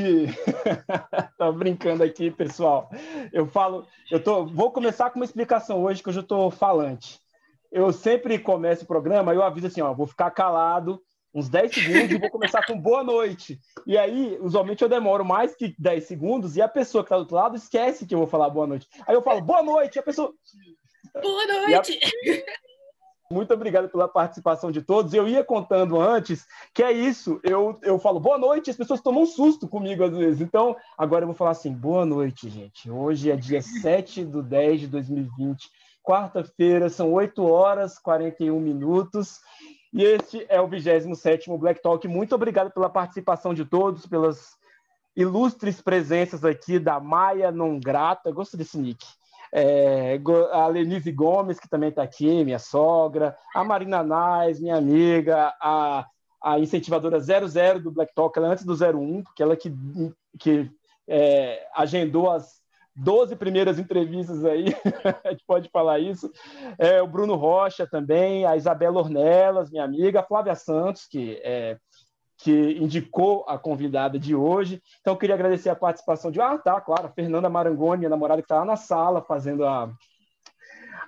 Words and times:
noite! 0.00 0.38
Tô 1.38 1.52
brincando 1.52 2.02
aqui, 2.02 2.30
pessoal. 2.30 2.90
Eu 3.32 3.46
falo, 3.46 3.86
eu 4.10 4.22
tô, 4.22 4.46
vou 4.46 4.70
começar 4.70 5.10
com 5.10 5.18
uma 5.18 5.24
explicação 5.24 5.82
hoje 5.82 6.02
que 6.02 6.08
hoje 6.08 6.18
eu 6.18 6.22
estou 6.22 6.50
falante. 6.50 7.20
Eu 7.70 7.92
sempre 7.92 8.38
começo 8.38 8.84
o 8.84 8.86
programa, 8.86 9.34
eu 9.34 9.42
aviso 9.42 9.66
assim, 9.66 9.80
ó, 9.80 9.92
vou 9.92 10.06
ficar 10.06 10.30
calado 10.30 11.00
uns 11.34 11.48
10 11.48 11.72
segundos 11.72 12.10
e 12.10 12.18
vou 12.18 12.30
começar 12.30 12.66
com 12.66 12.78
boa 12.78 13.02
noite. 13.02 13.58
E 13.86 13.96
aí, 13.96 14.36
usualmente 14.40 14.82
eu 14.82 14.88
demoro 14.88 15.24
mais 15.24 15.54
que 15.56 15.74
10 15.78 16.04
segundos 16.04 16.56
e 16.56 16.62
a 16.62 16.68
pessoa 16.68 17.02
que 17.02 17.06
está 17.06 17.16
do 17.16 17.20
outro 17.20 17.36
lado 17.36 17.56
esquece 17.56 18.06
que 18.06 18.14
eu 18.14 18.18
vou 18.18 18.26
falar 18.26 18.50
boa 18.50 18.66
noite. 18.66 18.86
Aí 19.06 19.14
eu 19.14 19.22
falo 19.22 19.40
boa 19.40 19.62
noite, 19.62 19.96
e 19.96 19.98
a 19.98 20.02
pessoa 20.02 20.32
Boa 21.20 21.46
noite! 21.46 21.98
Muito 23.32 23.54
obrigado 23.54 23.88
pela 23.88 24.06
participação 24.06 24.70
de 24.70 24.82
todos. 24.82 25.14
Eu 25.14 25.26
ia 25.26 25.42
contando 25.42 26.00
antes 26.00 26.46
que 26.74 26.82
é 26.82 26.92
isso. 26.92 27.40
Eu, 27.42 27.78
eu 27.82 27.98
falo 27.98 28.20
boa 28.20 28.38
noite, 28.38 28.70
as 28.70 28.76
pessoas 28.76 29.00
tomam 29.00 29.22
um 29.22 29.26
susto 29.26 29.66
comigo 29.66 30.04
às 30.04 30.16
vezes. 30.16 30.40
Então, 30.40 30.76
agora 30.96 31.22
eu 31.22 31.26
vou 31.26 31.34
falar 31.34 31.52
assim: 31.52 31.72
boa 31.72 32.04
noite, 32.04 32.48
gente. 32.48 32.90
Hoje 32.90 33.30
é 33.30 33.36
dia 33.36 33.60
7 33.62 34.24
de 34.24 34.42
10 34.42 34.80
de 34.80 34.86
2020, 34.88 35.70
quarta-feira, 36.02 36.90
são 36.90 37.12
8 37.12 37.42
horas 37.44 37.96
e 37.96 38.02
41 38.02 38.60
minutos. 38.60 39.40
E 39.92 40.04
este 40.04 40.46
é 40.48 40.60
o 40.60 40.68
27 40.68 41.50
Black 41.58 41.82
Talk. 41.82 42.06
Muito 42.06 42.34
obrigado 42.34 42.70
pela 42.70 42.88
participação 42.88 43.52
de 43.52 43.64
todos, 43.64 44.06
pelas 44.06 44.56
ilustres 45.16 45.80
presenças 45.80 46.44
aqui 46.44 46.78
da 46.78 47.00
Maia 47.00 47.50
Non 47.50 47.78
Grata. 47.78 48.30
Gosto 48.30 48.56
desse 48.56 48.78
nick 48.78 49.04
é, 49.52 50.18
a 50.52 50.66
Lenise 50.66 51.12
Gomes, 51.12 51.60
que 51.60 51.68
também 51.68 51.90
está 51.90 52.02
aqui, 52.02 52.44
minha 52.44 52.58
sogra, 52.58 53.36
a 53.54 53.62
Marina 53.62 54.02
Nais, 54.02 54.58
minha 54.58 54.76
amiga, 54.76 55.52
a, 55.60 56.06
a 56.42 56.58
incentivadora 56.58 57.20
00 57.20 57.80
do 57.80 57.90
Black 57.90 58.14
Talk, 58.14 58.36
ela 58.38 58.48
é 58.48 58.52
antes 58.52 58.64
do 58.64 58.72
01, 58.74 59.22
porque 59.22 59.42
ela 59.42 59.56
que, 59.56 59.72
que 60.38 60.70
é, 61.06 61.66
agendou 61.74 62.30
as 62.30 62.62
12 62.94 63.36
primeiras 63.36 63.78
entrevistas 63.78 64.44
aí, 64.44 64.66
a 65.24 65.30
gente 65.30 65.44
pode 65.46 65.68
falar 65.70 65.98
isso. 65.98 66.30
É, 66.78 67.02
o 67.02 67.06
Bruno 67.06 67.36
Rocha 67.36 67.86
também, 67.86 68.44
a 68.46 68.56
Isabela 68.56 68.98
Ornelas, 68.98 69.70
minha 69.70 69.84
amiga, 69.84 70.20
a 70.20 70.24
Flávia 70.24 70.54
Santos, 70.54 71.06
que 71.06 71.40
é 71.42 71.78
que 72.42 72.76
indicou 72.80 73.44
a 73.46 73.56
convidada 73.56 74.18
de 74.18 74.34
hoje. 74.34 74.82
Então, 75.00 75.14
queria 75.14 75.36
agradecer 75.36 75.70
a 75.70 75.76
participação 75.76 76.28
de. 76.28 76.40
Ah, 76.40 76.58
tá, 76.58 76.80
claro, 76.80 77.06
a 77.06 77.10
Fernanda 77.10 77.48
Marangoni, 77.48 77.98
minha 77.98 78.10
namorada, 78.10 78.42
que 78.42 78.46
está 78.46 78.56
lá 78.56 78.64
na 78.64 78.74
sala 78.74 79.22
fazendo 79.22 79.64
a, 79.64 79.88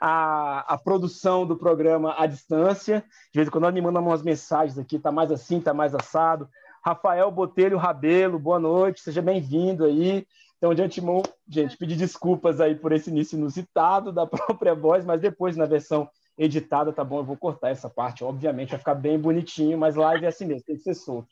a, 0.01 0.75
a, 0.75 0.79
produção 0.79 1.45
do 1.45 1.57
programa 1.57 2.15
à 2.17 2.27
distância. 2.27 3.01
De 3.33 3.41
vez 3.41 3.49
em 3.49 3.51
quando 3.51 3.65
ela 3.65 3.73
me 3.73 3.81
manda 3.81 3.99
umas 3.99 4.23
mensagens 4.23 4.79
aqui, 4.79 4.97
tá 4.97 5.11
mais 5.11 5.33
assim, 5.33 5.61
tá 5.61 5.75
mais 5.75 5.93
assado. 5.93 6.49
Rafael 6.85 7.29
Botelho 7.33 7.79
Rabelo, 7.79 8.39
boa 8.39 8.61
noite, 8.61 9.01
seja 9.01 9.21
bem-vindo 9.21 9.85
aí. 9.85 10.25
Então, 10.57 10.73
de 10.73 10.83
antemão, 10.83 11.21
gente, 11.49 11.77
pedir 11.77 11.97
desculpas 11.97 12.61
aí 12.61 12.77
por 12.77 12.93
esse 12.93 13.11
início 13.11 13.37
inusitado 13.37 14.13
da 14.13 14.25
própria 14.29 14.75
voz, 14.75 15.05
mas 15.05 15.21
depois 15.21 15.57
na 15.57 15.67
versão 15.67 16.09
editada, 16.37 16.93
tá 16.93 17.05
bom? 17.05 17.19
Eu 17.19 17.25
vou 17.25 17.37
cortar 17.37 17.71
essa 17.71 17.89
parte, 17.89 18.25
obviamente, 18.25 18.71
vai 18.71 18.79
ficar 18.79 18.95
bem 18.95 19.19
bonitinho, 19.19 19.79
mas 19.79 19.97
live 19.97 20.25
é 20.25 20.29
assim 20.29 20.47
mesmo, 20.47 20.65
tem 20.65 20.77
que 20.77 20.83
ser 20.83 20.95
solto. 20.95 21.29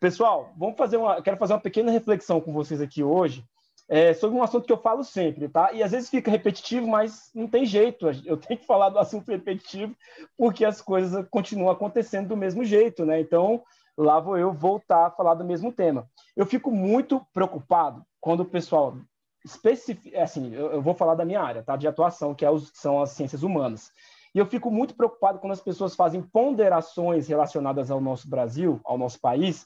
Pessoal, 0.00 0.52
vamos 0.56 0.76
fazer 0.76 0.96
uma. 0.96 1.20
Quero 1.20 1.36
fazer 1.36 1.52
uma 1.54 1.60
pequena 1.60 1.90
reflexão 1.90 2.40
com 2.40 2.52
vocês 2.52 2.80
aqui 2.80 3.02
hoje 3.02 3.44
é, 3.88 4.12
sobre 4.12 4.36
um 4.36 4.42
assunto 4.42 4.66
que 4.66 4.72
eu 4.72 4.80
falo 4.80 5.02
sempre, 5.02 5.48
tá? 5.48 5.72
E 5.72 5.82
às 5.82 5.92
vezes 5.92 6.10
fica 6.10 6.30
repetitivo, 6.30 6.86
mas 6.86 7.30
não 7.34 7.48
tem 7.48 7.64
jeito. 7.64 8.06
Eu 8.24 8.36
tenho 8.36 8.60
que 8.60 8.66
falar 8.66 8.90
do 8.90 8.98
assunto 8.98 9.30
repetitivo 9.30 9.96
porque 10.36 10.64
as 10.64 10.82
coisas 10.82 11.26
continuam 11.30 11.70
acontecendo 11.70 12.28
do 12.28 12.36
mesmo 12.36 12.64
jeito, 12.64 13.06
né? 13.06 13.18
Então, 13.18 13.62
lá 13.96 14.20
vou 14.20 14.36
eu 14.36 14.52
voltar 14.52 15.06
a 15.06 15.10
falar 15.10 15.34
do 15.34 15.44
mesmo 15.44 15.72
tema. 15.72 16.06
Eu 16.36 16.44
fico 16.44 16.70
muito 16.70 17.24
preocupado 17.32 18.04
quando 18.20 18.40
o 18.40 18.44
pessoal 18.44 18.98
especifica, 19.42 20.18
é 20.18 20.22
assim, 20.22 20.54
eu, 20.54 20.82
vou 20.82 20.92
falar 20.92 21.14
da 21.14 21.24
minha 21.24 21.40
área, 21.40 21.62
tá? 21.62 21.74
De 21.74 21.88
atuação, 21.88 22.34
que 22.34 22.44
é 22.44 22.50
os, 22.50 22.70
são 22.74 23.00
as 23.00 23.10
ciências 23.10 23.42
humanas. 23.42 23.90
E 24.34 24.38
eu 24.38 24.46
fico 24.46 24.70
muito 24.70 24.94
preocupado 24.94 25.38
quando 25.38 25.52
as 25.52 25.60
pessoas 25.60 25.94
fazem 25.94 26.22
ponderações 26.22 27.28
relacionadas 27.28 27.90
ao 27.90 28.00
nosso 28.00 28.28
Brasil, 28.28 28.80
ao 28.84 28.98
nosso 28.98 29.20
país, 29.20 29.64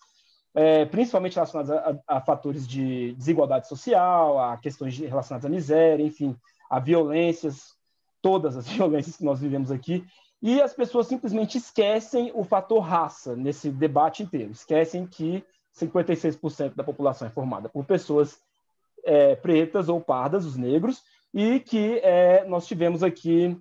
é, 0.55 0.85
principalmente 0.85 1.35
relacionadas 1.35 1.71
a, 1.71 1.91
a, 1.91 2.17
a, 2.19 2.21
fatores 2.21 2.67
de 2.67 3.13
desigualdade 3.15 3.69
social, 3.69 4.39
a 4.39 4.57
questões 4.57 4.95
de, 4.95 5.07
relacionadas 5.07 5.47
à 5.47 5.49
miséria, 5.49 6.05
enfim, 6.05 6.37
a 6.71 6.79
violências, 6.79 7.75
todas 8.21 8.57
as 8.57 8.69
violências 8.71 9.17
que 9.17 9.25
nós 9.25 9.41
vivemos 9.41 9.71
aqui. 9.71 10.05
E 10.41 10.61
as 10.61 10.75
pessoas 10.75 11.07
simplesmente 11.07 11.57
esquecem 11.57 12.33
o 12.35 12.43
fator 12.43 12.81
raça 12.81 13.37
nesse 13.37 13.71
debate 13.71 14.23
inteiro. 14.23 14.51
Esquecem 14.51 15.07
que 15.07 15.45
56% 15.79 16.75
da 16.75 16.85
população 16.85 17.29
é 17.29 17.31
formada 17.31 17.69
por 17.69 17.85
pessoas 17.85 18.39
é, 19.05 19.37
pretas 19.37 19.89
ou 19.89 20.01
pardas, 20.01 20.45
os 20.45 20.57
negros, 20.57 21.03
e 21.33 21.61
que 21.61 21.99
é, 22.03 22.45
nós 22.45 22.67
tivemos 22.67 23.03
aqui 23.03 23.57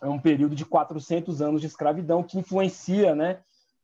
é 0.00 0.08
um 0.08 0.18
período 0.18 0.54
de 0.54 0.64
400 0.64 1.42
anos 1.42 1.60
de 1.60 1.66
escravidão 1.66 2.22
que 2.22 2.38
influencia, 2.38 3.14
né, 3.14 3.40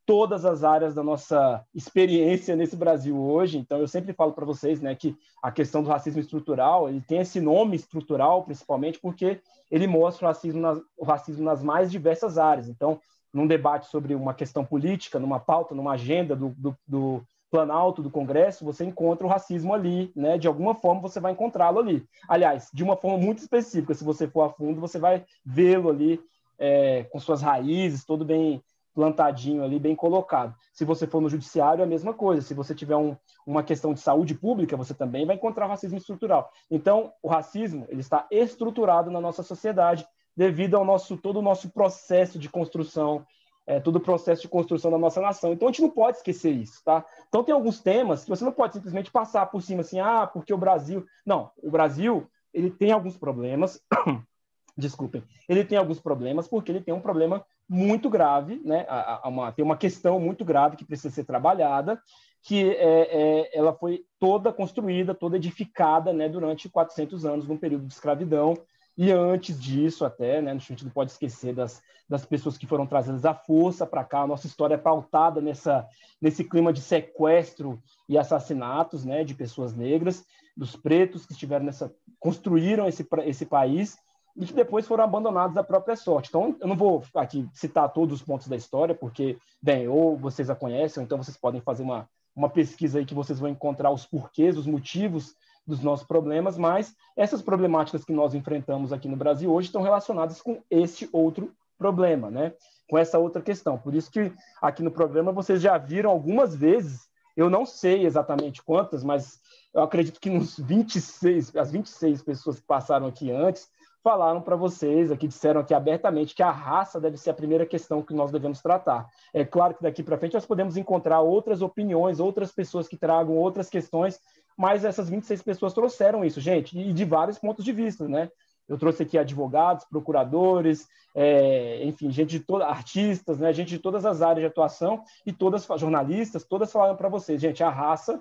todas 0.08 0.46
as 0.46 0.64
áreas 0.64 0.94
da 0.94 1.02
nossa 1.02 1.62
experiência 1.74 2.56
nesse 2.56 2.74
Brasil 2.74 3.14
hoje. 3.14 3.58
Então, 3.58 3.78
eu 3.78 3.86
sempre 3.86 4.14
falo 4.14 4.32
para 4.32 4.46
vocês, 4.46 4.80
né, 4.80 4.94
que 4.94 5.14
a 5.42 5.52
questão 5.52 5.82
do 5.82 5.90
racismo 5.90 6.18
estrutural, 6.18 6.88
ele 6.88 7.02
tem 7.02 7.20
esse 7.20 7.40
nome 7.40 7.76
estrutural, 7.76 8.42
principalmente 8.42 8.98
porque 8.98 9.40
ele 9.70 9.86
mostra 9.86 10.24
o 10.24 10.28
racismo 10.28 10.60
nas, 10.60 10.80
o 10.96 11.04
racismo 11.04 11.44
nas 11.44 11.62
mais 11.62 11.90
diversas 11.90 12.38
áreas. 12.38 12.68
Então, 12.68 12.98
num 13.30 13.46
debate 13.46 13.86
sobre 13.88 14.14
uma 14.14 14.32
questão 14.32 14.64
política, 14.64 15.18
numa 15.18 15.38
pauta, 15.38 15.74
numa 15.74 15.92
agenda 15.92 16.34
do, 16.34 16.54
do, 16.56 16.76
do 16.86 17.22
Planalto, 17.50 18.02
do 18.02 18.10
Congresso, 18.10 18.64
você 18.64 18.84
encontra 18.84 19.26
o 19.26 19.30
racismo 19.30 19.72
ali, 19.72 20.12
né? 20.14 20.36
De 20.36 20.46
alguma 20.46 20.74
forma 20.74 21.00
você 21.00 21.18
vai 21.18 21.32
encontrá-lo 21.32 21.78
ali. 21.78 22.04
Aliás, 22.28 22.68
de 22.72 22.84
uma 22.84 22.96
forma 22.96 23.18
muito 23.18 23.38
específica, 23.38 23.94
se 23.94 24.04
você 24.04 24.28
for 24.28 24.42
a 24.42 24.50
fundo, 24.50 24.80
você 24.80 24.98
vai 24.98 25.24
vê-lo 25.44 25.88
ali 25.88 26.20
é, 26.58 27.04
com 27.04 27.18
suas 27.18 27.40
raízes, 27.40 28.04
todo 28.04 28.24
bem 28.24 28.62
plantadinho 28.98 29.62
ali, 29.62 29.78
bem 29.78 29.94
colocado. 29.94 30.54
Se 30.72 30.84
você 30.84 31.06
for 31.06 31.20
no 31.20 31.28
judiciário, 31.28 31.82
é 31.82 31.84
a 31.84 31.88
mesma 31.88 32.12
coisa. 32.12 32.42
Se 32.42 32.52
você 32.52 32.74
tiver 32.74 32.96
um, 32.96 33.16
uma 33.46 33.62
questão 33.62 33.94
de 33.94 34.00
saúde 34.00 34.34
pública, 34.34 34.76
você 34.76 34.92
também 34.92 35.24
vai 35.24 35.36
encontrar 35.36 35.68
racismo 35.68 35.98
estrutural. 35.98 36.50
Então, 36.68 37.12
o 37.22 37.28
racismo 37.28 37.86
ele 37.88 38.00
está 38.00 38.26
estruturado 38.28 39.08
na 39.08 39.20
nossa 39.20 39.44
sociedade 39.44 40.04
devido 40.36 40.76
ao 40.76 40.84
nosso 40.84 41.16
todo 41.16 41.38
o 41.38 41.42
nosso 41.42 41.70
processo 41.70 42.40
de 42.40 42.48
construção 42.48 43.24
é, 43.68 43.78
todo 43.78 43.96
o 43.96 44.00
processo 44.00 44.40
de 44.40 44.48
construção 44.48 44.90
da 44.90 44.96
nossa 44.96 45.20
nação. 45.20 45.52
Então 45.52 45.68
a 45.68 45.70
gente 45.70 45.82
não 45.82 45.90
pode 45.90 46.16
esquecer 46.16 46.50
isso, 46.50 46.82
tá? 46.82 47.04
Então 47.28 47.44
tem 47.44 47.54
alguns 47.54 47.80
temas 47.80 48.24
que 48.24 48.30
você 48.30 48.42
não 48.42 48.50
pode 48.50 48.72
simplesmente 48.72 49.10
passar 49.10 49.44
por 49.44 49.60
cima 49.60 49.82
assim, 49.82 50.00
ah, 50.00 50.26
porque 50.26 50.54
o 50.54 50.58
Brasil. 50.58 51.04
Não, 51.24 51.50
o 51.62 51.70
Brasil 51.70 52.26
ele 52.52 52.70
tem 52.70 52.92
alguns 52.92 53.18
problemas. 53.18 53.78
Desculpem, 54.74 55.22
ele 55.48 55.64
tem 55.64 55.76
alguns 55.76 56.00
problemas 56.00 56.48
porque 56.48 56.72
ele 56.72 56.80
tem 56.80 56.94
um 56.94 57.00
problema 57.00 57.44
muito 57.68 58.08
grave, 58.08 58.62
né? 58.64 58.86
Uma, 59.24 59.52
tem 59.52 59.64
uma 59.64 59.76
questão 59.76 60.18
muito 60.18 60.44
grave 60.44 60.76
que 60.76 60.84
precisa 60.84 61.12
ser 61.12 61.24
trabalhada, 61.24 62.00
que 62.42 62.70
é, 62.70 63.40
é, 63.40 63.58
ela 63.58 63.74
foi 63.74 64.04
toda 64.18 64.52
construída, 64.52 65.14
toda 65.14 65.36
edificada, 65.36 66.12
né? 66.12 66.26
Durante 66.28 66.70
400 66.70 67.26
anos, 67.26 67.46
num 67.46 67.58
período 67.58 67.86
de 67.86 67.92
escravidão, 67.92 68.54
e 68.98 69.12
antes 69.12 69.56
disso, 69.60 70.04
até, 70.04 70.42
né, 70.42 70.50
a 70.50 70.54
gente 70.56 70.84
não 70.84 70.90
pode 70.90 71.12
esquecer 71.12 71.54
das, 71.54 71.80
das 72.08 72.26
pessoas 72.26 72.58
que 72.58 72.66
foram 72.66 72.84
trazidas 72.84 73.24
à 73.24 73.32
força 73.32 73.86
para 73.86 74.02
cá. 74.02 74.22
A 74.22 74.26
nossa 74.26 74.48
história 74.48 74.74
é 74.74 74.78
pautada 74.78 75.40
nessa, 75.40 75.86
nesse 76.20 76.42
clima 76.42 76.72
de 76.72 76.80
sequestro 76.80 77.80
e 78.08 78.18
assassinatos 78.18 79.04
né, 79.04 79.22
de 79.22 79.36
pessoas 79.36 79.72
negras, 79.72 80.26
dos 80.56 80.74
pretos 80.74 81.24
que 81.24 81.32
estiveram 81.32 81.64
nessa. 81.64 81.94
construíram 82.18 82.88
esse, 82.88 83.06
esse 83.24 83.46
país 83.46 83.96
e 84.36 84.44
que 84.44 84.52
depois 84.52 84.84
foram 84.84 85.04
abandonados 85.04 85.56
à 85.56 85.62
própria 85.62 85.94
sorte. 85.94 86.30
Então, 86.30 86.56
eu 86.60 86.66
não 86.66 86.76
vou 86.76 87.04
aqui 87.14 87.48
citar 87.52 87.92
todos 87.92 88.20
os 88.20 88.26
pontos 88.26 88.48
da 88.48 88.56
história, 88.56 88.96
porque, 88.96 89.38
bem, 89.62 89.86
ou 89.86 90.16
vocês 90.16 90.50
a 90.50 90.56
conhecem, 90.56 91.00
ou 91.00 91.04
então 91.04 91.22
vocês 91.22 91.36
podem 91.36 91.60
fazer 91.60 91.84
uma, 91.84 92.10
uma 92.34 92.48
pesquisa 92.48 92.98
aí 92.98 93.06
que 93.06 93.14
vocês 93.14 93.38
vão 93.38 93.48
encontrar 93.48 93.92
os 93.92 94.04
porquês, 94.04 94.58
os 94.58 94.66
motivos 94.66 95.36
dos 95.68 95.82
nossos 95.82 96.06
problemas, 96.06 96.56
mas 96.56 96.94
essas 97.14 97.42
problemáticas 97.42 98.04
que 98.04 98.12
nós 98.12 98.34
enfrentamos 98.34 98.92
aqui 98.92 99.06
no 99.06 99.16
Brasil 99.16 99.52
hoje 99.52 99.68
estão 99.68 99.82
relacionadas 99.82 100.40
com 100.40 100.62
este 100.70 101.08
outro 101.12 101.52
problema, 101.76 102.30
né? 102.30 102.54
Com 102.88 102.96
essa 102.96 103.18
outra 103.18 103.42
questão. 103.42 103.76
Por 103.76 103.94
isso 103.94 104.10
que 104.10 104.32
aqui 104.62 104.82
no 104.82 104.90
programa 104.90 105.30
vocês 105.30 105.60
já 105.60 105.76
viram 105.76 106.10
algumas 106.10 106.56
vezes, 106.56 107.06
eu 107.36 107.50
não 107.50 107.66
sei 107.66 108.06
exatamente 108.06 108.62
quantas, 108.62 109.04
mas 109.04 109.38
eu 109.74 109.82
acredito 109.82 110.18
que 110.18 110.30
nos 110.30 110.58
26, 110.58 111.54
as 111.54 111.70
26 111.70 112.22
pessoas 112.22 112.58
que 112.58 112.66
passaram 112.66 113.06
aqui 113.06 113.30
antes, 113.30 113.68
falaram 114.02 114.40
para 114.40 114.56
vocês, 114.56 115.12
aqui 115.12 115.28
disseram 115.28 115.60
aqui 115.60 115.74
abertamente 115.74 116.34
que 116.34 116.42
a 116.42 116.50
raça 116.50 116.98
deve 116.98 117.18
ser 117.18 117.30
a 117.30 117.34
primeira 117.34 117.66
questão 117.66 118.02
que 118.02 118.14
nós 118.14 118.30
devemos 118.30 118.62
tratar. 118.62 119.06
É 119.34 119.44
claro 119.44 119.74
que 119.74 119.82
daqui 119.82 120.02
para 120.02 120.16
frente 120.16 120.32
nós 120.32 120.46
podemos 120.46 120.78
encontrar 120.78 121.20
outras 121.20 121.60
opiniões, 121.60 122.18
outras 122.18 122.52
pessoas 122.52 122.88
que 122.88 122.96
tragam 122.96 123.36
outras 123.36 123.68
questões 123.68 124.18
mas 124.58 124.84
essas 124.84 125.08
26 125.08 125.40
pessoas 125.42 125.72
trouxeram 125.72 126.24
isso, 126.24 126.40
gente, 126.40 126.76
e 126.76 126.92
de 126.92 127.04
vários 127.04 127.38
pontos 127.38 127.64
de 127.64 127.72
vista, 127.72 128.08
né? 128.08 128.28
Eu 128.68 128.76
trouxe 128.76 129.04
aqui 129.04 129.16
advogados, 129.16 129.84
procuradores, 129.84 130.88
é, 131.14 131.84
enfim, 131.84 132.10
gente 132.10 132.30
de 132.30 132.40
todas, 132.40 132.66
artistas, 132.66 133.38
né? 133.38 133.52
Gente 133.52 133.68
de 133.68 133.78
todas 133.78 134.04
as 134.04 134.20
áreas 134.20 134.40
de 134.40 134.46
atuação 134.46 135.02
e 135.24 135.32
todas 135.32 135.64
jornalistas, 135.76 136.44
todas 136.44 136.72
falaram 136.72 136.96
para 136.96 137.08
vocês, 137.08 137.40
gente, 137.40 137.62
a 137.62 137.70
raça 137.70 138.20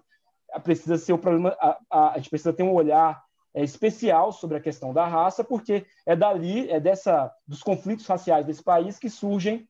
precisa 0.64 0.96
ser 0.98 1.14
o 1.14 1.18
problema, 1.18 1.58
a, 1.60 1.78
a, 1.90 2.12
a 2.12 2.18
gente 2.18 2.30
precisa 2.30 2.54
ter 2.54 2.64
um 2.64 2.74
olhar 2.74 3.22
é, 3.54 3.64
especial 3.64 4.32
sobre 4.32 4.58
a 4.58 4.62
questão 4.62 4.94
da 4.94 5.08
raça, 5.08 5.44
porque 5.44 5.88
é 6.06 6.16
dali, 6.16 6.70
é 6.70 6.80
dessa 6.80 7.34
dos 7.48 7.64
conflitos 7.64 8.06
raciais 8.06 8.46
desse 8.46 8.64
país 8.64 9.00
que 9.00 9.10
surgem 9.10 9.68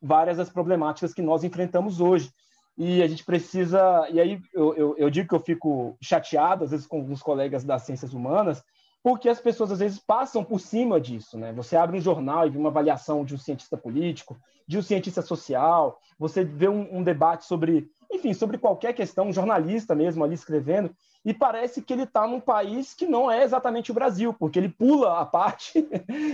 várias 0.00 0.38
das 0.38 0.48
problemáticas 0.48 1.12
que 1.12 1.22
nós 1.22 1.44
enfrentamos 1.44 2.00
hoje. 2.00 2.32
E 2.76 3.02
a 3.02 3.06
gente 3.06 3.24
precisa. 3.24 4.08
E 4.10 4.20
aí 4.20 4.40
eu, 4.52 4.74
eu, 4.74 4.96
eu 4.98 5.10
digo 5.10 5.28
que 5.28 5.34
eu 5.34 5.40
fico 5.40 5.96
chateado, 6.00 6.64
às 6.64 6.70
vezes, 6.70 6.86
com 6.86 6.96
alguns 6.96 7.22
colegas 7.22 7.64
das 7.64 7.82
ciências 7.82 8.12
humanas, 8.12 8.64
porque 9.02 9.28
as 9.28 9.40
pessoas 9.40 9.70
às 9.70 9.78
vezes 9.78 9.98
passam 9.98 10.42
por 10.42 10.58
cima 10.58 11.00
disso, 11.00 11.38
né? 11.38 11.52
Você 11.52 11.76
abre 11.76 11.96
um 11.96 12.00
jornal 12.00 12.46
e 12.46 12.50
vê 12.50 12.58
uma 12.58 12.70
avaliação 12.70 13.24
de 13.24 13.34
um 13.34 13.38
cientista 13.38 13.76
político, 13.76 14.36
de 14.66 14.78
um 14.78 14.82
cientista 14.82 15.20
social, 15.20 16.00
você 16.18 16.42
vê 16.42 16.68
um, 16.68 16.96
um, 16.96 17.02
debate 17.02 17.44
sobre, 17.44 17.90
enfim, 18.10 18.32
sobre 18.32 18.56
qualquer 18.56 18.94
questão, 18.94 19.28
um 19.28 19.32
jornalista 19.32 19.94
mesmo 19.94 20.24
ali 20.24 20.34
escrevendo, 20.34 20.90
e 21.22 21.34
parece 21.34 21.82
que 21.82 21.92
ele 21.92 22.04
está 22.04 22.26
num 22.26 22.40
país 22.40 22.94
que 22.94 23.06
não 23.06 23.30
é 23.30 23.44
exatamente 23.44 23.90
o 23.90 23.94
Brasil, 23.94 24.32
porque 24.32 24.58
ele 24.58 24.70
pula 24.70 25.20
a 25.20 25.24
parte 25.26 25.86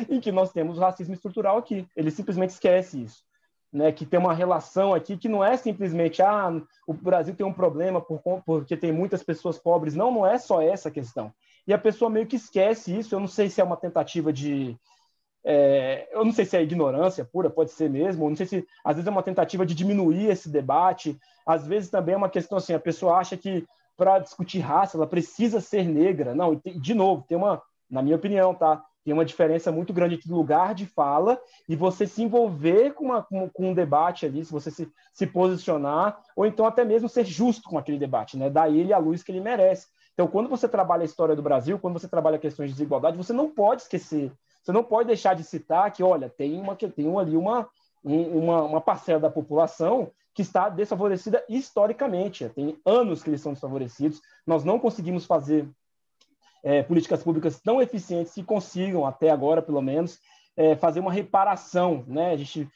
em 0.09 0.21
que 0.21 0.31
nós 0.31 0.53
temos 0.53 0.79
racismo 0.79 1.13
estrutural 1.13 1.59
aqui. 1.59 1.87
Ele 1.97 2.11
simplesmente 2.11 2.51
esquece 2.51 3.03
isso 3.03 3.29
né, 3.73 3.93
que 3.93 4.05
tem 4.05 4.19
uma 4.19 4.35
relação 4.35 4.93
aqui 4.93 5.17
que 5.17 5.29
não 5.29 5.45
é 5.45 5.57
simplesmente 5.57 6.21
ah, 6.23 6.61
o 6.87 6.93
Brasil 6.93 7.35
tem 7.35 7.47
um 7.47 7.53
problema 7.53 8.01
por, 8.01 8.21
porque 8.45 8.77
tem 8.77 8.93
muitas 8.93 9.23
pessoas 9.23 9.59
pobres. 9.59 9.95
Não, 9.95 10.11
não 10.11 10.27
é 10.27 10.39
só 10.39 10.61
essa 10.61 10.91
questão. 10.91 11.33
E 11.67 11.73
a 11.73 11.79
pessoa 11.79 12.11
meio 12.11 12.27
que 12.27 12.37
esquece 12.37 12.97
isso. 12.97 13.15
Eu 13.15 13.21
não 13.21 13.29
sei 13.29 13.49
se 13.49 13.61
é 13.61 13.65
uma 13.65 13.77
tentativa 13.77 14.33
de. 14.33 14.77
É, 15.45 16.09
eu 16.13 16.25
não 16.25 16.33
sei 16.33 16.45
se 16.45 16.57
é 16.57 16.63
ignorância 16.63 17.25
pura, 17.25 17.49
pode 17.49 17.71
ser 17.71 17.89
mesmo. 17.89 18.25
Eu 18.25 18.31
não 18.31 18.37
sei 18.37 18.47
se 18.47 18.67
às 18.85 18.97
vezes 18.97 19.07
é 19.07 19.11
uma 19.11 19.23
tentativa 19.23 19.65
de 19.65 19.75
diminuir 19.75 20.27
esse 20.27 20.49
debate. 20.49 21.19
Às 21.47 21.67
vezes 21.67 21.89
também 21.89 22.15
é 22.15 22.19
uma 22.19 22.29
questão 22.29 22.59
assim: 22.59 22.75
a 22.75 22.81
pessoa 22.81 23.19
acha 23.19 23.37
que 23.37 23.65
para 23.97 24.19
discutir 24.19 24.61
raça 24.61 24.97
ela 24.97 25.07
precisa 25.07 25.61
ser 25.61 25.85
negra. 25.85 26.35
Não, 26.35 26.61
de 26.65 26.95
novo, 26.95 27.25
tem 27.29 27.37
uma, 27.37 27.63
na 27.89 28.03
minha 28.03 28.17
opinião, 28.17 28.55
tá? 28.55 28.83
Tem 29.05 29.15
uma 29.15 29.25
diferença 29.25 29.73
muito 29.73 29.93
grande 29.93 30.17
entre 30.17 30.31
lugar 30.31 30.75
de 30.75 30.85
fala 30.87 31.41
e 31.69 31.75
você 31.75 32.07
se 32.07 32.23
envolver 32.23 32.93
com, 32.93 33.07
uma, 33.07 33.23
com, 33.23 33.49
com, 33.49 33.71
um 33.71 33.75
debate 33.75 34.27
ali, 34.27 34.45
se 34.45 34.53
você 34.53 34.71
se, 34.71 34.91
se 35.13 35.27
posicionar, 35.27 36.21
ou 36.37 36.45
então 36.45 36.67
até 36.67 36.85
mesmo 36.85 37.09
ser 37.09 37.25
justo 37.25 37.69
com 37.69 37.79
aquele 37.79 37.99
debate, 37.99 38.37
né? 38.37 38.51
dar 38.51 38.71
ele 38.71 38.93
a 38.93 38.99
luz 38.99 39.23
que 39.23 39.33
ele 39.33 39.41
merece. 39.41 39.87
Então, 40.13 40.29
quando 40.29 40.51
você 40.51 40.69
trabalha 40.69 41.03
a 41.03 41.07
história 41.07 41.35
do 41.35 41.43
Brasil, 41.43 41.79
quando 41.79 41.99
você 41.99 42.07
trabalha 42.07 42.39
questões 42.39 42.69
de 42.69 42.75
desigualdade, 42.75 43.17
você 43.17 43.33
não 43.33 43.49
pode 43.49 43.83
esquecer, 43.83 44.31
você 44.63 44.73
não 44.73 44.85
pode 44.85 45.07
deixar 45.07 45.35
de 45.35 45.43
citar 45.43 45.91
que, 45.91 46.03
olha, 46.03 46.29
tem, 46.29 46.61
uma, 46.61 46.77
tem 46.77 47.19
ali 47.19 47.37
uma, 47.37 47.67
uma, 48.05 48.63
uma 48.63 48.81
parcela 48.81 49.21
da 49.21 49.31
população 49.31 50.11
que 50.35 50.43
está 50.43 50.69
desfavorecida 50.69 51.45
historicamente. 51.49 52.49
Tem 52.51 52.79
anos 52.85 53.23
que 53.23 53.31
eles 53.31 53.41
são 53.41 53.53
desfavorecidos. 53.53 54.21
Nós 54.47 54.65
não 54.65 54.79
conseguimos 54.79 55.25
fazer 55.25 55.69
é, 56.63 56.83
políticas 56.83 57.23
públicas 57.23 57.61
tão 57.61 57.81
eficientes 57.81 58.35
que 58.35 58.43
consigam, 58.43 59.07
até 59.07 59.31
agora 59.31 59.63
pelo 59.63 59.81
menos, 59.81 60.19
é, 60.57 60.77
fazer 60.77 61.01
uma 61.01 61.13
reparação. 61.13 62.05
Né? 62.07 62.33
A 62.33 62.37
gente, 62.37 62.69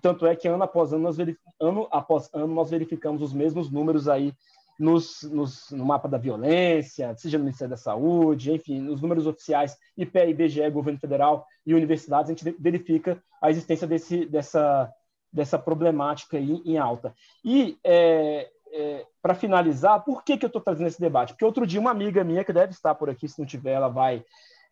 tanto 0.00 0.26
é 0.26 0.34
que 0.34 0.48
ano 0.48 0.62
após 0.62 0.92
ano, 0.92 1.02
nós 1.02 1.16
ano 1.60 1.88
após 1.90 2.30
ano, 2.32 2.54
nós 2.54 2.70
verificamos 2.70 3.22
os 3.22 3.32
mesmos 3.32 3.70
números 3.70 4.08
aí 4.08 4.32
nos, 4.78 5.22
nos, 5.22 5.70
no 5.70 5.84
mapa 5.84 6.08
da 6.08 6.18
violência, 6.18 7.14
seja 7.16 7.38
no 7.38 7.44
Ministério 7.44 7.70
da 7.70 7.76
Saúde, 7.76 8.52
enfim, 8.52 8.80
nos 8.80 9.00
números 9.00 9.26
oficiais, 9.26 9.76
IPE, 9.96 10.30
IBGE, 10.30 10.70
Governo 10.70 11.00
Federal 11.00 11.46
e 11.64 11.74
universidades, 11.74 12.30
a 12.30 12.34
gente 12.34 12.56
verifica 12.58 13.22
a 13.40 13.50
existência 13.50 13.86
desse, 13.86 14.26
dessa, 14.26 14.92
dessa 15.32 15.58
problemática 15.58 16.36
aí 16.36 16.62
em 16.64 16.76
alta. 16.76 17.14
E 17.44 17.78
é, 17.82 18.50
é, 18.72 19.06
para 19.22 19.34
finalizar, 19.34 20.02
por 20.04 20.22
que, 20.24 20.36
que 20.36 20.44
eu 20.44 20.48
estou 20.48 20.62
trazendo 20.62 20.88
esse 20.88 21.00
debate? 21.00 21.32
Porque 21.32 21.44
outro 21.44 21.66
dia 21.66 21.80
uma 21.80 21.90
amiga 21.90 22.24
minha, 22.24 22.44
que 22.44 22.52
deve 22.52 22.72
estar 22.72 22.94
por 22.94 23.08
aqui, 23.10 23.28
se 23.28 23.38
não 23.38 23.46
tiver, 23.46 23.72
ela 23.72 23.88
vai, 23.88 24.24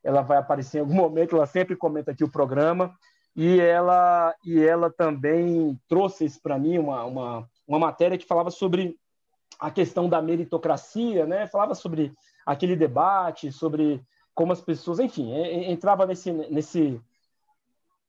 ela 0.02 0.23
vai 0.23 0.38
aparecer 0.38 0.79
em 0.79 0.81
algum 0.81 0.94
momento, 0.96 1.37
ela 1.37 1.46
sempre 1.46 1.76
comenta 1.76 2.11
aqui 2.11 2.25
o 2.25 2.31
programa, 2.31 2.94
e 3.37 3.61
ela, 3.61 4.35
e 4.44 4.62
ela 4.62 4.91
também 4.91 5.79
trouxe 5.88 6.25
isso 6.25 6.41
para 6.41 6.58
mim, 6.58 6.79
uma, 6.79 7.05
uma, 7.05 7.49
uma 7.67 7.79
matéria 7.79 8.17
que 8.17 8.26
falava 8.26 8.50
sobre 8.50 8.96
a 9.58 9.70
questão 9.70 10.08
da 10.08 10.23
meritocracia, 10.23 11.26
né? 11.26 11.46
falava 11.46 11.75
sobre 11.75 12.12
aquele 12.46 12.76
debate, 12.76 13.50
sobre 13.50 14.00
como 14.35 14.52
as 14.52 14.61
pessoas, 14.61 14.99
enfim, 14.99 15.32
entrava 15.32 16.06
nesse, 16.06 16.32
nesse, 16.32 17.00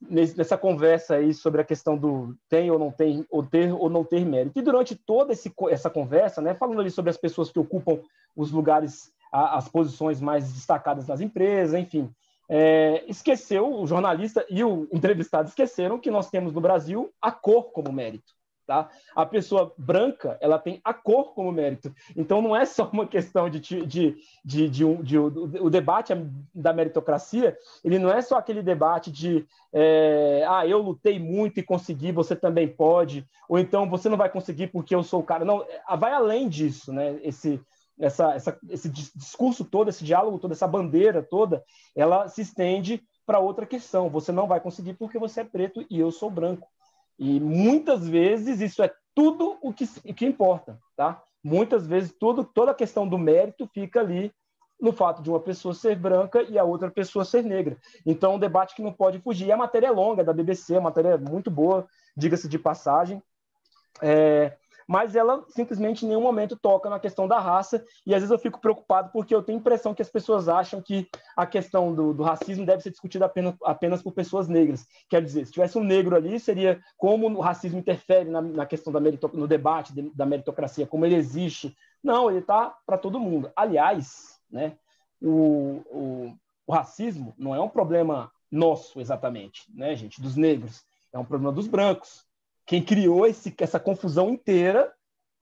nessa 0.02 0.58
conversa 0.58 1.16
aí 1.16 1.34
sobre 1.34 1.62
a 1.62 1.66
questão 1.66 1.98
do 1.98 2.36
tem 2.50 2.70
ou 2.70 2.78
não 2.78 2.92
tem, 2.92 3.26
ou 3.30 3.44
ter 3.44 3.72
ou 3.72 3.90
não 3.90 4.04
ter 4.04 4.26
mérito. 4.26 4.60
E 4.60 4.62
durante 4.62 4.96
toda 4.96 5.34
esse, 5.34 5.52
essa 5.70 5.90
conversa, 5.90 6.42
né, 6.42 6.54
falando 6.54 6.82
ali 6.82 6.92
sobre 6.92 7.10
as 7.10 7.18
pessoas 7.18 7.52
que 7.52 7.60
ocupam 7.60 8.00
os 8.36 8.52
lugares, 8.52 9.12
as 9.32 9.68
posições 9.70 10.22
mais 10.22 10.52
destacadas 10.54 11.08
nas 11.08 11.22
empresas, 11.22 11.80
enfim, 11.80 12.10
é, 12.50 13.04
esqueceu, 13.08 13.74
o 13.74 13.88
jornalista 13.88 14.46
e 14.50 14.64
o 14.64 14.88
entrevistado 14.94 15.50
esqueceram 15.50 16.00
que 16.00 16.12
nós 16.12 16.30
temos 16.30 16.54
no 16.54 16.62
Brasil 16.62 17.12
a 17.22 17.32
cor 17.32 17.72
como 17.72 17.92
mérito. 17.92 18.35
Tá? 18.66 18.90
A 19.16 19.28
pessoa 19.28 19.72
branca 19.78 20.40
ela 20.42 20.58
tem 20.58 20.82
a 20.84 20.92
cor 20.92 21.36
como 21.36 21.52
mérito. 21.52 21.94
Então 22.16 22.42
não 22.42 22.56
é 22.56 22.66
só 22.66 22.90
uma 22.92 23.06
questão 23.06 23.48
de, 23.48 23.60
de, 23.60 24.18
de, 24.44 24.70
de, 24.70 24.84
um, 24.84 25.04
de 25.04 25.20
o 25.20 25.70
debate 25.70 26.14
da 26.54 26.74
meritocracia, 26.74 27.56
ele 27.84 28.00
não 28.00 28.10
é 28.12 28.24
só 28.24 28.38
aquele 28.38 28.64
debate 28.64 29.12
de 29.12 29.46
é, 29.72 30.44
ah, 30.50 30.66
eu 30.66 30.80
lutei 30.82 31.20
muito 31.20 31.60
e 31.60 31.64
consegui, 31.64 32.12
você 32.12 32.36
também 32.36 32.68
pode, 32.68 33.28
ou 33.48 33.60
então 33.60 33.88
você 33.88 34.10
não 34.10 34.18
vai 34.18 34.30
conseguir 34.30 34.68
porque 34.68 34.96
eu 34.96 35.04
sou 35.04 35.20
o 35.20 35.24
cara. 35.24 35.46
Não, 35.46 35.62
é, 35.62 35.98
vai 35.98 36.14
além 36.14 36.50
disso, 36.50 36.92
né? 36.92 37.20
Esse, 37.22 37.62
essa, 38.00 38.34
essa, 38.34 38.60
esse 38.70 38.90
discurso 38.90 39.64
todo, 39.64 39.90
esse 39.90 40.04
diálogo 40.04 40.40
todo, 40.40 40.54
essa 40.54 40.68
bandeira 40.68 41.22
toda, 41.22 41.64
ela 41.96 42.28
se 42.28 42.42
estende 42.42 43.04
para 43.26 43.40
outra 43.40 43.66
questão. 43.66 44.10
Você 44.10 44.32
não 44.32 44.48
vai 44.48 44.60
conseguir 44.60 44.94
porque 44.96 45.20
você 45.20 45.42
é 45.42 45.46
preto 45.46 45.86
e 45.90 46.00
eu 46.00 46.12
sou 46.12 46.30
branco. 46.30 46.68
E 47.18 47.40
muitas 47.40 48.08
vezes 48.08 48.60
isso 48.60 48.84
é 48.84 48.92
tudo 49.14 49.58
o 49.62 49.74
que, 49.74 49.88
que 50.14 50.26
importa, 50.26 50.80
tá? 50.96 51.22
Muitas 51.44 51.88
vezes 51.88 52.14
tudo, 52.20 52.44
toda 52.44 52.72
a 52.72 52.76
questão 52.76 53.08
do 53.08 53.18
mérito 53.18 53.70
fica 53.74 54.00
ali 54.00 54.32
no 54.80 54.92
fato 54.92 55.22
de 55.22 55.30
uma 55.30 55.40
pessoa 55.40 55.74
ser 55.74 55.96
branca 55.96 56.42
e 56.44 56.60
a 56.60 56.64
outra 56.64 56.92
pessoa 56.92 57.24
ser 57.24 57.44
negra. 57.44 57.78
Então, 58.06 58.34
é 58.34 58.36
um 58.36 58.40
debate 58.40 58.76
que 58.76 58.82
não 58.82 58.92
pode 58.92 59.20
fugir. 59.20 59.48
E 59.48 59.52
a 59.52 59.58
matéria 59.58 59.88
é 59.88 59.92
longa, 59.92 60.22
é 60.22 60.26
da 60.26 60.34
BBC, 60.34 60.76
a 60.76 60.82
matéria 60.82 61.10
é 61.10 61.18
muito 61.18 61.50
boa, 61.50 61.88
diga-se 62.16 62.50
de 62.50 62.60
passagem. 62.60 63.22
É, 64.02 64.58
mas 64.88 65.16
ela 65.16 65.44
simplesmente 65.50 66.06
em 66.06 66.10
nenhum 66.10 66.22
momento 66.22 66.56
toca 66.56 66.90
na 66.90 67.00
questão 67.00 67.28
da 67.28 67.40
raça, 67.40 67.84
e 68.06 68.14
às 68.14 68.22
vezes 68.22 68.32
eu 68.32 68.40
fico 68.40 68.60
preocupado 68.60 69.10
porque 69.12 69.34
eu 69.34 69.42
tenho 69.42 69.58
a 69.58 69.62
impressão 69.62 69.94
que 69.94 70.02
as 70.02 70.10
pessoas 70.10 70.48
acham 70.48 70.82
que 70.82 71.08
a 71.36 71.46
questão 71.46 71.94
do, 71.94 72.14
do 72.14 72.24
racismo 72.24 72.66
deve 72.66 72.82
ser 72.82 72.92
discutida 72.92 73.26
apenas, 73.26 73.56
apenas 73.64 74.02
por 74.02 74.14
pessoas 74.14 74.48
negras. 74.48 74.86
Quer 75.10 75.24
dizer, 75.24 75.46
se 75.46 75.52
tivesse 75.52 75.78
um 75.78 75.84
negro 75.84 76.16
ali, 76.16 76.40
seria 76.40 76.80
como 76.98 77.28
o 77.28 77.42
racismo 77.42 77.80
interfere 77.80 78.30
na, 78.30 78.42
na 78.42 78.66
questão 78.66 78.94
da 78.94 79.00
no 79.34 79.48
debate 79.48 79.94
de, 79.94 80.10
da 80.16 80.26
meritocracia, 80.26 80.88
como 80.88 81.06
ele 81.06 81.16
existe. 81.16 81.76
Não, 82.04 82.30
ele 82.30 82.40
está 82.40 82.76
para 82.86 82.98
todo 82.98 83.20
mundo. 83.20 83.52
Aliás, 83.56 84.40
né, 84.50 84.78
o, 85.22 85.82
o, 85.90 86.34
o 86.68 86.74
racismo 86.74 87.34
não 87.38 87.56
é 87.56 87.60
um 87.60 87.70
problema 87.70 88.32
nosso 88.52 89.00
exatamente, 89.00 89.64
né, 89.74 89.96
gente, 89.96 90.22
dos 90.22 90.36
negros. 90.36 90.84
É 91.12 91.20
um 91.20 91.26
problema 91.26 91.52
dos 91.52 91.68
brancos. 91.68 92.26
Quem 92.66 92.84
criou 92.84 93.26
esse, 93.26 93.54
essa 93.60 93.80
confusão 93.80 94.30
inteira 94.30 94.92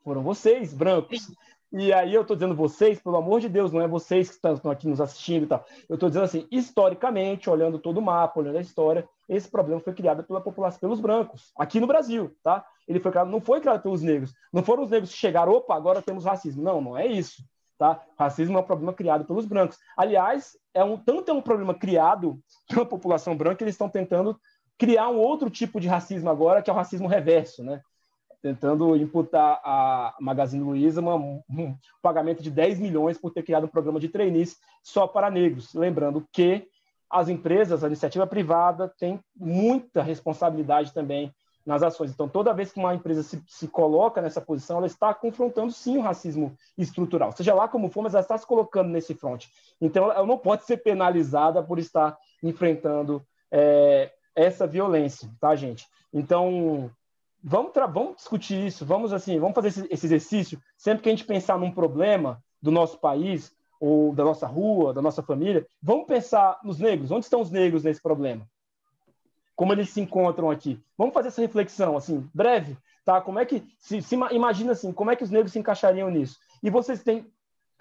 foram 0.03 0.21
vocês, 0.21 0.73
brancos. 0.73 1.31
E 1.75 1.91
aí 1.91 2.13
eu 2.13 2.21
estou 2.21 2.35
dizendo 2.35 2.53
vocês, 2.53 3.01
pelo 3.01 3.17
amor 3.17 3.41
de 3.41 3.49
Deus, 3.49 3.71
não 3.71 3.81
é 3.81 3.87
vocês 3.87 4.29
que 4.29 4.35
estão 4.35 4.69
aqui 4.69 4.87
nos 4.87 5.01
assistindo 5.01 5.45
e 5.45 5.47
tal. 5.47 5.65
Eu 5.89 5.95
estou 5.95 6.07
dizendo 6.07 6.25
assim, 6.25 6.47
historicamente, 6.51 7.49
olhando 7.49 7.79
todo 7.79 7.97
o 7.97 8.01
mapa, 8.01 8.39
olhando 8.39 8.59
a 8.59 8.61
história, 8.61 9.09
esse 9.27 9.49
problema 9.49 9.81
foi 9.81 9.93
criado 9.93 10.23
pela 10.23 10.39
população, 10.39 10.79
pelos 10.79 10.99
brancos, 10.99 11.51
aqui 11.57 11.79
no 11.79 11.87
Brasil, 11.87 12.35
tá? 12.43 12.63
Ele 12.87 12.99
foi 12.99 13.09
criado, 13.09 13.31
não 13.31 13.41
foi 13.41 13.59
criado 13.59 13.81
pelos 13.81 14.03
negros. 14.03 14.35
Não 14.51 14.61
foram 14.61 14.83
os 14.83 14.91
negros 14.91 15.11
que 15.11 15.17
chegaram, 15.17 15.53
opa, 15.53 15.75
agora 15.75 15.99
temos 15.99 16.25
racismo. 16.25 16.61
Não, 16.61 16.79
não 16.79 16.95
é 16.95 17.07
isso, 17.07 17.43
tá? 17.79 18.03
Racismo 18.19 18.55
é 18.55 18.61
um 18.61 18.65
problema 18.65 18.93
criado 18.93 19.25
pelos 19.25 19.45
brancos. 19.45 19.79
Aliás, 19.97 20.55
é 20.75 20.83
um 20.83 20.95
tanto 20.95 21.31
é 21.31 21.33
um 21.33 21.41
problema 21.41 21.73
criado 21.73 22.39
pela 22.69 22.85
população 22.85 23.35
branca, 23.35 23.63
eles 23.63 23.73
estão 23.73 23.89
tentando 23.89 24.39
criar 24.77 25.09
um 25.09 25.17
outro 25.17 25.49
tipo 25.49 25.79
de 25.79 25.87
racismo 25.87 26.29
agora, 26.29 26.61
que 26.61 26.69
é 26.69 26.73
o 26.73 26.75
racismo 26.75 27.07
reverso, 27.07 27.63
né? 27.63 27.81
Tentando 28.41 28.95
imputar 28.95 29.61
a 29.63 30.15
Magazine 30.19 30.63
Luiza 30.63 31.01
um, 31.01 31.41
um 31.49 31.77
pagamento 32.01 32.43
de 32.43 32.51
10 32.51 32.79
milhões 32.79 33.17
por 33.17 33.31
ter 33.31 33.43
criado 33.43 33.65
um 33.65 33.69
programa 33.69 33.99
de 33.99 34.09
trainees 34.09 34.57
só 34.83 35.07
para 35.07 35.31
negros. 35.31 35.73
Lembrando 35.73 36.27
que 36.31 36.67
as 37.09 37.29
empresas, 37.29 37.83
a 37.83 37.87
iniciativa 37.87 38.27
privada, 38.27 38.91
tem 38.97 39.19
muita 39.35 40.01
responsabilidade 40.01 40.93
também 40.93 41.33
nas 41.65 41.81
ações. 41.81 42.11
Então, 42.11 42.27
toda 42.27 42.53
vez 42.53 42.71
que 42.71 42.79
uma 42.79 42.93
empresa 42.93 43.23
se, 43.23 43.41
se, 43.47 43.67
coloca 43.67 44.21
nessa 44.21 44.41
posição, 44.41 44.77
ela 44.77 44.87
está 44.87 45.13
confrontando 45.13 45.71
sim 45.71 45.97
o 45.97 46.01
racismo 46.01 46.55
estrutural. 46.77 47.31
Seja 47.31 47.53
lá 47.53 47.67
como 47.67 47.89
for, 47.89 48.01
mas 48.01 48.13
ela 48.13 48.21
está 48.21 48.37
se 48.37 48.45
colocando 48.45 48.89
nesse 48.89 49.13
fronte. 49.13 49.49
Então, 49.79 50.11
ela 50.11 50.25
não 50.25 50.37
pode 50.37 50.65
ser 50.65 50.77
penalizada 50.77 51.63
por 51.63 51.79
estar 51.79 52.17
enfrentando 52.41 53.25
é, 53.51 54.11
essa 54.35 54.67
violência, 54.67 55.29
tá, 55.39 55.55
gente? 55.55 55.87
Então, 56.13 56.91
vamos, 57.43 57.71
vamos 57.73 58.15
discutir 58.17 58.67
isso, 58.67 58.85
vamos 58.85 59.13
assim, 59.13 59.39
vamos 59.39 59.55
fazer 59.55 59.67
esse, 59.69 59.87
esse 59.89 60.05
exercício. 60.05 60.61
Sempre 60.77 61.03
que 61.03 61.09
a 61.09 61.11
gente 61.11 61.25
pensar 61.25 61.57
num 61.57 61.71
problema 61.71 62.41
do 62.61 62.71
nosso 62.71 62.99
país, 62.99 63.51
ou 63.85 64.13
da 64.13 64.23
nossa 64.23 64.47
rua, 64.47 64.93
da 64.93 65.01
nossa 65.01 65.21
família, 65.21 65.67
vamos 65.81 66.07
pensar 66.07 66.57
nos 66.63 66.79
negros. 66.79 67.11
Onde 67.11 67.25
estão 67.25 67.41
os 67.41 67.51
negros 67.51 67.83
nesse 67.83 68.01
problema? 68.01 68.47
Como 69.57 69.73
eles 69.73 69.89
se 69.89 69.99
encontram 69.99 70.49
aqui? 70.49 70.81
Vamos 70.97 71.13
fazer 71.13 71.27
essa 71.27 71.41
reflexão, 71.41 71.97
assim, 71.97 72.25
breve, 72.33 72.77
tá? 73.03 73.19
Como 73.19 73.39
é 73.39 73.45
que 73.45 73.61
se, 73.77 74.01
se 74.01 74.15
imagina 74.15 74.71
assim, 74.71 74.93
como 74.93 75.11
é 75.11 75.17
que 75.17 75.23
os 75.25 75.29
negros 75.29 75.51
se 75.51 75.59
encaixariam 75.59 76.09
nisso? 76.09 76.39
E 76.63 76.69
vocês 76.69 77.03
têm 77.03 77.29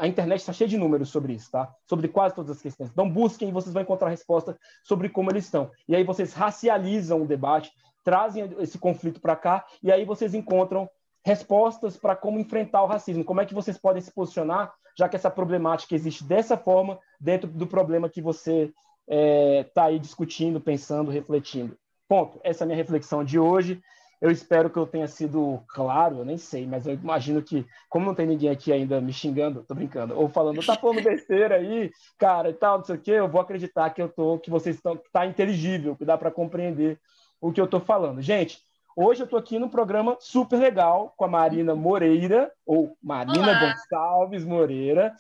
a 0.03 0.09
internet 0.09 0.41
está 0.41 0.53
cheia 0.53 0.67
de 0.67 0.77
números 0.77 1.11
sobre 1.11 1.33
isso, 1.33 1.49
tá? 1.53 1.73
Sobre 1.87 2.09
quase 2.09 2.35
todas 2.35 2.51
as 2.51 2.61
questões. 2.61 2.91
Então 2.91 3.09
busquem 3.09 3.49
e 3.49 3.53
vocês 3.53 3.73
vão 3.73 3.85
encontrar 3.85 4.09
resposta 4.09 4.59
sobre 4.83 5.09
como 5.09 5.31
eles 5.31 5.45
estão. 5.45 5.71
E 5.87 5.95
aí 5.95 6.03
vocês 6.03 6.33
racializam 6.33 7.23
o 7.23 7.27
debate, 7.27 7.71
trazem 8.03 8.53
esse 8.59 8.79
conflito 8.79 9.21
para 9.21 9.37
cá 9.37 9.65
e 9.81 9.93
aí 9.93 10.05
vocês 10.05 10.35
encontram 10.35 10.91
respostas 11.25 11.97
para 11.97 12.17
como 12.17 12.41
enfrentar 12.41 12.83
o 12.83 12.87
racismo. 12.87 13.25
Como 13.25 13.43
é 13.43 13.47
que 13.47 13.55
vocês 13.55 13.79
podem 13.79 14.03
se 14.03 14.13
posicionar, 14.13 14.75
já 14.99 15.09
que 15.09 15.15
essa 15.15 15.31
problemática 15.31 15.95
existe 15.95 16.25
dessa 16.25 16.57
forma 16.57 16.99
dentro 17.21 17.49
do 17.49 17.69
problema 17.69 18.11
que 18.11 18.21
você 18.21 18.63
está 18.63 18.75
é, 19.07 19.65
tá 19.73 19.85
aí 19.85 20.01
discutindo, 20.01 20.61
pensando, 20.61 21.13
refletindo. 21.13 21.79
Ponto. 22.09 22.41
Essa 22.43 22.65
é 22.65 22.65
a 22.65 22.67
minha 22.67 22.77
reflexão 22.77 23.23
de 23.23 23.39
hoje. 23.39 23.81
Eu 24.23 24.31
espero 24.31 24.71
que 24.71 24.79
eu 24.79 24.87
tenha 24.87 25.09
sido 25.09 25.61
claro, 25.67 26.19
eu 26.19 26.25
nem 26.25 26.39
sei, 26.39 26.65
mas 26.65 26.87
eu 26.87 26.95
imagino 26.95 27.43
que, 27.43 27.67
como 27.89 28.07
não 28.07 28.15
tem 28.15 28.25
ninguém 28.25 28.51
aqui 28.51 28.73
ainda 28.73 29.01
me 29.01 29.13
xingando, 29.13 29.65
tô 29.65 29.75
brincando, 29.75 30.17
ou 30.17 30.29
falando, 30.29 30.65
tá 30.65 30.77
falando 30.77 31.03
besteira 31.03 31.57
aí, 31.57 31.91
cara, 32.17 32.51
e 32.51 32.53
tal, 32.53 32.79
não 32.79 32.85
sei 32.85 32.95
o 32.95 33.01
quê, 33.01 33.11
eu 33.11 33.29
vou 33.29 33.41
acreditar 33.41 33.91
que 33.91 34.01
eu 34.01 34.09
tô, 34.09 34.39
que 34.39 34.49
vocês 34.49 34.77
estão, 34.77 34.97
que 34.97 35.11
tá 35.11 35.27
inteligível, 35.27 35.97
que 35.97 36.05
dá 36.05 36.17
para 36.17 36.31
compreender 36.31 37.01
o 37.41 37.51
que 37.51 37.61
eu 37.61 37.67
tô 37.67 37.81
falando. 37.81 38.23
Gente, 38.23 38.61
hoje 38.97 39.25
eu 39.25 39.27
tô 39.27 39.37
aqui 39.37 39.59
num 39.59 39.69
programa 39.69 40.17
super 40.21 40.57
legal 40.57 41.13
com 41.17 41.25
a 41.25 41.29
Marina 41.29 41.75
Moreira, 41.75 42.53
ou 42.65 42.97
Marina 43.03 43.49
Olá. 43.49 43.75
Gonçalves 43.75 44.45
Moreira, 44.45 45.17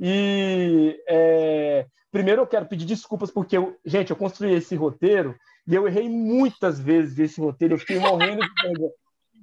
e 0.00 0.98
é, 1.06 1.84
primeiro 2.10 2.40
eu 2.40 2.46
quero 2.46 2.64
pedir 2.64 2.86
desculpas 2.86 3.30
porque, 3.30 3.58
eu, 3.58 3.76
gente, 3.84 4.12
eu 4.12 4.16
construí 4.16 4.54
esse 4.54 4.74
roteiro 4.74 5.36
e 5.66 5.74
eu 5.74 5.86
errei 5.86 6.08
muitas 6.08 6.78
vezes 6.80 7.18
esse 7.18 7.40
roteiro, 7.40 7.74
eu 7.74 7.78
fiquei 7.78 7.98
morrendo 7.98 8.40
de 8.40 8.62
vergonha. 8.62 8.92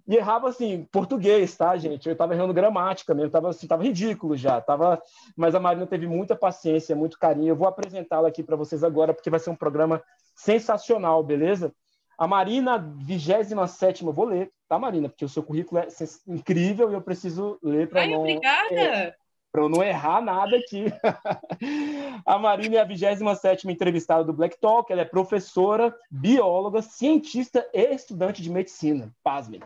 E 0.06 0.16
errava 0.16 0.50
assim, 0.50 0.86
português, 0.92 1.56
tá, 1.56 1.78
gente? 1.78 2.10
Eu 2.10 2.16
tava 2.16 2.34
errando 2.34 2.54
gramática 2.54 3.14
mesmo, 3.14 3.32
tava, 3.32 3.50
assim, 3.50 3.68
tava 3.68 3.84
ridículo 3.84 4.36
já. 4.36 4.60
Tava... 4.60 5.02
Mas 5.36 5.56
a 5.56 5.62
Marina 5.62 5.88
teve 5.88 6.08
muita 6.08 6.36
paciência, 6.36 6.96
muito 6.96 7.18
carinho. 7.18 7.50
Eu 7.50 7.56
vou 7.56 7.68
apresentá-la 7.68 8.28
aqui 8.28 8.44
para 8.44 8.58
vocês 8.58 8.84
agora, 8.84 9.14
porque 9.14 9.30
vai 9.30 9.40
ser 9.40 9.50
um 9.50 9.56
programa 9.56 10.04
sensacional, 10.36 11.24
beleza? 11.24 11.74
A 12.18 12.28
Marina, 12.28 12.78
27, 12.78 14.04
vou 14.04 14.26
ler, 14.26 14.52
tá, 14.68 14.78
Marina? 14.78 15.08
Porque 15.08 15.24
o 15.24 15.30
seu 15.30 15.42
currículo 15.42 15.80
é 15.80 15.88
incrível 16.28 16.92
e 16.92 16.94
eu 16.94 17.02
preciso 17.02 17.58
ler 17.64 17.88
para 17.88 18.06
não. 18.06 18.20
Obrigada! 18.20 18.76
É 18.76 19.23
para 19.54 19.62
eu 19.62 19.70
não 19.70 19.84
errar 19.84 20.20
nada 20.20 20.58
aqui. 20.58 20.86
a 22.26 22.40
Marina 22.40 22.78
é 22.78 22.80
a 22.80 22.84
27 22.84 23.70
entrevistada 23.70 24.24
do 24.24 24.34
Black 24.34 24.60
Talk, 24.60 24.92
ela 24.92 25.04
é 25.04 25.06
professora, 25.06 25.96
bióloga, 26.10 26.82
cientista 26.82 27.64
e 27.72 27.94
estudante 27.94 28.42
de 28.42 28.50
medicina. 28.50 29.14
Pasmem. 29.24 29.62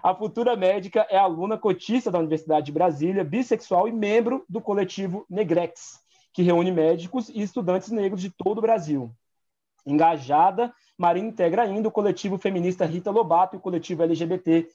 A 0.00 0.14
futura 0.14 0.54
médica 0.54 1.04
é 1.10 1.18
aluna 1.18 1.58
cotista 1.58 2.12
da 2.12 2.20
Universidade 2.20 2.66
de 2.66 2.72
Brasília, 2.72 3.24
bissexual 3.24 3.88
e 3.88 3.92
membro 3.92 4.44
do 4.48 4.60
coletivo 4.60 5.26
Negrex, 5.28 6.00
que 6.32 6.42
reúne 6.42 6.70
médicos 6.70 7.28
e 7.28 7.42
estudantes 7.42 7.90
negros 7.90 8.22
de 8.22 8.30
todo 8.30 8.58
o 8.58 8.62
Brasil. 8.62 9.10
Engajada, 9.84 10.72
Marina 10.96 11.28
integra 11.28 11.62
ainda 11.62 11.88
o 11.88 11.92
coletivo 11.92 12.38
feminista 12.38 12.86
Rita 12.86 13.10
Lobato 13.10 13.56
e 13.56 13.58
o 13.58 13.60
coletivo 13.60 14.04
LGBT 14.04 14.68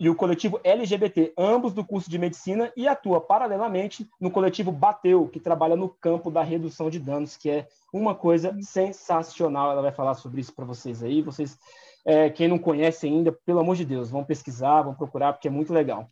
e 0.00 0.08
o 0.08 0.14
coletivo 0.14 0.60
LGBT, 0.62 1.32
ambos 1.36 1.72
do 1.72 1.84
curso 1.84 2.08
de 2.08 2.18
medicina, 2.18 2.72
e 2.76 2.86
atua 2.86 3.20
paralelamente 3.20 4.08
no 4.20 4.30
coletivo 4.30 4.70
Bateu, 4.70 5.26
que 5.26 5.40
trabalha 5.40 5.74
no 5.74 5.88
campo 5.88 6.30
da 6.30 6.42
redução 6.42 6.88
de 6.88 7.00
danos, 7.00 7.36
que 7.36 7.50
é 7.50 7.66
uma 7.92 8.14
coisa 8.14 8.56
sensacional. 8.62 9.72
Ela 9.72 9.82
vai 9.82 9.92
falar 9.92 10.14
sobre 10.14 10.40
isso 10.40 10.54
para 10.54 10.64
vocês 10.64 11.02
aí. 11.02 11.20
Vocês, 11.20 11.58
é, 12.04 12.30
quem 12.30 12.46
não 12.46 12.58
conhece 12.58 13.06
ainda, 13.06 13.32
pelo 13.32 13.58
amor 13.58 13.74
de 13.74 13.84
Deus, 13.84 14.08
vão 14.08 14.22
pesquisar, 14.22 14.82
vão 14.82 14.94
procurar, 14.94 15.32
porque 15.32 15.48
é 15.48 15.50
muito 15.50 15.72
legal. 15.72 16.08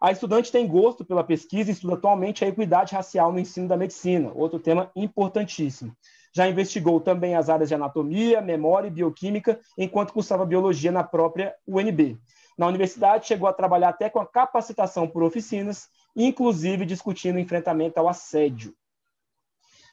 A 0.00 0.12
estudante 0.12 0.52
tem 0.52 0.68
gosto 0.68 1.04
pela 1.04 1.24
pesquisa 1.24 1.70
e 1.70 1.72
estuda 1.72 1.94
atualmente 1.94 2.44
a 2.44 2.48
equidade 2.48 2.94
racial 2.94 3.32
no 3.32 3.40
ensino 3.40 3.66
da 3.66 3.76
medicina, 3.76 4.30
outro 4.34 4.60
tema 4.60 4.90
importantíssimo. 4.94 5.96
Já 6.32 6.48
investigou 6.48 7.00
também 7.00 7.36
as 7.36 7.48
áreas 7.48 7.68
de 7.68 7.74
anatomia, 7.74 8.40
memória 8.40 8.88
e 8.88 8.90
bioquímica, 8.90 9.58
enquanto 9.78 10.12
cursava 10.12 10.44
biologia 10.44 10.92
na 10.92 11.02
própria 11.02 11.54
UNB. 11.66 12.18
Na 12.56 12.66
universidade, 12.66 13.26
chegou 13.26 13.48
a 13.48 13.52
trabalhar 13.52 13.88
até 13.88 14.08
com 14.08 14.20
a 14.20 14.26
capacitação 14.26 15.08
por 15.08 15.22
oficinas, 15.22 15.88
inclusive 16.14 16.86
discutindo 16.86 17.38
enfrentamento 17.38 17.98
ao 17.98 18.08
assédio. 18.08 18.74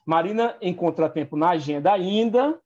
Marina 0.06 0.58
encontra 0.62 1.10
tempo 1.10 1.36
na 1.36 1.51
agenda 1.51 1.91
ainda 1.91 2.60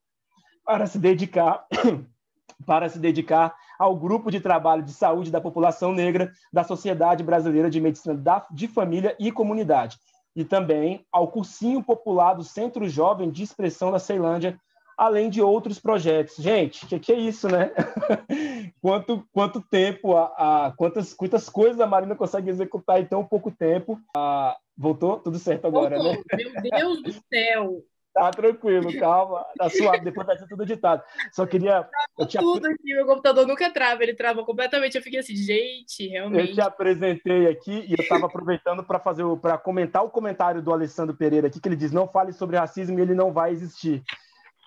para 0.64 0.86
se 0.86 0.98
dedicar 0.98 1.66
para 2.64 2.88
se 2.88 2.98
dedicar 2.98 3.54
ao 3.78 3.94
grupo 3.94 4.30
de 4.30 4.40
trabalho 4.40 4.82
de 4.82 4.92
saúde 4.92 5.30
da 5.30 5.40
população 5.40 5.92
negra 5.92 6.32
da 6.52 6.64
Sociedade 6.64 7.22
Brasileira 7.22 7.68
de 7.68 7.80
Medicina 7.80 8.18
de 8.50 8.66
Família 8.66 9.14
e 9.18 9.30
Comunidade, 9.30 9.98
e 10.34 10.44
também 10.44 11.04
ao 11.12 11.28
cursinho 11.28 11.82
popular 11.82 12.34
do 12.34 12.42
Centro 12.42 12.88
Jovem 12.88 13.30
de 13.30 13.42
Expressão 13.42 13.92
da 13.92 13.98
Ceilândia, 13.98 14.58
além 14.96 15.28
de 15.28 15.42
outros 15.42 15.78
projetos. 15.78 16.36
Gente, 16.36 16.86
que 16.86 16.98
que 16.98 17.12
é 17.12 17.16
isso, 17.16 17.48
né? 17.48 17.70
quanto, 18.80 19.26
quanto 19.32 19.60
tempo, 19.60 20.16
a, 20.16 20.66
a, 20.66 20.72
quantas, 20.76 21.12
quantas 21.12 21.48
coisas 21.48 21.80
a 21.80 21.86
Marina 21.86 22.16
consegue 22.16 22.48
executar 22.48 23.00
em 23.00 23.04
tão 23.04 23.24
pouco 23.24 23.50
tempo. 23.50 24.00
Ah, 24.16 24.56
voltou? 24.76 25.18
Tudo 25.18 25.38
certo 25.38 25.66
agora, 25.66 25.98
voltou. 25.98 26.22
né? 26.32 26.44
Meu 26.44 26.62
Deus 26.62 27.02
do 27.02 27.12
céu! 27.12 27.82
Tá 28.16 28.30
tranquilo, 28.30 28.98
calma, 28.98 29.44
tá 29.58 29.68
suave, 29.68 30.00
depois 30.00 30.26
vai 30.26 30.38
ser 30.38 30.46
tudo 30.46 30.62
editado. 30.62 31.02
Só 31.32 31.44
queria. 31.44 31.86
Eu 32.18 32.26
tinha... 32.26 32.42
Tudo 32.42 32.66
aqui, 32.66 32.94
meu 32.94 33.04
computador 33.04 33.46
nunca 33.46 33.70
trava, 33.70 34.02
ele 34.02 34.14
trava 34.14 34.42
completamente. 34.42 34.96
Eu 34.96 35.02
fiquei 35.02 35.20
assim, 35.20 35.36
gente, 35.36 36.08
realmente. 36.08 36.48
Eu 36.48 36.54
te 36.54 36.60
apresentei 36.62 37.46
aqui 37.46 37.84
e 37.86 37.92
eu 37.92 38.00
estava 38.00 38.24
aproveitando 38.24 38.82
para 38.82 38.98
fazer 38.98 39.22
para 39.36 39.58
comentar 39.58 40.02
o 40.02 40.08
comentário 40.08 40.62
do 40.62 40.72
Alessandro 40.72 41.14
Pereira 41.14 41.48
aqui, 41.48 41.60
que 41.60 41.68
ele 41.68 41.76
diz: 41.76 41.92
não 41.92 42.08
fale 42.08 42.32
sobre 42.32 42.56
racismo 42.56 42.98
e 42.98 43.02
ele 43.02 43.14
não 43.14 43.34
vai 43.34 43.52
existir. 43.52 44.02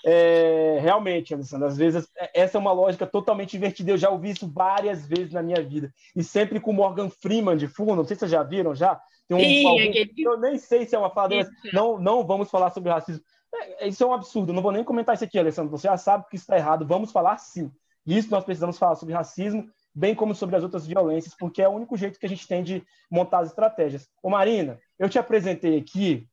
É, 0.06 0.80
realmente, 0.82 1.34
Alessandro, 1.34 1.68
às 1.68 1.78
vezes 1.78 2.08
é, 2.18 2.42
essa 2.42 2.58
é 2.58 2.60
uma 2.60 2.72
lógica 2.72 3.06
totalmente 3.06 3.58
invertida. 3.58 3.92
Eu 3.92 3.98
já 3.98 4.10
ouvi 4.10 4.32
isso 4.32 4.50
várias 4.52 5.06
vezes 5.06 5.32
na 5.32 5.44
minha 5.44 5.62
vida. 5.62 5.94
E 6.16 6.24
sempre 6.24 6.60
com 6.60 6.72
Morgan 6.72 7.10
Freeman 7.10 7.58
de 7.58 7.68
fundo, 7.68 7.96
não 7.96 8.06
sei 8.06 8.16
se 8.16 8.22
vocês 8.22 8.32
já 8.32 8.44
viram 8.44 8.74
já. 8.74 9.00
Tem 9.28 9.38
um, 9.38 9.40
Sim, 9.40 9.68
algum, 9.68 9.90
aquele... 9.90 10.14
Eu 10.18 10.40
nem 10.40 10.58
sei 10.58 10.86
se 10.86 10.96
é 10.96 11.00
uma 11.00 11.10
fala 11.10 11.30
não, 11.74 12.00
não 12.00 12.26
vamos 12.26 12.50
falar 12.50 12.72
sobre 12.72 12.90
racismo. 12.90 13.24
É, 13.54 13.88
isso 13.88 14.04
é 14.04 14.08
um 14.08 14.14
absurdo, 14.14 14.54
não 14.54 14.62
vou 14.62 14.72
nem 14.72 14.84
comentar 14.84 15.16
isso 15.16 15.24
aqui, 15.24 15.38
Alessandro. 15.38 15.72
Você 15.72 15.88
já 15.88 15.98
sabe 15.98 16.26
que 16.30 16.36
está 16.36 16.56
errado, 16.56 16.86
vamos 16.86 17.12
falar 17.12 17.38
sim. 17.38 17.72
Isso 18.06 18.32
nós 18.32 18.44
precisamos 18.44 18.78
falar 18.78 18.96
sobre 18.96 19.14
racismo, 19.14 19.68
bem 19.94 20.16
como 20.16 20.34
sobre 20.34 20.56
as 20.56 20.64
outras 20.64 20.88
violências, 20.88 21.36
porque 21.38 21.62
é 21.62 21.68
o 21.68 21.74
único 21.74 21.98
jeito 21.98 22.20
que 22.20 22.26
a 22.26 22.30
gente 22.30 22.48
tem 22.48 22.64
de 22.64 22.84
montar 23.12 23.40
as 23.40 23.50
estratégias. 23.50 24.08
Ô 24.24 24.30
Marina, 24.30 24.80
eu 24.98 25.10
te 25.10 25.20
apresentei 25.20 25.78
aqui 25.78 26.28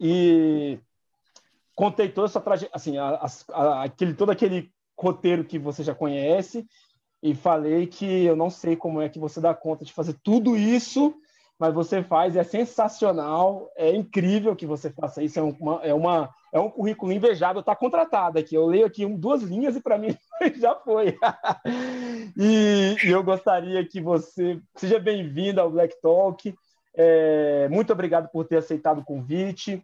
e 0.00 0.78
contei 1.78 2.08
toda 2.08 2.26
essa 2.26 2.40
trajetória, 2.40 2.74
assim, 2.74 2.98
a, 2.98 3.24
a, 3.52 3.84
aquele, 3.84 4.12
todo 4.12 4.30
aquele 4.30 4.68
roteiro 4.98 5.44
que 5.44 5.60
você 5.60 5.84
já 5.84 5.94
conhece 5.94 6.66
e 7.22 7.36
falei 7.36 7.86
que 7.86 8.24
eu 8.24 8.34
não 8.34 8.50
sei 8.50 8.74
como 8.74 9.00
é 9.00 9.08
que 9.08 9.20
você 9.20 9.40
dá 9.40 9.54
conta 9.54 9.84
de 9.84 9.92
fazer 9.92 10.16
tudo 10.24 10.56
isso, 10.56 11.14
mas 11.56 11.72
você 11.72 12.02
faz, 12.02 12.34
é 12.34 12.42
sensacional, 12.42 13.70
é 13.76 13.94
incrível 13.94 14.56
que 14.56 14.66
você 14.66 14.90
faça 14.90 15.22
isso, 15.22 15.38
é 15.38 15.42
uma, 15.42 15.80
é 15.84 15.94
uma 15.94 16.28
é 16.52 16.58
um 16.58 16.68
currículo 16.68 17.12
invejável, 17.12 17.60
está 17.60 17.76
contratado 17.76 18.40
aqui. 18.40 18.56
Eu 18.56 18.66
leio 18.66 18.86
aqui 18.86 19.06
um, 19.06 19.16
duas 19.16 19.42
linhas 19.42 19.76
e 19.76 19.80
para 19.80 19.98
mim 19.98 20.16
já 20.58 20.74
foi. 20.74 21.16
e, 22.36 22.96
e, 23.04 23.08
eu 23.08 23.22
gostaria 23.22 23.86
que 23.86 24.00
você 24.00 24.60
seja 24.74 24.98
bem-vindo 24.98 25.60
ao 25.60 25.70
Black 25.70 25.94
Talk. 26.00 26.52
É, 26.96 27.68
muito 27.68 27.92
obrigado 27.92 28.28
por 28.30 28.44
ter 28.46 28.56
aceitado 28.56 28.98
o 28.98 29.04
convite. 29.04 29.80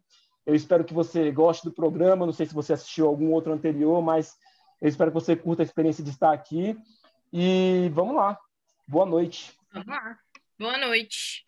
Eu 0.47 0.55
espero 0.55 0.85
que 0.85 0.93
você 0.93 1.31
goste 1.31 1.65
do 1.65 1.73
programa. 1.73 2.27
Não 2.27 2.33
sei 2.33 2.47
se 2.47 2.55
você 2.55 2.73
assistiu 2.73 3.07
algum 3.07 3.33
outro 3.33 3.53
anterior, 3.53 4.03
mas 4.03 4.37
eu 4.81 4.89
espero 4.89 5.11
que 5.11 5.15
você 5.15 5.35
curta 5.35 5.63
a 5.63 5.65
experiência 5.65 6.05
de 6.05 6.11
estar 6.11 6.33
aqui. 6.33 6.77
E 7.33 7.91
vamos 7.93 8.15
lá. 8.15 8.39
Boa 8.87 9.07
noite. 9.07 9.53
Vamos 9.73 9.89
lá. 9.89 10.19
Boa 10.59 10.79
noite. 10.79 11.43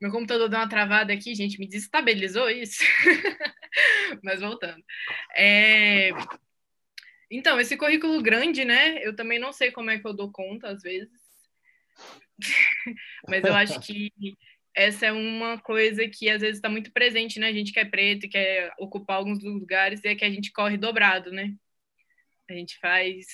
Meu 0.00 0.12
computador 0.12 0.48
deu 0.48 0.58
uma 0.58 0.68
travada 0.68 1.12
aqui, 1.12 1.34
gente. 1.34 1.58
Me 1.58 1.66
desestabilizou 1.66 2.48
isso. 2.48 2.84
mas 4.22 4.40
voltando. 4.40 4.82
É... 5.36 6.10
Então, 7.30 7.60
esse 7.60 7.76
currículo 7.76 8.22
grande, 8.22 8.64
né? 8.64 9.04
Eu 9.04 9.14
também 9.14 9.38
não 9.38 9.52
sei 9.52 9.72
como 9.72 9.90
é 9.90 9.98
que 9.98 10.06
eu 10.06 10.14
dou 10.14 10.30
conta, 10.30 10.68
às 10.68 10.82
vezes. 10.82 11.10
mas 13.28 13.44
eu 13.44 13.52
acho 13.52 13.80
que 13.80 14.12
essa 14.78 15.06
é 15.06 15.12
uma 15.12 15.58
coisa 15.58 16.08
que 16.08 16.30
às 16.30 16.40
vezes 16.40 16.58
está 16.58 16.68
muito 16.68 16.92
presente, 16.92 17.40
né? 17.40 17.48
A 17.48 17.52
gente 17.52 17.72
que 17.72 17.80
é 17.80 17.84
preto 17.84 18.26
e 18.26 18.28
quer 18.28 18.72
ocupar 18.78 19.16
alguns 19.16 19.42
lugares 19.42 20.04
e 20.04 20.08
é 20.08 20.14
que 20.14 20.24
a 20.24 20.30
gente 20.30 20.52
corre 20.52 20.76
dobrado, 20.76 21.32
né? 21.32 21.52
A 22.48 22.52
gente 22.52 22.78
faz 22.78 23.26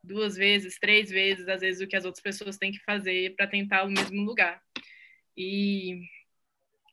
duas 0.00 0.36
vezes, 0.36 0.78
três 0.78 1.10
vezes, 1.10 1.48
às 1.48 1.60
vezes, 1.60 1.80
o 1.80 1.88
que 1.88 1.96
as 1.96 2.04
outras 2.04 2.22
pessoas 2.22 2.56
têm 2.56 2.70
que 2.70 2.78
fazer 2.84 3.34
para 3.34 3.48
tentar 3.48 3.82
o 3.82 3.90
mesmo 3.90 4.22
lugar. 4.22 4.62
E 5.36 6.02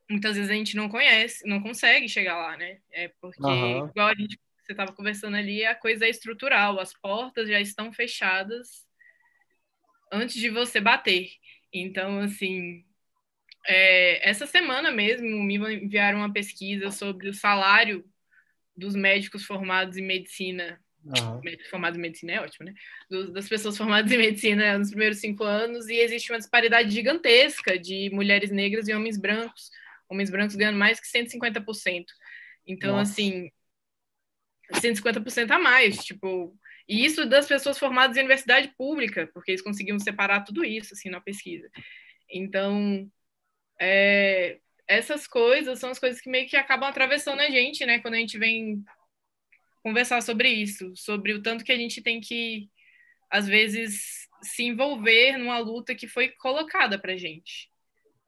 muitas 0.10 0.38
vezes 0.38 0.50
a 0.50 0.56
gente 0.56 0.76
não 0.76 0.90
conhece, 0.90 1.48
não 1.48 1.62
consegue 1.62 2.10
chegar 2.10 2.36
lá, 2.36 2.58
né? 2.58 2.80
É 2.92 3.10
porque, 3.22 3.44
uhum. 3.44 3.88
igual 3.90 4.08
a 4.08 4.16
gente, 4.16 4.40
você 4.60 4.72
estava 4.72 4.92
conversando 4.92 5.38
ali, 5.38 5.64
a 5.64 5.76
coisa 5.76 6.08
é 6.08 6.10
estrutural, 6.10 6.80
as 6.80 6.94
portas 6.94 7.48
já 7.48 7.62
estão 7.62 7.94
fechadas 7.94 8.88
antes 10.12 10.36
de 10.36 10.50
você 10.50 10.82
bater. 10.82 11.30
Então, 11.72 12.20
assim, 12.22 12.84
é, 13.66 14.30
essa 14.30 14.46
semana 14.46 14.92
mesmo 14.92 15.28
me 15.28 15.56
enviaram 15.56 16.20
uma 16.20 16.34
pesquisa 16.34 16.92
sobre 16.92 17.30
o 17.30 17.34
salário 17.34 18.06
dos 18.76 18.96
médicos 18.96 19.46
formados 19.46 19.98
em 19.98 20.06
medicina 20.06 20.80
Uhum. 21.06 21.42
Formado 21.70 21.98
em 21.98 22.02
medicina 22.02 22.32
é 22.34 22.42
ótimo, 22.42 22.66
né? 22.66 22.74
das 23.34 23.50
pessoas 23.50 23.78
formadas 23.78 24.10
em 24.12 24.18
medicina 24.18 24.78
nos 24.78 24.90
primeiros 24.90 25.20
cinco 25.20 25.44
anos, 25.44 25.90
e 25.90 25.96
existe 25.96 26.32
uma 26.32 26.38
disparidade 26.38 26.90
gigantesca 26.92 27.78
de 27.78 28.10
mulheres 28.12 28.52
negras 28.52 28.88
e 28.88 28.94
homens 28.94 29.18
brancos. 29.18 29.70
Homens 30.08 30.30
brancos 30.30 30.56
ganhando 30.56 30.78
mais 30.78 31.00
que 31.00 31.08
150%. 31.08 32.06
Então, 32.66 32.96
Nossa. 32.96 33.12
assim, 33.12 33.52
150% 34.76 35.52
a 35.52 35.60
mais, 35.60 35.98
tipo. 36.04 36.58
E 36.88 37.04
isso 37.06 37.26
das 37.26 37.48
pessoas 37.48 37.78
formadas 37.78 38.16
em 38.16 38.22
universidade 38.22 38.74
pública, 38.78 39.30
porque 39.34 39.52
eles 39.52 39.62
conseguiam 39.62 40.00
separar 40.00 40.42
tudo 40.42 40.64
isso, 40.64 40.94
assim, 40.94 41.10
na 41.10 41.20
pesquisa. 41.20 41.70
Então, 42.30 43.10
é, 43.80 44.60
essas 44.88 45.28
coisas 45.28 45.80
são 45.80 45.90
as 45.90 46.00
coisas 46.00 46.22
que 46.22 46.30
meio 46.30 46.48
que 46.48 46.56
acabam 46.56 46.90
atravessando 46.90 47.40
a 47.40 47.50
gente, 47.50 47.86
né? 47.86 48.00
Quando 48.00 48.16
a 48.16 48.18
gente 48.18 48.38
vem 48.38 48.84
conversar 49.84 50.22
sobre 50.22 50.50
isso, 50.50 50.94
sobre 50.96 51.34
o 51.34 51.42
tanto 51.42 51.64
que 51.64 51.72
a 51.72 51.78
gente 51.78 52.02
tem 52.02 52.22
que, 52.22 52.70
às 53.30 53.48
vezes, 53.48 54.28
se 54.42 54.64
envolver 54.64 55.38
numa 55.38 55.60
luta 55.60 55.96
que 55.96 56.08
foi 56.08 56.30
colocada 56.30 56.98
para 56.98 57.18
gente, 57.18 57.70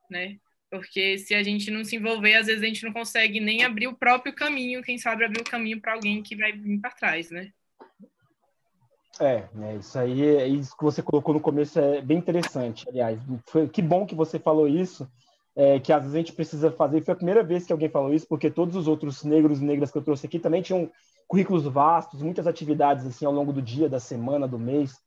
né? 0.09 0.37
Porque 0.69 1.17
se 1.17 1.33
a 1.33 1.43
gente 1.43 1.71
não 1.71 1.83
se 1.83 1.95
envolver, 1.95 2.35
às 2.35 2.47
vezes 2.47 2.63
a 2.63 2.65
gente 2.65 2.83
não 2.83 2.91
consegue 2.91 3.39
nem 3.39 3.63
abrir 3.63 3.87
o 3.87 3.95
próprio 3.95 4.33
caminho, 4.33 4.83
quem 4.83 4.97
sabe 4.97 5.23
abrir 5.23 5.41
o 5.41 5.49
caminho 5.49 5.79
para 5.79 5.93
alguém 5.93 6.21
que 6.21 6.35
vai 6.35 6.51
vir 6.51 6.79
para 6.79 6.91
trás, 6.91 7.31
né? 7.31 7.51
É, 9.19 9.47
é, 9.63 9.75
isso 9.77 9.97
aí, 9.97 10.21
é 10.21 10.47
isso 10.47 10.75
que 10.75 10.83
você 10.83 11.01
colocou 11.01 11.33
no 11.33 11.39
começo 11.39 11.79
é 11.79 12.01
bem 12.01 12.17
interessante, 12.17 12.85
aliás. 12.89 13.17
Foi, 13.47 13.69
que 13.69 13.81
bom 13.81 14.05
que 14.05 14.13
você 14.13 14.37
falou 14.37 14.67
isso, 14.67 15.09
é, 15.55 15.79
que 15.79 15.93
às 15.93 16.01
vezes 16.01 16.15
a 16.15 16.17
gente 16.19 16.33
precisa 16.33 16.71
fazer. 16.71 17.03
Foi 17.03 17.13
a 17.13 17.17
primeira 17.17 17.43
vez 17.43 17.65
que 17.65 17.71
alguém 17.71 17.89
falou 17.89 18.13
isso, 18.13 18.27
porque 18.27 18.51
todos 18.51 18.75
os 18.75 18.87
outros 18.87 19.23
negros 19.23 19.61
e 19.61 19.65
negras 19.65 19.91
que 19.91 19.97
eu 19.97 20.03
trouxe 20.03 20.25
aqui 20.25 20.37
também 20.37 20.61
tinham 20.61 20.89
currículos 21.27 21.63
vastos, 21.63 22.21
muitas 22.21 22.45
atividades 22.45 23.05
assim 23.05 23.25
ao 23.25 23.31
longo 23.31 23.53
do 23.53 23.61
dia, 23.61 23.89
da 23.89 23.99
semana, 23.99 24.47
do 24.47 24.59
mês, 24.59 24.99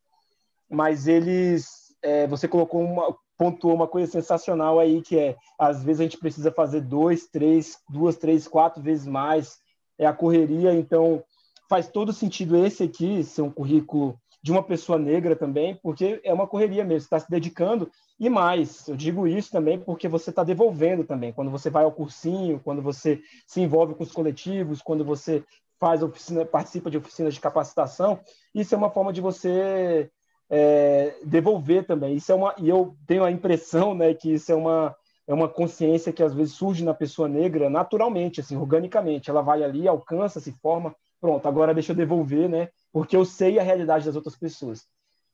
mas 0.68 1.06
eles, 1.06 1.94
é, 2.02 2.26
você 2.26 2.48
colocou 2.48 2.82
uma, 2.82 3.16
pontuou 3.36 3.74
uma 3.74 3.86
coisa 3.86 4.10
sensacional 4.10 4.80
aí 4.80 5.00
que 5.00 5.16
é, 5.16 5.36
às 5.58 5.84
vezes 5.84 6.00
a 6.00 6.04
gente 6.04 6.18
precisa 6.18 6.50
fazer 6.50 6.80
dois, 6.80 7.28
três, 7.28 7.78
duas, 7.88 8.16
três, 8.16 8.48
quatro 8.48 8.82
vezes 8.82 9.06
mais, 9.06 9.58
é 9.96 10.06
a 10.06 10.12
correria, 10.12 10.74
então 10.74 11.22
faz 11.68 11.88
todo 11.88 12.12
sentido 12.12 12.56
esse 12.56 12.82
aqui 12.82 13.22
ser 13.22 13.42
um 13.42 13.50
currículo 13.50 14.18
de 14.42 14.50
uma 14.50 14.62
pessoa 14.62 14.98
negra 14.98 15.36
também, 15.36 15.78
porque 15.82 16.20
é 16.24 16.32
uma 16.32 16.46
correria 16.46 16.84
mesmo, 16.84 17.04
está 17.04 17.18
se 17.18 17.30
dedicando 17.30 17.90
e 18.18 18.28
mais. 18.28 18.88
Eu 18.88 18.96
digo 18.96 19.26
isso 19.26 19.50
também 19.50 19.78
porque 19.78 20.08
você 20.08 20.30
está 20.30 20.42
devolvendo 20.42 21.04
também. 21.04 21.32
Quando 21.32 21.50
você 21.50 21.70
vai 21.70 21.84
ao 21.84 21.92
cursinho, 21.92 22.60
quando 22.62 22.82
você 22.82 23.20
se 23.46 23.60
envolve 23.60 23.94
com 23.94 24.02
os 24.02 24.12
coletivos, 24.12 24.82
quando 24.82 25.04
você 25.04 25.44
faz 25.78 26.02
oficina, 26.02 26.44
participa 26.44 26.90
de 26.90 26.98
oficinas 26.98 27.34
de 27.34 27.40
capacitação, 27.40 28.18
isso 28.54 28.74
é 28.74 28.78
uma 28.78 28.90
forma 28.90 29.12
de 29.12 29.20
você 29.20 30.10
é, 30.50 31.16
devolver 31.24 31.86
também. 31.86 32.16
Isso 32.16 32.32
é 32.32 32.34
uma, 32.34 32.54
e 32.58 32.68
eu 32.68 32.96
tenho 33.06 33.24
a 33.24 33.30
impressão, 33.30 33.94
né, 33.94 34.12
que 34.14 34.32
isso 34.32 34.50
é 34.50 34.54
uma 34.54 34.96
é 35.28 35.34
uma 35.34 35.46
consciência 35.46 36.10
que 36.10 36.22
às 36.22 36.32
vezes 36.32 36.54
surge 36.54 36.82
na 36.82 36.94
pessoa 36.94 37.28
negra 37.28 37.68
naturalmente, 37.68 38.40
assim, 38.40 38.56
organicamente. 38.56 39.28
Ela 39.28 39.42
vai 39.42 39.62
ali, 39.62 39.86
alcança, 39.86 40.40
se 40.40 40.52
forma, 40.52 40.96
pronto. 41.20 41.46
Agora 41.46 41.74
deixa 41.74 41.92
eu 41.92 41.96
devolver, 41.96 42.48
né? 42.48 42.70
Porque 42.90 43.14
eu 43.14 43.26
sei 43.26 43.58
a 43.58 43.62
realidade 43.62 44.06
das 44.06 44.16
outras 44.16 44.34
pessoas. 44.34 44.86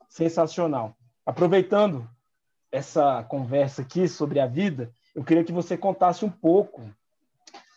Sensacional. 0.08 0.96
Aproveitando 1.24 2.08
essa 2.74 3.22
conversa 3.22 3.82
aqui 3.82 4.08
sobre 4.08 4.40
a 4.40 4.46
vida, 4.46 4.90
eu 5.14 5.22
queria 5.22 5.44
que 5.44 5.52
você 5.52 5.78
contasse 5.78 6.24
um 6.24 6.30
pouco 6.30 6.92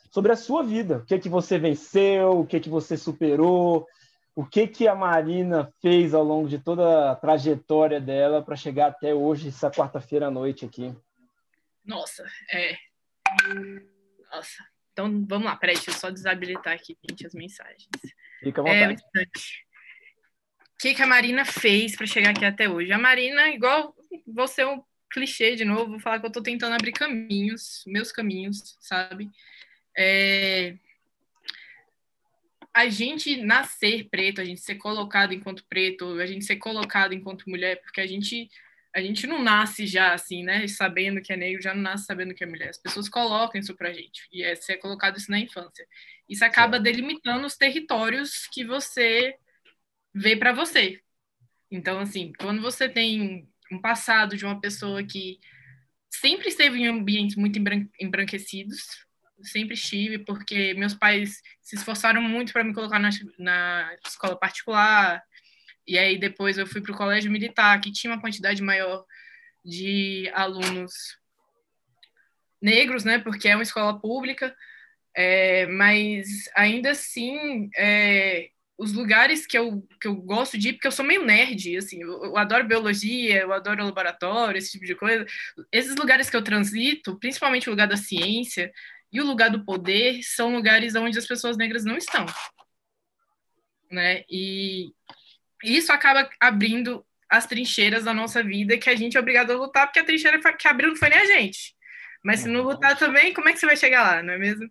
sobre 0.10 0.32
a 0.32 0.36
sua 0.36 0.64
vida. 0.64 0.98
O 0.98 1.06
que 1.06 1.20
que 1.20 1.30
você 1.30 1.60
venceu, 1.60 2.40
o 2.40 2.48
que 2.48 2.60
que 2.60 2.68
você 2.68 2.98
superou, 2.98 3.88
o 4.36 4.44
que 4.44 4.68
que 4.68 4.88
a 4.88 4.96
Marina 4.96 5.72
fez 5.80 6.16
ao 6.16 6.24
longo 6.24 6.50
de 6.50 6.58
toda 6.58 7.12
a 7.12 7.16
trajetória 7.16 8.02
dela 8.02 8.42
para 8.42 8.56
chegar 8.56 8.88
até 8.88 9.14
hoje, 9.14 9.50
essa 9.50 9.70
quarta-feira 9.70 10.28
à 10.28 10.32
noite 10.32 10.66
aqui. 10.66 10.92
Nossa, 11.86 12.26
é. 12.52 12.76
Nossa. 14.32 14.64
Então, 14.94 15.26
vamos 15.30 15.46
lá, 15.46 15.56
peraí, 15.56 15.76
deixa 15.76 15.92
eu 15.92 15.94
só 15.94 16.10
desabilitar 16.10 16.74
aqui, 16.74 16.98
gente, 17.08 17.28
as 17.28 17.36
mensagens. 17.36 17.88
Fica 18.40 18.64
à 18.64 18.68
é, 18.68 18.88
vontade. 18.88 19.04
É, 19.16 19.22
o 19.22 20.80
que, 20.80 20.96
que 20.96 21.04
a 21.04 21.08
Marina 21.08 21.46
fez 21.46 21.96
para 21.96 22.08
chegar 22.08 22.32
aqui 22.32 22.46
até 22.46 22.68
hoje? 22.68 22.92
A 22.92 22.98
Marina, 22.98 23.50
igual 23.50 23.96
você 24.26 24.62
é 24.62 24.68
um 24.68 24.82
clichê 25.10 25.56
de 25.56 25.66
novo, 25.66 25.92
vou 25.92 26.00
falar 26.00 26.20
que 26.20 26.26
eu 26.26 26.30
estou 26.30 26.44
tentando 26.44 26.74
abrir 26.74 26.92
caminhos, 26.92 27.84
meus 27.88 28.12
caminhos, 28.12 28.78
sabe? 28.80 29.30
É... 29.98 30.76
A 32.74 32.90
gente 32.90 33.38
nascer 33.38 34.08
preto, 34.10 34.40
a 34.40 34.46
gente 34.46 34.62
ser 34.62 34.76
colocado 34.76 35.34
enquanto 35.34 35.66
preto, 35.68 36.20
a 36.20 36.26
gente 36.26 36.46
ser 36.46 36.58
colocado 36.58 37.14
enquanto 37.14 37.50
mulher, 37.50 37.82
porque 37.82 38.02
a 38.02 38.08
gente 38.08 38.50
a 38.96 39.02
gente 39.02 39.28
não 39.28 39.44
nasce 39.44 39.86
já 39.86 40.14
assim, 40.14 40.44
né, 40.44 40.68
sabendo 40.68 41.22
que 41.22 41.32
é 41.32 41.38
negro, 41.38 41.62
já 41.62 41.72
não 41.74 41.84
nasce 41.84 42.06
sabendo 42.06 42.34
que 42.34 42.44
é 42.44 42.48
mulher. 42.48 42.70
As 42.70 42.80
pessoas 42.80 43.08
colocam 43.08 43.60
isso 43.62 43.76
pra 43.76 43.94
gente, 43.94 44.28
e 44.32 44.42
é 44.44 44.56
ser 44.56 44.78
colocado 44.78 45.18
isso 45.18 45.30
na 45.30 45.40
infância. 45.40 45.88
Isso 46.28 46.44
acaba 46.44 46.80
delimitando 46.80 47.46
os 47.46 47.56
territórios 47.56 48.48
que 48.48 48.66
você 48.66 49.36
vê 50.14 50.36
para 50.36 50.52
você. 50.52 51.00
Então, 51.70 52.00
assim, 52.00 52.34
quando 52.40 52.62
você 52.62 52.90
tem 52.90 53.48
um 53.72 53.80
passado 53.80 54.38
de 54.38 54.46
uma 54.46 54.60
pessoa 54.60 55.04
que 55.04 55.40
sempre 56.10 56.48
esteve 56.48 56.80
em 56.80 56.88
ambientes 56.88 57.36
muito 57.36 57.60
embranquecidos, 58.00 59.06
sempre 59.44 59.76
estive, 59.76 60.20
porque 60.20 60.74
meus 60.74 60.94
pais 60.94 61.42
se 61.62 61.76
esforçaram 61.76 62.22
muito 62.22 62.54
para 62.54 62.64
me 62.64 62.74
colocar 62.74 63.00
na, 63.00 63.10
na 63.38 63.96
escola 64.06 64.36
particular, 64.36 65.24
e 65.86 65.98
aí 65.98 66.18
depois 66.18 66.58
eu 66.58 66.68
fui 66.68 66.82
para 66.82 66.92
o 66.92 66.98
colégio 66.98 67.32
militar, 67.32 67.80
que 67.80 67.92
tinha 67.92 68.12
uma 68.12 68.22
quantidade 68.22 68.62
maior 68.62 69.06
de 69.64 70.30
alunos 70.34 71.18
negros, 72.62 73.04
né, 73.04 73.20
porque 73.20 73.48
é 73.48 73.56
uma 73.56 73.64
escola 73.64 74.00
pública, 74.00 74.56
é, 75.16 75.66
mas 75.68 76.28
ainda 76.56 76.92
assim, 76.92 77.70
é, 77.76 78.50
os 78.78 78.94
lugares 78.94 79.48
que 79.48 79.58
eu, 79.58 79.82
que 80.00 80.08
eu 80.08 80.16
gosto 80.16 80.58
de 80.58 80.70
ir, 80.70 80.74
porque 80.74 80.88
eu 80.88 80.92
sou 80.92 81.04
meio 81.04 81.26
nerd, 81.26 81.76
assim, 81.78 82.02
eu, 82.02 82.26
eu, 82.26 82.38
adoro 82.38 82.68
biologia, 82.68 83.42
eu 83.42 83.52
adoro 83.52 83.84
laboratório, 83.84 84.60
esse 84.60 84.72
tipo 84.72 84.86
de 84.86 84.94
coisa. 84.94 85.26
Esses 85.72 85.96
lugares 85.96 86.30
que 86.30 86.36
eu 86.38 86.44
transito, 86.44 87.18
principalmente 87.18 87.68
o 87.68 87.72
lugar 87.72 87.88
da 87.88 87.98
ciência, 87.98 88.72
e 89.12 89.20
o 89.20 89.26
lugar 89.26 89.50
do 89.50 89.66
poder 89.66 90.22
são 90.22 90.54
lugares 90.54 90.96
onde 90.96 91.18
as 91.18 91.26
pessoas 91.26 91.58
negras 91.58 91.84
não 91.84 91.98
estão. 91.98 92.26
Né? 93.92 94.24
E 94.30 94.92
isso 95.64 95.92
acaba 95.92 96.30
abrindo 96.40 97.06
as 97.30 97.46
trincheiras 97.46 98.04
da 98.04 98.14
nossa 98.14 98.44
vida 98.44 98.78
que 98.78 98.90
a 98.90 98.96
gente 98.96 99.18
é 99.18 99.20
obrigado 99.20 99.52
a 99.52 99.56
lutar, 99.56 99.88
porque 99.88 100.00
a 100.00 100.04
trincheira 100.04 100.40
que 100.54 100.68
abriu 100.68 100.90
não 100.90 100.96
foi 100.96 101.10
nem 101.10 101.20
a 101.20 101.26
gente. 101.26 101.76
Mas 102.24 102.42
se 102.42 102.48
não 102.48 102.62
uhum. 102.62 102.68
lutar 102.68 102.98
também, 102.98 103.34
como 103.34 103.50
é 103.50 103.54
que 103.54 103.60
você 103.60 103.66
vai 103.66 103.78
chegar 103.78 104.04
lá, 104.04 104.24
não 104.24 104.34
é 104.34 104.38
mesmo? 104.38 104.70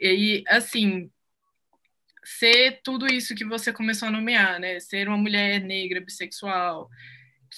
E 0.00 0.42
assim, 0.48 1.10
ser 2.24 2.80
tudo 2.82 3.06
isso 3.06 3.34
que 3.34 3.44
você 3.44 3.72
começou 3.72 4.08
a 4.08 4.10
nomear, 4.10 4.60
né? 4.60 4.78
Ser 4.80 5.08
uma 5.08 5.16
mulher 5.16 5.60
negra, 5.60 6.00
bissexual, 6.00 6.88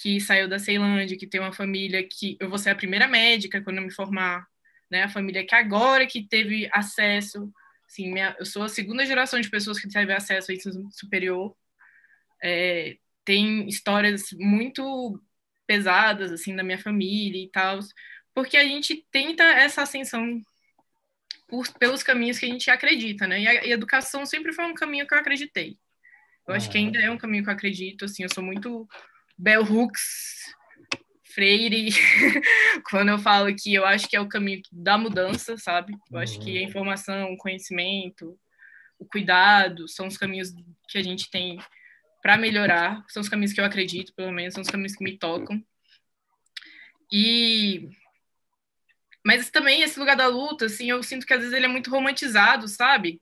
que 0.01 0.19
saiu 0.19 0.47
da 0.47 0.59
Ceilândia, 0.59 1.17
que 1.17 1.27
tem 1.27 1.41
uma 1.41 1.53
família 1.53 2.03
que 2.03 2.37
eu 2.39 2.49
vou 2.49 2.57
ser 2.57 2.71
a 2.71 2.75
primeira 2.75 3.07
médica 3.07 3.61
quando 3.61 3.77
eu 3.77 3.83
me 3.83 3.91
formar, 3.91 4.47
né? 4.89 5.03
A 5.03 5.09
família 5.09 5.45
que 5.45 5.55
agora 5.55 6.07
que 6.07 6.27
teve 6.27 6.69
acesso, 6.71 7.51
assim, 7.87 8.11
minha, 8.11 8.35
eu 8.39 8.45
sou 8.45 8.63
a 8.63 8.69
segunda 8.69 9.05
geração 9.05 9.39
de 9.39 9.49
pessoas 9.49 9.79
que 9.79 9.89
teve 9.89 10.13
acesso 10.13 10.51
a 10.51 10.55
ensino 10.55 10.89
superior. 10.91 11.55
É, 12.41 12.97
tem 13.25 13.67
histórias 13.67 14.31
muito 14.33 15.21
pesadas 15.65 16.31
assim 16.31 16.55
da 16.55 16.63
minha 16.63 16.77
família 16.77 17.41
e 17.43 17.49
tal, 17.49 17.79
porque 18.33 18.57
a 18.57 18.63
gente 18.63 19.05
tenta 19.11 19.43
essa 19.43 19.83
ascensão 19.83 20.41
por, 21.47 21.67
pelos 21.73 22.03
caminhos 22.03 22.39
que 22.39 22.45
a 22.45 22.49
gente 22.49 22.69
acredita, 22.69 23.27
né? 23.27 23.41
E 23.41 23.47
a, 23.47 23.53
e 23.65 23.71
a, 23.71 23.75
educação 23.75 24.25
sempre 24.25 24.53
foi 24.53 24.65
um 24.65 24.73
caminho 24.73 25.07
que 25.07 25.13
eu 25.13 25.17
acreditei. 25.17 25.77
Eu 26.47 26.53
acho 26.53 26.69
que 26.69 26.77
ainda 26.77 26.99
é 26.99 27.09
um 27.09 27.17
caminho 27.17 27.43
que 27.43 27.49
eu 27.49 27.53
acredito, 27.53 28.05
assim, 28.05 28.23
eu 28.23 28.29
sou 28.29 28.43
muito 28.43 28.87
bell 29.37 29.63
hooks 29.63 30.53
Freire, 31.33 31.89
quando 32.91 33.09
eu 33.09 33.17
falo 33.17 33.53
que 33.55 33.73
eu 33.73 33.85
acho 33.85 34.07
que 34.07 34.15
é 34.15 34.21
o 34.21 34.29
caminho 34.29 34.61
da 34.71 34.97
mudança, 34.97 35.57
sabe? 35.57 35.93
Eu 36.11 36.19
acho 36.19 36.39
que 36.39 36.57
a 36.57 36.61
uhum. 36.61 36.67
informação, 36.67 37.33
o 37.33 37.37
conhecimento, 37.37 38.37
o 38.99 39.05
cuidado 39.05 39.87
são 39.87 40.07
os 40.07 40.17
caminhos 40.17 40.53
que 40.87 40.97
a 40.97 41.03
gente 41.03 41.31
tem 41.31 41.57
para 42.21 42.37
melhorar, 42.37 43.03
são 43.09 43.21
os 43.21 43.27
caminhos 43.27 43.51
que 43.51 43.59
eu 43.59 43.65
acredito, 43.65 44.13
pelo 44.13 44.31
menos, 44.31 44.53
são 44.53 44.61
os 44.61 44.69
caminhos 44.69 44.95
que 44.95 45.03
me 45.03 45.17
tocam. 45.17 45.61
E 47.11 47.89
mas 49.25 49.49
também 49.49 49.81
esse 49.81 49.99
lugar 49.99 50.15
da 50.15 50.27
luta, 50.27 50.65
assim, 50.65 50.89
eu 50.89 51.01
sinto 51.01 51.25
que 51.25 51.33
às 51.33 51.39
vezes 51.39 51.53
ele 51.53 51.65
é 51.65 51.69
muito 51.69 51.89
romantizado, 51.89 52.67
sabe? 52.67 53.21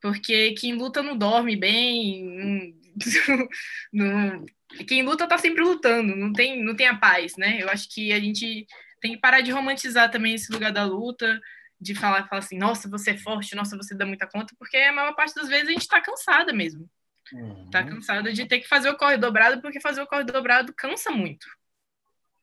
Porque 0.00 0.52
quem 0.52 0.74
luta 0.74 1.02
não 1.02 1.16
dorme 1.16 1.56
bem, 1.56 2.74
não, 3.92 4.44
quem 4.86 5.02
luta 5.02 5.26
tá 5.26 5.38
sempre 5.38 5.62
lutando, 5.62 6.16
não 6.16 6.32
tem, 6.32 6.62
não 6.62 6.74
tem 6.74 6.88
a 6.88 6.96
paz, 6.96 7.36
né? 7.36 7.62
Eu 7.62 7.68
acho 7.68 7.88
que 7.88 8.12
a 8.12 8.20
gente 8.20 8.66
tem 9.00 9.12
que 9.12 9.20
parar 9.20 9.40
de 9.40 9.52
romantizar 9.52 10.10
também 10.10 10.34
esse 10.34 10.52
lugar 10.52 10.72
da 10.72 10.84
luta, 10.84 11.40
de 11.80 11.94
falar, 11.94 12.26
falar 12.28 12.40
assim, 12.40 12.58
nossa, 12.58 12.88
você 12.88 13.12
é 13.12 13.16
forte, 13.16 13.54
nossa, 13.54 13.76
você 13.76 13.94
dá 13.94 14.04
muita 14.04 14.26
conta, 14.26 14.54
porque 14.58 14.76
a 14.76 14.92
maior 14.92 15.14
parte 15.14 15.34
das 15.34 15.48
vezes 15.48 15.68
a 15.68 15.72
gente 15.72 15.88
tá 15.88 16.00
cansada 16.00 16.52
mesmo. 16.52 16.90
Uhum. 17.32 17.70
Tá 17.70 17.84
cansada 17.84 18.32
de 18.32 18.46
ter 18.46 18.58
que 18.58 18.68
fazer 18.68 18.90
o 18.90 18.96
corre 18.96 19.16
dobrado, 19.16 19.60
porque 19.60 19.80
fazer 19.80 20.00
o 20.00 20.06
corre 20.06 20.24
dobrado 20.24 20.72
cansa 20.72 21.10
muito, 21.10 21.46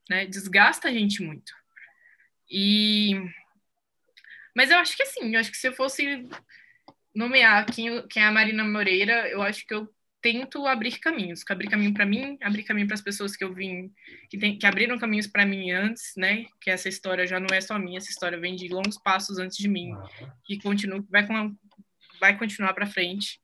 né? 0.09 0.25
Desgasta 0.25 0.87
a 0.87 0.91
gente 0.91 1.21
muito. 1.21 1.51
E 2.49 3.15
mas 4.55 4.71
eu 4.71 4.77
acho 4.77 4.95
que 4.95 5.03
assim, 5.03 5.33
eu 5.33 5.39
acho 5.39 5.51
que 5.51 5.57
se 5.57 5.67
eu 5.67 5.73
fosse 5.73 6.27
nomear 7.13 7.65
quem, 7.65 8.07
quem 8.07 8.23
é 8.23 8.25
a 8.25 8.31
Marina 8.31 8.63
Moreira, 8.63 9.27
eu 9.29 9.41
acho 9.41 9.65
que 9.65 9.73
eu 9.73 9.93
tento 10.21 10.65
abrir 10.65 10.97
caminhos, 10.97 11.43
abrir 11.47 11.69
caminho 11.69 11.93
para 11.93 12.05
mim, 12.05 12.37
abrir 12.41 12.63
caminho 12.63 12.87
para 12.87 12.95
as 12.95 13.01
pessoas 13.01 13.35
que 13.35 13.43
eu 13.43 13.53
vim, 13.53 13.93
que, 14.29 14.37
tem, 14.37 14.57
que 14.57 14.65
abriram 14.65 14.97
caminhos 14.97 15.27
para 15.27 15.45
mim 15.45 15.71
antes, 15.71 16.13
né? 16.17 16.45
Que 16.59 16.71
essa 16.71 16.89
história 16.89 17.27
já 17.27 17.39
não 17.39 17.53
é 17.53 17.61
só 17.61 17.77
minha, 17.77 17.99
essa 17.99 18.09
história 18.09 18.39
vem 18.39 18.55
de 18.55 18.67
longos 18.69 18.97
passos 18.97 19.37
antes 19.37 19.57
de 19.57 19.67
mim, 19.67 19.91
que 20.43 20.59
continua, 20.59 21.05
vai, 21.09 21.27
vai 22.19 22.37
continuar 22.37 22.73
para 22.73 22.87
frente. 22.87 23.39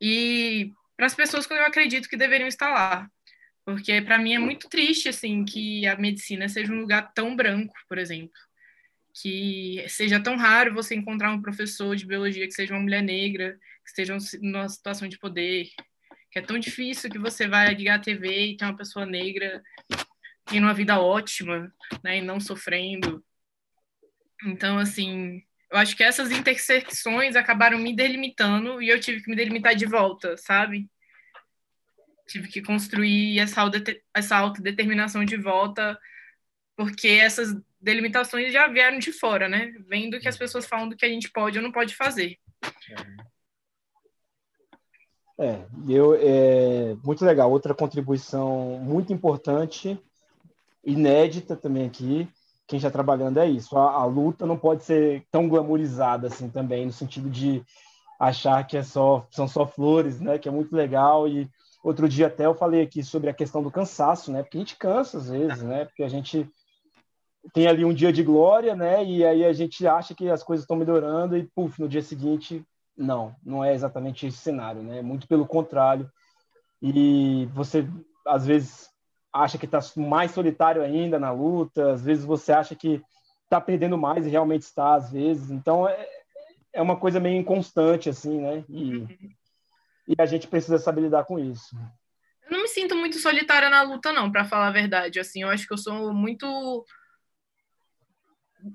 E 0.00 0.72
para 0.96 1.06
as 1.06 1.14
pessoas 1.14 1.46
que 1.46 1.54
eu 1.54 1.64
acredito 1.64 2.08
que 2.08 2.16
deveriam 2.16 2.48
estar 2.48 2.68
lá, 2.68 3.08
porque 3.68 4.00
para 4.00 4.16
mim 4.16 4.32
é 4.32 4.38
muito 4.38 4.66
triste 4.66 5.10
assim 5.10 5.44
que 5.44 5.86
a 5.86 5.94
medicina 5.94 6.48
seja 6.48 6.72
um 6.72 6.80
lugar 6.80 7.12
tão 7.12 7.36
branco, 7.36 7.74
por 7.86 7.98
exemplo, 7.98 8.32
que 9.12 9.84
seja 9.90 10.18
tão 10.18 10.38
raro 10.38 10.72
você 10.72 10.94
encontrar 10.94 11.30
um 11.32 11.42
professor 11.42 11.94
de 11.94 12.06
biologia 12.06 12.46
que 12.46 12.54
seja 12.54 12.72
uma 12.72 12.80
mulher 12.80 13.02
negra, 13.02 13.58
que 13.84 13.90
esteja 13.90 14.16
numa 14.40 14.66
situação 14.70 15.06
de 15.06 15.18
poder, 15.18 15.68
que 16.30 16.38
é 16.38 16.42
tão 16.42 16.58
difícil 16.58 17.10
que 17.10 17.18
você 17.18 17.46
vai 17.46 17.74
ligar 17.74 17.96
a 17.96 18.02
TV 18.02 18.46
e 18.46 18.56
tem 18.56 18.66
uma 18.66 18.74
pessoa 18.74 19.04
negra 19.04 19.62
tendo 20.46 20.62
uma 20.64 20.72
vida 20.72 20.98
ótima, 20.98 21.70
né, 22.02 22.16
e 22.16 22.22
não 22.22 22.40
sofrendo. 22.40 23.22
Então, 24.46 24.78
assim, 24.78 25.42
eu 25.70 25.76
acho 25.76 25.94
que 25.94 26.02
essas 26.02 26.32
intersecções 26.32 27.36
acabaram 27.36 27.76
me 27.76 27.94
delimitando 27.94 28.80
e 28.80 28.88
eu 28.88 28.98
tive 28.98 29.22
que 29.22 29.28
me 29.28 29.36
delimitar 29.36 29.74
de 29.74 29.84
volta, 29.84 30.38
sabe? 30.38 30.88
Tive 32.28 32.48
que 32.48 32.62
construir 32.62 33.38
essa, 33.38 33.62
essa 34.14 34.36
autodeterminação 34.36 35.24
de 35.24 35.36
volta, 35.36 35.98
porque 36.76 37.08
essas 37.08 37.56
delimitações 37.80 38.52
já 38.52 38.68
vieram 38.68 38.98
de 38.98 39.12
fora, 39.12 39.48
né? 39.48 39.72
Vendo 39.88 40.20
que 40.20 40.28
as 40.28 40.36
pessoas 40.36 40.66
falam 40.66 40.88
do 40.88 40.96
que 40.96 41.04
a 41.04 41.08
gente 41.08 41.30
pode 41.30 41.58
ou 41.58 41.64
não 41.64 41.72
pode 41.72 41.96
fazer. 41.96 42.38
É, 45.38 45.64
eu, 45.88 46.14
é 46.14 46.96
muito 47.02 47.24
legal. 47.24 47.50
Outra 47.50 47.74
contribuição 47.74 48.78
muito 48.80 49.12
importante, 49.12 49.98
inédita 50.84 51.56
também 51.56 51.86
aqui, 51.86 52.28
quem 52.66 52.76
está 52.76 52.90
trabalhando 52.90 53.38
é 53.38 53.48
isso. 53.48 53.78
A, 53.78 53.92
a, 53.92 54.04
luta 54.04 54.44
não 54.44 54.58
pode 54.58 54.84
ser 54.84 55.24
tão 55.30 55.48
glamourizada 55.48 56.26
assim 56.26 56.50
também, 56.50 56.84
no 56.84 56.92
sentido 56.92 57.30
de 57.30 57.64
achar 58.20 58.66
que 58.66 58.76
é 58.76 58.82
só, 58.82 59.26
são 59.30 59.46
só 59.46 59.66
flores, 59.66 60.20
né? 60.20 60.38
Que 60.38 60.48
é 60.48 60.52
muito 60.52 60.74
legal 60.74 61.28
e 61.28 61.48
Outro 61.82 62.08
dia 62.08 62.26
até 62.26 62.46
eu 62.46 62.54
falei 62.54 62.82
aqui 62.82 63.02
sobre 63.02 63.30
a 63.30 63.34
questão 63.34 63.62
do 63.62 63.70
cansaço, 63.70 64.32
né? 64.32 64.42
Porque 64.42 64.56
a 64.56 64.60
gente 64.60 64.76
cansa 64.76 65.18
às 65.18 65.30
vezes, 65.30 65.62
né? 65.62 65.84
Porque 65.84 66.02
a 66.02 66.08
gente 66.08 66.48
tem 67.52 67.66
ali 67.66 67.84
um 67.84 67.94
dia 67.94 68.12
de 68.12 68.22
glória, 68.22 68.74
né? 68.74 69.04
E 69.04 69.24
aí 69.24 69.44
a 69.44 69.52
gente 69.52 69.86
acha 69.86 70.14
que 70.14 70.28
as 70.28 70.42
coisas 70.42 70.64
estão 70.64 70.76
melhorando 70.76 71.36
e, 71.36 71.44
puf, 71.54 71.80
no 71.80 71.88
dia 71.88 72.02
seguinte, 72.02 72.64
não, 72.96 73.34
não 73.44 73.64
é 73.64 73.72
exatamente 73.72 74.26
esse 74.26 74.38
cenário, 74.38 74.82
né? 74.82 75.02
Muito 75.02 75.28
pelo 75.28 75.46
contrário. 75.46 76.10
E 76.82 77.46
você, 77.54 77.88
às 78.26 78.44
vezes, 78.44 78.90
acha 79.32 79.56
que 79.56 79.64
está 79.64 79.78
mais 79.96 80.32
solitário 80.32 80.82
ainda 80.82 81.18
na 81.18 81.30
luta, 81.30 81.92
às 81.92 82.02
vezes 82.02 82.24
você 82.24 82.52
acha 82.52 82.74
que 82.74 83.00
está 83.44 83.60
perdendo 83.60 83.96
mais 83.96 84.26
e 84.26 84.30
realmente 84.30 84.62
está, 84.62 84.94
às 84.94 85.12
vezes. 85.12 85.50
Então, 85.50 85.88
é, 85.88 86.08
é 86.72 86.82
uma 86.82 86.96
coisa 86.96 87.20
meio 87.20 87.40
inconstante, 87.40 88.10
assim, 88.10 88.40
né? 88.40 88.64
E 88.68 88.96
uhum 88.96 89.37
e 90.08 90.14
a 90.18 90.24
gente 90.24 90.48
precisa 90.48 90.78
saber 90.78 91.02
lidar 91.02 91.24
com 91.24 91.38
isso. 91.38 91.76
Eu 92.46 92.52
não 92.52 92.62
me 92.62 92.68
sinto 92.68 92.96
muito 92.96 93.18
solitária 93.18 93.68
na 93.68 93.82
luta, 93.82 94.10
não, 94.10 94.32
para 94.32 94.46
falar 94.46 94.68
a 94.68 94.72
verdade. 94.72 95.20
Assim, 95.20 95.42
eu 95.42 95.50
acho 95.50 95.66
que 95.66 95.72
eu 95.74 95.78
sou 95.78 96.14
muito. 96.14 96.84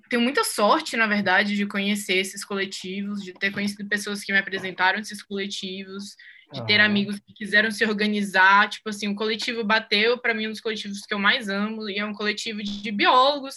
Tenho 0.09 0.21
muita 0.21 0.43
sorte, 0.43 0.95
na 0.95 1.07
verdade, 1.07 1.55
de 1.55 1.65
conhecer 1.65 2.17
esses 2.17 2.45
coletivos, 2.45 3.21
de 3.23 3.33
ter 3.33 3.51
conhecido 3.51 3.89
pessoas 3.89 4.23
que 4.23 4.31
me 4.31 4.37
apresentaram 4.37 4.99
esses 4.99 5.23
coletivos, 5.23 6.15
de 6.53 6.65
ter 6.67 6.79
amigos 6.79 7.19
que 7.19 7.33
quiseram 7.33 7.71
se 7.71 7.83
organizar. 7.83 8.69
Tipo 8.69 8.89
assim, 8.89 9.07
o 9.07 9.15
coletivo 9.15 9.63
bateu, 9.63 10.19
para 10.19 10.35
mim, 10.35 10.47
um 10.47 10.51
dos 10.51 10.61
coletivos 10.61 11.01
que 11.01 11.13
eu 11.13 11.19
mais 11.19 11.49
amo, 11.49 11.89
e 11.89 11.97
é 11.97 12.05
um 12.05 12.13
coletivo 12.13 12.61
de 12.61 12.91
biólogos 12.91 13.55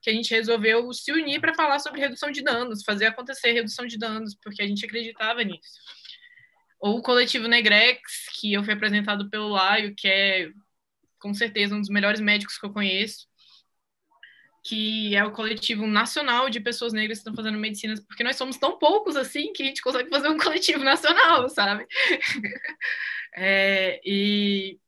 que 0.00 0.08
a 0.08 0.12
gente 0.12 0.32
resolveu 0.32 0.92
se 0.94 1.12
unir 1.12 1.40
para 1.40 1.54
falar 1.54 1.78
sobre 1.78 2.00
redução 2.00 2.30
de 2.30 2.42
danos, 2.42 2.82
fazer 2.84 3.06
acontecer 3.06 3.52
redução 3.52 3.86
de 3.86 3.98
danos, 3.98 4.34
porque 4.42 4.62
a 4.62 4.66
gente 4.66 4.84
acreditava 4.86 5.42
nisso 5.42 5.78
ou 6.78 6.98
o 6.98 7.02
coletivo 7.02 7.48
Negrex, 7.48 8.28
que 8.38 8.52
eu 8.52 8.62
fui 8.62 8.72
apresentado 8.72 9.28
pelo 9.30 9.48
Laio, 9.48 9.94
que 9.96 10.08
é 10.08 10.50
com 11.18 11.34
certeza 11.34 11.74
um 11.74 11.80
dos 11.80 11.90
melhores 11.90 12.20
médicos 12.20 12.58
que 12.58 12.66
eu 12.66 12.72
conheço, 12.72 13.26
que 14.64 15.16
é 15.16 15.24
o 15.24 15.32
coletivo 15.32 15.86
nacional 15.86 16.50
de 16.50 16.60
pessoas 16.60 16.92
negras 16.92 17.18
que 17.18 17.20
estão 17.22 17.34
fazendo 17.34 17.58
medicina, 17.58 17.94
porque 18.06 18.22
nós 18.22 18.36
somos 18.36 18.56
tão 18.56 18.78
poucos 18.78 19.16
assim 19.16 19.52
que 19.52 19.62
a 19.62 19.66
gente 19.66 19.82
consegue 19.82 20.10
fazer 20.10 20.28
um 20.28 20.36
coletivo 20.38 20.84
nacional, 20.84 21.48
sabe? 21.48 21.86
é, 23.36 24.00
e 24.04 24.78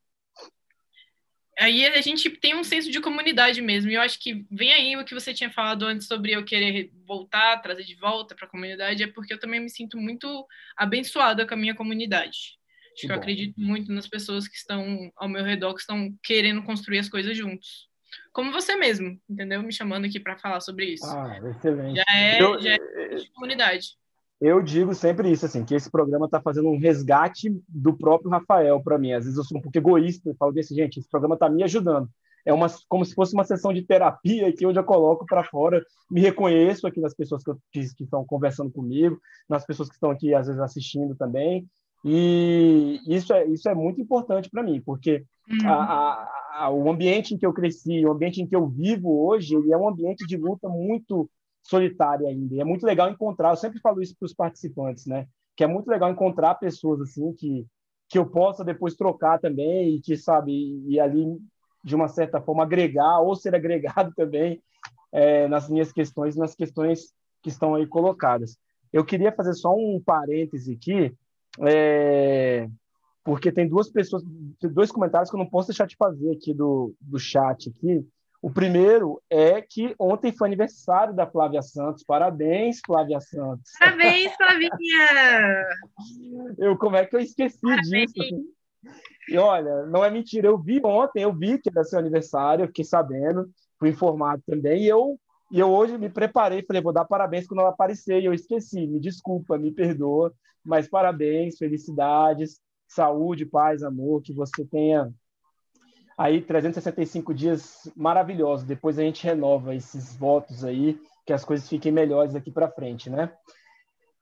aí 1.60 1.86
a 1.86 2.00
gente 2.00 2.30
tem 2.30 2.56
um 2.56 2.64
senso 2.64 2.90
de 2.90 3.00
comunidade 3.00 3.60
mesmo. 3.60 3.90
E 3.90 3.94
eu 3.94 4.00
acho 4.00 4.18
que 4.18 4.46
vem 4.50 4.72
aí 4.72 4.96
o 4.96 5.04
que 5.04 5.14
você 5.14 5.34
tinha 5.34 5.50
falado 5.50 5.84
antes 5.84 6.06
sobre 6.06 6.32
eu 6.32 6.44
querer 6.44 6.90
voltar, 7.06 7.58
trazer 7.58 7.84
de 7.84 7.94
volta 7.94 8.34
para 8.34 8.46
a 8.46 8.50
comunidade, 8.50 9.02
é 9.02 9.06
porque 9.06 9.34
eu 9.34 9.38
também 9.38 9.60
me 9.60 9.68
sinto 9.68 9.98
muito 9.98 10.46
abençoada 10.76 11.46
com 11.46 11.54
a 11.54 11.56
minha 11.56 11.74
comunidade. 11.74 12.58
Acho 12.92 13.02
que, 13.02 13.06
que 13.06 13.12
eu 13.12 13.16
acredito 13.16 13.54
muito 13.60 13.92
nas 13.92 14.08
pessoas 14.08 14.48
que 14.48 14.56
estão 14.56 15.12
ao 15.16 15.28
meu 15.28 15.44
redor, 15.44 15.74
que 15.74 15.80
estão 15.80 16.12
querendo 16.22 16.62
construir 16.62 16.98
as 16.98 17.08
coisas 17.08 17.36
juntos. 17.36 17.88
Como 18.32 18.50
você 18.50 18.74
mesmo, 18.74 19.20
entendeu? 19.28 19.62
Me 19.62 19.72
chamando 19.72 20.06
aqui 20.06 20.18
para 20.18 20.38
falar 20.38 20.60
sobre 20.60 20.86
isso. 20.86 21.06
Ah, 21.06 21.38
excelente. 21.44 21.96
Já 21.96 22.04
é, 22.16 22.42
eu, 22.42 22.60
já 22.60 22.70
é 22.72 23.14
de 23.14 23.30
comunidade 23.30 23.99
eu 24.40 24.62
digo 24.62 24.94
sempre 24.94 25.30
isso, 25.30 25.44
assim, 25.44 25.64
que 25.64 25.74
esse 25.74 25.90
programa 25.90 26.24
está 26.24 26.40
fazendo 26.40 26.68
um 26.68 26.78
resgate 26.78 27.50
do 27.68 27.92
próprio 27.92 28.30
Rafael 28.30 28.80
para 28.82 28.98
mim. 28.98 29.12
Às 29.12 29.24
vezes 29.24 29.36
eu 29.36 29.44
sou 29.44 29.58
um 29.58 29.60
pouco 29.60 29.76
egoísta, 29.76 30.34
falo 30.38 30.52
desse, 30.52 30.74
gente, 30.74 30.98
esse 30.98 31.10
programa 31.10 31.34
está 31.34 31.48
me 31.48 31.62
ajudando. 31.62 32.08
É 32.46 32.52
uma, 32.52 32.68
como 32.88 33.04
se 33.04 33.14
fosse 33.14 33.34
uma 33.34 33.44
sessão 33.44 33.70
de 33.70 33.82
terapia 33.82 34.48
aqui, 34.48 34.64
onde 34.64 34.78
eu 34.78 34.84
coloco 34.84 35.26
para 35.26 35.44
fora, 35.44 35.84
me 36.10 36.22
reconheço 36.22 36.86
aqui 36.86 36.98
nas 36.98 37.14
pessoas 37.14 37.44
que, 37.44 37.50
eu, 37.50 37.58
que, 37.70 37.94
que 37.94 38.04
estão 38.04 38.24
conversando 38.24 38.70
comigo, 38.70 39.20
nas 39.46 39.66
pessoas 39.66 39.90
que 39.90 39.94
estão 39.94 40.10
aqui, 40.10 40.34
às 40.34 40.46
vezes, 40.46 40.60
assistindo 40.62 41.14
também. 41.14 41.68
E 42.02 42.98
isso 43.06 43.34
é, 43.34 43.46
isso 43.46 43.68
é 43.68 43.74
muito 43.74 44.00
importante 44.00 44.48
para 44.48 44.62
mim, 44.62 44.80
porque 44.80 45.22
uhum. 45.50 45.68
a, 45.68 45.74
a, 45.74 46.64
a, 46.64 46.70
o 46.70 46.90
ambiente 46.90 47.34
em 47.34 47.36
que 47.36 47.44
eu 47.44 47.52
cresci, 47.52 48.06
o 48.06 48.12
ambiente 48.12 48.40
em 48.40 48.46
que 48.46 48.56
eu 48.56 48.66
vivo 48.66 49.26
hoje, 49.26 49.54
ele 49.54 49.70
é 49.70 49.76
um 49.76 49.86
ambiente 49.86 50.26
de 50.26 50.38
luta 50.38 50.66
muito 50.66 51.28
solitária 51.62 52.28
ainda. 52.28 52.54
E 52.54 52.60
é 52.60 52.64
muito 52.64 52.84
legal 52.84 53.10
encontrar, 53.10 53.50
eu 53.50 53.56
sempre 53.56 53.80
falo 53.80 54.02
isso 54.02 54.16
para 54.18 54.26
os 54.26 54.34
participantes, 54.34 55.06
né? 55.06 55.26
Que 55.56 55.64
é 55.64 55.66
muito 55.66 55.88
legal 55.88 56.10
encontrar 56.10 56.54
pessoas 56.56 57.00
assim 57.00 57.32
que 57.34 57.66
que 58.10 58.18
eu 58.18 58.26
possa 58.26 58.64
depois 58.64 58.96
trocar 58.96 59.38
também 59.38 59.94
e 59.94 60.00
que 60.00 60.16
sabe 60.16 60.82
e, 60.84 60.98
ali 60.98 61.38
de 61.82 61.94
uma 61.94 62.08
certa 62.08 62.40
forma 62.40 62.64
agregar 62.64 63.20
ou 63.20 63.36
ser 63.36 63.54
agregado 63.54 64.12
também 64.16 64.60
é, 65.12 65.46
nas 65.46 65.68
minhas 65.70 65.92
questões, 65.92 66.36
nas 66.36 66.54
questões 66.54 67.14
que 67.40 67.48
estão 67.48 67.74
aí 67.74 67.86
colocadas. 67.86 68.58
Eu 68.92 69.04
queria 69.04 69.32
fazer 69.32 69.54
só 69.54 69.72
um 69.74 70.02
parêntese 70.04 70.72
aqui, 70.74 71.16
é, 71.60 72.68
porque 73.22 73.52
tem 73.52 73.68
duas 73.68 73.88
pessoas, 73.88 74.24
dois 74.60 74.90
comentários 74.90 75.30
que 75.30 75.36
eu 75.36 75.38
não 75.38 75.48
posso 75.48 75.68
deixar 75.68 75.86
de 75.86 75.96
fazer 75.96 76.32
aqui 76.32 76.52
do, 76.52 76.92
do 77.00 77.18
chat 77.18 77.70
aqui. 77.70 78.04
O 78.42 78.50
primeiro 78.50 79.20
é 79.28 79.60
que 79.60 79.94
ontem 79.98 80.32
foi 80.32 80.48
aniversário 80.48 81.14
da 81.14 81.26
Flávia 81.26 81.60
Santos. 81.60 82.02
Parabéns, 82.02 82.80
Flávia 82.84 83.20
Santos. 83.20 83.70
Parabéns, 83.78 84.34
Flavinha! 84.34 85.66
eu, 86.58 86.76
como 86.78 86.96
é 86.96 87.04
que 87.04 87.14
eu 87.14 87.20
esqueci 87.20 87.60
Parabéns. 87.60 88.12
disso? 88.12 88.44
E 89.28 89.36
olha, 89.36 89.84
não 89.86 90.02
é 90.02 90.10
mentira, 90.10 90.46
eu 90.48 90.58
vi 90.58 90.80
ontem, 90.82 91.22
eu 91.22 91.32
vi 91.32 91.58
que 91.58 91.68
era 91.68 91.84
seu 91.84 91.98
aniversário, 91.98 92.64
eu 92.64 92.68
fiquei 92.68 92.84
sabendo, 92.84 93.48
fui 93.78 93.90
informado 93.90 94.42
também, 94.46 94.84
e 94.84 94.88
eu, 94.88 95.20
e 95.52 95.60
eu 95.60 95.68
hoje 95.70 95.98
me 95.98 96.08
preparei, 96.08 96.64
falei, 96.64 96.82
vou 96.82 96.92
dar 96.92 97.04
parabéns 97.04 97.46
quando 97.46 97.60
ela 97.60 97.68
aparecer, 97.68 98.20
e 98.20 98.24
eu 98.24 98.32
esqueci, 98.32 98.86
me 98.86 98.98
desculpa, 98.98 99.58
me 99.58 99.70
perdoa, 99.70 100.32
mas 100.64 100.88
parabéns, 100.88 101.58
felicidades, 101.58 102.58
saúde, 102.88 103.44
paz, 103.44 103.82
amor, 103.82 104.22
que 104.22 104.32
você 104.32 104.64
tenha 104.64 105.12
aí 106.20 106.42
365 106.42 107.32
dias 107.32 107.90
maravilhosos. 107.96 108.66
Depois 108.66 108.98
a 108.98 109.02
gente 109.02 109.24
renova 109.24 109.74
esses 109.74 110.14
votos 110.14 110.62
aí, 110.62 111.00
que 111.24 111.32
as 111.32 111.46
coisas 111.46 111.66
fiquem 111.66 111.90
melhores 111.90 112.34
aqui 112.34 112.50
para 112.50 112.70
frente, 112.70 113.08
né? 113.08 113.32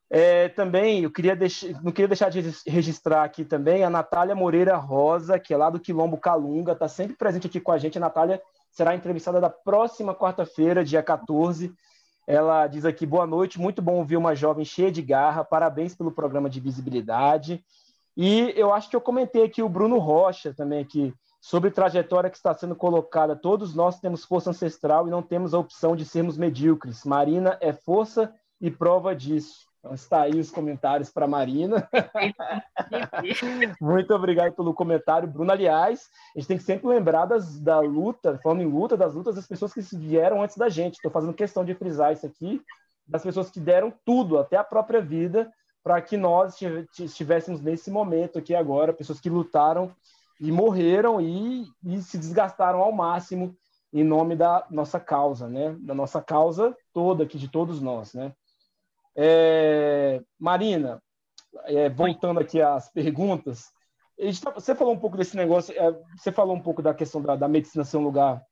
É, 0.09 0.49
também 0.51 1.03
eu 1.03 1.11
queria 1.11 1.35
deixar, 1.35 1.71
não 1.83 1.91
queria 1.91 2.07
deixar 2.07 2.31
de 2.31 2.41
registrar 2.69 3.25
aqui 3.25 3.45
também 3.45 3.83
a 3.83 3.91
Natália 3.91 4.37
Moreira 4.37 4.77
Rosa, 4.77 5.41
que 5.41 5.53
é 5.53 5.57
lá 5.57 5.69
do 5.69 5.81
Quilombo 5.81 6.17
Calunga, 6.17 6.73
está 6.73 6.87
sempre 6.87 7.17
presente 7.17 7.49
aqui 7.49 7.59
com 7.59 7.73
a 7.73 7.79
gente. 7.79 7.99
A 7.99 8.01
Natália 8.01 8.41
será 8.71 8.95
entrevistada 8.95 9.41
da 9.41 9.51
próxima 9.51 10.15
quarta-feira, 10.15 10.85
dia 10.85 11.03
14. 11.03 11.75
Ela 12.29 12.69
diz 12.69 12.85
aqui: 12.85 13.05
boa 13.05 13.27
noite, 13.27 13.59
muito 13.59 13.83
bom 13.83 13.97
ouvir 13.97 14.17
uma 14.17 14.37
jovem 14.37 14.65
cheia 14.65 14.93
de 14.93 15.03
garra, 15.03 15.45
parabéns 15.45 15.97
pelo 15.97 16.13
programa 16.13 16.49
de 16.49 16.61
visibilidade. 16.61 17.61
E 18.17 18.53
eu 18.57 18.73
acho 18.73 18.89
que 18.89 18.95
eu 18.95 19.01
comentei 19.01 19.43
aqui 19.43 19.63
o 19.63 19.69
Bruno 19.69 19.99
Rocha 19.99 20.55
também 20.55 20.79
aqui, 20.79 21.13
sobre 21.41 21.71
trajetória 21.71 22.31
que 22.31 22.37
está 22.37 22.53
sendo 22.55 22.75
colocada. 22.75 23.37
Todos 23.37 23.75
nós 23.75 24.01
temos 24.01 24.25
força 24.25 24.51
ancestral 24.51 25.07
e 25.07 25.11
não 25.11 25.23
temos 25.23 25.55
a 25.55 25.59
opção 25.59 25.95
de 25.95 26.05
sermos 26.05 26.37
medíocres. 26.37 27.05
Marina 27.05 27.57
é 27.61 27.73
força 27.73 28.33
e 28.61 28.71
prova 28.71 29.15
disso. 29.15 29.69
Então, 29.79 29.95
está 29.95 30.23
aí 30.23 30.39
os 30.41 30.51
comentários 30.51 31.09
para 31.09 31.29
Marina. 31.29 31.89
Muito 33.81 34.13
obrigado 34.13 34.53
pelo 34.53 34.75
comentário, 34.75 35.29
Bruno. 35.29 35.53
Aliás, 35.53 36.09
a 36.35 36.39
gente 36.39 36.49
tem 36.49 36.59
que 36.59 36.65
sempre 36.65 36.89
lembrar 36.89 37.27
das, 37.27 37.61
da 37.61 37.79
luta, 37.79 38.41
falando 38.43 38.63
em 38.63 38.67
luta, 38.67 38.97
das 38.97 39.15
lutas 39.15 39.37
das 39.37 39.47
pessoas 39.47 39.73
que 39.73 39.81
vieram 39.97 40.43
antes 40.43 40.57
da 40.57 40.69
gente. 40.69 40.95
Estou 40.95 41.13
fazendo 41.13 41.33
questão 41.33 41.65
de 41.65 41.75
frisar 41.75 42.13
isso 42.13 42.27
aqui, 42.27 42.61
das 43.07 43.23
pessoas 43.23 43.51
que 43.51 43.61
deram 43.61 43.93
tudo, 44.05 44.39
até 44.39 44.57
a 44.57 44.65
própria 44.65 45.01
vida, 45.01 45.49
para 45.83 46.03
que 46.03 46.17
nós 46.17 46.57
estivéssemos 46.99 47.63
nesse 47.63 47.89
momento 47.89 48.39
aqui 48.39 48.57
agora, 48.57 48.93
pessoas 48.93 49.21
que 49.21 49.31
lutaram 49.31 49.95
e 50.41 50.53
morreram 50.53 51.21
e, 51.21 51.67
e 51.85 52.01
se 52.03 52.19
desgastaram 52.19 52.81
ao 52.81 52.93
máximo 52.93 53.57
em 53.93 54.05
nome 54.05 54.37
da 54.37 54.67
nossa 54.71 55.01
causa, 55.01 55.49
né? 55.49 55.75
Da 55.81 55.95
nossa 55.95 56.21
causa 56.21 56.77
toda 56.93 57.25
aqui, 57.25 57.39
de 57.39 57.49
todos 57.49 57.81
nós, 57.81 58.15
né? 58.15 58.33
É, 59.17 60.23
Marina, 60.39 61.03
é, 61.65 61.89
voltando 61.89 62.39
aqui 62.39 62.61
às 62.61 62.89
perguntas, 62.89 63.73
tá, 64.43 64.51
você 64.51 64.75
falou 64.75 64.95
um 64.95 64.99
pouco 64.99 65.17
desse 65.17 65.37
negócio, 65.37 65.75
é, 65.77 65.93
você 66.17 66.31
falou 66.31 66.55
um 66.55 66.61
pouco 66.61 66.83
da 66.83 66.95
questão 66.95 67.21
da, 67.21 67.35
da, 67.35 67.49
medicina 67.49 67.85
ser 67.85 67.97
um 67.97 68.05
lugar 68.05 68.43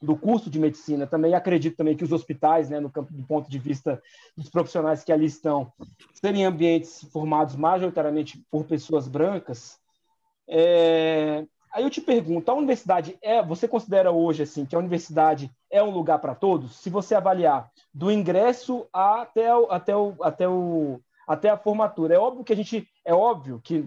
do 0.00 0.16
curso 0.16 0.48
de 0.48 0.58
medicina. 0.58 1.06
Também 1.06 1.34
acredito 1.34 1.76
também 1.76 1.96
que 1.96 2.04
os 2.04 2.12
hospitais, 2.12 2.70
né, 2.70 2.80
no 2.80 2.90
campo 2.90 3.12
do 3.12 3.24
ponto 3.24 3.50
de 3.50 3.58
vista 3.58 4.00
dos 4.36 4.48
profissionais 4.48 5.02
que 5.02 5.12
ali 5.12 5.26
estão, 5.26 5.72
serem 6.14 6.44
ambientes 6.44 7.02
formados 7.12 7.56
majoritariamente 7.56 8.42
por 8.50 8.64
pessoas 8.64 9.08
brancas. 9.08 9.78
É, 10.48 11.44
Aí 11.76 11.82
eu 11.82 11.90
te 11.90 12.00
pergunto, 12.00 12.50
a 12.50 12.54
universidade 12.54 13.18
é, 13.20 13.42
você 13.42 13.68
considera 13.68 14.10
hoje 14.10 14.44
assim 14.44 14.64
que 14.64 14.74
a 14.74 14.78
universidade 14.78 15.50
é 15.70 15.82
um 15.82 15.90
lugar 15.90 16.18
para 16.20 16.34
todos? 16.34 16.74
Se 16.76 16.88
você 16.88 17.14
avaliar 17.14 17.70
do 17.92 18.10
ingresso 18.10 18.86
até 18.90 19.54
o, 19.54 19.70
até 19.70 19.94
o, 19.94 20.16
até 20.22 20.48
o 20.48 21.00
até 21.28 21.50
a 21.50 21.56
formatura, 21.58 22.14
é 22.14 22.18
óbvio 22.18 22.44
que 22.44 22.52
a 22.54 22.56
gente 22.56 22.88
é 23.04 23.12
óbvio 23.12 23.60
que 23.62 23.86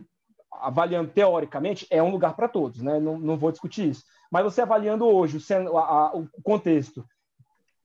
avaliando 0.52 1.10
teoricamente 1.10 1.88
é 1.90 2.04
um 2.04 2.12
lugar 2.12 2.36
para 2.36 2.48
todos, 2.48 2.80
né? 2.80 3.00
Não, 3.00 3.18
não 3.18 3.36
vou 3.36 3.52
discutir 3.52 3.90
isso. 3.90 4.04
Mas 4.30 4.44
você 4.44 4.62
avaliando 4.62 5.08
hoje 5.08 5.40
o, 5.72 5.78
a, 5.80 6.16
o 6.16 6.28
contexto, 6.44 7.04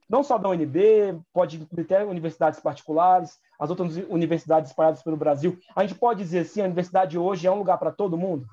não 0.07 0.23
só 0.23 0.37
da 0.37 0.51
UNB, 0.51 1.19
pode 1.33 1.57
incluir 1.57 1.85
até 1.85 2.05
universidades 2.05 2.61
particulares, 2.61 3.39
as 3.59 3.71
outras 3.71 3.97
universidades 4.11 4.69
espalhadas 4.69 5.03
pelo 5.03 5.17
Brasil. 5.17 5.59
A 5.75 5.81
gente 5.81 5.99
pode 5.99 6.23
dizer 6.23 6.41
assim, 6.41 6.61
a 6.61 6.67
universidade 6.67 7.17
hoje 7.17 7.47
é 7.47 7.51
um 7.51 7.59
lugar 7.59 7.79
para 7.79 7.91
todo 7.91 8.19
mundo? 8.19 8.47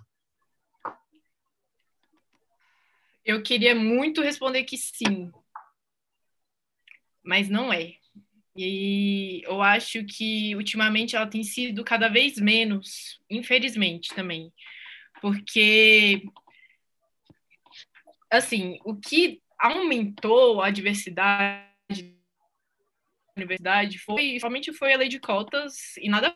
Eu 3.23 3.43
queria 3.43 3.75
muito 3.75 4.21
responder 4.21 4.63
que 4.63 4.77
sim, 4.77 5.31
mas 7.23 7.49
não 7.49 7.71
é. 7.71 7.93
E 8.55 9.41
eu 9.45 9.61
acho 9.61 10.03
que 10.05 10.55
ultimamente 10.55 11.15
ela 11.15 11.27
tem 11.27 11.43
sido 11.43 11.83
cada 11.83 12.09
vez 12.09 12.37
menos, 12.37 13.21
infelizmente 13.29 14.13
também, 14.13 14.51
porque 15.21 16.23
assim, 18.29 18.77
o 18.83 18.95
que 18.95 19.41
aumentou 19.59 20.61
a 20.61 20.71
diversidade 20.71 21.69
da 21.89 23.33
universidade 23.37 23.99
foi 23.99 24.39
somente 24.39 24.73
foi 24.73 24.93
a 24.93 24.97
lei 24.97 25.07
de 25.07 25.19
cotas 25.19 25.95
e 25.97 26.09
nada 26.09 26.35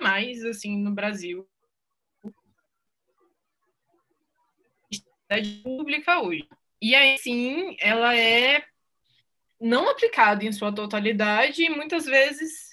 mais 0.00 0.44
assim 0.44 0.78
no 0.78 0.94
Brasil 0.94 1.48
universidade 5.32 5.62
pública 5.62 6.20
hoje. 6.20 6.46
E 6.80 6.94
aí, 6.94 7.16
sim, 7.18 7.76
ela 7.80 8.16
é 8.16 8.64
não 9.60 9.88
aplicada 9.88 10.44
em 10.44 10.52
sua 10.52 10.74
totalidade 10.74 11.62
e 11.62 11.70
muitas 11.70 12.04
vezes 12.04 12.70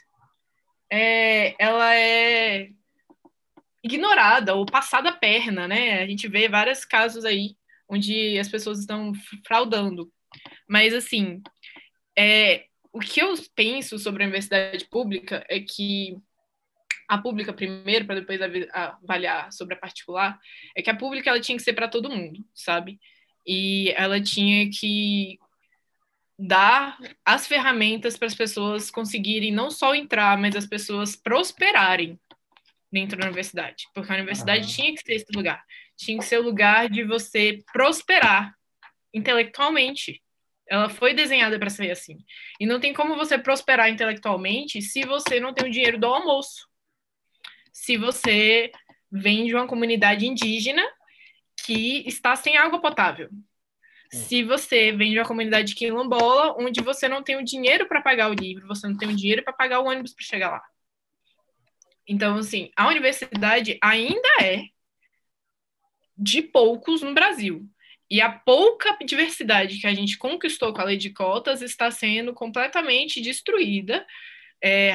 é, 0.91 1.55
ela 1.63 1.95
é 1.95 2.69
ignorada 3.83 4.55
ou 4.55 4.65
passada 4.65 5.09
a 5.09 5.13
perna, 5.13 5.67
né? 5.67 6.01
A 6.01 6.07
gente 6.07 6.27
vê 6.27 6.49
vários 6.49 6.83
casos 6.83 7.25
aí 7.25 7.55
onde 7.87 8.37
as 8.39 8.49
pessoas 8.49 8.79
estão 8.79 9.13
fraudando. 9.45 10.11
Mas, 10.67 10.93
assim, 10.93 11.41
é, 12.17 12.65
o 12.91 12.99
que 12.99 13.21
eu 13.21 13.33
penso 13.55 13.97
sobre 13.99 14.23
a 14.23 14.25
universidade 14.25 14.85
pública 14.85 15.45
é 15.47 15.59
que 15.59 16.17
a 17.09 17.17
pública 17.17 17.51
primeiro, 17.51 18.05
para 18.05 18.19
depois 18.19 18.39
avaliar 18.71 19.51
sobre 19.51 19.73
a 19.73 19.77
particular, 19.77 20.39
é 20.75 20.81
que 20.83 20.91
a 20.91 20.95
pública 20.95 21.31
ela 21.31 21.39
tinha 21.39 21.57
que 21.57 21.63
ser 21.63 21.73
para 21.73 21.87
todo 21.87 22.09
mundo, 22.09 22.45
sabe? 22.53 22.99
E 23.45 23.91
ela 23.97 24.21
tinha 24.21 24.69
que 24.69 25.39
dar 26.37 26.99
as 27.25 27.47
ferramentas 27.47 28.15
para 28.15 28.27
as 28.27 28.35
pessoas 28.35 28.91
conseguirem 28.91 29.51
não 29.51 29.71
só 29.71 29.95
entrar, 29.95 30.37
mas 30.37 30.55
as 30.55 30.67
pessoas 30.67 31.15
prosperarem 31.15 32.19
dentro 32.91 33.17
da 33.17 33.25
universidade, 33.25 33.87
porque 33.93 34.11
a 34.11 34.15
universidade 34.15 34.67
uhum. 34.67 34.73
tinha 34.75 34.93
que 34.93 35.01
ser 35.01 35.13
esse 35.15 35.31
lugar, 35.35 35.63
tinha 35.97 36.19
que 36.19 36.25
ser 36.25 36.37
o 36.37 36.43
lugar 36.43 36.89
de 36.89 37.03
você 37.03 37.59
prosperar 37.73 38.53
intelectualmente. 39.11 40.21
Ela 40.67 40.87
foi 40.87 41.15
desenhada 41.15 41.57
para 41.57 41.71
ser 41.71 41.89
assim. 41.89 42.19
E 42.59 42.65
não 42.67 42.79
tem 42.79 42.93
como 42.93 43.15
você 43.15 43.39
prosperar 43.39 43.89
intelectualmente 43.89 44.79
se 44.83 45.03
você 45.03 45.39
não 45.39 45.51
tem 45.51 45.67
o 45.67 45.71
dinheiro 45.71 45.99
do 45.99 46.05
almoço 46.05 46.68
se 47.79 47.95
você 47.95 48.73
vem 49.09 49.45
de 49.45 49.55
uma 49.55 49.65
comunidade 49.65 50.27
indígena 50.27 50.85
que 51.65 52.05
está 52.05 52.35
sem 52.35 52.57
água 52.57 52.81
potável. 52.81 53.29
Se 54.11 54.43
você 54.43 54.91
vem 54.91 55.13
de 55.13 55.19
uma 55.19 55.25
comunidade 55.25 55.73
quilombola, 55.75 56.55
onde 56.59 56.81
você 56.81 57.07
não 57.07 57.23
tem 57.23 57.37
o 57.37 57.43
dinheiro 57.43 57.87
para 57.87 58.01
pagar 58.01 58.29
o 58.29 58.33
livro, 58.33 58.67
você 58.67 58.85
não 58.85 58.97
tem 58.97 59.07
o 59.07 59.15
dinheiro 59.15 59.43
para 59.43 59.53
pagar 59.53 59.79
o 59.79 59.85
ônibus 59.85 60.13
para 60.13 60.25
chegar 60.25 60.51
lá. 60.51 60.61
Então, 62.05 62.35
assim, 62.35 62.69
a 62.75 62.89
universidade 62.89 63.79
ainda 63.81 64.27
é 64.41 64.63
de 66.17 66.41
poucos 66.41 67.01
no 67.01 67.13
Brasil. 67.13 67.65
E 68.11 68.19
a 68.19 68.29
pouca 68.29 68.97
diversidade 69.05 69.79
que 69.79 69.87
a 69.87 69.93
gente 69.93 70.17
conquistou 70.17 70.73
com 70.73 70.81
a 70.81 70.85
lei 70.85 70.97
de 70.97 71.11
cotas 71.11 71.61
está 71.61 71.89
sendo 71.89 72.33
completamente 72.33 73.21
destruída. 73.21 74.05
É, 74.61 74.91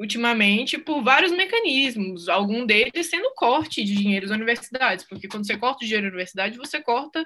ultimamente 0.00 0.78
por 0.78 1.02
vários 1.02 1.30
mecanismos, 1.30 2.26
algum 2.26 2.64
deles 2.64 3.10
sendo 3.10 3.34
corte 3.34 3.84
de 3.84 3.94
dinheiro 3.94 4.26
das 4.26 4.34
universidades, 4.34 5.04
porque 5.06 5.28
quando 5.28 5.46
você 5.46 5.58
corta 5.58 5.84
o 5.84 5.86
dinheiro 5.86 6.06
da 6.06 6.12
universidade, 6.12 6.56
você 6.56 6.80
corta 6.80 7.22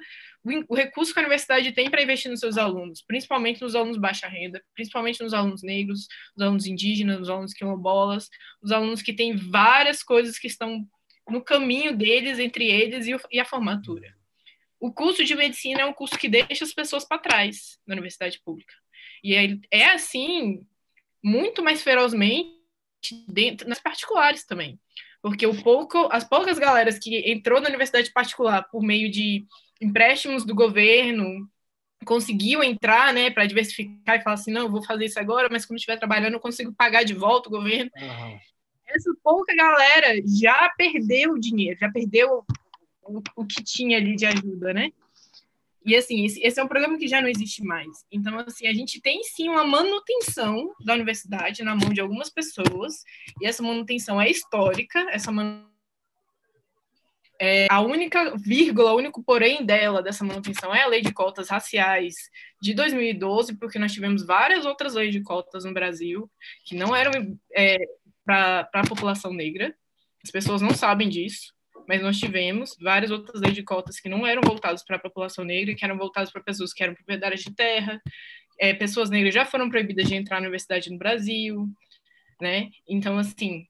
o, 0.68 0.74
recurso 0.74 1.14
que 1.14 1.20
a 1.20 1.22
universidade 1.22 1.70
tem 1.70 1.88
para 1.88 2.02
investir 2.02 2.28
nos 2.28 2.40
seus 2.40 2.58
alunos, 2.58 3.00
principalmente 3.00 3.62
nos 3.62 3.76
alunos 3.76 3.96
baixa 3.96 4.26
renda, 4.26 4.60
principalmente 4.74 5.22
nos 5.22 5.32
alunos 5.32 5.62
negros, 5.62 6.08
nos 6.36 6.44
alunos 6.44 6.66
indígenas, 6.66 7.20
nos 7.20 7.30
alunos 7.30 7.54
quilombolas, 7.54 8.28
os 8.60 8.72
alunos 8.72 9.02
que 9.02 9.12
têm 9.12 9.36
várias 9.36 10.02
coisas 10.02 10.36
que 10.36 10.48
estão 10.48 10.84
no 11.30 11.40
caminho 11.40 11.96
deles, 11.96 12.40
entre 12.40 12.68
eles 12.68 13.06
e, 13.06 13.14
e 13.30 13.38
a 13.38 13.44
formatura. 13.44 14.12
O 14.80 14.92
curso 14.92 15.24
de 15.24 15.36
medicina 15.36 15.82
é 15.82 15.86
um 15.86 15.92
curso 15.92 16.18
que 16.18 16.28
deixa 16.28 16.64
as 16.64 16.74
pessoas 16.74 17.04
para 17.04 17.18
trás 17.18 17.78
na 17.86 17.94
universidade 17.94 18.40
pública. 18.44 18.74
E 19.22 19.36
é, 19.36 19.56
é 19.70 19.84
assim, 19.90 20.66
muito 21.22 21.62
mais 21.62 21.80
ferozmente 21.80 22.63
dentro, 23.28 23.68
nas 23.68 23.80
particulares 23.80 24.44
também. 24.44 24.78
Porque 25.20 25.46
o 25.46 25.62
pouco, 25.62 26.08
as 26.12 26.22
poucas 26.22 26.58
galeras 26.58 26.98
que 26.98 27.30
entrou 27.30 27.60
na 27.60 27.68
universidade 27.68 28.12
particular 28.12 28.62
por 28.70 28.82
meio 28.82 29.10
de 29.10 29.46
empréstimos 29.80 30.44
do 30.44 30.54
governo, 30.54 31.48
conseguiu 32.04 32.62
entrar, 32.62 33.12
né, 33.12 33.30
para 33.30 33.46
diversificar 33.46 34.16
e 34.16 34.22
falar 34.22 34.34
assim, 34.34 34.52
não, 34.52 34.70
vou 34.70 34.84
fazer 34.84 35.06
isso 35.06 35.18
agora, 35.18 35.48
mas 35.50 35.64
quando 35.64 35.78
estiver 35.78 35.98
trabalhando 35.98 36.34
eu 36.34 36.40
consigo 36.40 36.72
pagar 36.72 37.04
de 37.04 37.14
volta 37.14 37.48
o 37.48 37.52
governo. 37.52 37.90
Uhum. 37.96 38.38
Essa 38.86 39.10
pouca 39.22 39.54
galera 39.54 40.20
já 40.26 40.70
perdeu 40.76 41.32
o 41.32 41.40
dinheiro, 41.40 41.78
já 41.78 41.90
perdeu 41.90 42.44
o, 43.02 43.22
o 43.36 43.46
que 43.46 43.62
tinha 43.64 43.96
ali 43.96 44.14
de 44.14 44.26
ajuda, 44.26 44.72
né? 44.74 44.92
E 45.84 45.94
assim, 45.94 46.24
esse, 46.24 46.58
é 46.58 46.64
um 46.64 46.68
programa 46.68 46.96
que 46.96 47.06
já 47.06 47.20
não 47.20 47.28
existe 47.28 47.62
mais. 47.62 48.06
Então, 48.10 48.38
assim, 48.38 48.66
a 48.66 48.72
gente 48.72 49.00
tem 49.02 49.22
sim 49.22 49.48
uma 49.48 49.64
manutenção 49.64 50.72
da 50.82 50.94
universidade 50.94 51.62
na 51.62 51.76
mão 51.76 51.90
de 51.90 52.00
algumas 52.00 52.30
pessoas, 52.30 53.04
e 53.40 53.46
essa 53.46 53.62
manutenção 53.62 54.20
é 54.20 54.30
histórica, 54.30 54.98
essa 55.10 55.30
É, 57.38 57.66
a 57.68 57.80
única 57.80 58.34
vírgula, 58.36 58.92
o 58.92 58.96
único 58.96 59.22
porém 59.22 59.66
dela, 59.66 60.02
dessa 60.02 60.24
manutenção, 60.24 60.74
é 60.74 60.82
a 60.82 60.86
lei 60.86 61.02
de 61.02 61.12
cotas 61.12 61.48
raciais 61.50 62.14
de 62.62 62.72
2012, 62.72 63.58
porque 63.58 63.78
nós 63.78 63.92
tivemos 63.92 64.24
várias 64.24 64.64
outras 64.64 64.94
leis 64.94 65.12
de 65.12 65.20
cotas 65.20 65.64
no 65.64 65.74
Brasil 65.74 66.30
que 66.64 66.74
não 66.74 66.96
eram 66.96 67.36
é, 67.54 67.76
para 68.24 68.70
a 68.72 68.88
população 68.88 69.32
negra. 69.34 69.74
As 70.24 70.30
pessoas 70.30 70.62
não 70.62 70.70
sabem 70.70 71.08
disso, 71.08 71.52
mas 71.86 72.02
nós 72.02 72.18
tivemos 72.18 72.76
várias 72.80 73.10
outras 73.10 73.40
leis 73.40 73.54
de 73.54 73.62
cotas 73.62 74.00
que 74.00 74.08
não 74.08 74.26
eram 74.26 74.42
voltadas 74.42 74.84
para 74.84 74.96
a 74.96 75.00
população 75.00 75.44
negra, 75.44 75.74
que 75.74 75.84
eram 75.84 75.96
voltadas 75.96 76.30
para 76.30 76.42
pessoas 76.42 76.72
que 76.72 76.82
eram 76.82 76.94
proprietárias 76.94 77.42
de 77.42 77.54
terra. 77.54 78.00
É, 78.58 78.72
pessoas 78.72 79.10
negras 79.10 79.34
já 79.34 79.44
foram 79.44 79.68
proibidas 79.68 80.06
de 80.06 80.14
entrar 80.14 80.36
na 80.36 80.42
universidade 80.42 80.90
no 80.90 80.98
Brasil, 80.98 81.68
né? 82.40 82.70
Então, 82.88 83.18
assim, 83.18 83.66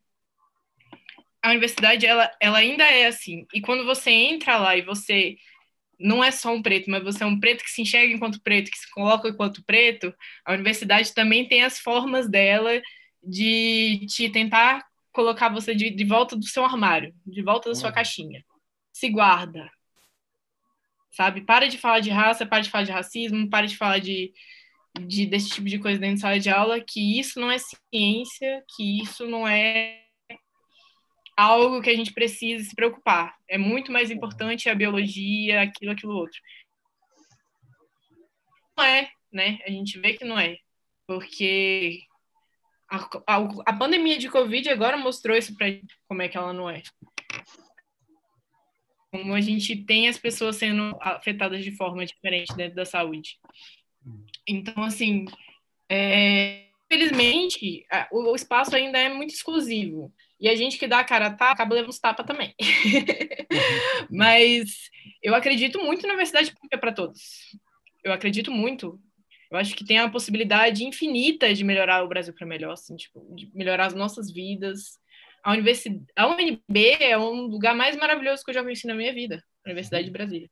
a 1.43 1.51
universidade 1.51 2.07
ela, 2.07 2.31
ela 2.41 2.59
ainda 2.59 2.85
é 2.85 3.07
assim. 3.07 3.47
E 3.53 3.61
quando 3.61 3.85
você 3.85 4.11
entra 4.11 4.57
lá 4.57 4.77
e 4.77 4.83
você 4.83 5.37
não 5.99 6.23
é 6.23 6.31
só 6.31 6.53
um 6.53 6.63
preto, 6.63 6.91
mas 6.91 7.03
você 7.03 7.23
é 7.23 7.27
um 7.27 7.39
preto 7.39 7.63
que 7.63 7.71
se 7.71 7.83
enxerga 7.83 8.13
enquanto 8.13 8.43
preto, 8.43 8.71
que 8.71 8.79
se 8.79 8.91
coloca 8.91 9.29
enquanto 9.29 9.65
preto, 9.65 10.15
a 10.45 10.53
universidade 10.53 11.15
também 11.15 11.47
tem 11.47 11.63
as 11.63 11.79
formas 11.79 12.29
dela 12.29 12.81
de 13.23 14.07
te 14.09 14.29
tentar 14.29 14.85
colocar 15.15 15.49
você 15.49 15.75
de, 15.75 15.91
de 15.91 16.05
volta 16.05 16.37
do 16.37 16.45
seu 16.45 16.65
armário, 16.65 17.15
de 17.25 17.41
volta 17.41 17.71
da 17.71 17.75
sua 17.75 17.89
uhum. 17.89 17.95
caixinha. 17.95 18.45
Se 18.93 19.09
guarda. 19.09 19.71
Sabe? 21.13 21.43
Para 21.43 21.69
de 21.69 21.79
falar 21.79 22.01
de 22.01 22.11
raça, 22.11 22.45
para 22.45 22.61
de 22.61 22.69
falar 22.69 22.85
de 22.85 22.91
racismo, 22.91 23.49
para 23.49 23.67
de 23.67 23.77
falar 23.77 24.01
de, 24.01 24.33
de 25.07 25.25
desse 25.25 25.49
tipo 25.51 25.69
de 25.69 25.79
coisa 25.79 26.01
dentro 26.01 26.17
da 26.17 26.21
sala 26.23 26.41
de 26.41 26.51
aula, 26.51 26.81
que 26.81 27.19
isso 27.19 27.41
não 27.41 27.49
é 27.51 27.57
ciência, 27.59 28.65
que 28.77 29.01
isso 29.01 29.27
não 29.29 29.47
é 29.47 30.03
algo 31.37 31.81
que 31.81 31.91
a 31.91 31.97
gente 31.97 32.13
precisa 32.13 32.65
se 32.65 32.75
preocupar. 32.75 33.37
É 33.49 33.57
muito 33.57 33.93
mais 33.93 34.11
importante 34.11 34.69
a 34.69 34.75
biologia, 34.75 35.63
aquilo, 35.63 35.93
aquilo 35.93 36.17
outro. 36.17 36.41
Não 38.77 38.85
é, 38.85 39.09
né? 39.33 39.61
A 39.65 39.71
gente 39.71 40.01
vê 40.01 40.15
que 40.15 40.25
não 40.25 40.39
é. 40.39 40.57
Porque 41.07 42.01
a, 42.95 43.37
a, 43.37 43.49
a 43.67 43.73
pandemia 43.77 44.19
de 44.19 44.29
Covid 44.29 44.69
agora 44.69 44.97
mostrou 44.97 45.37
isso 45.37 45.57
para 45.57 45.67
como 46.09 46.23
é 46.23 46.29
que 46.29 46.37
ela 46.37 46.53
não 46.53 46.71
é. 46.71 46.83
Como 49.11 49.35
a 49.35 49.41
gente 49.41 49.77
tem 49.85 50.09
as 50.09 50.19
pessoas 50.19 50.57
sendo 50.57 50.97
afetadas 51.01 51.65
de 51.65 51.73
forma 51.77 52.05
diferente 52.05 52.55
dentro 52.57 52.77
da 52.77 52.85
saúde. 52.85 53.39
Então, 54.47 54.83
assim, 54.83 55.25
é, 55.89 56.67
infelizmente, 56.91 57.87
o, 58.11 58.31
o 58.31 58.37
espaço 58.37 58.75
ainda 58.75 58.99
é 58.99 59.09
muito 59.09 59.33
exclusivo. 59.33 60.13
E 60.41 60.49
a 60.49 60.55
gente 60.55 60.79
que 60.79 60.87
dá 60.87 60.99
a 60.99 61.05
cara 61.05 61.27
a 61.27 61.31
tapa, 61.31 61.53
acaba 61.53 61.75
levando 61.75 61.91
os 61.91 61.99
tapas 61.99 62.27
também. 62.27 62.55
Mas 64.11 64.91
eu 65.23 65.35
acredito 65.35 65.83
muito 65.83 66.03
na 66.03 66.13
universidade 66.13 66.53
pública 66.53 66.77
para 66.77 66.93
todos. 66.93 67.21
Eu 68.03 68.13
acredito 68.13 68.51
muito. 68.51 69.01
Eu 69.55 69.61
acho 69.61 69.77
que 69.77 69.85
tem 69.85 69.99
a 69.99 70.11
possibilidade 70.11 70.85
infinita 70.85 71.55
de 71.55 71.63
melhorar 71.63 72.03
o 72.03 72.09
Brasil 72.09 72.35
para 72.35 72.47
melhor, 72.47 72.73
assim, 72.73 72.97
tipo, 72.97 73.25
de 73.37 73.49
melhorar 73.55 73.87
as 73.87 73.95
nossas 73.95 74.29
vidas. 74.29 74.99
A, 75.45 75.53
universidade, 75.53 76.05
a 76.17 76.27
UNB 76.27 76.97
é 76.99 77.17
um 77.17 77.43
lugar 77.43 77.75
mais 77.75 77.97
maravilhoso 77.97 78.45
que 78.45 78.51
eu 78.51 78.55
já 78.55 78.63
conheci 78.63 78.87
na 78.87 78.95
minha 78.95 79.15
vida, 79.15 79.43
a 79.65 79.69
Universidade 79.69 80.07
de 80.07 80.11
Brasília. 80.11 80.51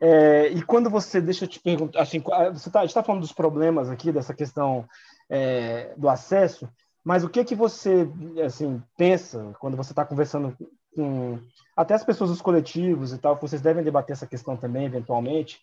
É, 0.00 0.48
e 0.48 0.62
quando 0.62 0.90
você, 0.90 1.20
deixa 1.20 1.44
eu 1.44 1.48
te 1.48 1.60
perguntar, 1.60 2.02
assim, 2.02 2.20
você 2.52 2.68
está 2.68 2.86
tá 2.86 3.02
falando 3.02 3.22
dos 3.22 3.32
problemas 3.32 3.88
aqui, 3.88 4.10
dessa 4.10 4.34
questão 4.34 4.88
é, 5.30 5.94
do 5.96 6.08
acesso, 6.08 6.68
mas 7.04 7.22
o 7.22 7.28
que 7.28 7.44
que 7.44 7.54
você 7.54 8.08
assim 8.44 8.82
pensa 8.98 9.54
quando 9.60 9.76
você 9.76 9.92
está 9.92 10.04
conversando 10.04 10.56
com 10.96 11.38
até 11.76 11.94
as 11.94 12.02
pessoas 12.02 12.30
dos 12.30 12.42
coletivos 12.42 13.12
e 13.12 13.18
tal, 13.18 13.36
vocês 13.36 13.62
devem 13.62 13.84
debater 13.84 14.14
essa 14.14 14.26
questão 14.26 14.56
também 14.56 14.86
eventualmente. 14.86 15.60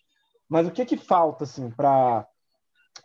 Mas 0.48 0.66
o 0.66 0.70
que 0.70 0.84
que 0.84 0.96
falta 0.96 1.44
assim 1.44 1.70
para 1.70 2.26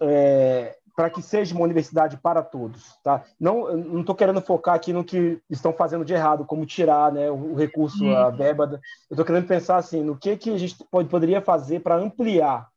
é, 0.01 0.75
para 0.95 1.09
que 1.09 1.21
seja 1.21 1.55
uma 1.55 1.63
universidade 1.63 2.17
para 2.17 2.43
todos, 2.43 2.93
tá? 3.03 3.23
Não 3.39 3.75
não 3.75 4.01
estou 4.01 4.15
querendo 4.15 4.41
focar 4.41 4.75
aqui 4.75 4.91
no 4.91 5.03
que 5.03 5.39
estão 5.49 5.73
fazendo 5.73 6.03
de 6.03 6.13
errado, 6.13 6.45
como 6.45 6.65
tirar, 6.65 7.11
né, 7.11 7.31
o, 7.31 7.55
recurso, 7.55 8.05
a 8.09 8.27
uhum. 8.27 8.35
verba. 8.35 8.81
Eu 9.09 9.13
estou 9.13 9.25
querendo 9.25 9.47
pensar 9.47 9.77
assim 9.77 10.03
no 10.03 10.17
que 10.17 10.35
que 10.37 10.49
a 10.49 10.57
gente 10.57 10.75
pode 10.91 11.09
poderia 11.09 11.41
fazer 11.41 11.79
para 11.79 11.95
ampliar 11.95 12.69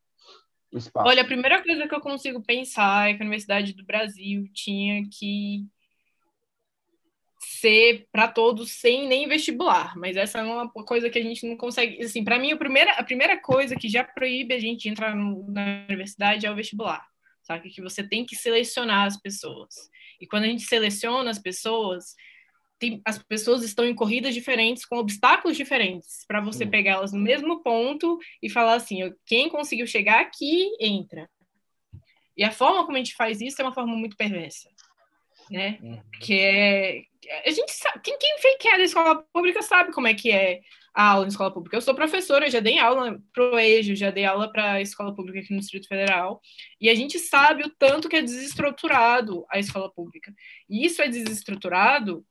espaço? 0.78 1.08
Olha, 1.08 1.22
a 1.22 1.26
primeira 1.26 1.62
coisa 1.62 1.86
que 1.86 1.94
eu 1.94 2.00
consigo 2.00 2.40
pensar 2.42 3.10
é 3.10 3.14
que 3.14 3.22
a 3.22 3.24
Universidade 3.24 3.72
do 3.74 3.84
Brasil 3.84 4.48
tinha 4.52 5.02
que 5.10 5.66
ser 7.62 8.08
para 8.10 8.26
todos 8.26 8.72
sem 8.72 9.06
nem 9.06 9.28
vestibular, 9.28 9.96
mas 9.96 10.16
essa 10.16 10.40
é 10.40 10.42
uma 10.42 10.68
coisa 10.68 11.08
que 11.08 11.18
a 11.18 11.22
gente 11.22 11.46
não 11.46 11.56
consegue, 11.56 12.02
assim, 12.02 12.24
para 12.24 12.38
mim 12.38 12.50
a 12.50 12.56
primeira, 12.56 12.92
a 12.94 13.04
primeira 13.04 13.40
coisa 13.40 13.76
que 13.76 13.88
já 13.88 14.02
proíbe 14.02 14.52
a 14.52 14.58
gente 14.58 14.82
de 14.82 14.88
entrar 14.88 15.14
no, 15.14 15.48
na 15.48 15.84
universidade 15.88 16.44
é 16.44 16.50
o 16.50 16.56
vestibular, 16.56 17.06
sabe? 17.42 17.70
Que 17.70 17.80
você 17.80 18.02
tem 18.02 18.26
que 18.26 18.34
selecionar 18.34 19.06
as 19.06 19.16
pessoas. 19.16 19.72
E 20.20 20.26
quando 20.26 20.42
a 20.42 20.48
gente 20.48 20.64
seleciona 20.64 21.30
as 21.30 21.38
pessoas, 21.38 22.16
tem, 22.80 23.00
as 23.04 23.22
pessoas 23.22 23.62
estão 23.62 23.86
em 23.86 23.94
corridas 23.94 24.34
diferentes, 24.34 24.84
com 24.84 24.96
obstáculos 24.96 25.56
diferentes, 25.56 26.24
para 26.26 26.40
você 26.40 26.66
pegá-las 26.66 27.12
no 27.12 27.20
mesmo 27.20 27.62
ponto 27.62 28.18
e 28.42 28.50
falar 28.50 28.74
assim: 28.74 28.98
quem 29.24 29.48
conseguiu 29.48 29.86
chegar 29.86 30.20
aqui, 30.20 30.68
entra. 30.80 31.30
E 32.36 32.42
a 32.42 32.50
forma 32.50 32.84
como 32.84 32.96
a 32.96 32.98
gente 32.98 33.14
faz 33.14 33.40
isso 33.40 33.62
é 33.62 33.64
uma 33.64 33.74
forma 33.74 33.94
muito 33.94 34.16
perversa. 34.16 34.68
Né? 35.48 35.78
Uhum. 35.80 36.02
Que 36.20 36.40
é. 36.40 37.11
A 37.44 37.50
gente 37.50 37.72
sabe, 37.72 38.00
quem, 38.02 38.18
quem 38.18 38.38
fez 38.38 38.56
que 38.58 38.68
é 38.68 38.76
da 38.76 38.84
escola 38.84 39.22
pública 39.32 39.62
sabe 39.62 39.92
como 39.92 40.06
é 40.06 40.14
que 40.14 40.30
é 40.30 40.60
a 40.94 41.10
aula 41.10 41.22
na 41.22 41.28
escola 41.28 41.52
pública. 41.52 41.76
Eu 41.76 41.80
sou 41.80 41.94
professora, 41.94 42.50
já 42.50 42.60
dei 42.60 42.78
aula 42.78 43.20
pro 43.32 43.58
EJO, 43.58 43.94
já 43.94 44.10
dei 44.10 44.24
aula 44.24 44.50
para 44.50 44.72
a 44.72 44.80
escola 44.80 45.14
pública 45.14 45.40
aqui 45.40 45.52
no 45.52 45.60
Distrito 45.60 45.88
Federal, 45.88 46.40
e 46.80 46.88
a 46.88 46.94
gente 46.94 47.18
sabe 47.18 47.64
o 47.64 47.70
tanto 47.70 48.08
que 48.08 48.16
é 48.16 48.22
desestruturado 48.22 49.46
a 49.50 49.58
escola 49.58 49.90
pública. 49.90 50.34
E 50.68 50.84
isso 50.84 51.00
é 51.00 51.08
desestruturado 51.08 52.24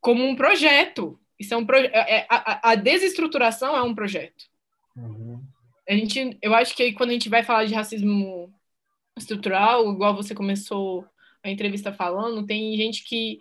como 0.00 0.24
um 0.24 0.34
projeto. 0.34 1.18
Isso 1.38 1.52
é 1.52 1.56
um 1.56 1.66
proje 1.66 1.86
é, 1.92 2.18
é 2.18 2.26
a, 2.28 2.70
a, 2.70 2.74
desestruturação 2.74 3.76
é 3.76 3.82
um 3.82 3.94
projeto. 3.94 4.44
Uhum. 4.96 5.42
A 5.88 5.92
gente, 5.92 6.38
eu 6.40 6.54
acho 6.54 6.74
que 6.74 6.92
quando 6.92 7.10
a 7.10 7.14
gente 7.14 7.28
vai 7.28 7.42
falar 7.42 7.66
de 7.66 7.74
racismo 7.74 8.54
estrutural, 9.16 9.92
igual 9.92 10.14
você 10.14 10.34
começou 10.34 11.04
a 11.44 11.50
entrevista 11.50 11.92
falando, 11.92 12.46
tem 12.46 12.76
gente 12.76 13.04
que 13.04 13.40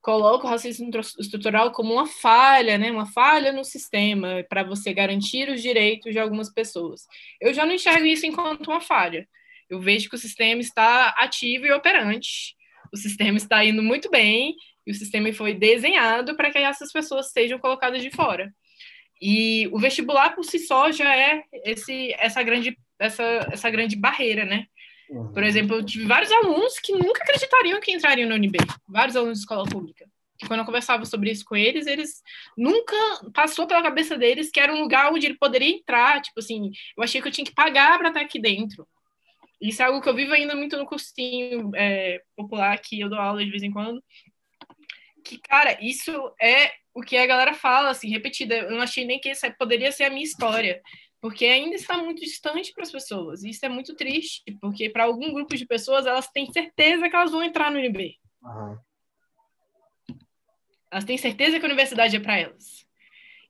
coloca 0.00 0.46
o 0.46 0.50
racismo 0.50 0.90
estrutural 1.18 1.72
como 1.72 1.92
uma 1.92 2.06
falha, 2.06 2.78
né? 2.78 2.90
Uma 2.90 3.06
falha 3.06 3.52
no 3.52 3.64
sistema 3.64 4.44
para 4.48 4.62
você 4.62 4.92
garantir 4.92 5.48
os 5.48 5.62
direitos 5.62 6.12
de 6.12 6.18
algumas 6.18 6.52
pessoas. 6.52 7.06
Eu 7.40 7.52
já 7.52 7.64
não 7.66 7.74
enxergo 7.74 8.06
isso 8.06 8.26
enquanto 8.26 8.68
uma 8.68 8.80
falha. 8.80 9.28
Eu 9.68 9.80
vejo 9.80 10.08
que 10.08 10.16
o 10.16 10.18
sistema 10.18 10.60
está 10.60 11.10
ativo 11.18 11.66
e 11.66 11.72
operante. 11.72 12.56
O 12.92 12.96
sistema 12.96 13.36
está 13.36 13.64
indo 13.64 13.82
muito 13.82 14.10
bem 14.10 14.56
e 14.86 14.90
o 14.90 14.94
sistema 14.94 15.32
foi 15.32 15.54
desenhado 15.54 16.34
para 16.34 16.50
que 16.50 16.58
essas 16.58 16.92
pessoas 16.92 17.30
sejam 17.30 17.58
colocadas 17.58 18.02
de 18.02 18.10
fora. 18.10 18.52
E 19.20 19.68
o 19.68 19.78
vestibular 19.78 20.34
por 20.34 20.44
si 20.44 20.58
só 20.58 20.90
já 20.90 21.14
é 21.14 21.44
esse, 21.64 22.12
essa, 22.18 22.42
grande, 22.42 22.76
essa, 22.98 23.22
essa 23.52 23.70
grande 23.70 23.94
barreira, 23.94 24.46
né? 24.46 24.66
Uhum. 25.10 25.32
Por 25.32 25.42
exemplo, 25.42 25.76
eu 25.76 25.84
tive 25.84 26.06
vários 26.06 26.30
alunos 26.30 26.78
que 26.78 26.92
nunca 26.92 27.22
acreditariam 27.22 27.80
que 27.80 27.92
entrariam 27.92 28.28
na 28.28 28.36
UNB, 28.36 28.58
vários 28.88 29.16
alunos 29.16 29.38
de 29.38 29.42
escola 29.42 29.68
pública. 29.68 30.06
Que 30.38 30.46
quando 30.46 30.60
eu 30.60 30.66
conversava 30.66 31.04
sobre 31.04 31.30
isso 31.30 31.44
com 31.44 31.54
eles, 31.54 31.86
eles 31.86 32.22
nunca 32.56 32.96
passou 33.34 33.66
pela 33.66 33.82
cabeça 33.82 34.16
deles 34.16 34.50
que 34.50 34.60
era 34.60 34.72
um 34.72 34.80
lugar 34.80 35.12
onde 35.12 35.26
ele 35.26 35.36
poderia 35.36 35.68
entrar. 35.68 36.22
Tipo 36.22 36.40
assim, 36.40 36.70
eu 36.96 37.02
achei 37.02 37.20
que 37.20 37.28
eu 37.28 37.32
tinha 37.32 37.44
que 37.44 37.54
pagar 37.54 37.98
para 37.98 38.08
estar 38.08 38.20
aqui 38.20 38.40
dentro. 38.40 38.88
Isso 39.60 39.82
é 39.82 39.84
algo 39.84 40.00
que 40.00 40.08
eu 40.08 40.14
vivo 40.14 40.32
ainda 40.32 40.54
muito 40.54 40.78
no 40.78 40.86
cursinho 40.86 41.70
é, 41.74 42.22
popular 42.34 42.78
que 42.78 42.98
eu 42.98 43.10
dou 43.10 43.18
aula 43.18 43.44
de 43.44 43.50
vez 43.50 43.62
em 43.62 43.70
quando 43.70 44.02
que, 45.20 45.38
cara, 45.38 45.78
isso 45.80 46.12
é 46.40 46.72
o 46.94 47.00
que 47.00 47.16
a 47.16 47.26
galera 47.26 47.54
fala, 47.54 47.90
assim, 47.90 48.08
repetida. 48.08 48.56
Eu 48.56 48.72
não 48.72 48.80
achei 48.80 49.04
nem 49.04 49.20
que 49.20 49.30
isso 49.30 49.46
poderia 49.58 49.92
ser 49.92 50.04
a 50.04 50.10
minha 50.10 50.24
história, 50.24 50.80
porque 51.20 51.44
ainda 51.44 51.76
está 51.76 51.98
muito 51.98 52.20
distante 52.20 52.72
para 52.72 52.82
as 52.82 52.90
pessoas. 52.90 53.42
E 53.42 53.50
isso 53.50 53.64
é 53.64 53.68
muito 53.68 53.94
triste, 53.94 54.42
porque 54.60 54.88
para 54.88 55.04
algum 55.04 55.32
grupo 55.32 55.54
de 55.54 55.66
pessoas, 55.66 56.06
elas 56.06 56.28
têm 56.28 56.50
certeza 56.50 57.08
que 57.08 57.14
elas 57.14 57.30
vão 57.30 57.42
entrar 57.42 57.70
no 57.70 57.78
UNB. 57.78 58.16
Uhum. 58.42 58.78
Elas 60.90 61.04
têm 61.04 61.18
certeza 61.18 61.58
que 61.58 61.64
a 61.64 61.68
universidade 61.68 62.16
é 62.16 62.20
para 62.20 62.38
elas. 62.38 62.86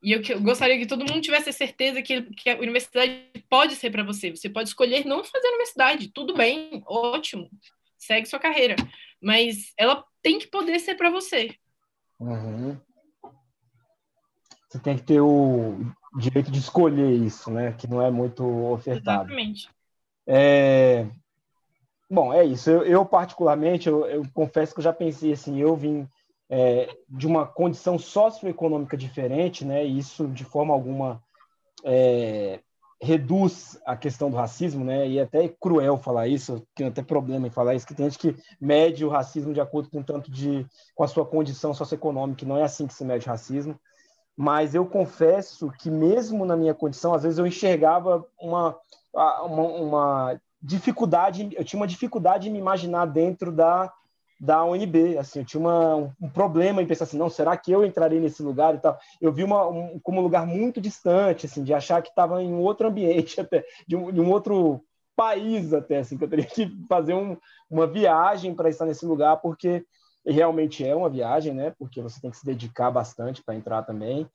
E 0.03 0.12
eu, 0.12 0.23
eu, 0.23 0.41
gostaria 0.41 0.79
que 0.79 0.87
todo 0.87 1.09
mundo 1.11 1.21
tivesse 1.21 1.53
certeza 1.53 2.03
que, 2.03 2.23
que 2.23 2.51
a 2.51 2.59
universidade 2.59 3.31
pode 3.49 3.77
ser 3.77 3.91
para 3.91 4.03
você. 4.03 4.31
Você 4.31 4.49
pode 4.49 4.68
escolher 4.68 5.07
não 5.07 5.23
fazer 5.23 5.47
a 5.47 5.51
universidade, 5.51 6.12
tudo 6.12 6.35
bem, 6.35 6.83
ótimo, 6.87 7.49
segue 7.97 8.27
sua 8.27 8.39
carreira. 8.39 8.77
Mas 9.23 9.73
ela 9.77 10.05
tem 10.23 10.39
que 10.39 10.49
poder 10.49 10.79
ser 10.81 10.97
para 10.97 11.11
você. 11.11 11.55
Uhum. 12.18 12.81
Você 14.68 14.81
tem 14.81 14.97
que 14.97 15.03
ter 15.03 15.21
o 15.21 15.79
direito 16.18 16.50
de 16.50 16.58
escolher 16.58 17.11
isso, 17.12 17.50
né? 17.50 17.72
Que 17.72 17.86
não 17.86 18.02
é 18.02 18.11
muito 18.11 18.44
ofertado. 18.44 19.30
Exatamente. 19.30 19.68
É... 20.26 21.06
Bom, 22.11 22.32
é 22.32 22.44
isso. 22.44 22.68
Eu, 22.68 22.84
eu 22.84 23.04
particularmente, 23.04 23.88
eu, 23.88 24.04
eu, 24.06 24.22
confesso 24.34 24.74
que 24.74 24.80
eu 24.80 24.84
já 24.84 24.92
pensei 24.92 25.32
assim, 25.32 25.61
eu 25.61 25.76
vim 25.76 26.08
é, 26.48 26.88
de 27.08 27.26
uma 27.26 27.46
condição 27.46 27.98
socioeconômica 27.98 28.96
diferente, 28.96 29.64
né? 29.64 29.86
E 29.86 29.98
isso 29.98 30.26
de 30.26 30.44
forma 30.44 30.74
alguma 30.74 31.22
é, 31.84 32.58
reduz 33.00 33.80
a 33.86 33.96
questão 33.96 34.30
do 34.30 34.36
racismo, 34.36 34.84
né? 34.84 35.08
E 35.08 35.18
é 35.18 35.22
até 35.22 35.44
é 35.44 35.48
cruel 35.48 35.96
falar 35.96 36.26
isso, 36.26 36.66
tem 36.74 36.88
até 36.88 37.02
problema 37.02 37.46
em 37.46 37.50
falar 37.50 37.74
isso, 37.74 37.86
que 37.86 37.94
tem 37.94 38.11
gente 38.11 38.18
que 38.18 38.42
mede 38.61 39.04
o 39.04 39.08
racismo 39.08 39.54
de 39.54 39.61
acordo 39.61 39.88
com 39.88 40.02
tanto 40.02 40.30
de 40.30 40.66
com 40.94 41.04
a 41.04 41.08
sua 41.08 41.24
condição 41.24 41.72
socioeconômica, 41.72 42.44
não 42.44 42.58
é 42.58 42.64
assim 42.64 42.86
que 42.86 42.94
se 42.94 43.04
mede 43.04 43.26
racismo. 43.26 43.78
Mas 44.41 44.74
eu 44.74 44.86
confesso 44.86 45.70
que 45.78 45.91
mesmo 45.91 46.47
na 46.47 46.57
minha 46.57 46.72
condição, 46.72 47.12
às 47.12 47.24
vezes 47.24 47.38
eu 47.38 47.47
enxergava 47.47 48.24
uma 48.41 48.74
uma, 49.12 49.62
uma 49.62 50.41
dificuldade, 50.62 51.51
eu 51.53 51.62
tinha 51.62 51.78
uma 51.78 51.86
dificuldade 51.86 52.49
em 52.49 52.53
me 52.53 52.59
imaginar 52.59 53.05
dentro 53.05 53.53
da 53.53 53.93
da 54.41 54.64
UNB, 54.64 55.18
assim, 55.18 55.41
eu 55.41 55.45
tinha 55.45 55.61
uma, 55.61 56.14
um 56.18 56.30
problema 56.30 56.80
em 56.80 56.86
pensar 56.86 57.05
assim, 57.05 57.18
não, 57.18 57.28
será 57.28 57.55
que 57.55 57.70
eu 57.70 57.84
entrarei 57.84 58.18
nesse 58.18 58.43
lugar 58.43 58.74
e 58.74 58.78
tal? 58.78 58.99
Eu 59.20 59.30
vi 59.30 59.45
uma, 59.45 59.68
um, 59.68 60.01
como 60.03 60.20
um 60.20 60.22
lugar 60.22 60.47
muito 60.47 60.80
distante, 60.80 61.45
assim, 61.45 61.62
de 61.62 61.74
achar 61.74 62.01
que 62.01 62.09
estava 62.09 62.43
em 62.43 62.51
um 62.51 62.61
outro 62.61 62.88
ambiente 62.88 63.38
até, 63.43 63.62
de 63.86 63.95
um, 63.95 64.11
de 64.11 64.18
um, 64.18 64.30
outro 64.30 64.82
país 65.14 65.74
até, 65.74 65.99
assim, 65.99 66.16
que 66.16 66.24
eu 66.24 66.28
teria 66.30 66.47
que 66.47 66.74
fazer 66.88 67.12
um, 67.12 67.36
uma 67.68 67.86
viagem 67.86 68.55
para 68.55 68.70
estar 68.70 68.86
nesse 68.86 69.05
lugar, 69.05 69.36
porque 69.36 69.84
realmente 70.27 70.87
é 70.87 70.95
uma 70.95 71.09
viagem, 71.09 71.53
né? 71.53 71.73
Porque 71.79 72.01
você 72.01 72.21
tem 72.21 72.31
que 72.31 72.37
se 72.37 72.45
dedicar 72.45 72.91
bastante 72.91 73.43
para 73.43 73.55
entrar 73.55 73.83
também. 73.83 74.29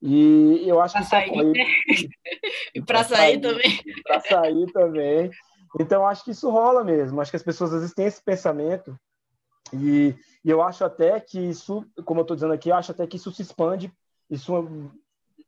E 0.00 0.64
eu 0.66 0.80
acho 0.80 0.94
pra 0.94 1.02
que 1.02 1.08
sair, 1.08 1.28
só 1.28 1.42
né? 1.42 1.52
e 2.74 2.82
para 2.82 3.04
sair, 3.04 3.16
sair 3.16 3.40
também. 3.40 3.80
Para 4.02 4.20
sair 4.20 4.72
também. 4.72 5.30
Então 5.80 6.06
acho 6.06 6.24
que 6.24 6.32
isso 6.32 6.50
rola 6.50 6.82
mesmo. 6.82 7.20
Acho 7.20 7.30
que 7.30 7.36
as 7.36 7.42
pessoas 7.42 7.72
às 7.72 7.80
vezes 7.80 7.94
têm 7.94 8.06
esse 8.06 8.22
pensamento 8.22 8.98
e, 9.72 10.14
e 10.44 10.50
eu 10.50 10.62
acho 10.62 10.84
até 10.84 11.18
que 11.18 11.38
isso, 11.38 11.84
como 12.04 12.20
eu 12.20 12.22
estou 12.22 12.36
dizendo 12.36 12.52
aqui, 12.52 12.68
eu 12.68 12.76
acho 12.76 12.92
até 12.92 13.06
que 13.06 13.16
isso 13.16 13.32
se 13.32 13.42
expande, 13.42 13.92
isso 14.28 14.90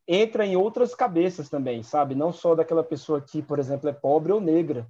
entra 0.07 0.47
em 0.47 0.57
outras 0.57 0.95
cabeças 0.95 1.49
também, 1.49 1.83
sabe? 1.83 2.15
Não 2.15 2.33
só 2.33 2.55
daquela 2.55 2.83
pessoa 2.83 3.21
que, 3.21 3.43
por 3.43 3.59
exemplo, 3.59 3.89
é 3.89 3.93
pobre 3.93 4.33
ou 4.33 4.41
negra. 4.41 4.87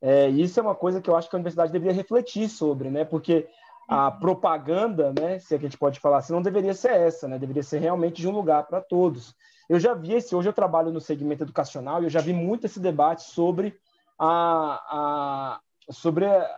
É, 0.00 0.28
isso 0.28 0.58
é 0.58 0.62
uma 0.62 0.74
coisa 0.74 1.00
que 1.00 1.10
eu 1.10 1.16
acho 1.16 1.28
que 1.28 1.34
a 1.34 1.38
universidade 1.38 1.72
deveria 1.72 1.94
refletir 1.94 2.48
sobre, 2.48 2.90
né? 2.90 3.04
Porque 3.04 3.48
a 3.88 4.10
propaganda, 4.10 5.14
né, 5.18 5.38
se 5.38 5.54
a 5.54 5.58
gente 5.58 5.78
pode 5.78 5.98
falar 5.98 6.18
assim, 6.18 6.34
não 6.34 6.42
deveria 6.42 6.74
ser 6.74 6.92
essa, 6.92 7.26
né? 7.26 7.38
Deveria 7.38 7.62
ser 7.62 7.78
realmente 7.78 8.20
de 8.20 8.28
um 8.28 8.32
lugar 8.32 8.64
para 8.66 8.82
todos. 8.82 9.34
Eu 9.66 9.80
já 9.80 9.94
vi 9.94 10.12
esse, 10.12 10.34
hoje 10.34 10.46
eu 10.46 10.52
trabalho 10.52 10.92
no 10.92 11.00
segmento 11.00 11.42
educacional 11.42 12.02
e 12.02 12.04
eu 12.04 12.10
já 12.10 12.20
vi 12.20 12.34
muito 12.34 12.66
esse 12.66 12.78
debate 12.78 13.22
sobre 13.22 13.74
a, 14.18 14.28
a 14.28 15.60
sobre 15.90 16.26
a, 16.26 16.50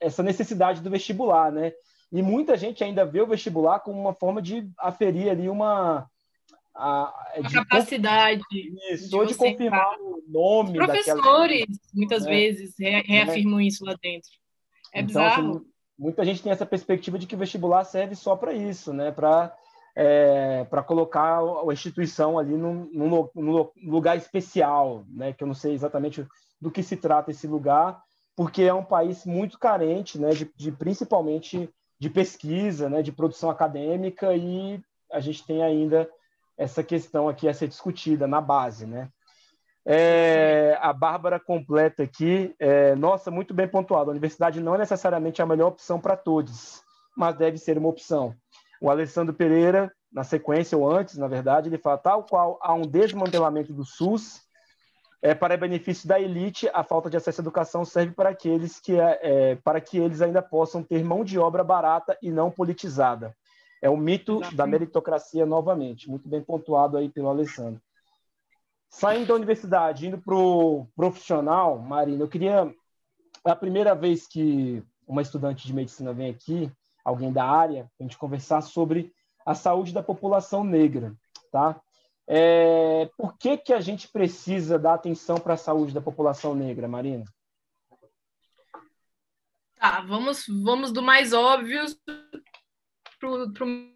essa 0.00 0.22
necessidade 0.22 0.80
do 0.80 0.88
vestibular, 0.88 1.52
né? 1.52 1.72
E 2.10 2.22
muita 2.22 2.56
gente 2.56 2.82
ainda 2.82 3.04
vê 3.04 3.20
o 3.20 3.26
vestibular 3.26 3.80
como 3.80 4.00
uma 4.00 4.14
forma 4.14 4.40
de 4.40 4.66
aferir 4.78 5.30
ali 5.30 5.50
uma 5.50 6.08
a, 6.74 7.12
de 7.46 7.52
capacidade 7.52 8.42
isso, 8.90 9.10
de 9.10 9.16
ou 9.16 9.26
de 9.26 9.34
confirmar 9.34 9.96
o 10.00 10.22
nome 10.26 10.78
Os 10.78 10.86
professores 10.86 11.60
daquela... 11.60 11.78
muitas 11.92 12.24
né? 12.24 12.30
vezes 12.30 12.74
re 12.78 13.02
reafirmam 13.02 13.58
né? 13.58 13.64
isso 13.64 13.84
lá 13.84 13.94
dentro 14.00 14.30
é 14.94 15.00
então, 15.02 15.22
assim, 15.22 15.36
bizarro 15.36 15.56
assim, 15.56 15.69
muita 16.00 16.24
gente 16.24 16.42
tem 16.42 16.50
essa 16.50 16.66
perspectiva 16.66 17.18
de 17.18 17.26
que 17.26 17.34
o 17.34 17.38
vestibular 17.38 17.84
serve 17.84 18.14
só 18.14 18.34
para 18.34 18.52
isso 18.52 18.92
né? 18.92 19.12
Para 19.12 19.54
é, 19.94 20.64
para 20.64 20.84
colocar 20.84 21.40
a 21.40 21.72
instituição 21.72 22.38
ali 22.38 22.56
num, 22.56 22.88
num, 22.92 23.28
num, 23.34 23.70
lugar 23.84 24.16
especial 24.16 25.04
né? 25.08 25.32
Que 25.32 25.44
eu 25.44 25.48
não 25.48 25.54
sei 25.54 25.74
exatamente 25.74 26.26
do 26.60 26.70
que 26.70 26.82
se 26.82 26.96
trata 26.96 27.30
esse 27.30 27.46
lugar 27.46 28.02
porque 28.40 28.62
é 28.62 28.72
um 28.72 28.84
país 28.84 29.26
muito 29.26 29.58
carente, 29.58 30.18
né, 30.18 30.30
de, 30.30 30.50
de, 30.56 30.72
principalmente 30.72 31.68
de 31.98 32.08
pesquisa, 32.08 32.88
né, 32.88 33.02
de 33.02 33.12
produção 33.12 33.50
acadêmica 33.50 34.34
e 34.34 34.80
a 35.12 35.20
gente 35.20 35.44
tem 35.44 35.62
ainda 35.62 36.08
essa 36.56 36.82
questão 36.82 37.28
aqui 37.28 37.46
a 37.46 37.52
ser 37.52 37.68
discutida 37.68 38.26
na 38.26 38.40
base, 38.40 38.86
né? 38.86 39.10
É, 39.86 40.78
a 40.80 40.92
Bárbara 40.92 41.40
completa 41.40 42.02
aqui, 42.02 42.54
é, 42.58 42.94
nossa, 42.94 43.30
muito 43.30 43.54
bem 43.54 43.66
pontuado. 43.66 44.10
A 44.10 44.12
universidade 44.12 44.60
não 44.60 44.74
é 44.74 44.78
necessariamente 44.78 45.40
a 45.40 45.46
melhor 45.46 45.68
opção 45.68 46.00
para 46.00 46.16
todos, 46.16 46.82
mas 47.16 47.36
deve 47.36 47.58
ser 47.58 47.78
uma 47.78 47.88
opção. 47.88 48.34
O 48.80 48.90
Alessandro 48.90 49.34
Pereira, 49.34 49.90
na 50.12 50.24
sequência 50.24 50.76
ou 50.76 50.90
antes, 50.90 51.16
na 51.16 51.28
verdade, 51.28 51.68
ele 51.68 51.78
fala 51.78 51.98
tal 51.98 52.24
qual 52.24 52.58
há 52.62 52.74
um 52.74 52.82
desmantelamento 52.82 53.72
do 53.72 53.84
SUS 53.84 54.42
é, 55.22 55.34
para 55.34 55.56
benefício 55.56 56.08
da 56.08 56.18
elite, 56.18 56.68
a 56.72 56.82
falta 56.82 57.10
de 57.10 57.16
acesso 57.16 57.40
à 57.40 57.42
educação 57.42 57.84
serve 57.84 58.12
para 58.12 58.30
aqueles 58.30 58.80
que 58.80 58.98
é, 58.98 59.56
para 59.56 59.80
que 59.80 59.98
eles 59.98 60.22
ainda 60.22 60.40
possam 60.40 60.82
ter 60.82 61.04
mão 61.04 61.24
de 61.24 61.38
obra 61.38 61.62
barata 61.62 62.16
e 62.22 62.30
não 62.30 62.50
politizada. 62.50 63.36
É 63.82 63.88
o 63.88 63.96
mito 63.96 64.32
Exatamente. 64.32 64.56
da 64.56 64.66
meritocracia 64.66 65.46
novamente, 65.46 66.08
muito 66.08 66.28
bem 66.28 66.42
pontuado 66.42 66.96
aí 66.96 67.08
pelo 67.08 67.28
Alessandro. 67.28 67.80
Saindo 68.90 69.28
da 69.28 69.34
universidade, 69.34 70.08
indo 70.08 70.18
para 70.18 70.34
o 70.34 70.86
profissional, 70.96 71.78
Marina, 71.78 72.24
eu 72.24 72.28
queria 72.28 72.74
é 73.46 73.50
a 73.50 73.56
primeira 73.56 73.94
vez 73.94 74.26
que 74.26 74.82
uma 75.06 75.22
estudante 75.22 75.66
de 75.66 75.72
medicina 75.72 76.12
vem 76.12 76.30
aqui, 76.30 76.70
alguém 77.04 77.32
da 77.32 77.44
área, 77.44 77.90
a 77.98 78.02
gente 78.02 78.18
conversar 78.18 78.60
sobre 78.60 79.14
a 79.46 79.54
saúde 79.54 79.92
da 79.92 80.02
população 80.02 80.62
negra, 80.62 81.14
tá? 81.50 81.80
É, 82.26 83.10
por 83.16 83.36
que, 83.38 83.56
que 83.56 83.72
a 83.72 83.80
gente 83.80 84.08
precisa 84.08 84.78
dar 84.78 84.94
atenção 84.94 85.38
para 85.38 85.54
a 85.54 85.56
saúde 85.56 85.94
da 85.94 86.00
população 86.00 86.54
negra, 86.54 86.86
Marina? 86.86 87.24
Tá, 89.76 90.02
vamos, 90.02 90.44
vamos 90.62 90.92
do 90.92 91.02
mais 91.02 91.32
óbvio 91.32 91.82
para 93.18 93.64
o 93.64 93.92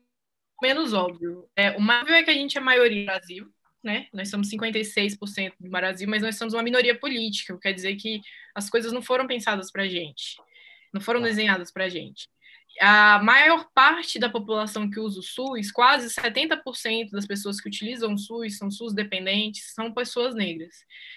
menos 0.63 0.95
óbvio. 0.95 1.49
É, 1.55 1.77
o 1.77 1.81
mais 1.81 2.01
óbvio 2.01 2.17
é 2.17 2.23
que 2.23 2.31
a 2.31 2.35
gente 2.35 2.57
é 2.57 2.61
maioria 2.61 3.01
no 3.01 3.07
Brasil, 3.07 3.54
né? 3.85 4.07
Nós 4.13 4.31
somos 4.31 4.49
56% 4.49 5.53
do 5.61 5.71
Brasil, 5.71 6.09
mas 6.09 6.23
nós 6.23 6.37
somos 6.37 6.55
uma 6.55 6.63
minoria 6.63 6.99
política, 6.99 7.59
quer 7.61 7.73
dizer 7.73 7.97
que 7.97 8.21
as 8.55 8.71
coisas 8.71 8.93
não 8.93 9.03
foram 9.03 9.27
pensadas 9.27 9.71
para 9.71 9.83
a 9.83 9.89
gente, 9.89 10.37
não 10.93 11.01
foram 11.01 11.21
tá. 11.21 11.27
desenhadas 11.27 11.71
para 11.71 11.85
a 11.85 11.89
gente 11.89 12.29
a 12.81 13.23
maior 13.23 13.69
parte 13.75 14.19
da 14.19 14.29
população 14.29 14.91
que 14.91 14.99
usa 14.99 15.21
o 15.21 15.23
SUS, 15.23 15.71
quase 15.71 16.09
70% 16.09 17.11
das 17.11 17.27
pessoas 17.27 17.61
que 17.61 17.69
utilizam 17.69 18.15
o 18.15 18.19
SUS 18.19 18.59
são 18.59 18.71
SUS 18.71 18.93
dependentes, 18.93 19.73
são 19.75 19.93
pessoas 19.93 20.35
negras. 20.35 20.75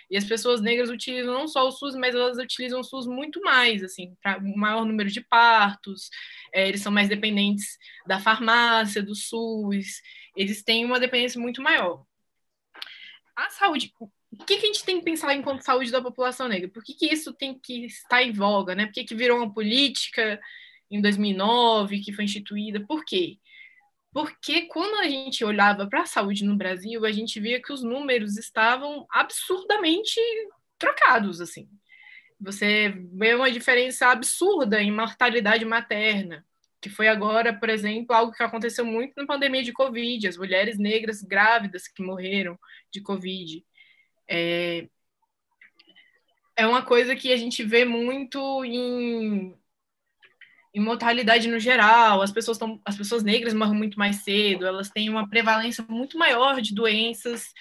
E 0.09 0.17
as 0.17 0.23
pessoas 0.23 0.61
negras 0.61 0.89
utilizam 0.89 1.33
não 1.33 1.47
só 1.47 1.67
o 1.67 1.71
SUS, 1.71 1.95
mas 1.95 2.13
elas 2.13 2.37
utilizam 2.37 2.79
o 2.79 2.83
SUS 2.83 3.07
muito 3.07 3.41
mais, 3.41 3.83
assim, 3.83 4.15
para 4.21 4.37
o 4.37 4.57
maior 4.57 4.85
número 4.85 5.09
de 5.09 5.21
partos, 5.21 6.09
é, 6.53 6.67
eles 6.67 6.81
são 6.81 6.91
mais 6.91 7.09
dependentes 7.09 7.77
da 8.05 8.19
farmácia, 8.19 9.01
do 9.01 9.15
SUS, 9.15 10.01
eles 10.35 10.63
têm 10.63 10.85
uma 10.85 10.99
dependência 10.99 11.41
muito 11.41 11.61
maior. 11.61 12.05
A 13.37 13.49
saúde, 13.51 13.93
o 13.99 14.09
que, 14.45 14.57
que, 14.57 14.65
a 14.65 14.67
gente 14.67 14.83
tem 14.83 14.97
que 14.97 15.05
pensar 15.05 15.33
enquanto 15.33 15.61
saúde 15.61 15.91
da 15.91 16.01
população 16.01 16.49
negra? 16.49 16.67
Por 16.67 16.83
que, 16.83 16.93
que 16.93 17.05
isso 17.05 17.31
tem 17.31 17.57
que 17.57 17.85
estar 17.85 18.21
em 18.21 18.33
voga? 18.33 18.75
Né? 18.75 18.87
Por 18.87 18.93
que, 18.93 19.05
que 19.05 19.15
virou 19.15 19.37
uma 19.37 19.53
política 19.53 20.39
em 20.89 21.01
2009, 21.01 21.99
que 21.99 22.13
foi 22.13 22.25
instituída. 22.25 22.83
Por 22.85 23.03
quê? 23.05 23.37
Porque 24.11 24.63
quando 24.63 24.99
a 24.99 25.09
gente 25.09 25.43
olhava 25.43 25.87
para 25.87 26.01
a 26.01 26.05
saúde 26.05 26.43
no 26.43 26.55
Brasil, 26.55 27.05
a 27.05 27.11
gente 27.11 27.39
via 27.39 27.61
que 27.61 27.71
os 27.71 27.83
números 27.83 28.37
estavam 28.37 29.05
absurdamente 29.11 30.19
trocados, 30.77 31.41
assim. 31.41 31.69
Você 32.39 32.93
vê 33.13 33.33
uma 33.35 33.51
diferença 33.51 34.07
absurda 34.07 34.81
em 34.81 34.91
mortalidade 34.91 35.65
materna, 35.65 36.45
que 36.81 36.89
foi 36.89 37.07
agora, 37.07 37.53
por 37.53 37.69
exemplo, 37.69 38.15
algo 38.15 38.31
que 38.31 38.43
aconteceu 38.43 38.85
muito 38.85 39.13
na 39.17 39.25
pandemia 39.25 39.63
de 39.63 39.73
Covid, 39.73 40.27
as 40.27 40.37
mulheres 40.37 40.77
negras 40.77 41.21
grávidas 41.21 41.87
que 41.87 42.03
morreram 42.03 42.57
de 42.91 43.01
Covid. 43.01 43.65
É, 44.29 44.87
é 46.55 46.67
uma 46.67 46.83
coisa 46.83 47.15
que 47.15 47.31
a 47.31 47.37
gente 47.37 47.63
vê 47.63 47.85
muito 47.85 48.63
em 48.65 49.55
em 50.77 50.79
mortalidade 50.79 51.47
no 51.47 51.59
geral, 51.59 52.21
as 52.21 52.31
pessoas, 52.31 52.55
tão, 52.55 52.79
as 52.85 52.95
pessoas 52.95 53.23
negras 53.23 53.51
morrem 53.51 53.73
muito 53.75 53.97
mais 53.97 54.17
cedo, 54.17 54.63
elas 54.63 54.91
têm 54.91 55.09
uma 55.09 55.27
prevalência 55.27 55.83
muito 55.89 56.19
maior 56.19 56.61
de 56.61 56.75
doenças 56.75 57.51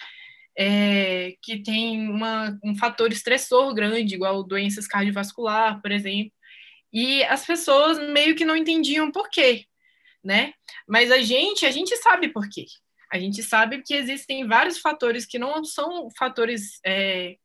é, 0.55 1.35
que 1.41 1.63
têm 1.63 2.07
uma, 2.09 2.59
um 2.63 2.75
fator 2.75 3.11
estressor 3.11 3.73
grande, 3.73 4.13
igual 4.13 4.43
doenças 4.43 4.85
cardiovascular, 4.85 5.81
por 5.81 5.91
exemplo. 5.91 6.31
E 6.97 7.23
as 7.25 7.45
pessoas 7.45 7.99
meio 8.09 8.35
que 8.35 8.43
não 8.43 8.57
entendiam 8.57 9.11
por 9.11 9.29
quê, 9.29 9.65
né? 10.23 10.51
Mas 10.87 11.11
a 11.11 11.19
gente, 11.19 11.63
a 11.63 11.69
gente 11.69 11.95
sabe 11.97 12.29
por 12.29 12.49
quê. 12.49 12.65
A 13.13 13.19
gente 13.19 13.43
sabe 13.43 13.83
que 13.83 13.93
existem 13.93 14.47
vários 14.47 14.79
fatores 14.79 15.23
que 15.23 15.37
não 15.37 15.63
são 15.63 16.09
fatores 16.17 16.79
é, 16.83 17.37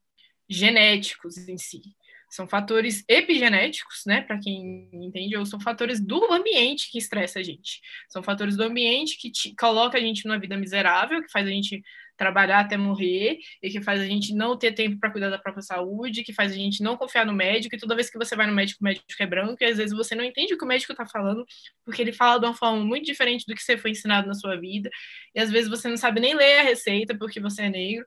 genéticos 0.49 1.37
em 1.37 1.59
si, 1.59 1.83
São 2.31 2.49
fatores 2.49 3.05
epigenéticos, 3.07 4.05
né? 4.07 4.23
Para 4.23 4.41
quem 4.41 4.89
entende, 4.91 5.37
ou 5.37 5.45
são 5.45 5.61
fatores 5.61 6.01
do 6.01 6.33
ambiente 6.33 6.91
que 6.91 6.97
estressa 6.97 7.41
a 7.41 7.43
gente. 7.43 7.83
São 8.09 8.23
fatores 8.23 8.57
do 8.57 8.63
ambiente 8.63 9.19
que 9.19 9.31
te, 9.31 9.55
coloca 9.55 9.99
a 9.99 10.01
gente 10.01 10.25
numa 10.25 10.41
vida 10.41 10.57
miserável, 10.57 11.23
que 11.23 11.31
faz 11.31 11.47
a 11.47 11.51
gente 11.51 11.83
trabalhar 12.17 12.61
até 12.61 12.77
morrer 12.77 13.39
e 13.63 13.71
que 13.71 13.81
faz 13.81 14.01
a 14.01 14.05
gente 14.05 14.35
não 14.35 14.57
ter 14.57 14.73
tempo 14.73 14.99
para 14.99 15.11
cuidar 15.11 15.31
da 15.31 15.39
própria 15.39 15.63
saúde, 15.63 16.23
que 16.23 16.33
faz 16.33 16.53
a 16.53 16.55
gente 16.55 16.83
não 16.83 16.97
confiar 16.97 17.27
no 17.27 17.33
médico, 17.33 17.75
e 17.75 17.79
toda 17.79 17.95
vez 17.95 18.11
que 18.11 18.19
você 18.19 18.37
vai 18.37 18.47
no 18.47 18.55
médico, 18.55 18.81
o 18.81 18.85
médico 18.85 19.05
é 19.19 19.27
branco, 19.27 19.57
e 19.61 19.67
às 19.67 19.77
vezes 19.77 19.97
você 19.97 20.15
não 20.15 20.25
entende 20.25 20.55
o 20.55 20.59
que 20.59 20.65
o 20.65 20.69
médico 20.69 20.93
está 20.93 21.07
falando, 21.07 21.45
porque 21.85 22.03
ele 22.03 22.13
fala 22.13 22.39
de 22.41 22.47
uma 22.47 22.55
forma 22.55 22.85
muito 22.85 23.05
diferente 23.07 23.45
do 23.47 23.55
que 23.55 23.63
você 23.63 23.77
foi 23.77 23.91
ensinado 23.91 24.29
na 24.29 24.35
sua 24.35 24.57
vida, 24.57 24.91
e 25.35 25.41
às 25.41 25.51
vezes 25.51 25.69
você 25.69 25.89
não 25.89 25.97
sabe 25.97 26.21
nem 26.21 26.35
ler 26.35 26.61
a 26.61 26.63
receita 26.63 27.17
porque 27.17 27.41
você 27.41 27.63
é 27.63 27.71
negro, 27.71 28.05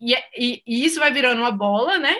e, 0.00 0.14
e, 0.36 0.62
e 0.66 0.84
isso 0.84 1.00
vai 1.00 1.12
virando 1.12 1.40
uma 1.40 1.52
bola, 1.52 1.98
né? 1.98 2.16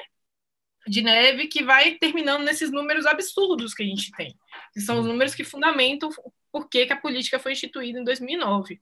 de 0.86 1.02
neve 1.02 1.46
que 1.46 1.62
vai 1.62 1.96
terminando 1.98 2.42
nesses 2.42 2.72
números 2.72 3.04
absurdos 3.04 3.74
que 3.74 3.82
a 3.82 3.86
gente 3.86 4.10
tem, 4.12 4.34
que 4.72 4.80
são 4.80 4.98
os 4.98 5.06
números 5.06 5.34
que 5.34 5.44
fundamentam 5.44 6.08
por 6.50 6.68
que 6.70 6.88
a 6.90 6.96
política 6.96 7.38
foi 7.38 7.52
instituída 7.52 8.00
em 8.00 8.04
2009 8.04 8.80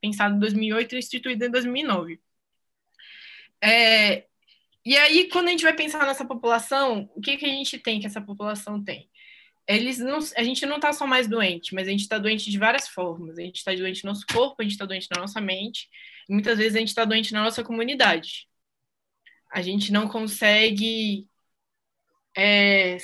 pensado 0.00 0.36
em 0.36 0.38
2008 0.38 0.94
e 0.94 0.98
instituído 0.98 1.44
em 1.44 1.50
2009. 1.50 2.20
É, 3.62 4.26
e 4.84 4.96
aí, 4.96 5.28
quando 5.28 5.48
a 5.48 5.50
gente 5.50 5.64
vai 5.64 5.74
pensar 5.74 6.06
nessa 6.06 6.24
população, 6.24 7.10
o 7.16 7.20
que, 7.20 7.36
que 7.36 7.44
a 7.44 7.48
gente 7.48 7.78
tem 7.78 8.00
que 8.00 8.06
essa 8.06 8.20
população 8.20 8.82
tem? 8.82 9.10
Eles 9.66 9.98
não, 9.98 10.18
a 10.36 10.44
gente 10.44 10.64
não 10.64 10.76
está 10.76 10.92
só 10.92 11.06
mais 11.06 11.26
doente, 11.26 11.74
mas 11.74 11.88
a 11.88 11.90
gente 11.90 12.02
está 12.02 12.18
doente 12.18 12.50
de 12.50 12.58
várias 12.58 12.88
formas. 12.88 13.38
A 13.38 13.42
gente 13.42 13.56
está 13.56 13.74
doente 13.74 14.04
no 14.04 14.10
nosso 14.10 14.24
corpo, 14.26 14.56
a 14.60 14.62
gente 14.62 14.72
está 14.72 14.86
doente 14.86 15.08
na 15.12 15.20
nossa 15.20 15.40
mente, 15.40 15.88
e 16.28 16.32
muitas 16.32 16.56
vezes 16.58 16.76
a 16.76 16.78
gente 16.78 16.88
está 16.88 17.04
doente 17.04 17.32
na 17.32 17.42
nossa 17.42 17.64
comunidade. 17.64 18.46
A 19.50 19.60
gente 19.62 19.92
não 19.92 20.06
consegue 20.08 21.28
é, 22.36 22.98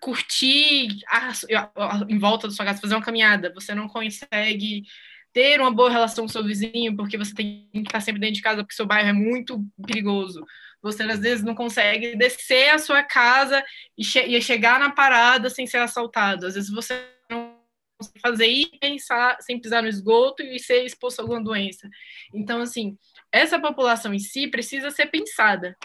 curtir 0.00 1.00
a, 1.08 1.30
a, 1.76 2.06
em 2.08 2.18
volta 2.18 2.46
da 2.46 2.54
sua 2.54 2.64
casa, 2.64 2.80
fazer 2.80 2.94
uma 2.94 3.02
caminhada. 3.02 3.52
Você 3.54 3.74
não 3.74 3.88
consegue 3.88 4.84
ter 5.32 5.60
uma 5.60 5.70
boa 5.70 5.90
relação 5.90 6.24
com 6.24 6.28
seu 6.28 6.44
vizinho, 6.44 6.94
porque 6.96 7.16
você 7.16 7.34
tem 7.34 7.68
que 7.72 7.80
estar 7.80 8.00
sempre 8.00 8.20
dentro 8.20 8.36
de 8.36 8.42
casa, 8.42 8.62
porque 8.62 8.74
seu 8.74 8.86
bairro 8.86 9.08
é 9.08 9.12
muito 9.12 9.64
perigoso. 9.84 10.44
Você, 10.82 11.02
às 11.04 11.20
vezes, 11.20 11.44
não 11.44 11.54
consegue 11.54 12.16
descer 12.16 12.70
a 12.70 12.78
sua 12.78 13.02
casa 13.02 13.64
e, 13.96 14.04
che 14.04 14.20
e 14.20 14.40
chegar 14.42 14.78
na 14.78 14.90
parada 14.90 15.48
sem 15.48 15.66
ser 15.66 15.78
assaltado. 15.78 16.46
Às 16.46 16.54
vezes, 16.54 16.70
você 16.70 17.02
não 17.30 17.56
consegue 17.98 18.20
fazer 18.20 18.46
ir 18.46 18.78
pensar 18.80 19.36
sem 19.40 19.60
pisar 19.60 19.82
no 19.82 19.88
esgoto 19.88 20.42
e 20.42 20.58
ser 20.58 20.84
exposto 20.84 21.20
a 21.20 21.22
alguma 21.22 21.42
doença. 21.42 21.88
Então, 22.34 22.60
assim, 22.60 22.98
essa 23.30 23.58
população 23.58 24.12
em 24.12 24.18
si 24.18 24.48
precisa 24.48 24.90
ser 24.90 25.06
pensada. 25.06 25.76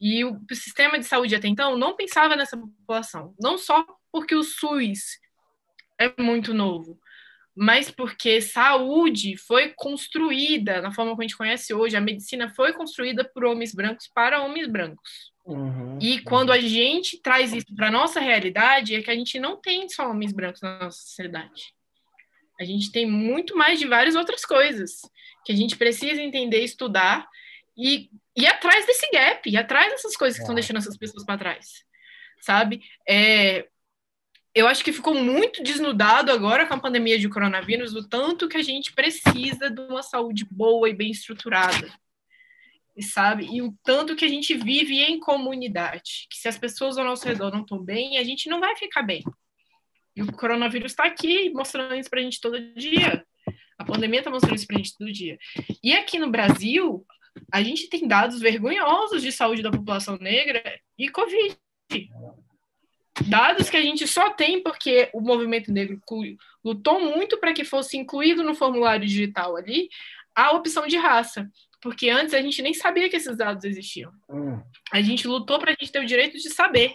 E 0.00 0.24
o 0.24 0.38
sistema 0.52 0.98
de 0.98 1.06
saúde 1.06 1.34
até 1.34 1.48
então 1.48 1.78
não 1.78 1.96
pensava 1.96 2.36
nessa 2.36 2.56
população. 2.56 3.34
Não 3.40 3.56
só 3.56 3.84
porque 4.12 4.34
o 4.34 4.42
SUS 4.42 5.18
é 5.98 6.12
muito 6.20 6.52
novo, 6.52 7.00
mas 7.56 7.90
porque 7.90 8.40
saúde 8.40 9.36
foi 9.36 9.72
construída 9.76 10.80
na 10.80 10.92
forma 10.92 11.12
como 11.12 11.22
a 11.22 11.24
gente 11.24 11.36
conhece 11.36 11.72
hoje, 11.72 11.96
a 11.96 12.00
medicina 12.00 12.48
foi 12.48 12.72
construída 12.72 13.24
por 13.24 13.44
homens 13.44 13.74
brancos 13.74 14.08
para 14.12 14.42
homens 14.42 14.66
brancos. 14.66 15.32
Uhum, 15.44 15.98
e 16.00 16.20
quando 16.22 16.50
a 16.50 16.58
gente 16.58 17.20
traz 17.20 17.52
isso 17.52 17.74
para 17.76 17.88
a 17.88 17.92
nossa 17.92 18.18
realidade, 18.18 18.94
é 18.94 19.02
que 19.02 19.10
a 19.10 19.14
gente 19.14 19.38
não 19.38 19.56
tem 19.56 19.88
só 19.88 20.10
homens 20.10 20.32
brancos 20.32 20.62
na 20.62 20.78
nossa 20.78 20.98
sociedade. 20.98 21.74
A 22.58 22.64
gente 22.64 22.90
tem 22.90 23.06
muito 23.06 23.56
mais 23.56 23.78
de 23.78 23.86
várias 23.86 24.14
outras 24.14 24.44
coisas 24.44 25.02
que 25.44 25.52
a 25.52 25.56
gente 25.56 25.76
precisa 25.76 26.22
entender, 26.22 26.60
estudar 26.60 27.28
e 27.76 28.08
ir 28.36 28.46
atrás 28.46 28.86
desse 28.86 29.08
gap, 29.10 29.48
ir 29.48 29.56
atrás 29.56 29.90
dessas 29.92 30.16
coisas 30.16 30.36
que 30.36 30.42
estão 30.42 30.54
é. 30.54 30.60
deixando 30.60 30.78
essas 30.78 30.96
pessoas 30.96 31.24
para 31.24 31.38
trás, 31.38 31.84
sabe? 32.40 32.82
É, 33.08 33.68
eu 34.54 34.68
acho 34.68 34.84
que 34.84 34.92
ficou 34.92 35.14
muito 35.14 35.62
desnudado 35.62 36.30
agora 36.30 36.64
com 36.64 36.74
a 36.74 36.80
pandemia 36.80 37.18
de 37.18 37.28
coronavírus, 37.28 37.94
o 37.94 38.08
tanto 38.08 38.48
que 38.48 38.56
a 38.56 38.62
gente 38.62 38.92
precisa 38.92 39.68
de 39.68 39.80
uma 39.80 40.02
saúde 40.02 40.46
boa 40.48 40.88
e 40.88 40.94
bem 40.94 41.10
estruturada. 41.10 41.92
E 42.96 43.02
sabe? 43.02 43.48
E 43.52 43.60
o 43.60 43.74
tanto 43.82 44.14
que 44.14 44.24
a 44.24 44.28
gente 44.28 44.54
vive 44.54 45.02
em 45.02 45.18
comunidade, 45.18 46.28
que 46.30 46.36
se 46.36 46.46
as 46.46 46.56
pessoas 46.56 46.96
ao 46.96 47.04
nosso 47.04 47.26
redor 47.26 47.50
não 47.50 47.62
estão 47.62 47.82
bem, 47.82 48.16
a 48.16 48.22
gente 48.22 48.48
não 48.48 48.60
vai 48.60 48.76
ficar 48.76 49.02
bem. 49.02 49.24
E 50.14 50.22
o 50.22 50.32
coronavírus 50.32 50.92
está 50.92 51.04
aqui 51.04 51.50
mostrando 51.50 51.96
isso 51.96 52.08
para 52.08 52.20
a 52.20 52.22
gente 52.22 52.40
todo 52.40 52.74
dia. 52.74 53.26
A 53.76 53.84
pandemia 53.84 54.20
está 54.20 54.30
mostrando 54.30 54.54
isso 54.54 54.66
para 54.68 54.76
a 54.76 54.78
gente 54.78 54.96
todo 54.96 55.12
dia. 55.12 55.36
E 55.82 55.92
aqui 55.92 56.20
no 56.20 56.30
Brasil, 56.30 57.04
a 57.52 57.60
gente 57.60 57.88
tem 57.88 58.06
dados 58.06 58.38
vergonhosos 58.38 59.20
de 59.20 59.32
saúde 59.32 59.62
da 59.62 59.72
população 59.72 60.16
negra 60.16 60.62
e 60.96 61.08
Covid 61.08 61.58
dados 63.22 63.70
que 63.70 63.76
a 63.76 63.82
gente 63.82 64.06
só 64.06 64.30
tem 64.30 64.62
porque 64.62 65.08
o 65.12 65.20
movimento 65.20 65.72
negro 65.72 66.00
lutou 66.64 67.00
muito 67.00 67.38
para 67.38 67.52
que 67.52 67.64
fosse 67.64 67.96
incluído 67.96 68.42
no 68.42 68.54
formulário 68.54 69.06
digital 69.06 69.56
ali 69.56 69.88
a 70.34 70.52
opção 70.52 70.86
de 70.86 70.96
raça, 70.96 71.48
porque 71.80 72.10
antes 72.10 72.34
a 72.34 72.42
gente 72.42 72.60
nem 72.60 72.74
sabia 72.74 73.08
que 73.08 73.16
esses 73.16 73.36
dados 73.36 73.64
existiam. 73.64 74.12
Hum. 74.28 74.60
A 74.90 75.00
gente 75.00 75.28
lutou 75.28 75.58
para 75.58 75.70
a 75.70 75.76
gente 75.78 75.92
ter 75.92 76.00
o 76.00 76.06
direito 76.06 76.36
de 76.36 76.50
saber, 76.50 76.92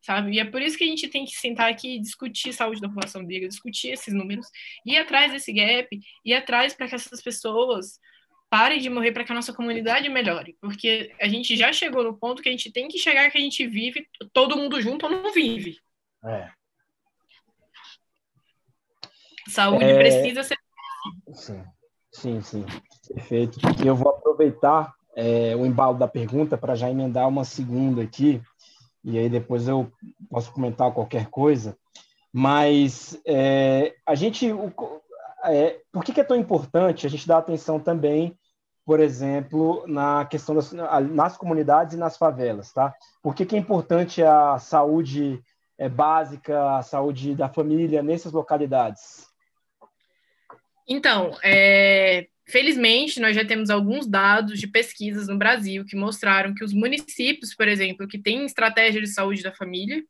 sabe? 0.00 0.36
E 0.36 0.38
é 0.38 0.44
por 0.44 0.62
isso 0.62 0.78
que 0.78 0.84
a 0.84 0.86
gente 0.86 1.08
tem 1.08 1.24
que 1.24 1.32
sentar 1.32 1.68
aqui 1.68 1.96
e 1.96 2.00
discutir 2.00 2.52
saúde 2.52 2.80
da 2.80 2.88
população 2.88 3.22
negra, 3.22 3.48
discutir 3.48 3.88
esses 3.88 4.14
números, 4.14 4.46
ir 4.84 4.96
atrás 4.98 5.32
desse 5.32 5.52
gap, 5.52 5.88
ir 6.24 6.34
atrás 6.34 6.74
para 6.74 6.86
que 6.86 6.94
essas 6.94 7.20
pessoas 7.20 7.98
parem 8.48 8.80
de 8.80 8.88
morrer 8.88 9.12
para 9.12 9.24
que 9.24 9.32
a 9.32 9.34
nossa 9.34 9.52
comunidade 9.52 10.08
melhore, 10.08 10.56
porque 10.60 11.14
a 11.20 11.28
gente 11.28 11.56
já 11.56 11.72
chegou 11.72 12.04
no 12.04 12.16
ponto 12.16 12.42
que 12.42 12.48
a 12.48 12.52
gente 12.52 12.70
tem 12.70 12.88
que 12.88 12.98
chegar 12.98 13.30
que 13.30 13.38
a 13.38 13.40
gente 13.40 13.66
vive 13.66 14.06
todo 14.32 14.56
mundo 14.56 14.80
junto 14.80 15.06
ou 15.06 15.12
não 15.12 15.32
vive. 15.32 15.78
É. 16.24 16.50
Saúde 19.48 19.84
é... 19.84 19.96
precisa 19.96 20.42
ser. 20.42 20.58
Sim, 21.32 21.64
sim, 22.12 22.42
sim. 22.42 22.66
Perfeito. 23.14 23.58
E 23.82 23.86
eu 23.86 23.94
vou 23.94 24.10
aproveitar 24.10 24.92
é, 25.14 25.54
o 25.56 25.64
embalo 25.64 25.96
da 25.96 26.08
pergunta 26.08 26.58
para 26.58 26.74
já 26.74 26.90
emendar 26.90 27.28
uma 27.28 27.44
segunda 27.44 28.02
aqui, 28.02 28.42
e 29.04 29.18
aí 29.18 29.28
depois 29.28 29.68
eu 29.68 29.90
posso 30.28 30.52
comentar 30.52 30.92
qualquer 30.92 31.28
coisa. 31.28 31.76
Mas 32.32 33.18
é, 33.24 33.94
a 34.04 34.14
gente, 34.14 34.52
o, 34.52 34.72
é, 35.52 35.80
por 35.92 36.04
que, 36.04 36.12
que, 36.12 36.20
é 36.20 36.24
tão 36.24 36.36
importante 36.36 37.06
a 37.06 37.10
gente 37.10 37.26
dar 37.26 37.38
atenção 37.38 37.78
também, 37.78 38.36
por 38.84 39.00
exemplo, 39.00 39.84
na 39.86 40.24
questão 40.24 40.54
das 40.54 40.72
nas 40.72 41.36
comunidades 41.36 41.94
e 41.94 41.98
nas 41.98 42.16
favelas, 42.16 42.72
tá? 42.72 42.94
Por 43.22 43.34
que, 43.34 43.44
que 43.44 43.56
é 43.56 43.58
importante 43.58 44.22
a 44.22 44.58
saúde 44.58 45.42
é, 45.78 45.88
básica, 45.88 46.76
a 46.76 46.82
saúde 46.82 47.34
da 47.34 47.48
família 47.48 48.02
nessas 48.02 48.32
localidades? 48.32 49.26
Então, 50.88 51.36
é, 51.42 52.28
felizmente, 52.48 53.20
nós 53.20 53.34
já 53.34 53.44
temos 53.44 53.70
alguns 53.70 54.06
dados 54.06 54.60
de 54.60 54.68
pesquisas 54.68 55.26
no 55.26 55.36
Brasil 55.36 55.84
que 55.84 55.96
mostraram 55.96 56.54
que 56.54 56.64
os 56.64 56.72
municípios, 56.72 57.54
por 57.54 57.66
exemplo, 57.66 58.06
que 58.06 58.18
têm 58.18 58.44
estratégia 58.46 59.00
de 59.00 59.08
saúde 59.08 59.42
da 59.42 59.52
família, 59.52 60.04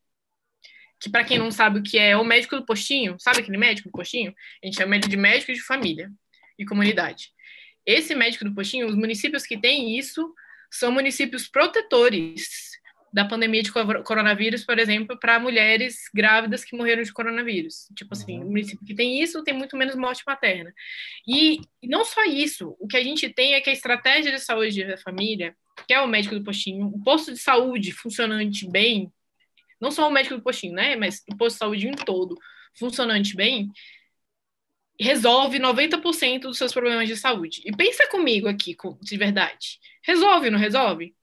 que 1.00 1.10
para 1.10 1.24
quem 1.24 1.38
não 1.38 1.50
sabe 1.50 1.78
o 1.78 1.82
que 1.82 1.98
é, 1.98 2.10
é 2.10 2.16
o 2.16 2.24
médico 2.24 2.56
do 2.56 2.64
postinho, 2.64 3.16
sabe 3.18 3.40
aquele 3.40 3.58
médico 3.58 3.88
do 3.88 3.92
postinho? 3.92 4.34
A 4.62 4.66
gente 4.66 4.76
chama 4.76 4.96
ele 4.96 5.08
de 5.08 5.16
médico 5.16 5.52
de 5.52 5.60
família 5.60 6.10
e 6.58 6.64
comunidade. 6.64 7.30
Esse 7.84 8.14
médico 8.14 8.44
do 8.44 8.54
postinho, 8.54 8.86
os 8.86 8.94
municípios 8.94 9.46
que 9.46 9.58
têm 9.58 9.98
isso 9.98 10.34
são 10.70 10.90
municípios 10.90 11.46
protetores 11.48 12.76
da 13.12 13.24
pandemia 13.24 13.62
de 13.62 13.72
coronavírus, 13.72 14.64
por 14.64 14.78
exemplo, 14.78 15.18
para 15.18 15.38
mulheres 15.38 16.02
grávidas 16.12 16.64
que 16.64 16.76
morreram 16.76 17.02
de 17.02 17.12
coronavírus. 17.12 17.88
Tipo 17.96 18.12
assim, 18.12 18.38
uhum. 18.38 18.44
o 18.44 18.50
município 18.50 18.84
que 18.84 18.94
tem 18.94 19.22
isso 19.22 19.42
tem 19.42 19.54
muito 19.54 19.76
menos 19.76 19.94
morte 19.94 20.22
materna. 20.26 20.70
E 21.26 21.60
não 21.82 22.04
só 22.04 22.24
isso, 22.24 22.76
o 22.78 22.86
que 22.86 22.96
a 22.96 23.02
gente 23.02 23.28
tem 23.30 23.54
é 23.54 23.60
que 23.60 23.70
a 23.70 23.72
estratégia 23.72 24.32
de 24.32 24.38
saúde 24.38 24.84
da 24.84 24.98
família, 24.98 25.56
que 25.86 25.94
é 25.94 26.00
o 26.00 26.06
médico 26.06 26.34
do 26.34 26.44
postinho, 26.44 26.88
o 26.88 27.02
posto 27.02 27.32
de 27.32 27.38
saúde 27.38 27.90
funcionante 27.92 28.68
bem, 28.68 29.10
não 29.80 29.90
só 29.90 30.08
o 30.08 30.10
médico 30.10 30.36
do 30.36 30.42
postinho, 30.42 30.74
né, 30.74 30.96
mas 30.96 31.22
o 31.30 31.36
posto 31.36 31.54
de 31.54 31.58
saúde 31.58 31.88
em 31.88 31.92
todo, 31.92 32.36
funcionante 32.74 33.34
bem, 33.34 33.70
resolve 34.98 35.58
90% 35.58 36.42
dos 36.42 36.58
seus 36.58 36.72
problemas 36.72 37.08
de 37.08 37.16
saúde. 37.16 37.62
E 37.64 37.74
pensa 37.74 38.08
comigo 38.08 38.48
aqui, 38.48 38.76
de 39.02 39.16
verdade. 39.16 39.78
Resolve, 40.02 40.50
não 40.50 40.58
resolve? 40.58 41.14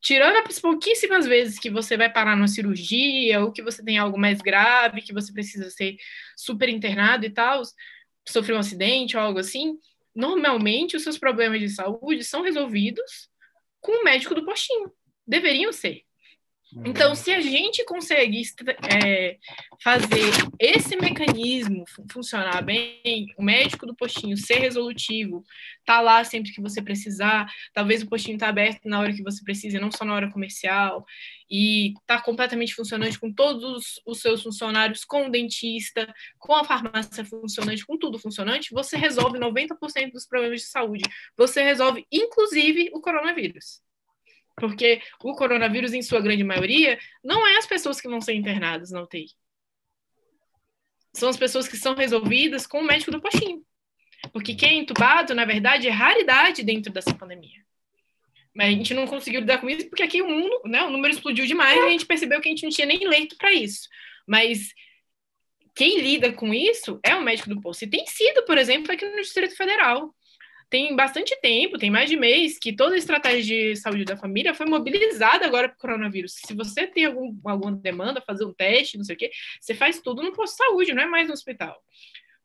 Tirando 0.00 0.36
as 0.48 0.58
pouquíssimas 0.58 1.26
vezes 1.26 1.58
que 1.58 1.68
você 1.68 1.96
vai 1.96 2.10
parar 2.10 2.34
numa 2.34 2.48
cirurgia, 2.48 3.40
ou 3.40 3.52
que 3.52 3.62
você 3.62 3.84
tem 3.84 3.98
algo 3.98 4.18
mais 4.18 4.40
grave, 4.40 5.02
que 5.02 5.12
você 5.12 5.30
precisa 5.32 5.68
ser 5.68 5.96
super 6.36 6.68
internado 6.70 7.26
e 7.26 7.30
tal, 7.30 7.62
sofreu 8.26 8.56
um 8.56 8.60
acidente 8.60 9.16
ou 9.16 9.22
algo 9.22 9.38
assim, 9.38 9.78
normalmente 10.14 10.96
os 10.96 11.02
seus 11.02 11.18
problemas 11.18 11.60
de 11.60 11.68
saúde 11.68 12.24
são 12.24 12.42
resolvidos 12.42 13.28
com 13.80 13.92
o 13.92 14.04
médico 14.04 14.34
do 14.34 14.44
postinho. 14.44 14.90
Deveriam 15.26 15.72
ser. 15.72 16.04
Então, 16.84 17.14
se 17.14 17.32
a 17.32 17.40
gente 17.40 17.84
conseguir 17.84 18.42
é, 18.92 19.36
fazer 19.82 20.30
esse 20.58 20.96
mecanismo 20.96 21.84
funcionar 22.10 22.62
bem, 22.62 23.26
o 23.36 23.42
médico 23.42 23.86
do 23.86 23.94
postinho 23.94 24.36
ser 24.36 24.58
resolutivo, 24.58 25.44
tá 25.84 26.00
lá 26.00 26.22
sempre 26.22 26.52
que 26.52 26.60
você 26.60 26.80
precisar, 26.80 27.50
talvez 27.74 28.02
o 28.02 28.08
postinho 28.08 28.38
tá 28.38 28.48
aberto 28.48 28.88
na 28.88 29.00
hora 29.00 29.12
que 29.12 29.22
você 29.22 29.42
precisa, 29.42 29.80
não 29.80 29.90
só 29.90 30.04
na 30.04 30.14
hora 30.14 30.30
comercial, 30.30 31.04
e 31.50 31.94
tá 32.06 32.20
completamente 32.20 32.74
funcionante 32.74 33.18
com 33.18 33.32
todos 33.32 34.00
os 34.06 34.20
seus 34.20 34.42
funcionários, 34.42 35.04
com 35.04 35.26
o 35.26 35.30
dentista, 35.30 36.12
com 36.38 36.54
a 36.54 36.64
farmácia 36.64 37.24
funcionante, 37.24 37.84
com 37.84 37.98
tudo 37.98 38.18
funcionante, 38.18 38.72
você 38.72 38.96
resolve 38.96 39.38
90% 39.38 40.12
dos 40.12 40.26
problemas 40.26 40.60
de 40.60 40.66
saúde. 40.68 41.02
Você 41.36 41.62
resolve, 41.62 42.06
inclusive, 42.12 42.90
o 42.94 43.00
coronavírus. 43.00 43.82
Porque 44.56 45.00
o 45.22 45.34
coronavírus, 45.34 45.92
em 45.92 46.02
sua 46.02 46.20
grande 46.20 46.44
maioria, 46.44 46.98
não 47.22 47.46
é 47.46 47.56
as 47.56 47.66
pessoas 47.66 48.00
que 48.00 48.08
vão 48.08 48.20
ser 48.20 48.34
internadas 48.34 48.90
na 48.90 49.02
UTI. 49.02 49.26
São 51.12 51.28
as 51.28 51.36
pessoas 51.36 51.66
que 51.66 51.76
são 51.76 51.94
resolvidas 51.94 52.66
com 52.66 52.80
o 52.80 52.84
médico 52.84 53.10
do 53.10 53.20
postinho. 53.20 53.64
Porque 54.32 54.54
quem 54.54 54.70
é 54.70 54.74
entubado, 54.74 55.34
na 55.34 55.44
verdade, 55.44 55.88
é 55.88 55.90
raridade 55.90 56.62
dentro 56.62 56.92
dessa 56.92 57.14
pandemia. 57.14 57.64
Mas 58.54 58.68
a 58.68 58.70
gente 58.70 58.94
não 58.94 59.06
conseguiu 59.06 59.40
lidar 59.40 59.58
com 59.58 59.70
isso 59.70 59.88
porque 59.88 60.02
aqui 60.02 60.20
o 60.20 60.28
mundo, 60.28 60.60
né, 60.66 60.82
o 60.82 60.90
número 60.90 61.14
explodiu 61.14 61.46
demais 61.46 61.76
e 61.76 61.86
a 61.86 61.90
gente 61.90 62.06
percebeu 62.06 62.40
que 62.40 62.48
a 62.48 62.50
gente 62.50 62.64
não 62.64 62.70
tinha 62.70 62.86
nem 62.86 63.06
leito 63.08 63.36
para 63.36 63.52
isso. 63.52 63.88
Mas 64.26 64.72
quem 65.74 66.00
lida 66.00 66.32
com 66.32 66.52
isso 66.52 67.00
é 67.04 67.14
o 67.14 67.22
médico 67.22 67.48
do 67.48 67.60
posto. 67.60 67.84
E 67.84 67.90
tem 67.90 68.06
sido, 68.06 68.44
por 68.44 68.58
exemplo, 68.58 68.92
aqui 68.92 69.08
no 69.08 69.22
Distrito 69.22 69.56
Federal 69.56 70.14
tem 70.70 70.94
bastante 70.94 71.36
tempo, 71.40 71.76
tem 71.76 71.90
mais 71.90 72.08
de 72.08 72.16
mês, 72.16 72.56
que 72.58 72.72
toda 72.72 72.94
a 72.94 72.98
estratégia 72.98 73.74
de 73.74 73.76
saúde 73.76 74.04
da 74.04 74.16
família 74.16 74.54
foi 74.54 74.66
mobilizada 74.66 75.44
agora 75.44 75.68
para 75.68 75.76
o 75.76 75.80
coronavírus. 75.80 76.34
Se 76.46 76.54
você 76.54 76.86
tem 76.86 77.06
algum, 77.06 77.36
alguma 77.44 77.72
demanda, 77.72 78.20
fazer 78.20 78.44
um 78.44 78.54
teste, 78.54 78.96
não 78.96 79.04
sei 79.04 79.16
o 79.16 79.18
quê, 79.18 79.30
você 79.60 79.74
faz 79.74 80.00
tudo 80.00 80.22
no 80.22 80.32
posto 80.32 80.52
de 80.52 80.64
saúde, 80.64 80.94
não 80.94 81.02
é 81.02 81.06
mais 81.06 81.26
no 81.26 81.34
hospital. 81.34 81.76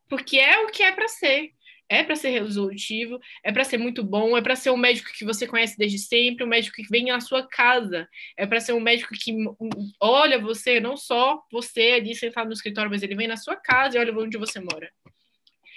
Porque 0.09 0.39
é 0.39 0.59
o 0.61 0.67
que 0.67 0.81
é 0.81 0.91
para 0.91 1.07
ser. 1.07 1.51
É 1.87 2.03
para 2.03 2.15
ser 2.15 2.29
resolutivo, 2.29 3.19
é 3.43 3.51
para 3.51 3.63
ser 3.63 3.77
muito 3.77 4.03
bom, 4.03 4.35
é 4.35 4.41
para 4.41 4.55
ser 4.55 4.71
um 4.71 4.77
médico 4.77 5.11
que 5.15 5.23
você 5.23 5.45
conhece 5.45 5.77
desde 5.77 5.99
sempre, 5.99 6.43
um 6.43 6.47
médico 6.47 6.77
que 6.77 6.89
vem 6.89 7.05
na 7.05 7.19
sua 7.19 7.47
casa, 7.47 8.09
é 8.35 8.47
para 8.47 8.59
ser 8.59 8.73
um 8.73 8.79
médico 8.79 9.13
que 9.13 9.31
olha 10.01 10.39
você, 10.39 10.79
não 10.79 10.97
só 10.97 11.43
você 11.51 11.91
ali 11.91 12.15
sentado 12.15 12.47
no 12.47 12.53
escritório, 12.53 12.89
mas 12.89 13.03
ele 13.03 13.13
vem 13.13 13.27
na 13.27 13.37
sua 13.37 13.55
casa 13.55 13.97
e 13.97 13.99
olha 13.99 14.17
onde 14.17 14.35
você 14.35 14.59
mora 14.59 14.91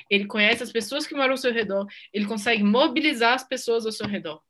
ele 0.09 0.27
conhece 0.27 0.63
as 0.63 0.73
pessoas 0.73 1.07
que 1.07 1.15
moram 1.15 1.33
ao 1.33 1.37
seu 1.37 1.53
redor, 1.53 1.87
ele 2.13 2.27
consegue 2.27 2.63
mobilizar 2.63 3.35
as 3.35 3.47
pessoas 3.47 3.85
ao 3.85 3.93
seu 3.93 4.07
redor 4.07 4.43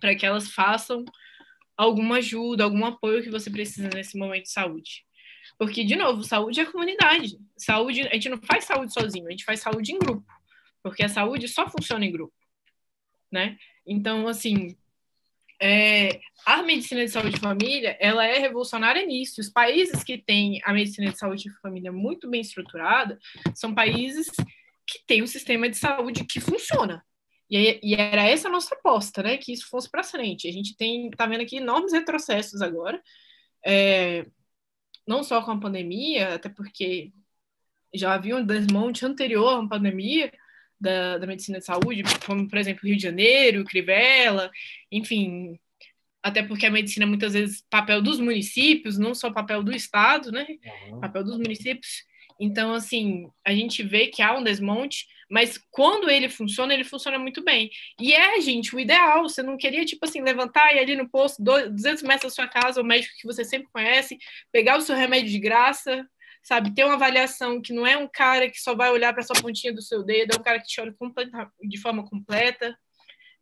para 0.00 0.14
que 0.14 0.24
elas 0.24 0.50
façam 0.50 1.04
alguma 1.76 2.16
ajuda, 2.16 2.64
algum 2.64 2.84
apoio 2.84 3.22
que 3.22 3.30
você 3.30 3.50
precisa 3.50 3.88
nesse 3.94 4.18
momento 4.18 4.44
de 4.44 4.50
saúde. 4.50 5.04
Porque, 5.58 5.84
de 5.84 5.96
novo, 5.96 6.24
saúde 6.24 6.60
é 6.60 6.64
comunidade. 6.64 7.38
Saúde, 7.56 8.02
a 8.08 8.14
gente 8.14 8.28
não 8.28 8.38
faz 8.38 8.64
saúde 8.64 8.92
sozinho, 8.92 9.26
a 9.26 9.30
gente 9.30 9.44
faz 9.44 9.60
saúde 9.60 9.92
em 9.92 9.98
grupo. 9.98 10.26
Porque 10.82 11.02
a 11.02 11.08
saúde 11.08 11.46
só 11.48 11.68
funciona 11.68 12.04
em 12.04 12.12
grupo, 12.12 12.34
né? 13.30 13.58
Então, 13.86 14.26
assim, 14.26 14.76
é, 15.60 16.20
a 16.46 16.62
medicina 16.62 17.04
de 17.04 17.10
saúde 17.10 17.34
de 17.34 17.40
família, 17.40 17.96
ela 18.00 18.24
é 18.24 18.38
revolucionária 18.38 19.04
nisso. 19.04 19.40
Os 19.40 19.50
países 19.50 20.02
que 20.02 20.16
têm 20.16 20.60
a 20.64 20.72
medicina 20.72 21.10
de 21.10 21.18
saúde 21.18 21.44
de 21.44 21.60
família 21.60 21.92
muito 21.92 22.28
bem 22.30 22.40
estruturada 22.40 23.18
são 23.54 23.74
países 23.74 24.30
que 24.90 25.06
tem 25.06 25.22
um 25.22 25.26
sistema 25.26 25.68
de 25.68 25.76
saúde 25.76 26.24
que 26.24 26.40
funciona. 26.40 27.04
E, 27.48 27.80
e 27.82 27.94
era 27.94 28.28
essa 28.28 28.48
a 28.48 28.50
nossa 28.50 28.74
aposta, 28.74 29.22
né? 29.22 29.36
Que 29.36 29.52
isso 29.52 29.68
fosse 29.68 29.88
para 29.90 30.02
frente. 30.02 30.48
A 30.48 30.52
gente 30.52 30.76
tem, 30.76 31.10
tá 31.10 31.26
vendo 31.26 31.42
aqui 31.42 31.56
enormes 31.56 31.92
retrocessos 31.92 32.60
agora, 32.60 33.00
é, 33.64 34.26
não 35.06 35.22
só 35.22 35.42
com 35.42 35.52
a 35.52 35.60
pandemia, 35.60 36.34
até 36.34 36.48
porque 36.48 37.12
já 37.94 38.14
havia 38.14 38.36
um 38.36 38.44
desmonte 38.44 39.04
anterior 39.04 39.64
à 39.64 39.68
pandemia 39.68 40.32
da, 40.80 41.18
da 41.18 41.26
medicina 41.26 41.58
de 41.58 41.64
saúde, 41.64 42.02
como, 42.24 42.48
por 42.48 42.58
exemplo, 42.58 42.86
Rio 42.86 42.96
de 42.96 43.02
Janeiro, 43.02 43.64
Crivella, 43.64 44.50
enfim, 44.90 45.58
até 46.22 46.42
porque 46.42 46.66
a 46.66 46.70
medicina 46.70 47.06
muitas 47.06 47.32
vezes 47.32 47.64
papel 47.68 48.00
dos 48.02 48.18
municípios, 48.20 48.98
não 48.98 49.14
só 49.14 49.30
papel 49.30 49.62
do 49.62 49.74
Estado, 49.74 50.30
né? 50.32 50.46
Uhum. 50.90 51.00
Papel 51.00 51.24
dos 51.24 51.38
municípios. 51.38 52.04
Então, 52.40 52.72
assim, 52.72 53.30
a 53.44 53.52
gente 53.52 53.82
vê 53.82 54.06
que 54.06 54.22
há 54.22 54.34
um 54.34 54.42
desmonte, 54.42 55.06
mas 55.30 55.58
quando 55.70 56.08
ele 56.08 56.26
funciona, 56.30 56.72
ele 56.72 56.84
funciona 56.84 57.18
muito 57.18 57.44
bem. 57.44 57.70
E 58.00 58.14
é, 58.14 58.40
gente, 58.40 58.74
o 58.74 58.80
ideal. 58.80 59.28
Você 59.28 59.42
não 59.42 59.58
queria, 59.58 59.84
tipo 59.84 60.06
assim, 60.06 60.22
levantar 60.22 60.72
e 60.72 60.76
ir 60.76 60.80
ali 60.80 60.96
no 60.96 61.08
posto, 61.08 61.42
200 61.42 62.02
metros 62.02 62.32
da 62.32 62.34
sua 62.34 62.48
casa, 62.48 62.80
o 62.80 62.84
médico 62.84 63.14
que 63.20 63.26
você 63.26 63.44
sempre 63.44 63.68
conhece, 63.70 64.18
pegar 64.50 64.78
o 64.78 64.80
seu 64.80 64.96
remédio 64.96 65.30
de 65.30 65.38
graça, 65.38 66.08
sabe? 66.42 66.74
Ter 66.74 66.84
uma 66.84 66.94
avaliação 66.94 67.60
que 67.60 67.74
não 67.74 67.86
é 67.86 67.98
um 67.98 68.08
cara 68.08 68.50
que 68.50 68.58
só 68.58 68.74
vai 68.74 68.90
olhar 68.90 69.12
para 69.12 69.22
sua 69.22 69.36
pontinha 69.40 69.74
do 69.74 69.82
seu 69.82 70.02
dedo, 70.02 70.34
é 70.34 70.40
um 70.40 70.42
cara 70.42 70.58
que 70.58 70.66
te 70.66 70.80
olha 70.80 70.94
de 71.62 71.78
forma 71.78 72.04
completa 72.08 72.74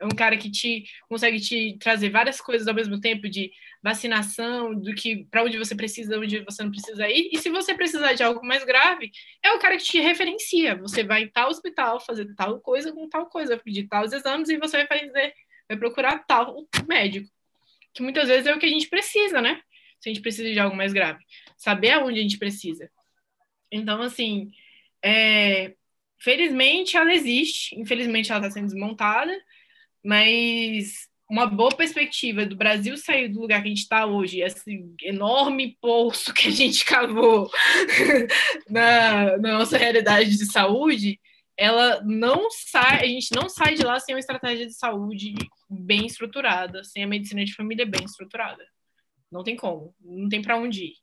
é 0.00 0.06
um 0.06 0.10
cara 0.10 0.36
que 0.36 0.50
te 0.50 0.84
consegue 1.08 1.40
te 1.40 1.76
trazer 1.78 2.10
várias 2.10 2.40
coisas 2.40 2.68
ao 2.68 2.74
mesmo 2.74 3.00
tempo 3.00 3.28
de 3.28 3.50
vacinação, 3.82 4.74
do 4.74 4.94
que 4.94 5.24
para 5.30 5.44
onde 5.44 5.58
você 5.58 5.74
precisa, 5.74 6.18
onde 6.18 6.40
você 6.40 6.62
não 6.62 6.70
precisa 6.70 7.08
ir. 7.08 7.30
E 7.32 7.38
se 7.38 7.48
você 7.48 7.74
precisar 7.74 8.12
de 8.12 8.22
algo 8.22 8.44
mais 8.44 8.64
grave, 8.64 9.10
é 9.42 9.52
o 9.52 9.58
cara 9.58 9.76
que 9.76 9.84
te 9.84 10.00
referencia. 10.00 10.76
Você 10.76 11.04
vai 11.04 11.22
em 11.22 11.28
tal 11.28 11.48
hospital 11.48 12.00
fazer 12.00 12.34
tal 12.34 12.60
coisa 12.60 12.92
com 12.92 13.08
tal 13.08 13.26
coisa, 13.26 13.56
pedir 13.56 13.86
tais 13.88 14.12
exames 14.12 14.48
e 14.48 14.58
você 14.58 14.84
vai 14.84 14.86
fazer, 14.86 15.34
vai 15.68 15.78
procurar 15.78 16.18
tal 16.26 16.66
médico. 16.86 17.28
Que 17.94 18.02
muitas 18.02 18.28
vezes 18.28 18.46
é 18.46 18.54
o 18.54 18.58
que 18.58 18.66
a 18.66 18.70
gente 18.70 18.88
precisa, 18.88 19.40
né? 19.40 19.60
Se 20.00 20.08
a 20.08 20.12
gente 20.12 20.22
precisa 20.22 20.52
de 20.52 20.58
algo 20.58 20.76
mais 20.76 20.92
grave, 20.92 21.24
saber 21.56 21.92
aonde 21.92 22.18
a 22.18 22.22
gente 22.22 22.38
precisa. 22.38 22.90
Então, 23.70 24.00
assim, 24.02 24.50
é, 25.02 25.74
felizmente 26.18 26.96
ela 26.96 27.12
existe, 27.12 27.78
infelizmente 27.78 28.30
ela 28.30 28.40
está 28.40 28.50
sendo 28.50 28.66
desmontada 28.66 29.36
mas 30.04 31.07
uma 31.28 31.46
boa 31.46 31.70
perspectiva 31.70 32.46
do 32.46 32.56
Brasil 32.56 32.96
sair 32.96 33.28
do 33.28 33.40
lugar 33.40 33.60
que 33.60 33.66
a 33.66 33.70
gente 33.70 33.82
está 33.82 34.06
hoje, 34.06 34.40
esse 34.40 34.84
enorme 35.02 35.76
poço 35.80 36.32
que 36.32 36.48
a 36.48 36.50
gente 36.50 36.84
cavou 36.84 37.50
na, 38.68 39.36
na, 39.36 39.58
nossa 39.58 39.76
realidade 39.76 40.36
de 40.36 40.46
saúde, 40.46 41.20
ela 41.56 42.00
não 42.02 42.50
sai, 42.50 43.04
a 43.04 43.06
gente 43.06 43.34
não 43.34 43.48
sai 43.48 43.74
de 43.74 43.84
lá 43.84 44.00
sem 44.00 44.14
uma 44.14 44.20
estratégia 44.20 44.66
de 44.66 44.72
saúde 44.72 45.34
bem 45.68 46.06
estruturada, 46.06 46.82
sem 46.82 47.04
a 47.04 47.06
medicina 47.06 47.44
de 47.44 47.54
família 47.54 47.84
bem 47.84 48.04
estruturada. 48.04 48.64
Não 49.30 49.44
tem 49.44 49.56
como, 49.56 49.94
não 50.00 50.28
tem 50.28 50.40
para 50.40 50.56
onde 50.56 50.84
ir. 50.84 50.94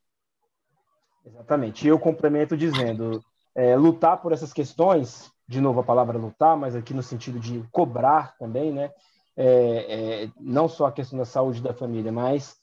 Exatamente. 1.23 1.85
E 1.85 1.89
eu 1.89 1.99
complemento 1.99 2.57
dizendo, 2.57 3.23
é, 3.53 3.75
lutar 3.75 4.21
por 4.21 4.31
essas 4.31 4.51
questões 4.51 5.31
de 5.47 5.61
novo 5.61 5.79
a 5.79 5.83
palavra 5.83 6.17
lutar, 6.17 6.57
mas 6.57 6.75
aqui 6.75 6.93
no 6.93 7.03
sentido 7.03 7.39
de 7.39 7.63
cobrar 7.71 8.35
também, 8.37 8.71
né? 8.71 8.91
É, 9.37 10.23
é, 10.23 10.31
não 10.39 10.67
só 10.67 10.87
a 10.87 10.91
questão 10.91 11.19
da 11.19 11.25
saúde 11.25 11.61
da 11.61 11.73
família, 11.73 12.11
mas 12.11 12.57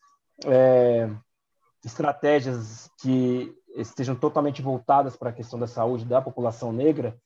é, 0.47 1.11
estratégias 1.85 2.91
que 3.01 3.55
estejam 3.77 4.14
totalmente 4.14 4.62
voltadas 4.62 5.16
para 5.16 5.31
a 5.31 5.33
questão 5.33 5.59
da 5.59 5.66
saúde 5.66 6.05
da 6.05 6.20
população 6.20 6.73
negra, 6.73 7.16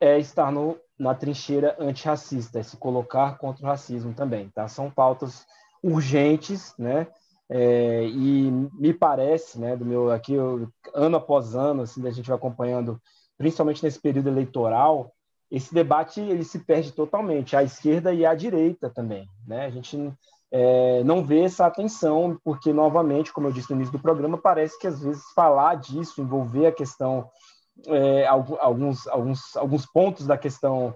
é 0.00 0.18
estar 0.18 0.50
no, 0.50 0.78
na 0.98 1.14
trincheira 1.14 1.76
antirracista, 1.78 2.58
é 2.58 2.62
se 2.62 2.76
colocar 2.76 3.38
contra 3.38 3.64
o 3.64 3.68
racismo 3.68 4.14
também, 4.14 4.48
tá? 4.50 4.66
São 4.66 4.90
pautas 4.90 5.46
urgentes, 5.82 6.74
né? 6.78 7.06
É, 7.48 8.04
e 8.06 8.50
me 8.50 8.94
parece, 8.94 9.58
né, 9.58 9.76
do 9.76 9.84
meu 9.84 10.10
aqui 10.12 10.34
eu, 10.34 10.68
ano 10.94 11.16
após 11.16 11.56
ano, 11.56 11.82
assim, 11.82 12.06
a 12.06 12.12
gente 12.12 12.28
vai 12.28 12.36
acompanhando 12.36 13.00
principalmente 13.36 13.82
nesse 13.82 13.98
período 13.98 14.28
eleitoral, 14.28 15.12
esse 15.50 15.74
debate 15.74 16.20
ele 16.20 16.44
se 16.44 16.60
perde 16.60 16.92
totalmente, 16.92 17.56
a 17.56 17.62
esquerda 17.62 18.12
e 18.12 18.24
a 18.24 18.34
direita 18.34 18.88
também. 18.88 19.26
Né? 19.46 19.66
A 19.66 19.70
gente 19.70 20.12
é, 20.52 21.02
não 21.04 21.24
vê 21.24 21.40
essa 21.42 21.66
atenção, 21.66 22.38
porque, 22.44 22.72
novamente, 22.72 23.32
como 23.32 23.48
eu 23.48 23.52
disse 23.52 23.70
no 23.70 23.76
início 23.76 23.92
do 23.92 24.02
programa, 24.02 24.38
parece 24.38 24.78
que 24.78 24.86
às 24.86 25.00
vezes 25.02 25.22
falar 25.34 25.76
disso, 25.76 26.20
envolver 26.20 26.66
a 26.66 26.72
questão, 26.72 27.28
é, 27.86 28.26
alguns, 28.26 29.06
alguns, 29.08 29.56
alguns 29.56 29.86
pontos 29.86 30.26
da 30.26 30.38
questão, 30.38 30.94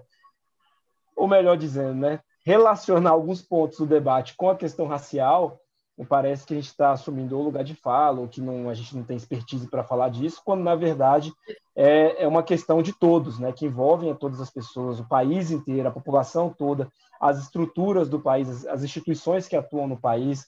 ou 1.15 1.27
melhor 1.27 1.57
dizendo, 1.57 1.95
né, 1.95 2.19
relacionar 2.45 3.11
alguns 3.11 3.41
pontos 3.41 3.77
do 3.79 3.85
debate 3.85 4.35
com 4.37 4.49
a 4.49 4.55
questão 4.55 4.87
racial, 4.87 5.59
parece 6.03 6.45
que 6.45 6.53
a 6.53 6.57
gente 6.57 6.67
está 6.67 6.91
assumindo 6.91 7.37
o 7.37 7.43
lugar 7.43 7.63
de 7.63 7.73
fala, 7.73 8.19
ou 8.19 8.27
que 8.27 8.41
não, 8.41 8.69
a 8.69 8.73
gente 8.73 8.95
não 8.95 9.03
tem 9.03 9.15
expertise 9.15 9.67
para 9.69 9.83
falar 9.83 10.09
disso, 10.09 10.41
quando 10.43 10.63
na 10.63 10.75
verdade 10.75 11.31
é, 11.75 12.23
é 12.23 12.27
uma 12.27 12.43
questão 12.43 12.81
de 12.81 12.91
todos, 12.91 13.39
né, 13.39 13.53
que 13.53 13.65
envolvem 13.65 14.11
a 14.11 14.15
todas 14.15 14.41
as 14.41 14.49
pessoas, 14.49 14.99
o 14.99 15.07
país 15.07 15.51
inteiro, 15.51 15.87
a 15.87 15.91
população 15.91 16.49
toda, 16.49 16.89
as 17.21 17.39
estruturas 17.39 18.09
do 18.09 18.19
país, 18.19 18.49
as, 18.49 18.65
as 18.65 18.83
instituições 18.83 19.47
que 19.47 19.55
atuam 19.55 19.87
no 19.87 19.97
país, 19.97 20.45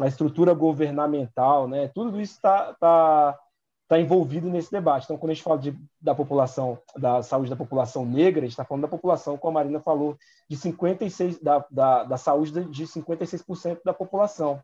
a 0.00 0.08
estrutura 0.08 0.54
governamental, 0.54 1.68
né, 1.68 1.88
tudo 1.94 2.20
isso 2.20 2.34
está 2.34 2.74
tá, 2.74 3.38
tá 3.86 4.00
envolvido 4.00 4.48
nesse 4.48 4.72
debate. 4.72 5.04
Então, 5.04 5.16
quando 5.16 5.30
a 5.30 5.34
gente 5.34 5.44
fala 5.44 5.58
de, 5.58 5.76
da 6.00 6.16
população, 6.16 6.78
da 6.96 7.22
saúde 7.22 7.50
da 7.50 7.56
população 7.56 8.04
negra, 8.04 8.40
a 8.40 8.42
gente 8.44 8.52
está 8.52 8.64
falando 8.64 8.82
da 8.82 8.88
população, 8.88 9.36
como 9.36 9.56
a 9.56 9.62
Marina 9.62 9.78
falou, 9.78 10.16
de 10.48 10.56
56, 10.56 11.38
da, 11.40 11.64
da, 11.70 12.04
da 12.04 12.16
saúde 12.16 12.64
de 12.64 12.86
56% 12.86 13.80
da 13.84 13.94
população. 13.94 14.60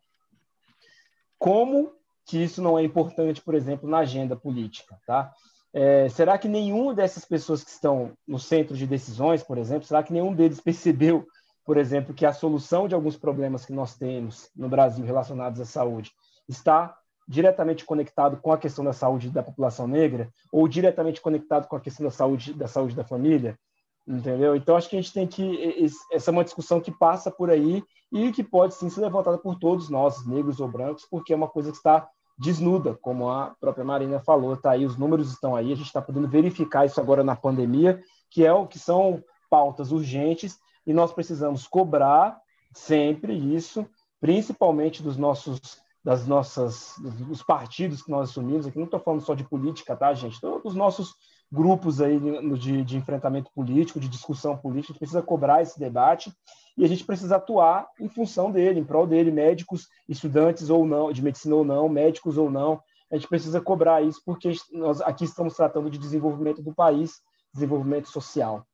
Como 1.38 1.92
que 2.26 2.42
isso 2.42 2.60
não 2.60 2.78
é 2.78 2.82
importante, 2.82 3.40
por 3.40 3.54
exemplo, 3.54 3.88
na 3.88 3.98
agenda 3.98 4.36
política, 4.36 4.98
tá? 5.06 5.32
É, 5.72 6.08
será 6.08 6.38
que 6.38 6.48
nenhuma 6.48 6.94
dessas 6.94 7.24
pessoas 7.24 7.62
que 7.62 7.70
estão 7.70 8.12
no 8.26 8.38
centro 8.38 8.76
de 8.76 8.86
decisões, 8.86 9.42
por 9.42 9.58
exemplo, 9.58 9.86
será 9.86 10.02
que 10.02 10.12
nenhum 10.12 10.34
deles 10.34 10.60
percebeu, 10.60 11.26
por 11.64 11.76
exemplo, 11.76 12.14
que 12.14 12.24
a 12.24 12.32
solução 12.32 12.88
de 12.88 12.94
alguns 12.94 13.16
problemas 13.16 13.66
que 13.66 13.72
nós 13.72 13.94
temos 13.94 14.48
no 14.56 14.68
Brasil 14.68 15.04
relacionados 15.04 15.60
à 15.60 15.64
saúde 15.64 16.12
está 16.48 16.96
diretamente 17.28 17.84
conectado 17.84 18.36
com 18.38 18.52
a 18.52 18.58
questão 18.58 18.84
da 18.84 18.92
saúde 18.92 19.30
da 19.30 19.42
população 19.42 19.86
negra 19.86 20.30
ou 20.52 20.66
diretamente 20.68 21.20
conectado 21.20 21.66
com 21.66 21.76
a 21.76 21.80
questão 21.80 22.04
da 22.04 22.10
saúde 22.10 22.54
da 22.54 22.68
saúde 22.68 22.94
da 22.94 23.04
família, 23.04 23.58
entendeu? 24.06 24.54
Então 24.54 24.76
acho 24.76 24.88
que 24.88 24.96
a 24.96 25.00
gente 25.00 25.12
tem 25.12 25.26
que 25.26 25.84
essa 26.12 26.30
é 26.30 26.32
uma 26.32 26.44
discussão 26.44 26.80
que 26.80 26.92
passa 26.92 27.30
por 27.30 27.50
aí 27.50 27.82
e 28.12 28.32
que 28.32 28.42
pode 28.42 28.74
sim 28.74 28.88
ser 28.88 29.00
levantada 29.00 29.38
por 29.38 29.58
todos 29.58 29.90
nós, 29.90 30.26
negros 30.26 30.60
ou 30.60 30.68
brancos, 30.68 31.06
porque 31.10 31.32
é 31.32 31.36
uma 31.36 31.48
coisa 31.48 31.70
que 31.70 31.76
está 31.76 32.08
desnuda, 32.38 32.94
como 33.00 33.30
a 33.30 33.54
própria 33.58 33.84
Marina 33.84 34.20
falou, 34.20 34.56
tá 34.56 34.72
aí 34.72 34.84
os 34.84 34.96
números 34.96 35.32
estão 35.32 35.56
aí, 35.56 35.72
a 35.72 35.76
gente 35.76 35.86
está 35.86 36.02
podendo 36.02 36.28
verificar 36.28 36.84
isso 36.84 37.00
agora 37.00 37.24
na 37.24 37.34
pandemia, 37.34 38.00
que 38.30 38.44
é 38.44 38.52
o 38.52 38.66
que 38.66 38.78
são 38.78 39.22
pautas 39.48 39.90
urgentes 39.90 40.58
e 40.86 40.92
nós 40.92 41.12
precisamos 41.12 41.66
cobrar 41.66 42.38
sempre 42.74 43.34
isso, 43.34 43.86
principalmente 44.20 45.02
dos 45.02 45.16
nossos 45.16 45.60
das 46.04 46.24
nossas 46.24 46.94
dos 47.00 47.42
partidos 47.42 48.00
que 48.00 48.12
nós 48.12 48.30
assumimos 48.30 48.64
aqui, 48.64 48.78
não 48.78 48.84
estou 48.84 49.00
falando 49.00 49.22
só 49.22 49.34
de 49.34 49.42
política, 49.42 49.96
tá, 49.96 50.14
gente? 50.14 50.40
Todos 50.40 50.70
os 50.70 50.76
nossos 50.76 51.16
grupos 51.50 52.00
aí 52.00 52.18
de, 52.58 52.82
de 52.82 52.96
enfrentamento 52.96 53.50
político, 53.52 54.00
de 54.00 54.08
discussão 54.08 54.56
política, 54.56 54.92
a 54.92 54.94
gente 54.94 54.98
precisa 54.98 55.22
cobrar 55.22 55.62
esse 55.62 55.78
debate 55.78 56.32
e 56.76 56.84
a 56.84 56.88
gente 56.88 57.04
precisa 57.04 57.36
atuar 57.36 57.88
em 58.00 58.08
função 58.08 58.50
dele, 58.50 58.80
em 58.80 58.84
prol 58.84 59.06
dele, 59.06 59.30
médicos, 59.30 59.88
estudantes 60.08 60.68
ou 60.68 60.84
não, 60.84 61.12
de 61.12 61.22
medicina 61.22 61.54
ou 61.54 61.64
não, 61.64 61.88
médicos 61.88 62.36
ou 62.36 62.50
não, 62.50 62.82
a 63.10 63.16
gente 63.16 63.28
precisa 63.28 63.60
cobrar 63.60 64.02
isso 64.02 64.20
porque 64.24 64.52
nós 64.72 65.00
aqui 65.00 65.24
estamos 65.24 65.54
tratando 65.54 65.88
de 65.88 65.98
desenvolvimento 65.98 66.60
do 66.62 66.74
país, 66.74 67.22
desenvolvimento 67.54 68.08
social. 68.08 68.66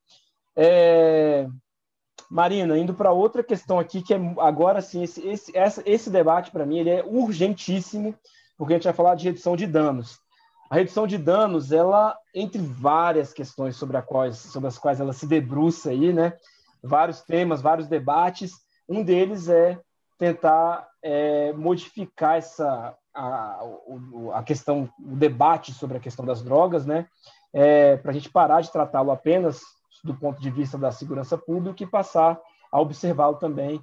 É... 0.57 1.47
Marina, 2.31 2.79
indo 2.79 2.95
para 2.95 3.13
outra 3.13 3.45
questão 3.45 3.79
aqui, 3.79 4.01
que 4.01 4.15
é 4.15 4.35
agora 4.39 4.81
sim, 4.81 5.03
esse, 5.03 5.27
esse, 5.27 5.53
esse 5.85 6.11
debate 6.11 6.51
para 6.51 6.65
mim 6.65 6.79
ele 6.79 6.91
é 6.91 7.05
urgentíssimo, 7.05 8.15
porque 8.57 8.73
a 8.73 8.77
gente 8.77 8.85
vai 8.85 8.95
falar 8.95 9.15
de 9.15 9.25
redução 9.25 9.55
de 9.55 9.67
danos. 9.67 10.22
A 10.73 10.77
redução 10.77 11.07
de 11.07 11.19
danos, 11.19 11.71
ela, 11.71 12.17
entre 12.35 12.59
várias 12.59 13.31
questões 13.31 13.77
sobre, 13.77 14.01
quais, 14.01 14.39
sobre 14.39 14.69
as 14.69 14.79
quais 14.79 15.01
ela 15.01 15.13
se 15.13 15.27
debruça 15.27 15.91
aí, 15.91 16.15
né? 16.15 16.33
Vários 16.83 17.21
temas, 17.21 17.61
vários 17.61 17.89
debates. 17.89 18.53
Um 18.89 19.05
deles 19.05 19.51
é 19.51 19.79
tentar 20.19 20.89
é, 21.03 21.53
modificar 21.53 22.39
essa 22.39 22.97
a, 23.15 23.61
a 24.33 24.43
questão, 24.43 24.89
o 24.99 25.15
debate 25.15 25.75
sobre 25.75 25.99
a 25.99 26.01
questão 26.01 26.25
das 26.25 26.43
drogas, 26.43 26.87
né? 26.87 27.07
É, 27.53 27.99
para 27.99 28.11
a 28.11 28.15
gente 28.15 28.31
parar 28.31 28.63
de 28.63 28.73
tratá-lo 28.73 29.11
apenas 29.11 29.61
do 30.03 30.15
ponto 30.15 30.41
de 30.41 30.51
vista 30.51 30.79
da 30.79 30.91
segurança 30.91 31.37
pública 31.37 31.83
e 31.83 31.87
passar 31.87 32.41
a 32.73 32.81
observá-lo 32.81 33.37
também 33.37 33.79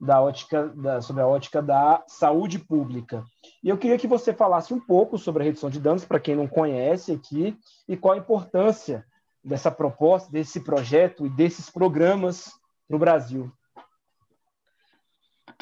da 0.00 0.20
ótica 0.20 0.68
da, 0.68 1.02
sobre 1.02 1.22
a 1.22 1.26
ótica 1.26 1.60
da 1.60 2.02
saúde 2.06 2.58
pública. 2.58 3.22
E 3.62 3.68
eu 3.68 3.76
queria 3.76 3.98
que 3.98 4.06
você 4.06 4.32
falasse 4.32 4.72
um 4.72 4.80
pouco 4.80 5.18
sobre 5.18 5.42
a 5.42 5.44
redução 5.44 5.68
de 5.68 5.78
danos 5.78 6.04
para 6.04 6.18
quem 6.18 6.34
não 6.34 6.48
conhece 6.48 7.12
aqui 7.12 7.56
e 7.86 7.96
qual 7.96 8.14
a 8.14 8.18
importância 8.18 9.04
dessa 9.44 9.70
proposta, 9.70 10.30
desse 10.30 10.60
projeto 10.60 11.26
e 11.26 11.30
desses 11.30 11.68
programas 11.68 12.50
no 12.88 12.98
Brasil. 12.98 13.52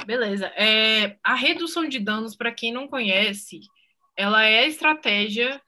Beleza. 0.06 0.46
É, 0.56 1.16
a 1.24 1.34
redução 1.34 1.88
de 1.88 1.98
danos, 1.98 2.36
para 2.36 2.52
quem 2.52 2.72
não 2.72 2.86
conhece, 2.86 3.60
ela 4.16 4.44
é 4.44 4.60
a 4.60 4.66
estratégia 4.66 5.60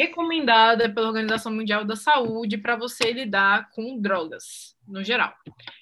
recomendada 0.00 0.88
pela 0.88 1.08
Organização 1.08 1.52
Mundial 1.52 1.84
da 1.84 1.94
Saúde 1.94 2.56
para 2.56 2.74
você 2.74 3.12
lidar 3.12 3.68
com 3.70 4.00
drogas, 4.00 4.74
no 4.88 5.04
geral. 5.04 5.34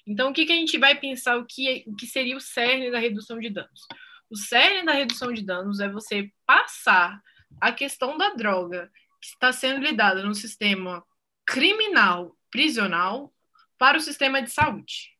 Então, 0.05 0.29
o 0.29 0.33
que, 0.33 0.45
que 0.45 0.51
a 0.51 0.55
gente 0.55 0.77
vai 0.77 0.93
pensar 0.93 1.37
o 1.37 1.45
que, 1.45 1.85
o 1.87 1.95
que 1.95 2.05
seria 2.05 2.35
o 2.35 2.41
cerne 2.41 2.91
da 2.91 2.99
redução 2.99 3.39
de 3.39 3.49
danos? 3.49 3.87
O 4.29 4.35
cerne 4.35 4.85
da 4.85 4.91
redução 4.91 5.31
de 5.31 5.41
danos 5.41 5.79
é 5.79 5.87
você 5.87 6.29
passar 6.45 7.21
a 7.61 7.71
questão 7.71 8.17
da 8.17 8.31
droga 8.31 8.91
que 9.21 9.27
está 9.27 9.53
sendo 9.53 9.81
lidada 9.81 10.21
no 10.21 10.35
sistema 10.35 11.01
criminal 11.45 12.35
prisional 12.51 13.33
para 13.77 13.97
o 13.97 14.01
sistema 14.01 14.41
de 14.41 14.51
saúde. 14.51 15.11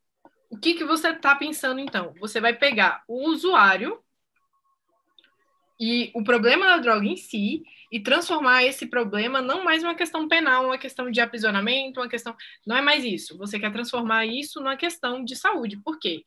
O 0.50 0.58
que, 0.58 0.74
que 0.74 0.84
você 0.84 1.12
está 1.12 1.34
pensando 1.36 1.80
então? 1.80 2.14
Você 2.20 2.42
vai 2.42 2.54
pegar 2.54 3.02
o 3.08 3.30
usuário 3.30 3.98
e 5.80 6.12
o 6.14 6.24
problema 6.24 6.66
da 6.66 6.78
droga 6.78 7.06
em 7.06 7.16
si 7.16 7.64
e 7.92 8.00
transformar 8.00 8.64
esse 8.64 8.86
problema 8.88 9.42
não 9.42 9.64
mais 9.64 9.82
uma 9.82 9.96
questão 9.96 10.28
penal, 10.28 10.66
uma 10.66 10.78
questão 10.78 11.10
de 11.10 11.22
aprisionamento, 11.22 12.02
uma 12.02 12.10
questão. 12.10 12.36
Não 12.68 12.76
é 12.76 12.82
mais 12.82 13.04
isso. 13.06 13.38
Você 13.38 13.58
quer 13.58 13.72
transformar 13.72 14.26
isso 14.26 14.60
numa 14.60 14.76
questão 14.76 15.24
de 15.24 15.36
saúde. 15.36 15.78
Por 15.78 15.98
quê? 15.98 16.24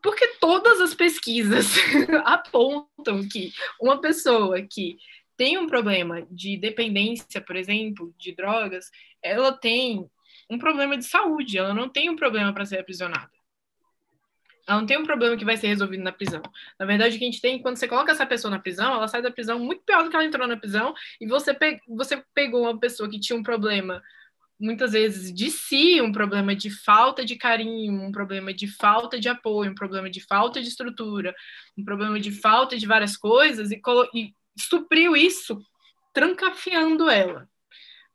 Porque 0.00 0.26
todas 0.40 0.80
as 0.80 0.94
pesquisas 0.94 1.66
apontam 2.24 3.28
que 3.28 3.52
uma 3.80 4.00
pessoa 4.00 4.62
que 4.62 4.96
tem 5.36 5.58
um 5.58 5.66
problema 5.66 6.26
de 6.30 6.56
dependência, 6.56 7.40
por 7.40 7.56
exemplo, 7.56 8.14
de 8.16 8.34
drogas, 8.34 8.90
ela 9.22 9.52
tem 9.52 10.08
um 10.48 10.58
problema 10.58 10.96
de 10.96 11.04
saúde, 11.04 11.58
ela 11.58 11.74
não 11.74 11.88
tem 11.88 12.08
um 12.08 12.16
problema 12.16 12.52
para 12.52 12.64
ser 12.64 12.78
aprisionada. 12.78 13.37
Ela 14.68 14.80
não 14.80 14.86
tem 14.86 14.98
um 14.98 15.04
problema 15.04 15.34
que 15.34 15.46
vai 15.46 15.56
ser 15.56 15.68
resolvido 15.68 16.02
na 16.02 16.12
prisão. 16.12 16.42
Na 16.78 16.84
verdade, 16.84 17.16
o 17.16 17.18
que 17.18 17.24
a 17.24 17.30
gente 17.30 17.40
tem, 17.40 17.58
quando 17.62 17.78
você 17.78 17.88
coloca 17.88 18.12
essa 18.12 18.26
pessoa 18.26 18.50
na 18.50 18.58
prisão, 18.58 18.92
ela 18.92 19.08
sai 19.08 19.22
da 19.22 19.30
prisão 19.30 19.58
muito 19.58 19.82
pior 19.82 20.04
do 20.04 20.10
que 20.10 20.16
ela 20.16 20.26
entrou 20.26 20.46
na 20.46 20.58
prisão, 20.58 20.94
e 21.18 21.26
você, 21.26 21.54
pe 21.54 21.80
você 21.88 22.22
pegou 22.34 22.62
uma 22.62 22.78
pessoa 22.78 23.08
que 23.08 23.18
tinha 23.18 23.38
um 23.38 23.42
problema, 23.42 24.02
muitas 24.60 24.92
vezes, 24.92 25.32
de 25.32 25.50
si, 25.50 26.02
um 26.02 26.12
problema 26.12 26.54
de 26.54 26.68
falta 26.68 27.24
de 27.24 27.34
carinho, 27.36 28.02
um 28.02 28.12
problema 28.12 28.52
de 28.52 28.68
falta 28.68 29.18
de 29.18 29.28
apoio, 29.30 29.70
um 29.70 29.74
problema 29.74 30.10
de 30.10 30.20
falta 30.20 30.60
de 30.60 30.68
estrutura, 30.68 31.34
um 31.76 31.82
problema 31.82 32.20
de 32.20 32.30
falta 32.30 32.76
de 32.76 32.86
várias 32.86 33.16
coisas, 33.16 33.70
e, 33.70 33.80
e 34.14 34.34
supriu 34.58 35.16
isso 35.16 35.58
trancafiando 36.12 37.08
ela 37.08 37.48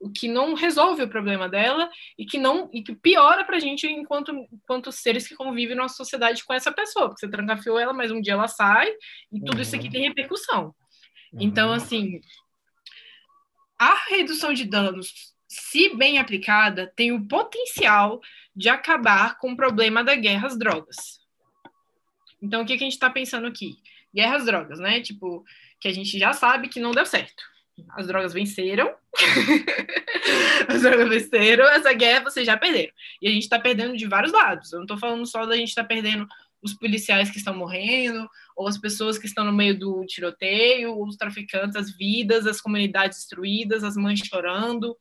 o 0.04 0.12
que 0.12 0.28
não 0.28 0.54
resolve 0.54 1.02
o 1.02 1.08
problema 1.08 1.48
dela 1.48 1.90
e 2.18 2.26
que 2.26 2.38
não 2.38 2.70
e 2.74 2.84
que 2.84 2.94
piora 2.94 3.46
para 3.46 3.56
a 3.56 3.60
gente 3.60 3.88
enquanto, 3.88 4.32
enquanto 4.52 4.92
seres 4.92 5.26
que 5.26 5.34
convivem 5.34 5.78
na 5.78 5.88
sociedade 5.88 6.44
com 6.44 6.54
essa 6.54 6.74
pessoa, 6.74 7.08
porque 7.08 7.22
você 7.22 7.32
trancafiou 7.32 7.80
ela, 7.80 7.94
mas 7.94 8.12
um 8.12 8.20
dia 8.20 8.34
ela 8.34 8.50
sai 8.50 8.92
e 9.32 9.40
tudo 9.40 9.56
uhum. 9.56 9.62
isso 9.62 9.76
aqui 9.76 9.86
uhum. 9.86 9.92
tem 9.94 10.08
repercussão. 10.10 10.76
Uhum. 11.32 11.40
Então, 11.40 11.72
assim, 11.72 12.20
a 13.80 13.96
redução 14.10 14.54
de 14.54 14.66
danos, 14.66 15.34
se 15.48 15.96
bem 15.96 16.20
aplicada, 16.20 16.92
tem 16.98 17.14
o 17.14 17.26
potencial 17.26 18.20
de 18.54 18.68
acabar 18.68 19.38
com 19.38 19.54
o 19.54 19.58
problema 19.58 20.04
da 20.04 20.16
guerra 20.16 20.48
às 20.48 20.60
drogas. 20.60 21.22
Então, 22.42 22.62
o 22.62 22.66
que, 22.66 22.78
que 22.78 22.84
a 22.84 22.88
gente 22.88 22.94
está 22.94 23.10
pensando 23.10 23.48
aqui? 23.48 23.78
Guerra 24.14 24.36
às 24.36 24.46
drogas, 24.46 24.80
né? 24.80 25.00
Tipo, 25.00 25.46
que 25.80 25.88
a 25.88 25.94
gente 25.94 26.20
já 26.20 26.34
sabe 26.34 26.68
que 26.68 26.82
não 26.82 26.92
deu 26.92 27.06
certo 27.06 27.53
as 27.92 28.08
drogas 28.08 28.34
venceram. 28.34 28.94
as 30.68 30.82
drogas 30.82 31.10
venceram, 31.10 31.66
essa 31.66 31.94
guerra 31.94 32.24
vocês 32.24 32.46
já 32.46 32.58
perderam. 32.58 32.92
E 33.22 33.28
a 33.28 33.32
gente 33.32 33.44
está 33.44 33.60
perdendo 33.60 33.98
de 33.98 34.08
vários 34.08 34.32
lados. 34.32 34.72
Eu 34.72 34.78
não 34.78 34.86
estou 34.86 34.98
falando 34.98 35.26
só 35.26 35.46
da 35.46 35.56
gente 35.56 35.70
estar 35.70 35.84
tá 35.84 35.88
perdendo 35.88 36.28
os 36.62 36.74
policiais 36.74 37.30
que 37.30 37.38
estão 37.38 37.54
morrendo, 37.54 38.28
ou 38.56 38.68
as 38.68 38.78
pessoas 38.78 39.18
que 39.18 39.26
estão 39.26 39.44
no 39.44 39.52
meio 39.52 39.78
do 39.78 40.06
tiroteio, 40.06 40.98
os 40.98 41.18
traficantes, 41.18 41.76
as 41.76 41.92
vidas, 41.92 42.48
as 42.48 42.62
comunidades 42.62 43.18
destruídas, 43.18 43.84
as 43.84 43.98
mães 43.98 44.20
chorando. 44.20 44.96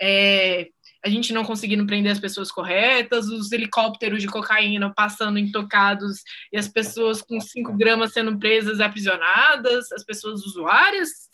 É, 0.00 0.68
a 1.04 1.08
gente 1.08 1.32
não 1.32 1.44
conseguindo 1.44 1.86
prender 1.86 2.12
as 2.12 2.20
pessoas 2.20 2.52
corretas, 2.52 3.26
os 3.26 3.50
helicópteros 3.50 4.20
de 4.20 4.28
cocaína 4.28 4.92
passando 4.94 5.38
intocados 5.38 6.18
e 6.52 6.58
as 6.58 6.68
pessoas 6.68 7.22
com 7.22 7.40
5 7.40 7.72
gramas 7.76 8.12
sendo 8.12 8.38
presas 8.38 8.78
e 8.78 8.82
aprisionadas, 8.82 9.90
as 9.92 10.04
pessoas 10.04 10.44
usuárias 10.44 11.31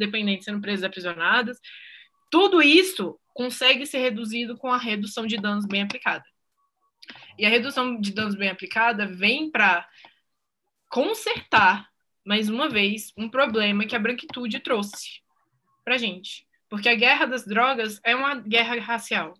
dependentes 0.00 0.46
sendo 0.46 0.60
presas 0.60 0.82
e 0.82 0.86
aprisionadas. 0.86 1.58
Tudo 2.30 2.62
isso 2.62 3.18
consegue 3.34 3.86
ser 3.86 3.98
reduzido 3.98 4.56
com 4.56 4.68
a 4.72 4.78
redução 4.78 5.26
de 5.26 5.36
danos 5.36 5.66
bem 5.66 5.82
aplicada. 5.82 6.24
E 7.38 7.46
a 7.46 7.48
redução 7.48 8.00
de 8.00 8.12
danos 8.12 8.34
bem 8.34 8.48
aplicada 8.48 9.06
vem 9.06 9.50
para 9.50 9.88
consertar, 10.88 11.88
mais 12.24 12.48
uma 12.48 12.68
vez, 12.68 13.12
um 13.16 13.28
problema 13.28 13.86
que 13.86 13.94
a 13.94 13.98
branquitude 13.98 14.60
trouxe 14.60 15.20
para 15.84 15.98
gente. 15.98 16.46
Porque 16.68 16.88
a 16.88 16.94
guerra 16.94 17.26
das 17.26 17.44
drogas 17.44 18.00
é 18.04 18.14
uma 18.14 18.34
guerra 18.34 18.78
racial. 18.80 19.34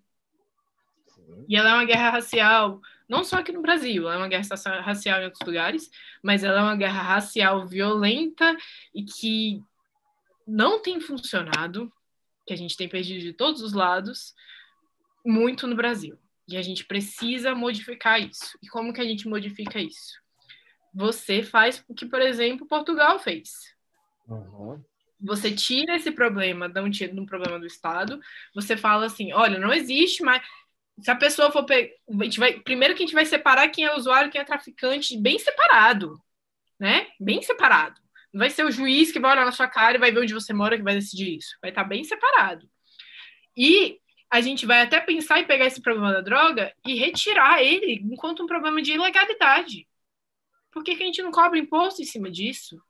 E 1.48 1.56
ela 1.56 1.70
é 1.70 1.74
uma 1.74 1.84
guerra 1.84 2.10
racial, 2.10 2.80
não 3.08 3.24
só 3.24 3.38
aqui 3.38 3.52
no 3.52 3.62
Brasil, 3.62 4.04
ela 4.04 4.14
é 4.14 4.18
uma 4.18 4.28
guerra 4.28 4.82
racial 4.82 5.20
em 5.20 5.24
outros 5.24 5.46
lugares, 5.46 5.90
mas 6.22 6.44
ela 6.44 6.60
é 6.60 6.62
uma 6.62 6.76
guerra 6.76 7.02
racial 7.02 7.66
violenta 7.66 8.56
e 8.94 9.04
que 9.04 9.62
não 10.46 10.80
tem 10.80 11.00
funcionado, 11.00 11.92
que 12.46 12.52
a 12.52 12.56
gente 12.56 12.76
tem 12.76 12.88
perdido 12.88 13.20
de 13.20 13.32
todos 13.32 13.62
os 13.62 13.72
lados, 13.72 14.34
muito 15.24 15.66
no 15.66 15.76
Brasil. 15.76 16.18
E 16.48 16.56
a 16.56 16.62
gente 16.62 16.84
precisa 16.84 17.54
modificar 17.54 18.20
isso. 18.20 18.58
E 18.62 18.68
como 18.68 18.92
que 18.92 19.00
a 19.00 19.04
gente 19.04 19.28
modifica 19.28 19.78
isso? 19.78 20.20
você 20.92 21.42
faz 21.42 21.84
o 21.88 21.94
que, 21.94 22.04
por 22.04 22.20
exemplo, 22.20 22.66
Portugal 22.66 23.18
fez. 23.18 23.74
Uhum. 24.28 24.82
Você 25.20 25.50
tira 25.52 25.96
esse 25.96 26.10
problema 26.10 26.68
de 26.68 26.80
um, 26.80 26.88
de 26.88 27.20
um 27.20 27.26
problema 27.26 27.58
do 27.58 27.66
Estado, 27.66 28.20
você 28.54 28.76
fala 28.76 29.06
assim, 29.06 29.32
olha, 29.32 29.58
não 29.58 29.72
existe 29.72 30.22
mais... 30.22 30.42
Se 31.00 31.10
a 31.10 31.16
pessoa 31.16 31.50
for... 31.50 31.64
Pe... 31.64 31.94
A 32.08 32.24
gente 32.24 32.38
vai... 32.38 32.54
Primeiro 32.60 32.94
que 32.94 33.02
a 33.02 33.06
gente 33.06 33.14
vai 33.14 33.24
separar 33.24 33.68
quem 33.68 33.84
é 33.84 33.94
usuário 33.94 34.30
quem 34.30 34.40
é 34.40 34.44
traficante, 34.44 35.16
bem 35.16 35.38
separado, 35.38 36.20
né? 36.78 37.08
Bem 37.18 37.42
separado. 37.42 38.00
Não 38.32 38.38
vai 38.38 38.50
ser 38.50 38.64
o 38.64 38.70
juiz 38.70 39.10
que 39.10 39.18
vai 39.18 39.32
olhar 39.32 39.44
na 39.44 39.52
sua 39.52 39.66
cara 39.66 39.96
e 39.96 40.00
vai 40.00 40.12
ver 40.12 40.20
onde 40.20 40.34
você 40.34 40.52
mora 40.52 40.76
que 40.76 40.82
vai 40.82 40.94
decidir 40.94 41.36
isso. 41.36 41.56
Vai 41.60 41.70
estar 41.70 41.84
bem 41.84 42.04
separado. 42.04 42.68
E 43.56 43.98
a 44.30 44.40
gente 44.40 44.64
vai 44.64 44.82
até 44.82 45.00
pensar 45.00 45.40
em 45.40 45.46
pegar 45.46 45.66
esse 45.66 45.82
problema 45.82 46.12
da 46.12 46.20
droga 46.20 46.72
e 46.86 46.94
retirar 46.94 47.62
ele 47.62 47.94
enquanto 47.94 48.42
um 48.42 48.46
problema 48.46 48.80
de 48.80 48.92
ilegalidade. 48.92 49.88
Por 50.70 50.84
que, 50.84 50.94
que 50.94 51.02
a 51.02 51.06
gente 51.06 51.22
não 51.22 51.32
cobra 51.32 51.58
imposto 51.58 52.00
em 52.00 52.04
cima 52.04 52.30
disso? 52.30 52.80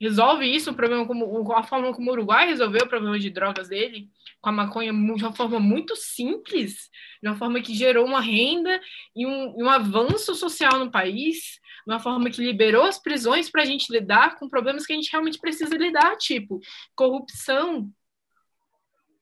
Resolve 0.00 0.44
isso 0.44 0.70
o 0.70 0.74
problema 0.74 1.06
como 1.06 1.52
a 1.52 1.62
forma 1.62 1.92
como 1.94 2.10
o 2.10 2.12
Uruguai 2.12 2.48
resolveu 2.48 2.82
o 2.82 2.88
problema 2.88 3.20
de 3.20 3.30
drogas 3.30 3.68
dele, 3.68 4.10
com 4.40 4.48
a 4.48 4.52
maconha 4.52 4.92
de 4.92 4.98
uma 4.98 5.32
forma 5.32 5.60
muito 5.60 5.94
simples, 5.94 6.90
de 7.22 7.28
uma 7.28 7.36
forma 7.36 7.60
que 7.60 7.72
gerou 7.72 8.04
uma 8.04 8.20
renda 8.20 8.80
e 9.14 9.24
um, 9.24 9.54
um 9.56 9.70
avanço 9.70 10.34
social 10.34 10.76
no 10.80 10.90
país, 10.90 11.60
uma 11.86 11.98
forma 11.98 12.30
que 12.30 12.42
liberou 12.42 12.84
as 12.84 12.98
prisões 12.98 13.50
para 13.50 13.62
a 13.62 13.64
gente 13.64 13.92
lidar 13.92 14.36
com 14.36 14.48
problemas 14.48 14.86
que 14.86 14.92
a 14.92 14.96
gente 14.96 15.10
realmente 15.10 15.38
precisa 15.38 15.76
lidar, 15.76 16.16
tipo 16.16 16.60
corrupção, 16.94 17.90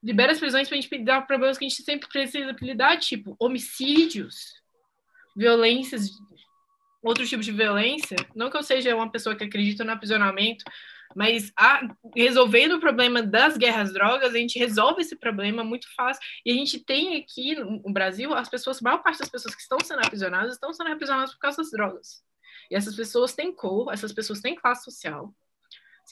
libera 0.03 0.31
as 0.31 0.39
prisões 0.39 0.67
para 0.67 0.77
a 0.77 0.81
gente 0.81 0.95
lidar 0.95 1.21
com 1.21 1.27
problemas 1.27 1.57
que 1.57 1.65
a 1.65 1.69
gente 1.69 1.83
sempre 1.83 2.07
precisa 2.09 2.55
lidar, 2.61 2.97
tipo 2.97 3.35
homicídios, 3.39 4.53
violências, 5.35 6.09
outros 7.03 7.29
tipos 7.29 7.45
de 7.45 7.51
violência. 7.51 8.17
Não 8.35 8.49
que 8.49 8.57
eu 8.57 8.63
seja 8.63 8.95
uma 8.95 9.11
pessoa 9.11 9.35
que 9.35 9.43
acredita 9.43 9.83
no 9.83 9.91
aprisionamento, 9.91 10.63
mas 11.15 11.51
a, 11.57 11.81
resolvendo 12.15 12.73
o 12.73 12.79
problema 12.79 13.21
das 13.21 13.57
guerras 13.57 13.93
drogas, 13.93 14.33
a 14.33 14.37
gente 14.37 14.57
resolve 14.57 15.01
esse 15.01 15.15
problema 15.15 15.63
muito 15.63 15.87
fácil. 15.95 16.21
E 16.45 16.51
a 16.51 16.55
gente 16.55 16.79
tem 16.79 17.17
aqui 17.17 17.55
no 17.55 17.91
Brasil, 17.91 18.33
as 18.33 18.49
pessoas, 18.49 18.77
a 18.77 18.83
maior 18.83 19.03
parte 19.03 19.19
das 19.19 19.29
pessoas 19.29 19.55
que 19.55 19.61
estão 19.61 19.79
sendo 19.79 19.99
aprisionadas 19.99 20.53
estão 20.53 20.73
sendo 20.73 20.91
aprisionadas 20.91 21.33
por 21.33 21.39
causa 21.39 21.57
das 21.57 21.71
drogas. 21.71 22.23
E 22.71 22.75
essas 22.75 22.95
pessoas 22.95 23.33
têm 23.33 23.53
cor, 23.53 23.93
essas 23.93 24.11
pessoas 24.11 24.39
têm 24.39 24.55
classe 24.55 24.85
social 24.85 25.31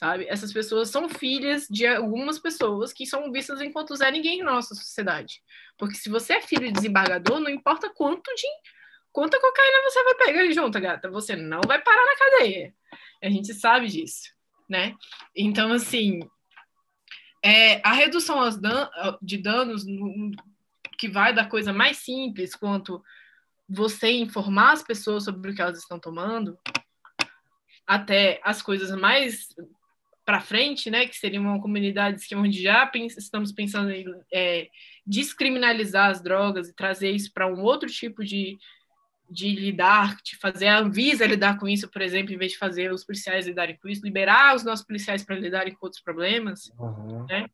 sabe? 0.00 0.26
Essas 0.28 0.52
pessoas 0.52 0.88
são 0.88 1.08
filhas 1.08 1.66
de 1.68 1.86
algumas 1.86 2.38
pessoas 2.38 2.92
que 2.92 3.04
são 3.04 3.30
vistas 3.30 3.60
enquanto 3.60 3.94
Zé 3.94 4.10
Ninguém 4.10 4.38
na 4.38 4.52
nossa 4.52 4.74
sociedade. 4.74 5.42
Porque 5.76 5.94
se 5.94 6.08
você 6.08 6.34
é 6.34 6.40
filho 6.40 6.66
de 6.66 6.72
desembargador, 6.72 7.38
não 7.40 7.50
importa 7.50 7.90
quanto 7.90 8.34
de 8.34 8.46
quanta 9.12 9.38
cocaína 9.38 9.82
você 9.84 10.04
vai 10.04 10.14
pegar 10.14 10.50
junto, 10.52 10.80
gata, 10.80 11.10
você 11.10 11.36
não 11.36 11.60
vai 11.66 11.82
parar 11.82 12.04
na 12.06 12.16
cadeia. 12.16 12.74
A 13.22 13.28
gente 13.28 13.52
sabe 13.52 13.88
disso, 13.88 14.32
né? 14.68 14.94
Então, 15.36 15.72
assim, 15.72 16.20
é, 17.42 17.86
a 17.86 17.92
redução 17.92 18.48
dan 18.58 18.88
de 19.20 19.36
danos 19.36 19.84
no, 19.84 20.30
que 20.98 21.08
vai 21.08 21.34
da 21.34 21.44
coisa 21.44 21.72
mais 21.72 21.98
simples, 21.98 22.54
quanto 22.54 23.02
você 23.70 24.10
informar 24.10 24.72
as 24.72 24.82
pessoas 24.82 25.24
sobre 25.24 25.50
o 25.50 25.54
que 25.54 25.62
elas 25.62 25.78
estão 25.78 25.98
tomando, 25.98 26.58
até 27.86 28.40
as 28.42 28.60
coisas 28.60 28.90
mais 28.98 29.48
para 30.24 30.40
frente, 30.40 30.90
né, 30.90 31.06
que 31.06 31.16
seria 31.16 31.40
uma 31.40 31.60
comunidade 31.60 32.22
onde 32.34 32.62
já 32.62 32.86
pens 32.86 33.16
estamos 33.16 33.52
pensando 33.52 33.90
em 33.90 34.04
é, 34.32 34.68
descriminalizar 35.06 36.10
as 36.10 36.22
drogas 36.22 36.68
e 36.68 36.74
trazer 36.74 37.10
isso 37.10 37.32
para 37.32 37.46
um 37.46 37.62
outro 37.62 37.88
tipo 37.88 38.24
de, 38.24 38.58
de 39.28 39.54
lidar, 39.54 40.16
de 40.22 40.36
fazer 40.36 40.68
a 40.68 40.78
Anvisa 40.78 41.26
lidar 41.26 41.58
com 41.58 41.68
isso, 41.68 41.88
por 41.88 42.02
exemplo, 42.02 42.32
em 42.32 42.38
vez 42.38 42.52
de 42.52 42.58
fazer 42.58 42.92
os 42.92 43.04
policiais 43.04 43.46
lidarem 43.46 43.76
com 43.76 43.88
isso, 43.88 44.04
liberar 44.04 44.54
os 44.54 44.64
nossos 44.64 44.84
policiais 44.84 45.24
para 45.24 45.36
lidarem 45.36 45.74
com 45.74 45.86
outros 45.86 46.02
problemas, 46.02 46.70
uhum. 46.78 47.26
né? 47.26 47.46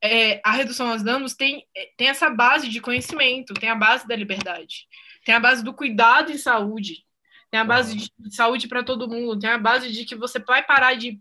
É, 0.00 0.40
a 0.44 0.52
redução 0.52 0.92
aos 0.92 1.02
danos 1.02 1.34
tem, 1.34 1.66
é, 1.76 1.90
tem 1.96 2.08
essa 2.08 2.30
base 2.30 2.68
de 2.68 2.80
conhecimento, 2.80 3.54
tem 3.54 3.68
a 3.68 3.74
base 3.74 4.06
da 4.06 4.14
liberdade, 4.14 4.86
tem 5.28 5.34
a 5.34 5.40
base 5.40 5.62
do 5.62 5.74
cuidado 5.74 6.32
em 6.32 6.38
saúde, 6.38 7.04
tem 7.50 7.60
a 7.60 7.64
base 7.64 7.94
de 8.18 8.34
saúde 8.34 8.66
para 8.66 8.82
todo 8.82 9.06
mundo, 9.06 9.38
tem 9.38 9.50
a 9.50 9.58
base 9.58 9.92
de 9.92 10.06
que 10.06 10.16
você 10.16 10.38
vai 10.38 10.64
parar 10.64 10.94
de 10.94 11.20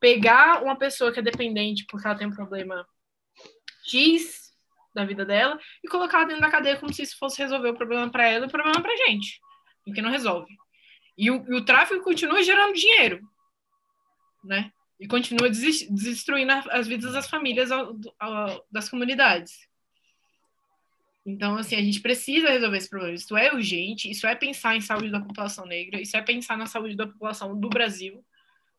pegar 0.00 0.62
uma 0.62 0.78
pessoa 0.78 1.12
que 1.12 1.18
é 1.18 1.22
dependente 1.22 1.84
porque 1.86 2.06
ela 2.06 2.16
tem 2.16 2.26
um 2.26 2.34
problema 2.34 2.88
X 3.86 4.50
da 4.94 5.04
vida 5.04 5.26
dela 5.26 5.60
e 5.84 5.88
colocar 5.88 6.20
ela 6.20 6.26
dentro 6.26 6.40
da 6.40 6.50
cadeia 6.50 6.78
como 6.78 6.90
se 6.90 7.02
isso 7.02 7.18
fosse 7.18 7.36
resolver 7.42 7.68
o 7.68 7.76
problema 7.76 8.10
para 8.10 8.26
ela 8.26 8.46
e 8.46 8.48
o 8.48 8.50
problema 8.50 8.80
para 8.80 8.96
gente, 9.06 9.38
porque 9.84 10.00
não 10.00 10.10
resolve. 10.10 10.50
E 11.18 11.30
o, 11.30 11.44
e 11.46 11.54
o 11.54 11.66
tráfico 11.66 12.02
continua 12.02 12.42
gerando 12.42 12.72
dinheiro, 12.72 13.20
né? 14.42 14.72
E 14.98 15.06
continua 15.06 15.50
destruindo 15.50 16.50
as 16.70 16.86
vidas 16.88 17.12
das 17.12 17.28
famílias 17.28 17.68
das 18.70 18.88
comunidades. 18.88 19.68
Então, 21.26 21.56
assim, 21.56 21.74
a 21.74 21.82
gente 21.82 22.00
precisa 22.00 22.50
resolver 22.50 22.76
esse 22.76 22.88
problema. 22.88 23.14
Isso 23.14 23.36
é 23.36 23.52
urgente, 23.52 24.10
isso 24.10 24.26
é 24.26 24.34
pensar 24.34 24.76
em 24.76 24.80
saúde 24.80 25.10
da 25.10 25.20
população 25.20 25.64
negra, 25.64 26.00
isso 26.00 26.16
é 26.16 26.22
pensar 26.22 26.58
na 26.58 26.66
saúde 26.66 26.96
da 26.96 27.06
população 27.06 27.58
do 27.58 27.68
Brasil, 27.68 28.22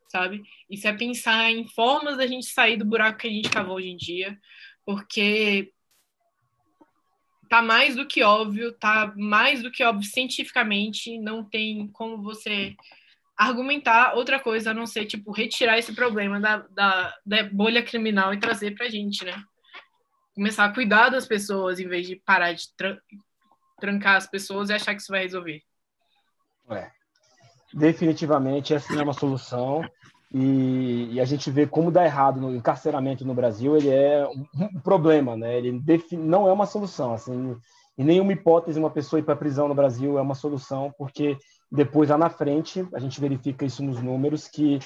sabe? 0.09 0.43
Isso 0.69 0.87
é 0.87 0.93
pensar 0.93 1.51
em 1.51 1.67
formas 1.67 2.17
da 2.17 2.27
gente 2.27 2.45
sair 2.45 2.77
do 2.77 2.85
buraco 2.85 3.19
que 3.19 3.27
a 3.27 3.31
gente 3.31 3.49
cavou 3.49 3.77
hoje 3.77 3.89
em 3.89 3.97
dia, 3.97 4.39
porque 4.85 5.71
tá 7.49 7.61
mais 7.61 7.95
do 7.95 8.05
que 8.07 8.21
óbvio, 8.21 8.73
tá 8.73 9.11
mais 9.17 9.63
do 9.63 9.71
que 9.71 9.83
óbvio 9.83 10.07
cientificamente, 10.07 11.17
não 11.17 11.43
tem 11.43 11.87
como 11.87 12.21
você 12.21 12.75
argumentar 13.35 14.13
outra 14.13 14.39
coisa 14.39 14.71
a 14.71 14.73
não 14.73 14.85
ser, 14.85 15.05
tipo, 15.05 15.31
retirar 15.31 15.77
esse 15.77 15.93
problema 15.93 16.39
da, 16.39 16.57
da, 16.57 17.17
da 17.25 17.43
bolha 17.43 17.83
criminal 17.83 18.33
e 18.33 18.39
trazer 18.39 18.75
pra 18.75 18.87
gente, 18.87 19.25
né? 19.25 19.43
Começar 20.35 20.65
a 20.65 20.73
cuidar 20.73 21.09
das 21.09 21.25
pessoas 21.25 21.79
em 21.79 21.87
vez 21.87 22.05
de 22.05 22.17
parar 22.17 22.53
de 22.53 22.67
tran 22.75 22.97
trancar 23.79 24.15
as 24.15 24.27
pessoas 24.27 24.69
e 24.69 24.73
achar 24.73 24.93
que 24.95 25.01
isso 25.01 25.11
vai 25.11 25.21
resolver. 25.21 25.61
É, 26.69 26.89
definitivamente 27.73 28.73
essa 28.73 28.93
não 28.93 29.01
é 29.01 29.03
uma 29.03 29.13
solução. 29.13 29.83
E, 30.33 31.13
e, 31.13 31.21
a 31.21 31.25
gente 31.25 31.49
vê 31.49 31.65
como 31.65 31.91
dá 31.91 32.03
errado 32.03 32.41
no 32.41 32.53
encarceramento 32.53 33.23
no 33.23 33.33
Brasil, 33.33 33.77
ele 33.77 33.89
é 33.89 34.27
um, 34.27 34.79
problema, 34.81 35.37
né? 35.37 35.57
Ele 35.57 35.81
não 36.11 36.47
é 36.47 36.51
uma 36.51 36.65
solução, 36.65 37.13
assim, 37.13 37.55
em 37.97 38.03
nenhuma 38.03 38.33
hipótese 38.33 38.79
uma 38.79 38.89
pessoa 38.89 39.19
ir 39.19 39.23
para 39.23 39.33
a 39.33 39.37
prisão 39.37 39.67
no 39.67 39.75
Brasil 39.75 40.17
é 40.17 40.21
uma 40.21 40.35
solução, 40.35 40.93
porque 40.97 41.37
depois 41.71 42.09
lá 42.09 42.17
na 42.17 42.29
frente 42.29 42.85
a 42.93 42.99
gente 42.99 43.21
verifica 43.21 43.65
isso 43.65 43.81
nos 43.81 44.01
números 44.01 44.47
que 44.47 44.79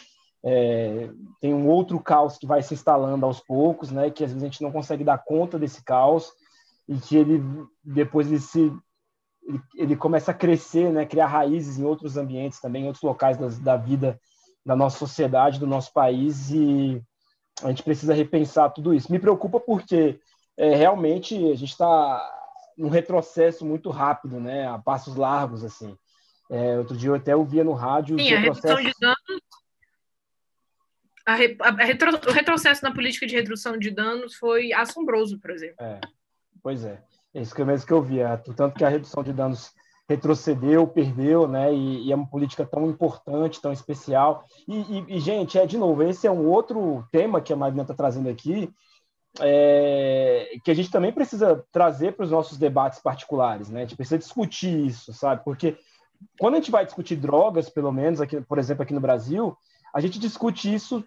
é, 0.44 1.10
tem 1.42 1.54
um 1.54 1.68
outro 1.68 2.00
caos 2.00 2.38
que 2.38 2.48
vai 2.48 2.62
se 2.62 2.74
instalando 2.74 3.26
aos 3.26 3.40
poucos, 3.40 3.92
né? 3.92 4.10
Que 4.10 4.24
às 4.24 4.32
vezes 4.32 4.44
a 4.44 4.48
gente 4.48 4.62
não 4.62 4.72
consegue 4.72 5.04
dar 5.04 5.18
conta 5.18 5.60
desse 5.60 5.84
caos 5.84 6.32
e 6.88 6.98
que 6.98 7.18
ele 7.18 7.44
depois 7.84 8.28
ele 8.28 8.40
se 8.40 8.72
ele, 9.44 9.62
ele 9.76 9.96
começa 9.96 10.32
a 10.32 10.34
crescer, 10.34 10.92
né? 10.92 11.06
Criar 11.06 11.28
raízes 11.28 11.78
em 11.78 11.84
outros 11.84 12.18
ambientes 12.18 12.60
também, 12.60 12.84
em 12.84 12.88
outros 12.88 13.04
locais 13.04 13.38
das, 13.38 13.60
da 13.60 13.76
vida 13.76 14.20
da 14.66 14.76
nossa 14.76 14.98
sociedade, 14.98 15.60
do 15.60 15.66
nosso 15.66 15.92
país, 15.92 16.52
e 16.52 17.02
a 17.64 17.70
gente 17.70 17.84
precisa 17.84 18.14
repensar 18.14 18.70
tudo 18.70 18.94
isso. 18.94 19.12
Me 19.12 19.20
preocupa 19.20 19.60
porque 19.60 20.20
é, 20.58 20.76
realmente 20.76 21.36
a 21.36 21.56
gente 21.56 21.72
está 21.72 22.22
num 22.78 22.90
retrocesso 22.90 23.66
muito 23.66 23.90
rápido, 23.90 24.40
né, 24.40 24.68
a 24.68 24.78
passos 24.78 25.16
largos, 25.16 25.64
assim. 25.64 25.98
É, 26.52 26.78
outro 26.78 26.96
dia 26.96 27.10
eu 27.10 27.16
até 27.16 27.36
ouvia 27.36 27.64
no 27.64 27.74
rádio... 27.74 28.18
Sim, 28.18 28.34
a 28.34 28.40
redução 28.40 28.78
de 28.78 28.92
danos... 29.00 29.19
A 31.26 31.34
a 31.34 31.84
retro, 31.84 32.12
o 32.28 32.32
retrocesso 32.32 32.84
na 32.84 32.94
política 32.94 33.28
de 33.28 33.36
redução 33.36 33.78
de 33.78 33.92
danos 33.92 34.36
foi 34.36 34.74
assombroso, 34.74 35.40
por 35.40 35.52
exemplo. 35.52 35.76
É, 35.80 36.00
pois 36.62 36.84
é. 36.84 37.02
É 37.34 37.42
isso 37.42 37.54
que 37.54 37.64
mesmo 37.64 37.86
que 37.86 37.94
eu 37.94 38.02
via. 38.02 38.42
Tanto 38.56 38.76
que 38.76 38.84
a 38.84 38.90
redução 38.90 39.24
de 39.24 39.32
danos 39.32 39.72
retrocedeu, 40.10 40.88
perdeu, 40.88 41.48
né? 41.48 41.72
E, 41.72 42.08
e, 42.08 42.12
é 42.12 42.16
uma 42.16 42.28
política 42.28 42.66
tão 42.66 42.90
importante, 42.90 43.62
tão 43.62 43.72
especial. 43.72 44.44
E, 44.68 44.76
e, 44.76 45.18
e, 45.18 45.20
gente, 45.20 45.60
é 45.60 45.66
de 45.68 45.78
novo, 45.78 46.02
esse 46.02 46.26
é 46.26 46.32
um 46.32 46.48
outro 46.48 47.08
tema 47.12 47.40
que 47.40 47.54
a 47.54 47.56
Marina 47.56 47.84
está 47.84 47.94
trazendo 47.94 48.28
aqui, 48.28 48.74
é, 49.40 50.50
que 50.66 50.72
a 50.72 50.74
gente 50.74 50.90
também 50.90 51.12
precisa 51.12 51.64
trazer 51.72 52.14
para 52.14 52.26
os 52.26 52.32
nossos 52.32 52.58
debates 52.58 53.00
particulares, 53.00 53.70
né? 53.70 53.82
A 53.82 53.86
gente 53.86 53.96
precisa 53.96 54.18
discutir 54.18 54.88
isso, 54.88 55.14
sabe? 55.14 55.44
Porque 55.44 55.78
quando 56.40 56.56
a 56.56 56.58
gente 56.58 56.72
vai 56.72 56.84
discutir 56.84 57.16
drogas, 57.16 57.70
pelo 57.70 57.92
menos 57.92 58.20
aqui, 58.20 58.42
por 58.42 58.58
exemplo, 58.58 58.82
aqui 58.82 58.94
no 58.96 59.00
Brasil, 59.00 59.56
a 59.94 60.00
gente 60.00 60.20
discute 60.20 60.74
isso 60.74 61.04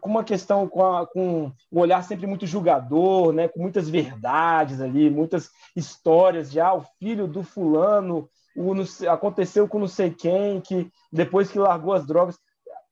com 0.00 0.10
uma 0.10 0.24
questão 0.24 0.68
com, 0.68 0.84
a, 0.84 1.06
com, 1.06 1.52
um 1.72 1.78
olhar 1.78 2.02
sempre 2.02 2.26
muito 2.26 2.46
julgador, 2.46 3.32
né? 3.32 3.48
com 3.48 3.60
muitas 3.60 3.88
verdades 3.88 4.80
ali, 4.80 5.08
muitas 5.08 5.50
histórias 5.74 6.50
de 6.50 6.60
ah, 6.60 6.74
o 6.74 6.84
filho 6.98 7.26
do 7.26 7.42
fulano 7.42 8.28
o, 8.54 8.72
aconteceu 9.08 9.68
com 9.68 9.78
não 9.78 9.88
sei 9.88 10.10
quem, 10.10 10.60
que 10.60 10.90
depois 11.12 11.50
que 11.50 11.58
largou 11.58 11.92
as 11.92 12.06
drogas. 12.06 12.38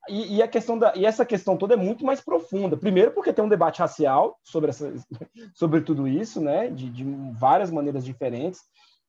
E, 0.08 0.36
e, 0.36 0.42
a 0.42 0.48
questão 0.48 0.78
da, 0.78 0.94
e 0.96 1.04
essa 1.04 1.26
questão 1.26 1.56
toda 1.56 1.74
é 1.74 1.76
muito 1.76 2.04
mais 2.04 2.20
profunda. 2.20 2.76
Primeiro, 2.78 3.10
porque 3.10 3.32
tem 3.32 3.44
um 3.44 3.48
debate 3.48 3.80
racial 3.80 4.38
sobre, 4.42 4.70
essa, 4.70 4.94
sobre 5.54 5.82
tudo 5.82 6.08
isso, 6.08 6.40
né? 6.40 6.70
de, 6.70 6.88
de 6.88 7.04
várias 7.32 7.70
maneiras 7.70 8.04
diferentes. 8.04 8.60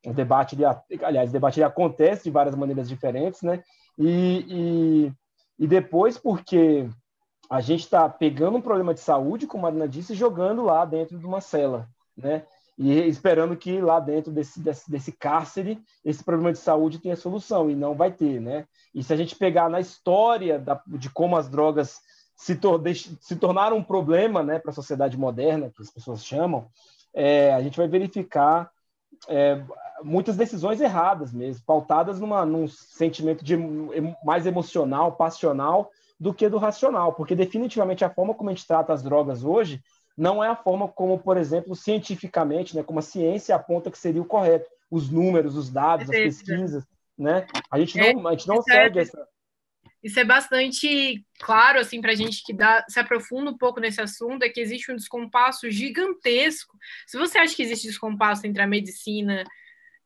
o 0.05 0.13
debate, 0.13 0.55
ele, 0.55 0.65
aliás, 1.03 1.29
o 1.29 1.33
debate 1.33 1.59
ele 1.59 1.65
acontece 1.65 2.25
de 2.25 2.31
várias 2.31 2.55
maneiras 2.55 2.89
diferentes, 2.89 3.41
né? 3.41 3.63
E, 3.97 4.45
e, 4.49 5.11
e 5.59 5.67
depois 5.67 6.17
porque 6.17 6.89
a 7.49 7.59
gente 7.59 7.81
está 7.81 8.07
pegando 8.07 8.57
um 8.57 8.61
problema 8.61 8.93
de 8.93 9.01
saúde, 9.01 9.45
como 9.45 9.65
a 9.65 9.69
Marina 9.69 9.87
disse, 9.87 10.13
e 10.13 10.15
jogando 10.15 10.63
lá 10.63 10.85
dentro 10.85 11.17
de 11.17 11.25
uma 11.25 11.41
cela, 11.41 11.89
né? 12.15 12.45
E 12.77 12.93
esperando 12.93 13.57
que 13.57 13.81
lá 13.81 13.99
dentro 13.99 14.31
desse, 14.31 14.61
desse, 14.61 14.89
desse 14.89 15.11
cárcere 15.11 15.81
esse 16.05 16.23
problema 16.23 16.53
de 16.53 16.59
saúde 16.59 16.99
tenha 16.99 17.15
solução, 17.15 17.69
e 17.69 17.75
não 17.75 17.93
vai 17.93 18.11
ter, 18.11 18.39
né? 18.39 18.65
E 18.95 19.03
se 19.03 19.11
a 19.11 19.17
gente 19.17 19.35
pegar 19.35 19.69
na 19.69 19.81
história 19.81 20.57
da, 20.57 20.81
de 20.87 21.09
como 21.09 21.35
as 21.35 21.49
drogas 21.49 21.99
se, 22.35 22.55
tor 22.55 22.81
se 23.19 23.35
tornaram 23.35 23.75
um 23.75 23.83
problema 23.83 24.41
né, 24.41 24.59
para 24.59 24.71
a 24.71 24.73
sociedade 24.73 25.17
moderna, 25.17 25.69
que 25.75 25.81
as 25.81 25.91
pessoas 25.91 26.23
chamam, 26.23 26.69
é, 27.13 27.53
a 27.53 27.61
gente 27.61 27.75
vai 27.75 27.87
verificar 27.87 28.71
é, 29.27 29.61
muitas 30.03 30.37
decisões 30.37 30.79
erradas 30.81 31.33
mesmo, 31.33 31.63
pautadas 31.65 32.19
numa, 32.19 32.45
num 32.45 32.67
sentimento 32.67 33.43
de, 33.43 33.57
mais 34.23 34.45
emocional, 34.45 35.13
passional, 35.13 35.91
do 36.19 36.33
que 36.33 36.49
do 36.49 36.57
racional, 36.57 37.13
porque 37.13 37.35
definitivamente 37.35 38.03
a 38.03 38.09
forma 38.09 38.33
como 38.33 38.49
a 38.49 38.53
gente 38.53 38.67
trata 38.67 38.93
as 38.93 39.01
drogas 39.01 39.43
hoje 39.43 39.81
não 40.17 40.43
é 40.43 40.49
a 40.49 40.55
forma 40.55 40.87
como, 40.87 41.17
por 41.17 41.37
exemplo, 41.37 41.75
cientificamente, 41.75 42.75
né, 42.75 42.83
como 42.83 42.99
a 42.99 43.01
ciência 43.01 43.55
aponta 43.55 43.89
que 43.89 43.97
seria 43.97 44.21
o 44.21 44.25
correto, 44.25 44.69
os 44.91 45.09
números, 45.09 45.55
os 45.55 45.69
dados, 45.69 46.09
as 46.09 46.15
pesquisas, 46.15 46.83
né? 47.17 47.47
A 47.71 47.79
gente 47.79 47.97
não, 47.97 48.27
a 48.27 48.31
gente 48.31 48.47
não 48.47 48.57
é 48.57 48.61
segue 48.63 48.99
essa 48.99 49.25
isso 50.03 50.19
é 50.19 50.23
bastante 50.23 51.25
claro 51.39 51.79
assim 51.79 52.01
para 52.01 52.11
a 52.11 52.15
gente 52.15 52.43
que 52.43 52.53
dá, 52.53 52.85
se 52.87 52.99
aprofunda 52.99 53.51
um 53.51 53.57
pouco 53.57 53.79
nesse 53.79 54.01
assunto 54.01 54.43
é 54.43 54.49
que 54.49 54.61
existe 54.61 54.91
um 54.91 54.95
descompasso 54.95 55.69
gigantesco. 55.69 56.77
Se 57.05 57.17
você 57.17 57.37
acha 57.37 57.55
que 57.55 57.63
existe 57.63 57.87
descompasso 57.87 58.47
entre 58.47 58.61
a 58.61 58.67
medicina 58.67 59.43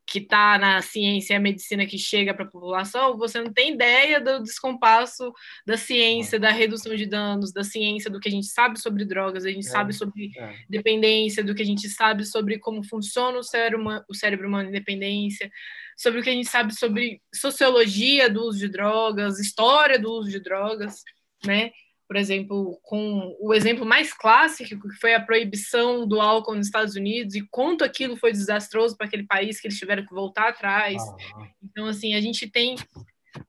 que 0.06 0.20
está 0.20 0.58
na 0.58 0.82
ciência 0.82 1.34
e 1.34 1.38
a 1.38 1.40
medicina 1.40 1.86
que 1.86 1.98
chega 1.98 2.34
para 2.34 2.44
a 2.44 2.50
população, 2.50 3.18
você 3.18 3.42
não 3.42 3.54
tem 3.54 3.74
ideia 3.74 4.20
do 4.20 4.44
descompasso 4.44 5.32
da 5.66 5.78
ciência, 5.78 6.40
da 6.40 6.52
redução 6.52 6.96
de 6.96 7.06
danos, 7.06 7.54
da 7.54 7.64
ciência 7.64 8.12
do 8.12 8.20
que 8.20 8.28
a 8.28 8.32
gente 8.32 8.48
sabe 8.48 8.80
sobre 8.80 9.06
drogas, 9.06 9.46
a 9.46 9.50
gente 9.50 9.68
é, 9.68 9.72
sabe 9.72 9.94
sobre 9.94 10.32
é. 10.38 10.56
dependência, 10.70 11.44
do 11.44 11.56
que 11.56 11.62
a 11.62 11.66
gente 11.66 11.90
sabe 11.90 12.26
sobre 12.26 12.60
como 12.60 12.84
funciona 12.84 13.38
o 13.38 13.44
cérebro, 13.44 13.80
humano, 13.80 14.04
o 14.10 14.14
cérebro 14.14 14.48
humano 14.48 14.70
em 14.70 14.74
dependência, 14.74 15.50
sobre 15.98 16.20
o 16.20 16.24
que 16.24 16.30
a 16.30 16.34
gente 16.34 16.50
sabe 16.50 16.74
sobre 16.74 17.22
sociologia 17.34 18.30
do 18.30 18.42
uso 18.42 18.60
de 18.60 18.68
drogas, 18.68 19.40
história 19.40 19.98
do 19.98 20.12
uso 20.12 20.30
de 20.30 20.40
drogas, 20.40 21.02
né? 21.46 21.72
Por 22.08 22.16
exemplo, 22.16 22.80
com 22.84 23.36
o 23.40 23.54
exemplo 23.54 23.86
mais 23.86 24.14
clássico, 24.14 24.90
que 24.90 25.00
foi 25.00 25.14
a 25.14 25.22
proibição 25.22 26.08
do 26.08 26.20
álcool 26.20 26.56
nos 26.56 26.68
Estados 26.68 26.96
Unidos, 26.96 27.36
e 27.36 27.48
quanto 27.50 27.84
aquilo 27.84 28.18
foi 28.18 28.32
desastroso 28.32 28.96
para 28.96 29.08
aquele 29.08 29.26
país 29.26 29.60
que 29.60 29.68
eles 29.68 29.80
tiveram 29.80 30.06
que 30.06 30.14
voltar 30.14 30.50
atrás. 30.50 31.02
Ah. 31.02 31.48
Então, 31.64 31.86
assim, 31.88 32.14
a 32.14 32.22
gente 32.22 32.50
tem 32.50 32.76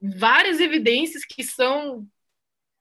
várias 0.01 0.61
evidências 0.61 1.25
que 1.25 1.43
são 1.43 2.07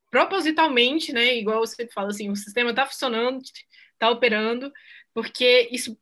propositalmente, 0.09 1.11
né, 1.11 1.36
igual 1.36 1.59
você 1.59 1.88
fala 1.88 2.09
assim, 2.09 2.30
o 2.30 2.36
sistema 2.36 2.69
está 2.69 2.86
funcionando, 2.86 3.41
está 3.93 4.11
operando, 4.11 4.71
porque 5.11 5.67
isso 5.71 5.97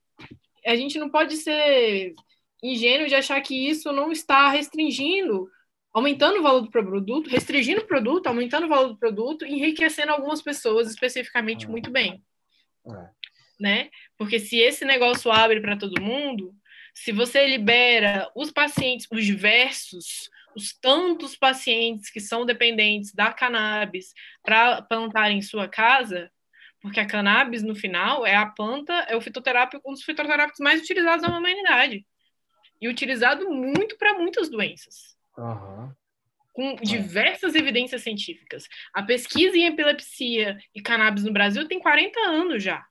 a 0.65 0.75
gente 0.75 0.99
não 0.99 1.09
pode 1.09 1.37
ser 1.37 2.13
ingênuo 2.61 3.07
de 3.07 3.15
achar 3.15 3.39
que 3.41 3.55
isso 3.55 3.91
não 3.91 4.11
está 4.11 4.49
restringindo 4.49 5.49
aumentando 5.93 6.39
o 6.39 6.43
valor 6.43 6.61
do 6.61 6.71
produto, 6.71 7.29
restringindo 7.29 7.81
o 7.81 7.87
produto, 7.87 8.27
aumentando 8.27 8.65
o 8.65 8.69
valor 8.69 8.89
do 8.89 8.97
produto, 8.97 9.45
enriquecendo 9.45 10.11
algumas 10.11 10.41
pessoas 10.41 10.89
especificamente 10.89 11.67
muito 11.67 11.89
ah. 11.89 11.93
bem. 11.93 12.23
É. 12.87 13.09
Né? 13.59 13.89
Porque 14.17 14.39
se 14.39 14.57
esse 14.57 14.85
negócio 14.85 15.31
abre 15.31 15.59
para 15.59 15.77
todo 15.77 16.01
mundo, 16.01 16.55
se 16.93 17.11
você 17.11 17.47
libera 17.47 18.29
os 18.35 18.51
pacientes, 18.51 19.07
os 19.11 19.23
diversos, 19.23 20.29
os 20.55 20.73
tantos 20.73 21.35
pacientes 21.35 22.09
que 22.09 22.19
são 22.19 22.45
dependentes 22.45 23.13
da 23.13 23.31
cannabis 23.31 24.13
para 24.43 24.81
plantar 24.81 25.31
em 25.31 25.41
sua 25.41 25.67
casa, 25.67 26.31
porque 26.81 26.99
a 26.99 27.05
cannabis, 27.05 27.61
no 27.61 27.75
final, 27.75 28.25
é 28.25 28.35
a 28.35 28.47
planta, 28.47 28.93
é 29.07 29.15
o 29.15 29.21
fitoterápico, 29.21 29.87
um 29.87 29.93
dos 29.93 30.03
fitoterápicos 30.03 30.59
mais 30.59 30.81
utilizados 30.81 31.27
na 31.27 31.37
humanidade. 31.37 32.05
E 32.81 32.89
utilizado 32.89 33.47
muito 33.51 33.95
para 33.97 34.17
muitas 34.17 34.49
doenças. 34.49 35.15
Uhum. 35.41 35.91
Com 36.53 36.75
diversas 36.75 37.55
evidências 37.55 38.03
científicas. 38.03 38.67
A 38.93 39.01
pesquisa 39.01 39.57
em 39.57 39.65
epilepsia 39.65 40.57
e 40.75 40.81
cannabis 40.81 41.23
no 41.23 41.33
Brasil 41.33 41.67
tem 41.67 41.79
40 41.79 42.19
anos 42.19 42.63
já. 42.63 42.85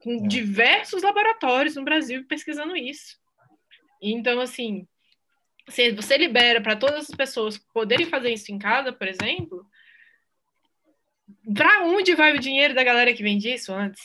Com 0.00 0.24
é. 0.24 0.28
diversos 0.28 1.02
laboratórios 1.02 1.76
no 1.76 1.84
Brasil 1.84 2.26
pesquisando 2.26 2.76
isso. 2.76 3.16
Então, 4.02 4.40
assim, 4.40 4.86
se 5.68 5.92
você 5.92 6.18
libera 6.18 6.60
para 6.60 6.76
todas 6.76 7.08
as 7.08 7.16
pessoas 7.16 7.56
poderem 7.72 8.06
fazer 8.06 8.32
isso 8.32 8.52
em 8.52 8.58
casa, 8.58 8.92
por 8.92 9.08
exemplo, 9.08 9.64
para 11.54 11.84
onde 11.84 12.14
vai 12.14 12.34
o 12.34 12.40
dinheiro 12.40 12.74
da 12.74 12.84
galera 12.84 13.14
que 13.14 13.22
vende 13.22 13.48
isso 13.48 13.72
antes? 13.72 14.02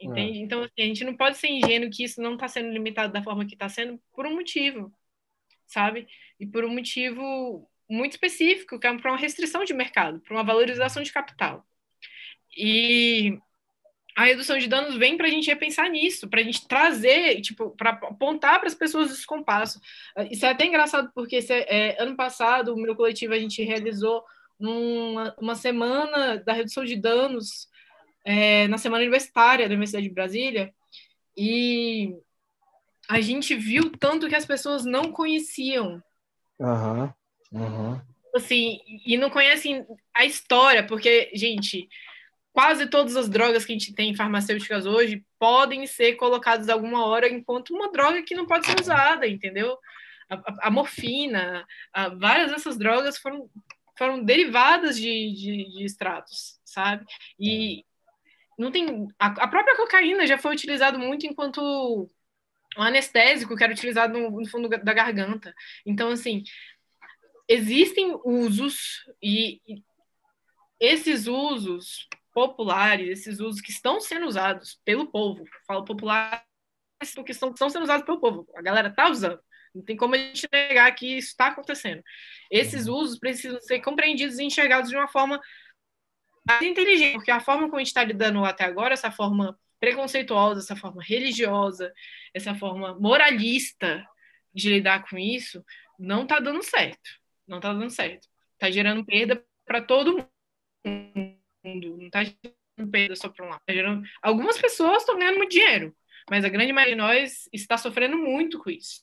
Entende? 0.00 0.38
É. 0.38 0.42
Então, 0.42 0.62
assim, 0.62 0.72
a 0.78 0.84
gente 0.84 1.04
não 1.04 1.16
pode 1.16 1.38
ser 1.38 1.48
ingênuo 1.48 1.90
que 1.90 2.04
isso 2.04 2.20
não 2.20 2.34
está 2.34 2.46
sendo 2.46 2.70
limitado 2.70 3.12
da 3.12 3.22
forma 3.22 3.46
que 3.46 3.54
está 3.54 3.68
sendo 3.68 4.00
por 4.12 4.26
um 4.26 4.34
motivo 4.34 4.92
sabe? 5.72 6.06
E 6.38 6.46
por 6.46 6.64
um 6.64 6.70
motivo 6.70 7.68
muito 7.88 8.12
específico, 8.12 8.78
que 8.78 8.86
é 8.86 8.96
para 8.96 9.10
uma 9.10 9.18
restrição 9.18 9.64
de 9.64 9.74
mercado, 9.74 10.20
para 10.20 10.34
uma 10.34 10.44
valorização 10.44 11.02
de 11.02 11.12
capital. 11.12 11.66
E 12.56 13.38
a 14.16 14.24
redução 14.24 14.58
de 14.58 14.68
danos 14.68 14.96
vem 14.96 15.16
para 15.16 15.26
a 15.26 15.30
gente 15.30 15.48
repensar 15.48 15.88
nisso, 15.90 16.28
para 16.28 16.40
a 16.40 16.42
gente 16.42 16.66
trazer, 16.68 17.40
tipo, 17.40 17.70
para 17.70 17.90
apontar 17.90 18.58
para 18.58 18.68
as 18.68 18.74
pessoas 18.74 19.10
o 19.10 19.14
descompasso. 19.14 19.80
Isso 20.30 20.44
é 20.44 20.50
até 20.50 20.66
engraçado, 20.66 21.10
porque 21.14 21.38
é, 21.50 22.00
ano 22.02 22.14
passado, 22.16 22.74
o 22.74 22.80
meu 22.80 22.94
coletivo, 22.94 23.32
a 23.32 23.38
gente 23.38 23.62
realizou 23.62 24.22
uma, 24.58 25.34
uma 25.38 25.54
semana 25.54 26.36
da 26.36 26.52
redução 26.52 26.84
de 26.84 26.96
danos 26.96 27.68
é, 28.24 28.68
na 28.68 28.78
semana 28.78 29.02
universitária 29.02 29.66
da 29.66 29.72
Universidade 29.72 30.06
de 30.06 30.14
Brasília, 30.14 30.74
e 31.36 32.14
a 33.08 33.20
gente 33.20 33.54
viu 33.54 33.90
tanto 33.90 34.28
que 34.28 34.34
as 34.34 34.46
pessoas 34.46 34.84
não 34.84 35.12
conheciam. 35.12 36.02
Uhum, 36.58 37.12
uhum. 37.52 38.00
Assim, 38.34 38.80
e 39.04 39.16
não 39.18 39.28
conhecem 39.28 39.86
a 40.14 40.24
história, 40.24 40.86
porque, 40.86 41.30
gente, 41.34 41.88
quase 42.52 42.86
todas 42.86 43.16
as 43.16 43.28
drogas 43.28 43.64
que 43.64 43.72
a 43.72 43.78
gente 43.78 43.94
tem 43.94 44.10
em 44.10 44.16
farmacêuticas 44.16 44.86
hoje 44.86 45.24
podem 45.38 45.86
ser 45.86 46.14
colocadas 46.14 46.68
alguma 46.68 47.06
hora 47.06 47.28
enquanto 47.28 47.74
uma 47.74 47.90
droga 47.90 48.22
que 48.22 48.34
não 48.34 48.46
pode 48.46 48.66
ser 48.66 48.80
usada, 48.80 49.26
entendeu? 49.26 49.76
A, 50.28 50.34
a, 50.34 50.68
a 50.68 50.70
morfina, 50.70 51.66
a, 51.92 52.08
várias 52.08 52.50
dessas 52.50 52.78
drogas 52.78 53.18
foram, 53.18 53.50
foram 53.98 54.22
derivadas 54.22 54.96
de, 54.96 55.32
de, 55.32 55.70
de 55.70 55.84
extratos, 55.84 56.60
sabe? 56.64 57.04
E 57.38 57.84
não 58.58 58.70
tem. 58.70 59.08
A, 59.18 59.26
a 59.26 59.48
própria 59.48 59.76
cocaína 59.76 60.26
já 60.26 60.38
foi 60.38 60.52
utilizada 60.52 60.98
muito 60.98 61.26
enquanto 61.26 62.10
um 62.76 62.82
anestésico 62.82 63.56
que 63.56 63.64
era 63.64 63.72
utilizado 63.72 64.18
no, 64.18 64.30
no 64.30 64.48
fundo 64.48 64.68
da 64.68 64.92
garganta. 64.92 65.54
Então, 65.84 66.10
assim, 66.10 66.42
existem 67.48 68.18
usos 68.24 69.04
e, 69.22 69.60
e 69.66 69.84
esses 70.80 71.26
usos 71.26 72.08
populares, 72.32 73.20
esses 73.20 73.40
usos 73.40 73.60
que 73.60 73.70
estão 73.70 74.00
sendo 74.00 74.26
usados 74.26 74.80
pelo 74.84 75.10
povo, 75.10 75.44
falo 75.66 75.84
populares 75.84 76.42
porque 77.14 77.32
estão, 77.32 77.50
estão 77.50 77.68
sendo 77.68 77.82
usados 77.82 78.06
pelo 78.06 78.20
povo, 78.20 78.48
a 78.54 78.62
galera 78.62 78.88
está 78.88 79.08
usando. 79.08 79.40
Não 79.74 79.82
tem 79.82 79.96
como 79.96 80.14
a 80.14 80.18
gente 80.18 80.46
negar 80.52 80.94
que 80.94 81.16
isso 81.16 81.28
está 81.28 81.48
acontecendo. 81.48 82.02
Esses 82.50 82.86
uhum. 82.86 82.96
usos 82.96 83.18
precisam 83.18 83.60
ser 83.60 83.80
compreendidos 83.80 84.38
e 84.38 84.44
enxergados 84.44 84.90
de 84.90 84.96
uma 84.96 85.08
forma 85.08 85.40
mais 86.46 86.62
inteligente, 86.62 87.14
porque 87.14 87.30
a 87.30 87.40
forma 87.40 87.64
como 87.64 87.76
a 87.76 87.78
gente 87.78 87.88
está 87.88 88.04
lidando 88.04 88.44
até 88.44 88.64
agora, 88.64 88.94
essa 88.94 89.10
forma 89.10 89.58
preconceituosa, 89.82 90.60
essa 90.60 90.76
forma 90.76 91.02
religiosa, 91.02 91.92
essa 92.32 92.54
forma 92.54 92.94
moralista 93.00 94.06
de 94.54 94.68
lidar 94.68 95.04
com 95.10 95.18
isso, 95.18 95.64
não 95.98 96.22
está 96.22 96.38
dando 96.38 96.62
certo. 96.62 97.10
Não 97.48 97.56
está 97.56 97.72
dando 97.72 97.90
certo. 97.90 98.28
Está 98.52 98.70
gerando 98.70 99.04
perda 99.04 99.44
para 99.66 99.82
todo 99.82 100.24
mundo. 100.86 101.96
Não 101.98 102.06
está 102.06 102.22
gerando 102.22 102.92
perda 102.92 103.16
só 103.16 103.28
para 103.28 103.44
um 103.44 103.48
lado. 103.48 103.62
Tá 103.66 103.72
gerando... 103.74 104.08
Algumas 104.22 104.56
pessoas 104.56 105.02
estão 105.02 105.18
ganhando 105.18 105.38
muito 105.38 105.50
dinheiro, 105.50 105.92
mas 106.30 106.44
a 106.44 106.48
grande 106.48 106.72
maioria 106.72 106.94
de 106.94 107.02
nós 107.02 107.48
está 107.52 107.76
sofrendo 107.76 108.16
muito 108.16 108.60
com 108.60 108.70
isso. 108.70 109.02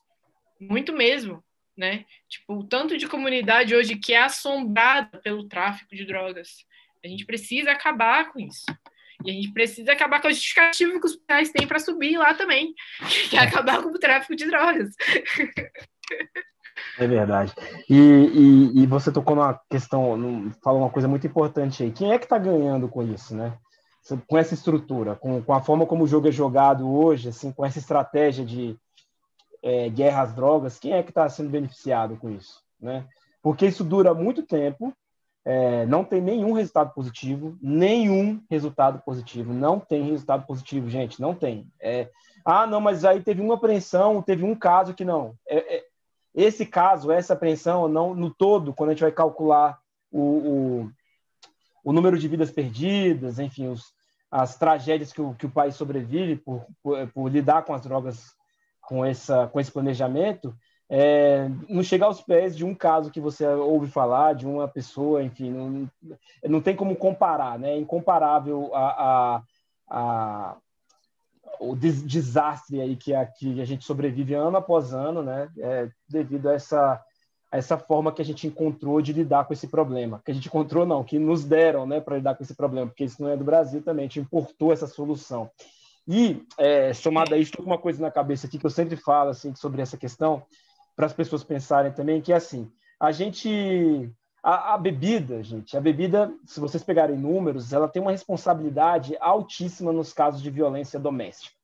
Muito 0.61 0.93
mesmo. 0.93 1.43
Né? 1.75 2.05
Tipo, 2.30 2.53
o 2.53 2.63
tanto 2.63 2.97
de 2.97 3.05
comunidade 3.05 3.75
hoje 3.75 3.97
que 3.97 4.13
é 4.13 4.21
assombrada 4.21 5.17
pelo 5.19 5.45
tráfico 5.45 5.93
de 5.93 6.05
drogas. 6.05 6.65
A 7.03 7.07
gente 7.09 7.25
precisa 7.25 7.71
acabar 7.71 8.32
com 8.32 8.39
isso. 8.39 8.63
E 9.26 9.32
a 9.32 9.34
gente 9.34 9.51
precisa 9.51 9.91
acabar 9.91 10.22
com 10.22 10.28
a 10.28 10.32
justificativa 10.32 10.99
que 10.99 11.05
os 11.05 11.15
pais 11.15 11.51
têm 11.51 11.67
para 11.67 11.80
subir 11.80 12.17
lá 12.17 12.34
também, 12.34 12.74
que 13.30 13.36
é 13.38 13.41
acabar 13.41 13.82
com 13.84 13.89
o 13.89 13.99
tráfico 13.99 14.36
de 14.36 14.45
drogas. 14.45 14.95
É 16.97 17.07
verdade. 17.07 17.53
E, 17.89 17.95
e, 17.97 18.84
e, 18.84 18.86
você 18.86 19.11
tocou 19.11 19.36
numa 19.36 19.59
questão, 19.70 20.51
falou 20.63 20.82
uma 20.82 20.89
coisa 20.89 21.07
muito 21.07 21.28
importante 21.28 21.84
aí. 21.84 21.91
Quem 21.91 22.13
é 22.13 22.17
que 22.17 22.26
está 22.26 22.38
ganhando 22.38 22.88
com 22.88 23.03
isso, 23.03 23.36
né? 23.36 23.57
Com 24.28 24.38
essa 24.38 24.53
estrutura, 24.53 25.15
com, 25.15 25.41
com 25.41 25.53
a 25.53 25.61
forma 25.61 25.86
como 25.86 26.03
o 26.03 26.07
jogo 26.07 26.30
é 26.30 26.32
jogado 26.32 26.89
hoje, 26.89 27.30
assim, 27.30 27.51
com 27.51 27.65
essa 27.65 27.78
estratégia 27.78 28.45
de 28.45 28.78
é, 29.61 29.89
guerra 29.89 30.24
às 30.24 30.34
drogas, 30.34 30.80
quem 30.80 30.93
é 30.93 31.03
que 31.03 31.11
está 31.11 31.28
sendo 31.30 31.49
beneficiado 31.49 32.15
com 32.17 32.30
isso? 32.30 32.61
Né? 32.80 33.05
Porque 33.41 33.65
isso 33.65 33.84
dura 33.84 34.13
muito 34.13 34.43
tempo, 34.43 34.93
é, 35.45 35.85
não 35.85 36.03
tem 36.03 36.21
nenhum 36.21 36.53
resultado 36.53 36.93
positivo, 36.93 37.57
nenhum 37.61 38.43
resultado 38.49 39.01
positivo, 39.03 39.53
não 39.53 39.79
tem 39.79 40.03
resultado 40.03 40.45
positivo, 40.45 40.89
gente, 40.89 41.21
não 41.21 41.33
tem. 41.33 41.71
É, 41.79 42.09
ah, 42.45 42.67
não, 42.67 42.81
mas 42.81 43.05
aí 43.05 43.21
teve 43.21 43.41
uma 43.41 43.55
apreensão, 43.55 44.21
teve 44.21 44.43
um 44.43 44.55
caso 44.55 44.93
que 44.93 45.05
não. 45.05 45.35
É, 45.47 45.77
é 45.77 45.85
esse 46.33 46.65
caso, 46.65 47.11
essa 47.11 47.33
apreensão, 47.33 47.87
não 47.87 48.13
no 48.13 48.33
todo, 48.33 48.73
quando 48.73 48.89
a 48.89 48.93
gente 48.93 49.01
vai 49.01 49.11
calcular 49.11 49.79
o, 50.11 50.21
o, 50.21 50.91
o 51.83 51.93
número 51.93 52.17
de 52.17 52.27
vidas 52.27 52.51
perdidas, 52.51 53.39
enfim, 53.39 53.67
os, 53.67 53.93
as 54.31 54.55
tragédias 54.57 55.11
que 55.11 55.21
o, 55.21 55.33
que 55.33 55.45
o 55.45 55.51
país 55.51 55.75
sobrevive 55.75 56.35
por, 56.35 56.65
por, 56.83 57.07
por 57.11 57.31
lidar 57.31 57.63
com 57.63 57.73
as 57.73 57.81
drogas 57.81 58.35
com, 58.81 59.03
essa, 59.03 59.47
com 59.47 59.59
esse 59.59 59.71
planejamento, 59.71 60.55
é, 60.89 61.47
não 61.67 61.83
chegar 61.83 62.07
aos 62.07 62.19
pés 62.19 62.57
de 62.57 62.65
um 62.65 62.73
caso 62.73 63.11
que 63.11 63.19
você 63.19 63.45
ouve 63.45 63.87
falar, 63.87 64.33
de 64.33 64.47
uma 64.47 64.67
pessoa, 64.67 65.23
enfim, 65.23 65.51
não, 65.51 65.89
não 66.43 66.61
tem 66.61 66.75
como 66.75 66.95
comparar, 66.95 67.59
né? 67.59 67.73
É 67.73 67.77
incomparável 67.77 68.71
a, 68.73 68.87
a, 68.87 69.43
a 69.87 70.57
o 71.59 71.75
des 71.75 72.01
desastre 72.01 72.81
aí 72.81 72.95
que 72.95 73.13
a, 73.13 73.25
que 73.25 73.61
a 73.61 73.65
gente 73.65 73.85
sobrevive 73.85 74.33
ano 74.33 74.57
após 74.57 74.93
ano, 74.93 75.21
né? 75.21 75.49
É, 75.59 75.89
devido 76.07 76.49
a 76.49 76.53
essa, 76.53 77.03
a 77.51 77.57
essa 77.57 77.77
forma 77.77 78.11
que 78.11 78.21
a 78.21 78.25
gente 78.25 78.47
encontrou 78.47 78.99
de 78.99 79.13
lidar 79.13 79.45
com 79.45 79.53
esse 79.53 79.67
problema. 79.67 80.21
Que 80.25 80.31
a 80.31 80.33
gente 80.33 80.47
encontrou, 80.47 80.87
não, 80.87 81.03
que 81.03 81.19
nos 81.19 81.43
deram, 81.43 81.85
né, 81.85 81.99
para 81.99 82.17
lidar 82.17 82.35
com 82.35 82.43
esse 82.43 82.55
problema, 82.55 82.87
porque 82.87 83.03
isso 83.03 83.21
não 83.21 83.29
é 83.29 83.37
do 83.37 83.43
Brasil 83.43 83.81
também, 83.83 84.05
a 84.05 84.07
gente 84.07 84.19
importou 84.19 84.71
essa 84.71 84.87
solução. 84.87 85.51
E, 86.07 86.43
é, 86.57 86.89
a 86.89 87.37
isso, 87.37 87.61
uma 87.61 87.77
coisa 87.77 88.01
na 88.01 88.09
cabeça 88.09 88.47
aqui 88.47 88.57
que 88.57 88.65
eu 88.65 88.71
sempre 88.71 88.95
falo 88.95 89.29
assim, 89.29 89.53
sobre 89.53 89.81
essa 89.81 89.97
questão, 89.97 90.43
para 90.99 91.05
as 91.05 91.13
pessoas 91.13 91.45
pensarem 91.45 91.93
também, 91.93 92.19
que 92.19 92.33
é 92.33 92.35
assim, 92.35 92.69
a 92.99 93.09
gente... 93.09 94.11
A, 94.43 94.73
a, 94.73 94.77
bebida, 94.77 95.41
gente, 95.41 95.77
a 95.77 95.79
bebida, 95.79 96.29
se 96.45 96.59
vocês 96.59 96.83
pegarem 96.83 97.17
números, 97.17 97.71
ela 97.71 97.87
tem 97.87 98.01
uma 98.01 98.11
responsabilidade 98.11 99.15
altíssima 99.21 99.93
nos 99.93 100.11
casos 100.11 100.41
de 100.41 100.49
violência 100.49 100.99
doméstica. 100.99 101.55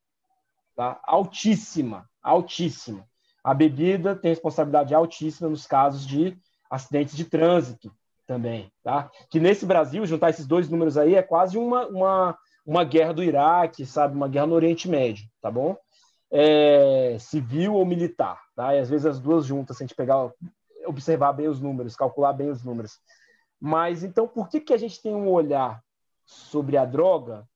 Tá? 0.73 1.01
Altíssima, 1.03 2.09
altíssima. 2.23 3.05
A 3.43 3.53
bebida 3.53 4.15
tem 4.15 4.31
responsabilidade 4.31 4.95
altíssima 4.95 5.49
nos 5.49 5.67
casos 5.67 6.07
de 6.07 6.37
acidentes 6.69 7.13
de 7.13 7.25
trânsito 7.25 7.93
também, 8.25 8.71
tá? 8.83 9.11
Que 9.29 9.39
nesse 9.39 9.65
Brasil, 9.65 10.05
juntar 10.05 10.29
esses 10.29 10.47
dois 10.47 10.69
números 10.69 10.97
aí, 10.97 11.15
é 11.15 11.21
quase 11.21 11.57
uma, 11.57 11.85
uma, 11.87 12.37
uma 12.65 12.83
guerra 12.85 13.13
do 13.13 13.23
Iraque, 13.23 13.85
sabe? 13.85 14.15
Uma 14.15 14.29
guerra 14.29 14.47
no 14.47 14.55
Oriente 14.55 14.87
Médio, 14.87 15.25
tá 15.41 15.51
bom? 15.51 15.77
É, 16.31 17.17
civil 17.19 17.75
ou 17.75 17.85
militar, 17.85 18.41
tá? 18.55 18.75
E 18.75 18.79
às 18.79 18.89
vezes 18.89 19.05
as 19.05 19.19
duas 19.19 19.45
juntas, 19.45 19.77
se 19.77 19.83
a 19.83 19.85
gente 19.85 19.95
pegar, 19.95 20.31
observar 20.85 21.33
bem 21.33 21.47
os 21.47 21.61
números, 21.61 21.95
calcular 21.95 22.33
bem 22.33 22.49
os 22.49 22.63
números. 22.63 22.99
Mas 23.59 24.03
então, 24.03 24.27
por 24.27 24.49
que, 24.49 24.59
que 24.59 24.73
a 24.73 24.77
gente 24.77 25.01
tem 25.01 25.15
um 25.15 25.29
olhar 25.29 25.81
sobre 26.25 26.77
a 26.77 26.85
droga, 26.85 27.47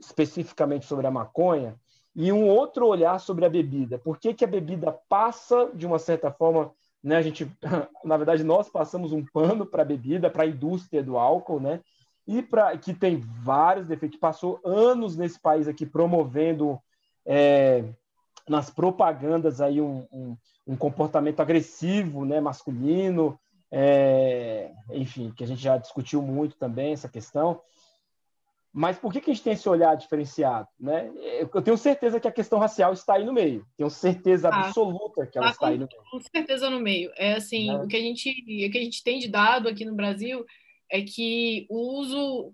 especificamente 0.00 0.86
sobre 0.86 1.06
a 1.06 1.10
maconha, 1.10 1.76
e 2.16 2.32
um 2.32 2.48
outro 2.48 2.86
olhar 2.86 3.18
sobre 3.20 3.44
a 3.44 3.50
bebida? 3.50 3.98
Por 3.98 4.18
que, 4.18 4.34
que 4.34 4.44
a 4.44 4.48
bebida 4.48 4.92
passa, 5.08 5.70
de 5.74 5.86
uma 5.86 5.98
certa 5.98 6.30
forma, 6.30 6.72
né? 7.02 7.16
A 7.16 7.22
gente, 7.22 7.50
na 8.04 8.16
verdade, 8.16 8.42
nós 8.42 8.68
passamos 8.68 9.12
um 9.12 9.24
pano 9.24 9.66
para 9.66 9.82
a 9.82 9.86
bebida, 9.86 10.30
para 10.30 10.44
a 10.44 10.48
indústria 10.48 11.02
do 11.02 11.18
álcool, 11.18 11.60
né? 11.60 11.80
e 12.26 12.42
para 12.42 12.76
que 12.78 12.94
tem 12.94 13.18
vários 13.18 13.86
defeitos, 13.86 14.18
passou 14.18 14.60
anos 14.64 15.16
nesse 15.16 15.38
país 15.38 15.68
aqui 15.68 15.84
promovendo 15.84 16.78
é, 17.24 17.84
nas 18.48 18.70
propagandas 18.70 19.60
aí 19.60 19.80
um, 19.80 20.06
um, 20.12 20.36
um, 20.66 20.76
comportamento 20.76 21.40
agressivo, 21.40 22.24
né, 22.24 22.40
masculino, 22.40 23.38
é, 23.70 24.70
enfim, 24.90 25.32
que 25.34 25.42
a 25.42 25.46
gente 25.46 25.62
já 25.62 25.76
discutiu 25.76 26.22
muito 26.22 26.56
também 26.56 26.92
essa 26.92 27.08
questão. 27.08 27.60
Mas 28.76 28.98
por 28.98 29.12
que, 29.12 29.20
que 29.20 29.30
a 29.30 29.34
gente 29.34 29.44
tem 29.44 29.52
esse 29.52 29.68
olhar 29.68 29.96
diferenciado? 29.96 30.66
Né? 30.80 31.08
Eu 31.38 31.62
tenho 31.62 31.78
certeza 31.78 32.18
que 32.18 32.26
a 32.26 32.32
questão 32.32 32.58
racial 32.58 32.92
está 32.92 33.14
aí 33.14 33.24
no 33.24 33.32
meio. 33.32 33.64
Tenho 33.76 33.88
certeza 33.88 34.48
ah, 34.48 34.66
absoluta 34.66 35.24
que 35.28 35.38
ela 35.38 35.50
está 35.50 35.66
com, 35.66 35.72
aí 35.72 35.78
no 35.78 35.86
meio. 35.86 36.02
Com 36.10 36.20
certeza 36.20 36.68
no 36.68 36.80
meio. 36.80 37.12
É 37.16 37.34
assim, 37.34 37.68
né? 37.68 37.76
o, 37.76 37.86
que 37.86 37.96
a 37.96 38.00
gente, 38.00 38.30
o 38.30 38.70
que 38.72 38.78
a 38.78 38.82
gente 38.82 39.04
tem 39.04 39.20
de 39.20 39.28
dado 39.28 39.68
aqui 39.68 39.84
no 39.84 39.94
Brasil 39.94 40.44
é 40.90 41.02
que 41.02 41.66
o 41.70 42.00
uso, 42.00 42.52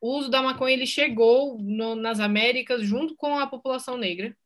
o 0.00 0.18
uso 0.18 0.30
da 0.30 0.40
maconha 0.42 0.74
ele 0.74 0.86
chegou 0.86 1.58
no, 1.58 1.96
nas 1.96 2.20
Américas 2.20 2.82
junto 2.82 3.16
com 3.16 3.36
a 3.36 3.46
população 3.48 3.96
negra. 3.96 4.36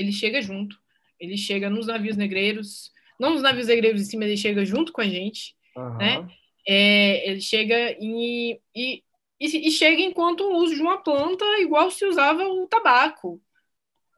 Ele 0.00 0.12
chega 0.12 0.40
junto. 0.40 0.76
Ele 1.18 1.36
chega 1.36 1.68
nos 1.68 1.86
navios 1.86 2.16
negreiros, 2.16 2.90
não 3.18 3.34
nos 3.34 3.42
navios 3.42 3.66
negreiros 3.66 4.00
em 4.00 4.04
cima, 4.04 4.24
ele 4.24 4.36
chega 4.36 4.64
junto 4.64 4.90
com 4.90 5.02
a 5.02 5.06
gente, 5.06 5.54
uhum. 5.76 5.96
né? 5.98 6.28
É, 6.66 7.30
ele 7.30 7.40
chega 7.40 7.96
e, 8.00 8.58
e, 8.74 9.02
e, 9.38 9.70
chega 9.70 10.00
enquanto 10.00 10.42
o 10.42 10.56
uso 10.56 10.74
de 10.74 10.80
uma 10.80 11.02
planta 11.02 11.44
igual 11.58 11.90
se 11.90 12.06
usava 12.06 12.42
o 12.44 12.66
tabaco. 12.66 13.40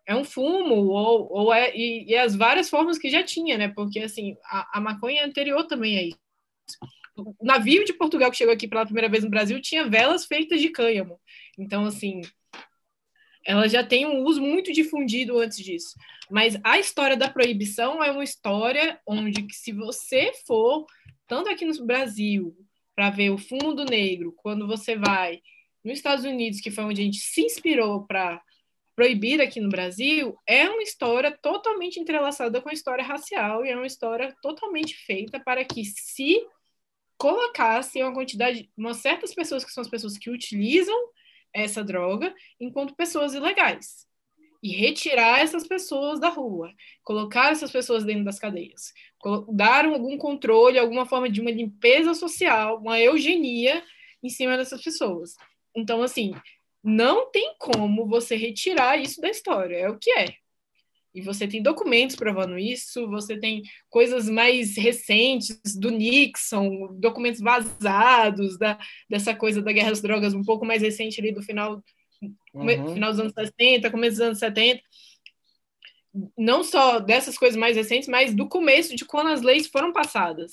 É 0.06 0.14
um 0.14 0.24
fumo, 0.24 0.74
ou, 0.74 1.32
ou 1.32 1.52
é, 1.52 1.76
e, 1.76 2.04
e 2.08 2.16
as 2.16 2.36
várias 2.36 2.70
formas 2.70 2.98
que 2.98 3.10
já 3.10 3.22
tinha, 3.22 3.58
né? 3.58 3.68
Porque 3.68 3.98
assim, 4.00 4.36
a, 4.44 4.78
a 4.78 4.80
maconha 4.80 5.22
é 5.22 5.24
anterior 5.24 5.64
também 5.64 5.98
a 5.98 6.02
isso 6.04 6.18
o 7.16 7.34
navio 7.42 7.84
de 7.84 7.92
Portugal 7.92 8.30
que 8.30 8.36
chegou 8.36 8.54
aqui 8.54 8.66
pela 8.66 8.84
primeira 8.84 9.08
vez 9.08 9.22
no 9.22 9.30
Brasil 9.30 9.60
tinha 9.60 9.88
velas 9.88 10.24
feitas 10.24 10.60
de 10.60 10.70
cânhamo. 10.70 11.20
Então, 11.58 11.84
assim, 11.84 12.22
ela 13.46 13.68
já 13.68 13.84
tem 13.84 14.06
um 14.06 14.24
uso 14.24 14.40
muito 14.40 14.72
difundido 14.72 15.38
antes 15.38 15.58
disso. 15.58 15.94
Mas 16.30 16.58
a 16.62 16.78
história 16.78 17.16
da 17.16 17.28
proibição 17.28 18.02
é 18.02 18.10
uma 18.10 18.24
história 18.24 19.00
onde 19.06 19.42
que 19.42 19.54
se 19.54 19.72
você 19.72 20.32
for, 20.46 20.86
tanto 21.26 21.48
aqui 21.48 21.64
no 21.64 21.86
Brasil, 21.86 22.56
para 22.94 23.10
ver 23.10 23.30
o 23.30 23.38
fundo 23.38 23.84
negro, 23.84 24.32
quando 24.36 24.66
você 24.66 24.96
vai 24.96 25.40
nos 25.84 25.94
Estados 25.94 26.24
Unidos, 26.24 26.60
que 26.60 26.70
foi 26.70 26.84
onde 26.84 27.00
a 27.00 27.04
gente 27.04 27.18
se 27.18 27.42
inspirou 27.42 28.06
para 28.06 28.40
proibir 28.94 29.40
aqui 29.40 29.60
no 29.60 29.70
Brasil, 29.70 30.36
é 30.46 30.68
uma 30.68 30.82
história 30.82 31.36
totalmente 31.42 31.98
entrelaçada 31.98 32.60
com 32.60 32.68
a 32.68 32.72
história 32.72 33.02
racial 33.02 33.64
e 33.64 33.70
é 33.70 33.76
uma 33.76 33.86
história 33.86 34.34
totalmente 34.42 34.94
feita 34.94 35.40
para 35.40 35.64
que 35.64 35.84
se 35.84 36.46
colocasse 37.16 38.02
uma 38.02 38.12
quantidade, 38.12 38.70
umas 38.76 38.98
certas 38.98 39.34
pessoas 39.34 39.64
que 39.64 39.72
são 39.72 39.80
as 39.80 39.88
pessoas 39.88 40.18
que 40.18 40.30
utilizam 40.30 40.96
essa 41.54 41.84
droga 41.84 42.34
enquanto 42.60 42.94
pessoas 42.94 43.34
ilegais 43.34 44.06
e 44.62 44.70
retirar 44.70 45.40
essas 45.40 45.66
pessoas 45.66 46.20
da 46.20 46.28
rua, 46.28 46.72
colocar 47.02 47.50
essas 47.50 47.70
pessoas 47.70 48.04
dentro 48.04 48.24
das 48.24 48.38
cadeias, 48.38 48.92
dar 49.48 49.86
algum 49.86 50.16
controle, 50.16 50.78
alguma 50.78 51.04
forma 51.04 51.28
de 51.28 51.40
uma 51.40 51.50
limpeza 51.50 52.14
social, 52.14 52.78
uma 52.78 53.00
eugenia 53.00 53.82
em 54.22 54.28
cima 54.28 54.56
dessas 54.56 54.82
pessoas. 54.82 55.34
Então, 55.74 56.00
assim, 56.00 56.32
não 56.82 57.30
tem 57.30 57.54
como 57.58 58.06
você 58.06 58.36
retirar 58.36 59.00
isso 59.00 59.20
da 59.20 59.28
história, 59.28 59.76
é 59.76 59.88
o 59.88 59.98
que 59.98 60.10
é. 60.12 60.41
E 61.14 61.20
você 61.20 61.46
tem 61.46 61.62
documentos 61.62 62.16
provando 62.16 62.58
isso, 62.58 63.08
você 63.08 63.38
tem 63.38 63.62
coisas 63.90 64.28
mais 64.28 64.76
recentes 64.76 65.60
do 65.78 65.90
Nixon, 65.90 66.94
documentos 66.94 67.40
vazados 67.40 68.58
da, 68.58 68.78
dessa 69.08 69.34
coisa 69.34 69.60
da 69.60 69.72
guerra 69.72 69.90
às 69.90 70.00
drogas, 70.00 70.32
um 70.32 70.42
pouco 70.42 70.64
mais 70.64 70.80
recente 70.80 71.20
ali 71.20 71.30
do 71.30 71.42
final, 71.42 71.82
uhum. 72.54 72.94
final 72.94 73.10
dos 73.10 73.20
anos 73.20 73.32
60, 73.34 73.90
começo 73.90 74.16
dos 74.16 74.26
anos 74.26 74.38
70. 74.38 74.82
Não 76.36 76.64
só 76.64 76.98
dessas 76.98 77.36
coisas 77.36 77.58
mais 77.58 77.76
recentes, 77.76 78.08
mas 78.08 78.34
do 78.34 78.48
começo 78.48 78.96
de 78.96 79.04
quando 79.04 79.28
as 79.28 79.42
leis 79.42 79.66
foram 79.66 79.92
passadas, 79.92 80.52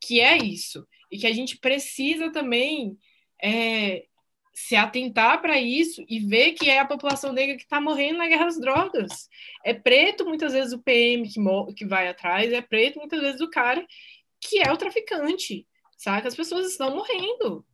que 0.00 0.20
é 0.20 0.36
isso. 0.36 0.86
E 1.10 1.18
que 1.18 1.26
a 1.26 1.32
gente 1.32 1.58
precisa 1.58 2.32
também 2.32 2.96
é, 3.40 4.04
se 4.52 4.76
atentar 4.76 5.40
para 5.40 5.58
isso 5.58 6.04
e 6.08 6.20
ver 6.20 6.52
que 6.52 6.68
é 6.68 6.78
a 6.78 6.86
população 6.86 7.32
negra 7.32 7.56
que 7.56 7.62
está 7.62 7.80
morrendo 7.80 8.18
na 8.18 8.28
guerra 8.28 8.46
às 8.46 8.60
drogas. 8.60 9.28
É 9.64 9.72
preto, 9.72 10.26
muitas 10.26 10.52
vezes, 10.52 10.72
o 10.72 10.82
PM 10.82 11.26
que, 11.28 11.40
que 11.74 11.86
vai 11.86 12.08
atrás, 12.08 12.52
é 12.52 12.60
preto, 12.60 12.98
muitas 12.98 13.20
vezes, 13.20 13.40
o 13.40 13.50
cara 13.50 13.86
que 14.40 14.60
é 14.60 14.70
o 14.70 14.76
traficante, 14.76 15.66
sabe? 15.96 16.28
As 16.28 16.34
pessoas 16.34 16.70
estão 16.70 16.94
morrendo. 16.94 17.64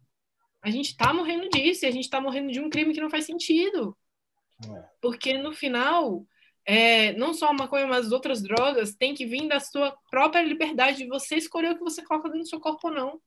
A 0.62 0.70
gente 0.70 0.90
está 0.90 1.12
morrendo 1.12 1.48
disso, 1.48 1.84
e 1.84 1.88
a 1.88 1.90
gente 1.90 2.04
está 2.04 2.20
morrendo 2.20 2.52
de 2.52 2.60
um 2.60 2.70
crime 2.70 2.94
que 2.94 3.00
não 3.00 3.10
faz 3.10 3.24
sentido. 3.24 3.96
É. 4.64 4.84
Porque, 5.00 5.36
no 5.38 5.52
final, 5.52 6.24
é, 6.64 7.12
não 7.14 7.32
só 7.32 7.48
a 7.48 7.52
maconha, 7.52 7.86
mas 7.86 8.06
as 8.06 8.12
outras 8.12 8.42
drogas 8.42 8.94
têm 8.94 9.14
que 9.14 9.24
vir 9.24 9.48
da 9.48 9.58
sua 9.58 9.96
própria 10.10 10.42
liberdade 10.42 10.98
de 10.98 11.08
você 11.08 11.36
escolher 11.36 11.72
o 11.72 11.78
que 11.78 11.84
você 11.84 12.02
coloca 12.02 12.28
dentro 12.28 12.44
do 12.44 12.48
seu 12.48 12.60
corpo 12.60 12.88
ou 12.88 12.94
não. 12.94 13.20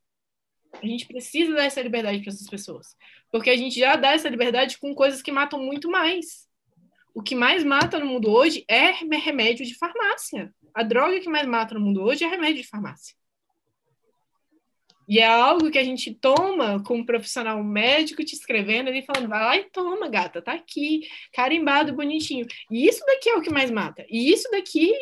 A 0.73 0.85
gente 0.85 1.05
precisa 1.05 1.53
dar 1.53 1.65
essa 1.65 1.81
liberdade 1.81 2.19
para 2.19 2.29
essas 2.31 2.49
pessoas. 2.49 2.95
Porque 3.31 3.49
a 3.49 3.57
gente 3.57 3.79
já 3.79 3.95
dá 3.95 4.13
essa 4.13 4.29
liberdade 4.29 4.77
com 4.79 4.93
coisas 4.93 5.21
que 5.21 5.31
matam 5.31 5.59
muito 5.59 5.89
mais. 5.89 6.47
O 7.13 7.21
que 7.21 7.35
mais 7.35 7.63
mata 7.63 7.99
no 7.99 8.05
mundo 8.05 8.31
hoje 8.31 8.63
é 8.67 8.91
remédio 8.91 9.65
de 9.65 9.75
farmácia. 9.75 10.53
A 10.73 10.83
droga 10.83 11.19
que 11.19 11.29
mais 11.29 11.45
mata 11.45 11.73
no 11.73 11.81
mundo 11.81 12.01
hoje 12.01 12.23
é 12.23 12.27
remédio 12.27 12.61
de 12.61 12.67
farmácia. 12.67 13.15
E 15.07 15.19
é 15.19 15.27
algo 15.27 15.69
que 15.69 15.77
a 15.77 15.83
gente 15.83 16.13
toma 16.13 16.81
com 16.83 16.99
um 16.99 17.05
profissional 17.05 17.61
médico 17.61 18.23
te 18.23 18.33
escrevendo 18.33 18.87
ali 18.87 19.01
falando, 19.01 19.27
vai 19.27 19.43
lá 19.43 19.57
e 19.57 19.69
toma, 19.69 20.07
gata, 20.07 20.41
tá 20.41 20.53
aqui, 20.53 21.01
carimbado, 21.33 21.93
bonitinho. 21.93 22.45
E 22.69 22.87
isso 22.87 23.03
daqui 23.05 23.29
é 23.29 23.35
o 23.35 23.41
que 23.41 23.51
mais 23.51 23.69
mata. 23.69 24.05
E 24.09 24.31
isso 24.31 24.49
daqui 24.51 24.93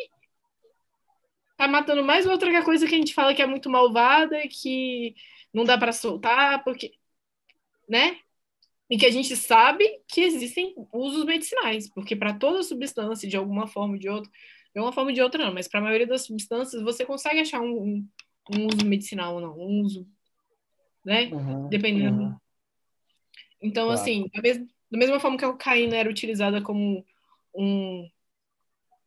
tá 1.56 1.68
matando 1.68 2.02
mais 2.02 2.26
outra 2.26 2.64
coisa 2.64 2.88
que 2.88 2.94
a 2.94 2.98
gente 2.98 3.14
fala 3.14 3.34
que 3.34 3.42
é 3.42 3.46
muito 3.46 3.70
malvada, 3.70 4.36
que 4.48 5.14
não 5.52 5.64
dá 5.64 5.76
para 5.76 5.92
soltar, 5.92 6.62
porque, 6.64 6.92
né? 7.88 8.18
E 8.88 8.98
que 8.98 9.06
a 9.06 9.10
gente 9.10 9.36
sabe 9.36 9.84
que 10.08 10.20
existem 10.20 10.74
usos 10.92 11.24
medicinais, 11.24 11.88
porque 11.88 12.16
para 12.16 12.34
toda 12.34 12.62
substância, 12.62 13.28
de 13.28 13.36
alguma 13.36 13.66
forma 13.66 13.94
ou 13.94 13.98
de 13.98 14.08
outra, 14.08 14.30
de 14.74 14.80
uma 14.80 14.92
forma 14.92 15.10
ou 15.10 15.14
de 15.14 15.22
outra 15.22 15.44
não, 15.44 15.54
mas 15.54 15.68
para 15.68 15.80
a 15.80 15.82
maioria 15.82 16.06
das 16.06 16.22
substâncias 16.22 16.82
você 16.82 17.04
consegue 17.04 17.40
achar 17.40 17.60
um, 17.60 17.82
um 17.82 18.08
um 18.56 18.66
uso 18.66 18.84
medicinal 18.84 19.34
ou 19.34 19.40
não, 19.40 19.58
um 19.58 19.82
uso, 19.82 20.06
né? 21.04 21.26
Uhum, 21.26 21.68
Dependendo. 21.68 22.22
Uhum. 22.22 22.36
Então, 23.62 23.86
claro. 23.86 24.00
assim, 24.00 24.28
da, 24.34 24.42
mes 24.42 24.58
da 24.58 24.98
mesma 24.98 25.20
forma 25.20 25.36
que 25.36 25.44
a 25.44 25.52
cocaína 25.52 25.96
era 25.96 26.10
utilizada 26.10 26.60
como 26.60 27.04
um. 27.54 28.08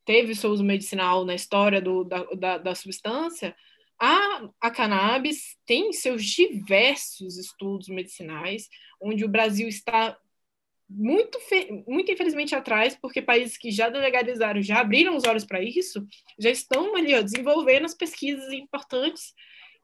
teve 0.06 0.36
seu 0.36 0.52
uso 0.52 0.64
medicinal 0.64 1.26
na 1.26 1.36
história 1.36 1.82
do, 1.82 2.04
da, 2.04 2.24
da, 2.36 2.58
da 2.58 2.76
substância, 2.76 3.56
a, 4.00 4.50
a 4.60 4.72
cannabis 4.72 5.58
tem 5.66 5.94
seus 5.94 6.24
diversos 6.24 7.38
estudos 7.38 7.88
medicinais, 7.88 8.68
onde 9.02 9.24
o 9.24 9.30
Brasil 9.30 9.68
está 9.68 10.18
muito, 10.90 11.40
muito 11.88 12.12
infelizmente 12.12 12.54
atrás, 12.54 12.98
porque 13.02 13.22
países 13.22 13.58
que 13.58 13.72
já 13.72 13.88
legalizaram, 13.88 14.62
já 14.62 14.80
abriram 14.80 15.16
os 15.16 15.24
olhos 15.24 15.46
para 15.46 15.62
isso, 15.62 16.06
já 16.38 16.50
estão 16.50 16.96
ali 16.96 17.16
ó, 17.16 17.22
desenvolvendo 17.22 17.86
as 17.86 17.94
pesquisas 17.94 18.52
importantes 18.52 19.34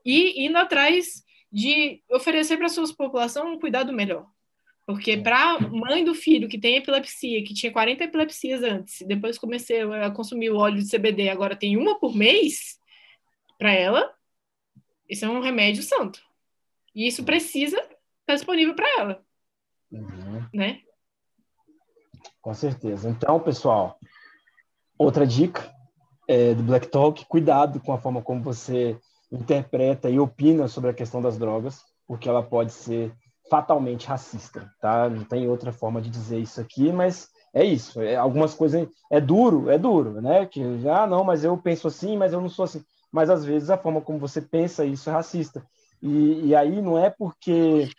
e 0.05 0.45
indo 0.45 0.57
atrás 0.57 1.23
de 1.51 2.01
oferecer 2.11 2.57
para 2.57 2.67
a 2.67 2.69
sua 2.69 2.87
população 2.95 3.53
um 3.53 3.59
cuidado 3.59 3.91
melhor. 3.91 4.27
Porque 4.85 5.17
para 5.17 5.53
a 5.53 5.59
mãe 5.59 6.03
do 6.03 6.15
filho 6.15 6.47
que 6.47 6.59
tem 6.59 6.75
epilepsia, 6.75 7.43
que 7.43 7.53
tinha 7.53 7.71
40 7.71 8.05
epilepsias 8.05 8.63
antes, 8.63 9.05
depois 9.05 9.37
comecei 9.37 9.81
a 9.81 10.09
consumir 10.09 10.49
o 10.49 10.57
óleo 10.57 10.79
de 10.79 10.89
CBD, 10.89 11.29
agora 11.29 11.55
tem 11.55 11.77
uma 11.77 11.99
por 11.99 12.15
mês, 12.15 12.78
para 13.59 13.73
ela, 13.73 14.11
isso 15.07 15.25
é 15.25 15.29
um 15.29 15.41
remédio 15.41 15.83
santo. 15.83 16.21
E 16.95 17.05
isso 17.05 17.23
precisa 17.23 17.77
estar 17.77 18.35
disponível 18.35 18.73
para 18.73 18.99
ela. 18.99 19.21
Uhum. 19.91 20.47
Né? 20.53 20.81
Com 22.41 22.53
certeza. 22.53 23.09
Então, 23.09 23.39
pessoal, 23.39 23.99
outra 24.97 25.27
dica 25.27 25.71
é, 26.27 26.53
do 26.53 26.63
Black 26.63 26.87
Talk: 26.87 27.25
cuidado 27.25 27.79
com 27.79 27.91
a 27.91 27.99
forma 27.99 28.21
como 28.21 28.41
você 28.41 28.97
interpreta 29.31 30.09
e 30.09 30.19
opina 30.19 30.67
sobre 30.67 30.89
a 30.89 30.93
questão 30.93 31.21
das 31.21 31.37
drogas, 31.37 31.83
porque 32.07 32.29
ela 32.29 32.41
pode 32.41 32.71
ser 32.71 33.13
fatalmente 33.49 34.07
racista, 34.07 34.71
tá? 34.79 35.09
Não 35.09 35.23
tem 35.23 35.47
outra 35.47 35.71
forma 35.71 36.01
de 36.01 36.09
dizer 36.09 36.39
isso 36.39 36.61
aqui, 36.61 36.91
mas 36.91 37.29
é 37.53 37.63
isso. 37.63 37.99
É, 38.01 38.15
algumas 38.15 38.53
coisas 38.53 38.87
é 39.11 39.19
duro, 39.19 39.69
é 39.69 39.77
duro, 39.77 40.21
né? 40.21 40.45
Que 40.45 40.79
já 40.79 41.03
ah, 41.03 41.07
não, 41.07 41.23
mas 41.23 41.43
eu 41.43 41.57
penso 41.57 41.87
assim, 41.87 42.15
mas 42.15 42.31
eu 42.31 42.41
não 42.41 42.49
sou 42.49 42.65
assim. 42.65 42.83
Mas 43.11 43.29
às 43.29 43.43
vezes 43.45 43.69
a 43.69 43.77
forma 43.77 44.01
como 44.01 44.19
você 44.19 44.41
pensa 44.41 44.85
isso 44.85 45.09
é 45.09 45.13
racista. 45.13 45.65
E, 46.01 46.47
e 46.47 46.55
aí 46.55 46.81
não 46.81 46.97
é 46.97 47.09
porque 47.09 47.89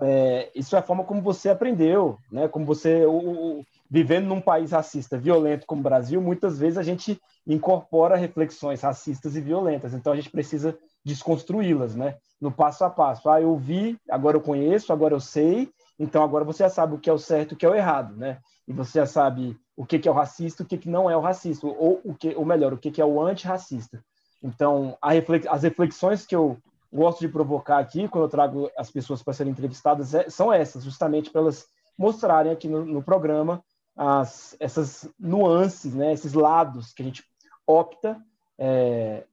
é, 0.00 0.50
isso 0.54 0.76
é 0.76 0.78
a 0.78 0.82
forma 0.82 1.04
como 1.04 1.20
você 1.20 1.48
aprendeu, 1.48 2.18
né? 2.30 2.46
Como 2.46 2.64
você 2.64 3.04
o, 3.04 3.58
o, 3.58 3.64
vivendo 3.90 4.26
num 4.26 4.40
país 4.40 4.70
racista, 4.70 5.18
violento 5.18 5.66
como 5.66 5.80
o 5.80 5.84
Brasil, 5.84 6.20
muitas 6.20 6.58
vezes 6.58 6.78
a 6.78 6.82
gente 6.82 7.20
incorpora 7.46 8.16
reflexões 8.16 8.82
racistas 8.82 9.34
e 9.34 9.40
violentas. 9.40 9.94
Então 9.94 10.12
a 10.12 10.16
gente 10.16 10.30
precisa 10.30 10.78
desconstruí-las, 11.04 11.96
né? 11.96 12.16
No 12.40 12.52
passo 12.52 12.84
a 12.84 12.90
passo. 12.90 13.28
Ah, 13.28 13.40
eu 13.40 13.56
vi, 13.56 13.98
agora 14.08 14.36
eu 14.36 14.40
conheço, 14.40 14.92
agora 14.92 15.14
eu 15.14 15.20
sei. 15.20 15.70
Então 15.98 16.22
agora 16.22 16.44
você 16.44 16.62
já 16.62 16.70
sabe 16.70 16.94
o 16.94 16.98
que 16.98 17.10
é 17.10 17.12
o 17.12 17.18
certo 17.18 17.52
o 17.52 17.56
que 17.56 17.66
é 17.66 17.68
o 17.68 17.74
errado, 17.74 18.16
né? 18.16 18.38
E 18.68 18.72
você 18.72 19.00
já 19.00 19.06
sabe 19.06 19.58
o 19.76 19.84
que 19.84 20.06
é 20.06 20.10
o 20.10 20.14
racista, 20.14 20.62
o 20.62 20.66
que 20.66 20.88
não 20.88 21.10
é 21.10 21.16
o 21.16 21.20
racista, 21.20 21.66
ou 21.66 22.00
o 22.04 22.14
que, 22.14 22.34
ou 22.36 22.44
melhor, 22.44 22.72
o 22.72 22.78
que 22.78 23.00
é 23.00 23.04
o 23.04 23.20
antirracista. 23.20 24.04
Então, 24.42 24.96
reflex, 25.02 25.46
as 25.46 25.62
reflexões 25.62 26.26
que 26.26 26.34
eu 26.34 26.58
gosto 26.92 27.20
de 27.20 27.28
provocar 27.28 27.78
aqui, 27.78 28.08
quando 28.08 28.24
eu 28.24 28.30
trago 28.30 28.70
as 28.76 28.90
pessoas 28.90 29.22
para 29.22 29.34
serem 29.34 29.52
entrevistadas, 29.52 30.14
é, 30.14 30.30
são 30.30 30.52
essas, 30.52 30.84
justamente 30.84 31.30
para 31.30 31.40
elas 31.40 31.66
mostrarem 31.96 32.52
aqui 32.52 32.68
no, 32.68 32.84
no 32.84 33.02
programa 33.02 33.62
as, 33.96 34.56
essas 34.60 35.08
nuances, 35.18 35.94
né, 35.94 36.12
esses 36.12 36.32
lados 36.32 36.92
que 36.92 37.02
a 37.02 37.04
gente 37.04 37.24
opta 37.66 38.16
é, 38.56 39.24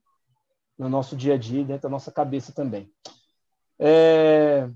no 0.76 0.88
nosso 0.88 1.16
dia 1.16 1.34
a 1.34 1.38
dia, 1.38 1.64
dentro 1.64 1.84
da 1.84 1.88
nossa 1.88 2.10
cabeça 2.10 2.52
também. 2.52 2.90
É... 3.78 4.68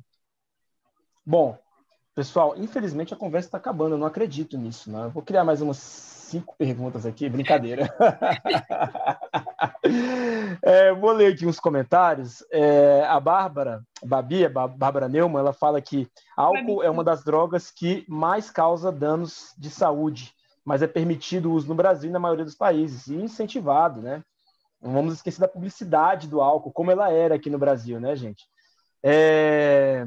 Bom, 1.27 1.59
pessoal, 2.15 2.55
infelizmente 2.57 3.13
a 3.13 3.17
conversa 3.17 3.49
está 3.49 3.59
acabando, 3.59 3.95
eu 3.95 3.99
não 3.99 4.07
acredito 4.07 4.57
nisso. 4.57 4.91
Né? 4.91 5.11
Vou 5.13 5.23
criar 5.23 5.45
mais 5.45 5.61
umas 5.61 5.79
cinco 5.79 6.55
perguntas 6.57 7.05
aqui, 7.05 7.29
brincadeira. 7.29 7.93
é, 10.63 10.93
vou 10.93 11.13
ler 11.13 11.33
aqui 11.33 11.47
uns 11.47 11.61
comentários. 11.61 12.45
É, 12.51 13.05
a 13.07 13.19
Bárbara, 13.21 13.83
Babi, 14.05 14.45
a 14.45 14.49
Bárbara 14.49 15.09
Neumann, 15.09 15.41
ela 15.41 15.53
fala 15.53 15.81
que 15.81 16.09
álcool 16.37 16.83
é 16.83 16.91
uma 16.91 17.05
das 17.05 17.25
drogas 17.25 17.71
que 17.71 18.05
mais 18.09 18.51
causa 18.51 18.91
danos 18.93 19.55
de 19.59 19.71
saúde, 19.71 20.33
mas 20.65 20.83
é 20.83 20.87
permitido 20.87 21.51
o 21.51 21.55
uso 21.55 21.69
no 21.69 21.75
Brasil 21.75 22.11
e 22.11 22.13
na 22.13 22.19
maioria 22.19 22.45
dos 22.45 22.55
países, 22.55 23.07
e 23.07 23.15
incentivado, 23.15 24.01
né? 24.01 24.23
Não 24.81 24.93
vamos 24.93 25.15
esquecer 25.15 25.41
da 25.41 25.49
publicidade 25.49 26.27
do 26.27 26.41
álcool, 26.41 26.73
como 26.73 26.91
ela 26.91 27.11
era 27.11 27.35
aqui 27.35 27.51
no 27.51 27.59
Brasil, 27.59 28.01
né, 28.01 28.17
gente? 28.17 28.47
É, 29.03 30.07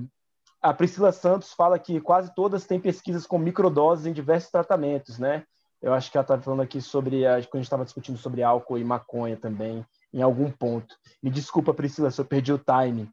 a 0.61 0.74
Priscila 0.74 1.11
Santos 1.11 1.53
fala 1.53 1.78
que 1.78 1.99
quase 1.99 2.34
todas 2.34 2.65
têm 2.65 2.80
pesquisas 2.80 3.28
com 3.28 3.38
microdoses 3.38 4.06
em 4.06 4.14
diversos 4.14 4.49
tratamentos, 4.49 5.20
né? 5.20 5.44
Eu 5.82 5.94
acho 5.94 6.10
que 6.10 6.18
ela 6.18 6.24
estava 6.24 6.41
falando 6.41 6.61
aqui 6.61 6.82
sobre, 6.82 7.28
a, 7.28 7.34
quando 7.34 7.56
a 7.56 7.57
gente 7.57 7.64
estava 7.64 7.84
discutindo 7.84 8.18
sobre 8.18 8.41
álcool 8.41 8.78
e 8.78 8.84
maconha 8.86 9.36
também, 9.36 9.86
em 10.14 10.22
algum 10.22 10.52
ponto. 10.52 10.95
Me 11.22 11.30
desculpa, 11.30 11.73
Priscila, 11.73 12.11
se 12.11 12.22
eu 12.22 12.26
perdi 12.26 12.53
o 12.53 12.60
time. 12.60 13.10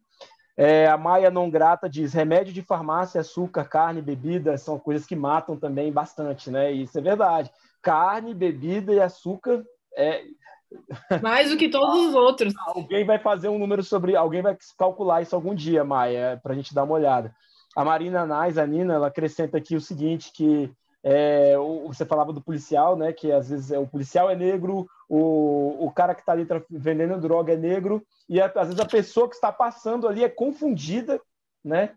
É, 0.57 0.87
a 0.89 0.99
Maia 0.99 1.31
Não 1.31 1.49
Grata 1.49 1.89
diz: 1.89 2.13
remédio 2.13 2.53
de 2.53 2.61
farmácia, 2.61 3.21
açúcar, 3.21 3.65
carne, 3.65 4.03
bebida 4.03 4.59
são 4.59 4.79
coisas 4.79 5.07
que 5.07 5.17
matam 5.17 5.57
também 5.57 5.91
bastante, 5.91 6.51
né? 6.51 6.73
E 6.73 6.83
isso 6.83 6.99
é 6.99 7.01
verdade. 7.01 7.51
Carne, 7.81 8.35
bebida 8.35 8.93
e 8.93 9.01
açúcar 9.01 9.65
é. 9.97 10.23
Mais 11.23 11.51
do 11.51 11.57
que 11.57 11.69
todos 11.69 12.09
os 12.09 12.15
outros. 12.15 12.53
Alguém 12.67 13.05
vai 13.05 13.19
fazer 13.19 13.49
um 13.49 13.59
número 13.59 13.83
sobre. 13.83 14.15
Alguém 14.15 14.43
vai 14.43 14.57
calcular 14.79 15.23
isso 15.23 15.35
algum 15.35 15.55
dia, 15.55 15.83
Maia, 15.83 16.39
para 16.43 16.53
a 16.53 16.57
gente 16.57 16.75
dar 16.75 16.85
uma 16.85 16.95
olhada. 16.95 17.35
A 17.75 17.85
Marina 17.85 18.27
Nais, 18.27 18.59
a 18.59 18.67
Nina, 18.67 18.95
ela 18.95 19.07
acrescenta 19.07 19.57
aqui 19.57 19.75
o 19.75 19.81
seguinte: 19.81 20.31
que 20.33 20.71
é, 21.03 21.55
você 21.87 22.05
falava 22.05 22.33
do 22.33 22.43
policial, 22.43 22.97
né? 22.97 23.13
Que 23.13 23.33
às 23.33 23.49
vezes 23.49 23.71
é, 23.71 23.79
o 23.79 23.87
policial 23.87 24.31
é 24.31 24.37
negro, 24.37 24.87
o, 25.09 25.87
o 25.87 25.91
cara 25.91 26.15
que 26.15 26.21
está 26.21 26.33
ali 26.33 26.47
vendendo 26.71 27.21
droga 27.21 27.55
é 27.55 27.57
negro, 27.57 28.05
e 28.29 28.41
às 28.41 28.53
vezes 28.53 28.81
a 28.81 28.87
pessoa 28.87 29.29
que 29.29 29.35
está 29.35 29.51
passando 29.51 30.07
ali 30.07 30.23
é 30.23 30.29
confundida, 30.29 31.21
né? 31.65 31.95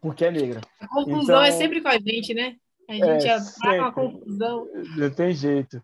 Porque 0.00 0.24
é 0.24 0.30
negra. 0.30 0.60
A 0.80 0.86
confusão 0.88 1.18
é 1.18 1.22
então, 1.22 1.42
é 1.42 1.52
sempre 1.52 1.80
com 1.80 1.88
a 1.88 1.98
gente, 1.98 2.34
né? 2.34 2.56
A 2.88 2.94
gente 2.94 3.26
é, 3.26 3.34
atrai 3.34 3.78
uma 3.78 3.92
confusão. 3.92 4.68
Não 4.96 5.10
tem 5.10 5.32
jeito. 5.32 5.82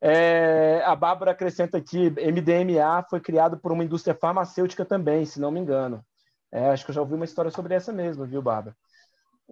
É, 0.00 0.82
a 0.84 0.94
Bárbara 0.94 1.30
acrescenta 1.30 1.78
aqui: 1.78 2.10
MDMA 2.10 3.04
foi 3.08 3.20
criado 3.20 3.58
por 3.58 3.72
uma 3.72 3.84
indústria 3.84 4.14
farmacêutica 4.14 4.84
também, 4.84 5.24
se 5.24 5.40
não 5.40 5.50
me 5.50 5.60
engano. 5.60 6.04
É, 6.52 6.70
acho 6.70 6.84
que 6.84 6.90
eu 6.90 6.94
já 6.94 7.00
ouvi 7.00 7.14
uma 7.14 7.24
história 7.24 7.50
sobre 7.50 7.74
essa 7.74 7.92
mesmo, 7.92 8.24
viu, 8.24 8.40
Bárbara? 8.40 8.76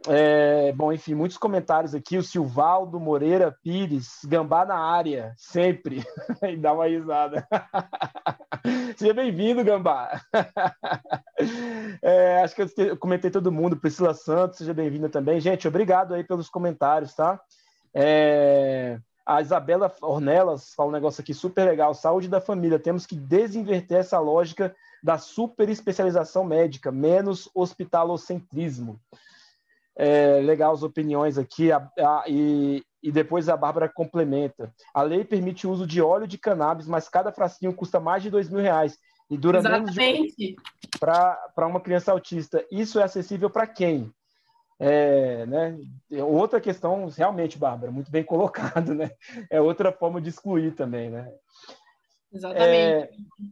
É, 0.06 0.72
bom, 0.72 0.92
enfim, 0.92 1.14
muitos 1.14 1.38
comentários 1.38 1.94
aqui. 1.94 2.18
O 2.18 2.22
Silvaldo 2.22 2.98
Moreira 2.98 3.56
Pires, 3.62 4.20
gambá 4.24 4.64
na 4.64 4.76
área, 4.76 5.32
sempre. 5.36 6.04
e 6.42 6.56
dá 6.56 6.72
uma 6.72 6.86
risada. 6.86 7.46
Seja 8.96 9.14
bem-vindo, 9.14 9.64
gambá. 9.64 10.20
é, 12.02 12.42
acho 12.42 12.54
que 12.54 12.62
eu 12.76 12.96
comentei 12.96 13.30
todo 13.30 13.52
mundo. 13.52 13.76
Priscila 13.76 14.14
Santos, 14.14 14.58
seja 14.58 14.72
bem-vinda 14.72 15.08
também. 15.08 15.38
Gente, 15.40 15.68
obrigado 15.68 16.14
aí 16.14 16.24
pelos 16.24 16.48
comentários, 16.48 17.14
tá? 17.14 17.38
É, 17.92 18.98
a 19.26 19.42
Isabela 19.42 19.92
Ornelas 20.00 20.74
fala 20.74 20.88
um 20.88 20.92
negócio 20.92 21.20
aqui 21.20 21.34
super 21.34 21.64
legal. 21.64 21.92
Saúde 21.94 22.28
da 22.28 22.40
família. 22.40 22.78
Temos 22.78 23.04
que 23.04 23.16
desinverter 23.16 23.98
essa 23.98 24.18
lógica 24.18 24.74
da 25.02 25.18
super 25.18 25.68
especialização 25.68 26.44
médica, 26.44 26.90
menos 26.90 27.50
hospitalocentrismo. 27.54 28.98
É, 29.96 30.40
legal 30.40 30.72
as 30.72 30.82
opiniões 30.82 31.38
aqui. 31.38 31.70
A, 31.70 31.78
a, 31.98 32.24
e, 32.26 32.82
e 33.02 33.12
depois 33.12 33.48
a 33.48 33.56
Bárbara 33.56 33.88
complementa. 33.88 34.72
A 34.92 35.02
lei 35.02 35.24
permite 35.24 35.66
o 35.66 35.70
uso 35.70 35.86
de 35.86 36.00
óleo 36.00 36.26
de 36.26 36.38
cannabis, 36.38 36.86
mas 36.86 37.08
cada 37.08 37.32
frasquinho 37.32 37.74
custa 37.74 38.00
mais 38.00 38.22
de 38.22 38.30
dois 38.30 38.48
mil 38.48 38.60
reais 38.60 38.98
e 39.30 39.36
dura 39.36 39.58
Exatamente. 39.58 39.96
menos 39.96 40.32
para 40.98 41.66
uma 41.66 41.80
criança 41.80 42.12
autista. 42.12 42.64
Isso 42.70 42.98
é 42.98 43.02
acessível 43.02 43.50
para 43.50 43.66
quem? 43.66 44.12
É, 44.78 45.46
né? 45.46 45.78
Outra 46.22 46.60
questão, 46.60 47.08
realmente, 47.08 47.58
Bárbara, 47.58 47.92
muito 47.92 48.10
bem 48.10 48.24
colocado, 48.24 48.94
né? 48.94 49.10
É 49.50 49.60
outra 49.60 49.92
forma 49.92 50.20
de 50.20 50.28
excluir 50.30 50.74
também, 50.74 51.10
né? 51.10 51.32
Exatamente. 52.32 52.68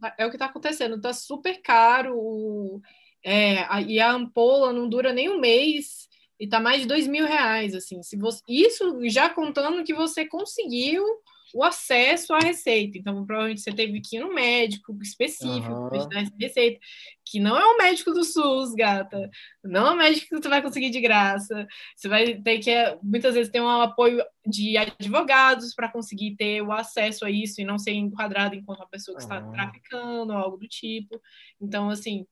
É, 0.03 0.13
é 0.19 0.25
o 0.25 0.29
que 0.29 0.35
está 0.35 0.47
acontecendo. 0.47 0.95
Está 0.97 1.13
super 1.13 1.61
caro. 1.61 2.81
É, 3.23 3.59
a, 3.69 3.81
e 3.81 3.99
a 3.99 4.11
ampola 4.11 4.73
não 4.73 4.89
dura 4.89 5.13
nem 5.13 5.29
um 5.29 5.39
mês 5.39 6.09
e 6.43 6.47
tá 6.49 6.59
mais 6.59 6.81
de 6.81 6.87
dois 6.87 7.07
mil 7.07 7.25
reais, 7.25 7.73
assim. 7.73 8.03
Se 8.03 8.17
você, 8.17 8.41
isso 8.45 8.99
já 9.05 9.29
contando 9.29 9.81
que 9.81 9.93
você 9.93 10.25
conseguiu 10.25 11.05
o 11.53 11.63
acesso 11.63 12.33
à 12.33 12.39
receita. 12.39 12.97
Então, 12.97 13.25
provavelmente 13.25 13.61
você 13.61 13.71
teve 13.71 14.01
que 14.01 14.17
ir 14.17 14.19
no 14.19 14.33
médico 14.33 14.93
específico 15.01 15.71
uhum. 15.71 15.87
para 15.87 16.05
dar 16.05 16.21
essa 16.23 16.33
receita, 16.37 16.79
que 17.25 17.39
não 17.39 17.57
é 17.57 17.63
o 17.63 17.77
médico 17.77 18.11
do 18.11 18.25
SUS, 18.25 18.73
gata. 18.73 19.29
Não 19.63 19.87
é 19.87 19.91
o 19.91 19.95
médico 19.95 20.27
que 20.27 20.41
você 20.41 20.49
vai 20.49 20.61
conseguir 20.61 20.89
de 20.89 20.99
graça. 20.99 21.65
Você 21.95 22.09
vai 22.09 22.41
ter 22.41 22.59
que, 22.59 22.71
muitas 23.01 23.35
vezes, 23.35 23.49
ter 23.49 23.61
um 23.61 23.69
apoio 23.69 24.21
de 24.45 24.75
advogados 24.75 25.73
para 25.73 25.89
conseguir 25.89 26.35
ter 26.35 26.61
o 26.61 26.73
acesso 26.73 27.23
a 27.23 27.31
isso 27.31 27.61
e 27.61 27.63
não 27.63 27.79
ser 27.79 27.93
enquadrado 27.93 28.53
enquanto 28.53 28.79
uma 28.79 28.89
pessoa 28.89 29.17
que 29.17 29.23
uhum. 29.23 29.37
está 29.37 29.49
traficando 29.49 30.33
ou 30.33 30.39
algo 30.39 30.57
do 30.57 30.67
tipo. 30.67 31.21
Então, 31.61 31.89
assim, 31.89 32.25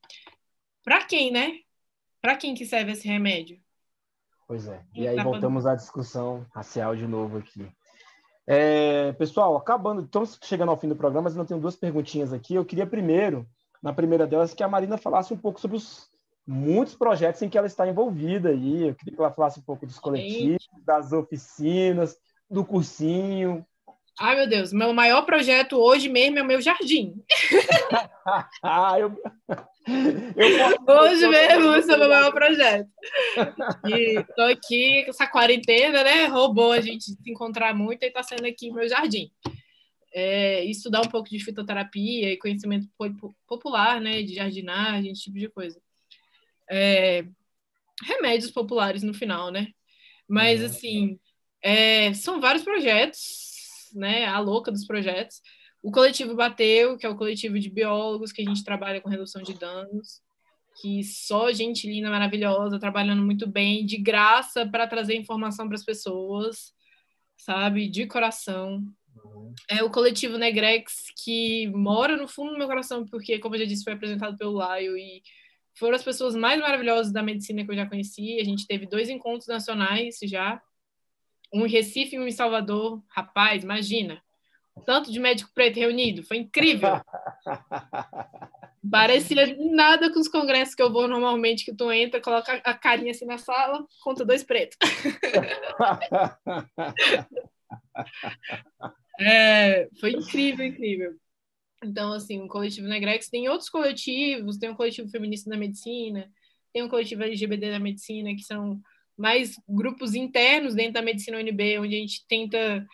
para 0.83 1.01
quem, 1.05 1.31
né? 1.31 1.59
Para 2.19 2.35
quem 2.35 2.53
que 2.53 2.65
serve 2.65 2.91
esse 2.91 3.07
remédio? 3.07 3.60
Pois 4.51 4.67
é. 4.67 4.81
E 4.93 5.07
aí 5.07 5.15
voltamos 5.23 5.65
à 5.65 5.75
discussão 5.75 6.45
racial 6.53 6.93
de 6.93 7.07
novo 7.07 7.37
aqui. 7.37 7.65
É, 8.45 9.13
pessoal, 9.13 9.55
acabando, 9.55 10.01
estamos 10.01 10.37
chegando 10.43 10.71
ao 10.71 10.77
fim 10.77 10.89
do 10.89 10.95
programa, 10.97 11.29
mas 11.29 11.37
eu 11.37 11.45
tenho 11.45 11.61
duas 11.61 11.77
perguntinhas 11.77 12.33
aqui. 12.33 12.55
Eu 12.55 12.65
queria 12.65 12.85
primeiro, 12.85 13.47
na 13.81 13.93
primeira 13.93 14.27
delas, 14.27 14.53
que 14.53 14.61
a 14.61 14.67
Marina 14.67 14.97
falasse 14.97 15.33
um 15.33 15.37
pouco 15.37 15.57
sobre 15.57 15.77
os 15.77 16.09
muitos 16.45 16.95
projetos 16.95 17.41
em 17.41 17.47
que 17.47 17.57
ela 17.57 17.65
está 17.65 17.87
envolvida 17.87 18.49
aí. 18.49 18.89
Eu 18.89 18.95
queria 18.95 19.15
que 19.15 19.21
ela 19.21 19.31
falasse 19.31 19.57
um 19.57 19.63
pouco 19.63 19.85
dos 19.85 19.99
coletivos, 19.99 20.67
das 20.85 21.13
oficinas, 21.13 22.17
do 22.49 22.65
cursinho. 22.65 23.65
Ai, 24.23 24.35
meu 24.35 24.47
Deus, 24.47 24.71
meu 24.71 24.93
maior 24.93 25.23
projeto 25.23 25.79
hoje 25.79 26.07
mesmo 26.07 26.37
é 26.37 26.43
o 26.43 26.45
meu 26.45 26.61
jardim. 26.61 27.15
ah, 28.61 28.99
eu... 28.99 29.19
eu 30.37 30.77
hoje 30.95 31.27
mesmo 31.27 31.73
esse 31.75 31.91
é 31.91 31.95
o 31.95 31.99
meu 31.99 32.07
maior 32.07 32.31
projeto. 32.31 32.87
E 33.87 34.23
tô 34.35 34.43
aqui, 34.43 35.05
essa 35.07 35.25
quarentena, 35.25 36.03
né? 36.03 36.25
Roubou 36.25 36.71
a 36.71 36.79
gente 36.79 37.05
se 37.05 37.17
encontrar 37.31 37.73
muito 37.73 38.03
e 38.03 38.11
tá 38.11 38.21
sendo 38.21 38.45
aqui 38.45 38.71
meu 38.71 38.87
jardim. 38.87 39.31
É, 40.13 40.65
estudar 40.65 41.01
um 41.01 41.09
pouco 41.09 41.27
de 41.27 41.43
fitoterapia 41.43 42.31
e 42.31 42.37
conhecimento 42.37 42.87
popular, 43.47 43.99
né? 43.99 44.21
De 44.21 44.35
jardinagem, 44.35 45.13
esse 45.13 45.23
tipo 45.23 45.39
de 45.39 45.49
coisa. 45.49 45.81
É, 46.69 47.25
remédios 48.03 48.51
populares 48.51 49.01
no 49.01 49.15
final, 49.15 49.49
né? 49.49 49.69
Mas, 50.27 50.59
uhum. 50.59 50.65
assim, 50.67 51.19
é, 51.59 52.13
são 52.13 52.39
vários 52.39 52.63
projetos 52.63 53.50
né, 53.93 54.25
a 54.25 54.39
louca 54.39 54.71
dos 54.71 54.85
projetos. 54.85 55.41
O 55.81 55.91
coletivo 55.91 56.35
Bateu, 56.35 56.97
que 56.97 57.05
é 57.05 57.09
o 57.09 57.15
coletivo 57.15 57.59
de 57.59 57.69
biólogos 57.69 58.31
que 58.31 58.41
a 58.41 58.45
gente 58.45 58.63
trabalha 58.63 59.01
com 59.01 59.09
redução 59.09 59.41
de 59.41 59.53
danos, 59.53 60.21
que 60.79 61.03
só 61.03 61.51
gente 61.51 61.87
linda, 61.87 62.09
maravilhosa, 62.09 62.79
trabalhando 62.79 63.23
muito 63.23 63.47
bem, 63.47 63.85
de 63.85 63.97
graça 63.97 64.65
para 64.65 64.87
trazer 64.87 65.15
informação 65.15 65.67
para 65.67 65.75
as 65.75 65.83
pessoas, 65.83 66.73
sabe, 67.35 67.89
de 67.89 68.05
coração. 68.05 68.83
É 69.69 69.83
o 69.83 69.89
coletivo 69.89 70.37
Negrex, 70.37 71.07
que 71.23 71.67
mora 71.69 72.15
no 72.15 72.27
fundo 72.27 72.51
do 72.51 72.57
meu 72.57 72.67
coração, 72.67 73.05
porque, 73.05 73.39
como 73.39 73.55
eu 73.55 73.59
já 73.59 73.65
disse, 73.65 73.83
foi 73.83 73.93
apresentado 73.93 74.37
pelo 74.37 74.53
Laio 74.53 74.97
e 74.97 75.21
foram 75.77 75.95
as 75.95 76.03
pessoas 76.03 76.35
mais 76.35 76.59
maravilhosas 76.59 77.11
da 77.11 77.23
medicina 77.23 77.65
que 77.65 77.71
eu 77.71 77.75
já 77.75 77.87
conheci. 77.87 78.39
A 78.39 78.43
gente 78.43 78.67
teve 78.67 78.85
dois 78.85 79.09
encontros 79.09 79.47
nacionais 79.47 80.19
já, 80.23 80.61
um 81.53 81.65
em 81.65 81.69
Recife 81.69 82.15
e 82.15 82.19
um 82.19 82.27
em 82.27 82.31
Salvador. 82.31 83.03
Rapaz, 83.09 83.63
imagina. 83.63 84.21
Tanto 84.85 85.11
de 85.11 85.19
médico 85.19 85.51
preto 85.53 85.77
reunido. 85.77 86.23
Foi 86.23 86.37
incrível. 86.37 87.01
Parecia 88.89 89.55
nada 89.57 90.11
com 90.11 90.19
os 90.19 90.27
congressos 90.27 90.73
que 90.73 90.81
eu 90.81 90.91
vou 90.91 91.07
normalmente, 91.07 91.63
que 91.63 91.75
tu 91.75 91.91
entra, 91.91 92.19
coloca 92.19 92.53
a 92.53 92.73
carinha 92.73 93.11
assim 93.11 93.25
na 93.25 93.37
sala, 93.37 93.85
conta 94.03 94.25
dois 94.25 94.43
pretos. 94.43 94.75
é, 99.19 99.87
foi 99.99 100.13
incrível, 100.13 100.65
incrível. 100.65 101.13
Então, 101.83 102.13
assim, 102.13 102.41
o 102.41 102.47
coletivo 102.47 102.87
Negrex 102.87 103.29
tem 103.29 103.49
outros 103.49 103.69
coletivos, 103.69 104.57
tem 104.57 104.69
um 104.69 104.75
coletivo 104.75 105.09
feminista 105.09 105.49
da 105.49 105.57
medicina, 105.57 106.31
tem 106.73 106.81
um 106.81 106.89
coletivo 106.89 107.23
LGBT 107.23 107.71
da 107.71 107.79
medicina, 107.79 108.33
que 108.33 108.43
são 108.43 108.81
mais 109.21 109.55
grupos 109.69 110.15
internos 110.15 110.73
dentro 110.73 110.93
da 110.93 111.01
medicina 111.01 111.37
UNB, 111.37 111.79
onde 111.79 111.95
a 111.95 111.99
gente 111.99 112.25
tenta 112.27 112.85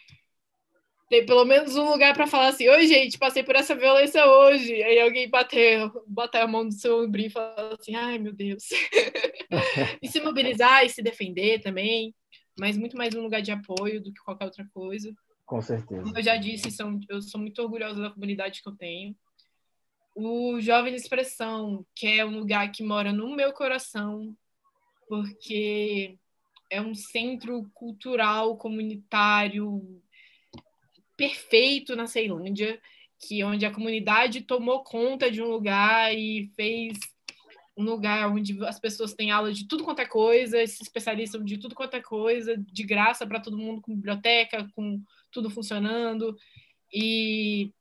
ter 1.09 1.25
pelo 1.25 1.45
menos 1.45 1.75
um 1.77 1.89
lugar 1.89 2.13
para 2.13 2.27
falar 2.27 2.49
assim: 2.49 2.67
Oi, 2.67 2.85
gente, 2.85 3.17
passei 3.17 3.43
por 3.43 3.55
essa 3.55 3.73
violência 3.73 4.25
hoje. 4.25 4.83
Aí 4.83 4.99
alguém 4.99 5.29
bater, 5.29 5.89
bater 6.05 6.41
a 6.41 6.47
mão 6.47 6.65
no 6.65 6.71
seu 6.71 7.03
ombro 7.03 7.21
e 7.21 7.29
falar 7.29 7.75
assim: 7.79 7.95
Ai, 7.95 8.19
meu 8.19 8.33
Deus. 8.33 8.65
e 10.01 10.07
se 10.07 10.19
mobilizar 10.19 10.85
e 10.85 10.89
se 10.89 11.01
defender 11.01 11.61
também, 11.61 12.13
mas 12.59 12.77
muito 12.77 12.97
mais 12.97 13.15
um 13.15 13.21
lugar 13.21 13.41
de 13.41 13.51
apoio 13.51 14.03
do 14.03 14.13
que 14.13 14.21
qualquer 14.21 14.45
outra 14.45 14.67
coisa. 14.73 15.13
Com 15.45 15.61
certeza. 15.61 16.03
Como 16.03 16.17
eu 16.17 16.23
já 16.23 16.35
disse, 16.35 16.69
são, 16.71 16.99
eu 17.07 17.21
sou 17.21 17.39
muito 17.39 17.61
orgulhosa 17.61 18.01
da 18.01 18.09
comunidade 18.09 18.61
que 18.61 18.67
eu 18.67 18.75
tenho. 18.75 19.15
O 20.13 20.59
Jovem 20.59 20.93
Expressão, 20.93 21.85
que 21.95 22.05
é 22.05 22.25
um 22.25 22.39
lugar 22.39 22.69
que 22.71 22.83
mora 22.83 23.13
no 23.13 23.33
meu 23.33 23.53
coração, 23.53 24.35
porque 25.07 26.17
é 26.69 26.81
um 26.81 26.93
centro 26.93 27.69
cultural 27.73 28.57
comunitário 28.57 30.01
perfeito 31.15 31.95
na 31.95 32.05
Ceilândia, 32.05 32.79
que 33.19 33.43
onde 33.43 33.65
a 33.65 33.73
comunidade 33.73 34.41
tomou 34.41 34.83
conta 34.83 35.31
de 35.31 35.41
um 35.41 35.47
lugar 35.47 36.15
e 36.15 36.51
fez 36.55 36.97
um 37.75 37.83
lugar 37.83 38.29
onde 38.31 38.63
as 38.65 38.79
pessoas 38.79 39.13
têm 39.13 39.31
aula 39.31 39.53
de 39.53 39.67
tudo 39.67 39.83
quanto 39.83 39.99
é 39.99 40.05
coisa, 40.05 40.65
se 40.65 40.81
especializam 40.81 41.43
de 41.43 41.57
tudo 41.57 41.75
quanto 41.75 41.95
é 41.95 42.01
coisa, 42.01 42.57
de 42.57 42.83
graça 42.83 43.25
para 43.25 43.39
todo 43.39 43.57
mundo, 43.57 43.81
com 43.81 43.95
biblioteca, 43.95 44.67
com 44.75 45.01
tudo 45.31 45.49
funcionando. 45.49 46.35
E 46.91 47.71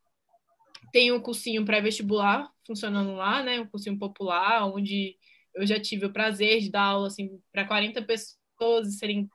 tem 0.92 1.12
um 1.12 1.20
cursinho 1.20 1.64
pré-vestibular 1.64 2.50
funcionando 2.66 3.14
lá, 3.14 3.42
né? 3.42 3.60
Um 3.60 3.66
cursinho 3.66 3.98
popular, 3.98 4.66
onde 4.66 5.16
eu 5.56 5.66
já 5.66 5.80
tive 5.80 6.06
o 6.06 6.12
prazer 6.12 6.60
de 6.60 6.70
dar 6.70 6.82
aula 6.82 7.08
assim 7.08 7.40
para 7.50 7.66
40 7.66 8.02
pessoas 8.02 8.88
e 8.88 8.92
serem 8.92 9.28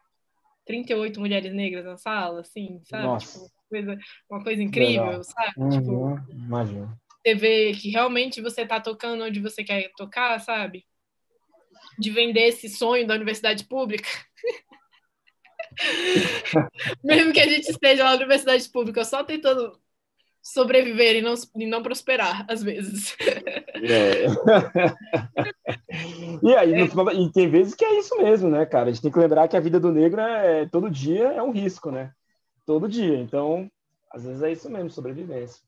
38 0.65 1.19
mulheres 1.19 1.53
negras 1.53 1.83
na 1.83 1.97
sala, 1.97 2.41
assim, 2.41 2.79
sabe? 2.85 3.03
Nossa. 3.03 3.33
Tipo, 3.33 3.45
uma, 3.45 3.69
coisa, 3.69 3.99
uma 4.29 4.43
coisa 4.43 4.63
incrível, 4.63 5.05
Legal. 5.05 5.23
sabe? 5.23 5.53
Uhum, 5.57 5.69
tipo, 5.69 6.19
imagino. 6.31 7.01
Você 7.25 7.35
vê 7.35 7.73
que 7.73 7.89
realmente 7.89 8.41
você 8.41 8.61
está 8.61 8.79
tocando 8.79 9.23
onde 9.23 9.39
você 9.39 9.63
quer 9.63 9.91
tocar, 9.97 10.39
sabe? 10.39 10.85
De 11.97 12.09
vender 12.09 12.47
esse 12.47 12.69
sonho 12.69 13.05
da 13.05 13.15
universidade 13.15 13.65
pública. 13.65 14.07
Mesmo 17.03 17.33
que 17.33 17.39
a 17.39 17.47
gente 17.47 17.69
esteja 17.69 18.03
lá 18.03 18.11
na 18.11 18.17
universidade 18.17 18.69
pública 18.69 19.03
só 19.03 19.23
tentando 19.23 19.79
sobreviver 20.41 21.17
e 21.17 21.21
não, 21.21 21.33
e 21.55 21.65
não 21.65 21.83
prosperar, 21.83 22.45
às 22.49 22.63
vezes. 22.63 23.17
É. 23.83 24.27
e 26.43 26.55
aí, 26.55 26.73
é. 26.73 26.87
final, 26.87 27.11
e 27.11 27.31
tem 27.31 27.49
vezes 27.49 27.73
que 27.73 27.83
é 27.83 27.97
isso 27.97 28.15
mesmo, 28.21 28.47
né, 28.47 28.63
cara? 28.63 28.89
A 28.89 28.91
gente 28.91 29.01
tem 29.01 29.11
que 29.11 29.17
lembrar 29.17 29.47
que 29.47 29.57
a 29.57 29.59
vida 29.59 29.79
do 29.79 29.91
negro 29.91 30.21
é 30.21 30.67
todo 30.67 30.87
dia 30.87 31.29
é 31.29 31.41
um 31.41 31.49
risco, 31.49 31.89
né? 31.89 32.11
Todo 32.63 32.87
dia. 32.87 33.17
Então, 33.17 33.67
às 34.11 34.23
vezes 34.23 34.43
é 34.43 34.51
isso 34.51 34.69
mesmo, 34.69 34.91
sobrevivência. 34.91 35.63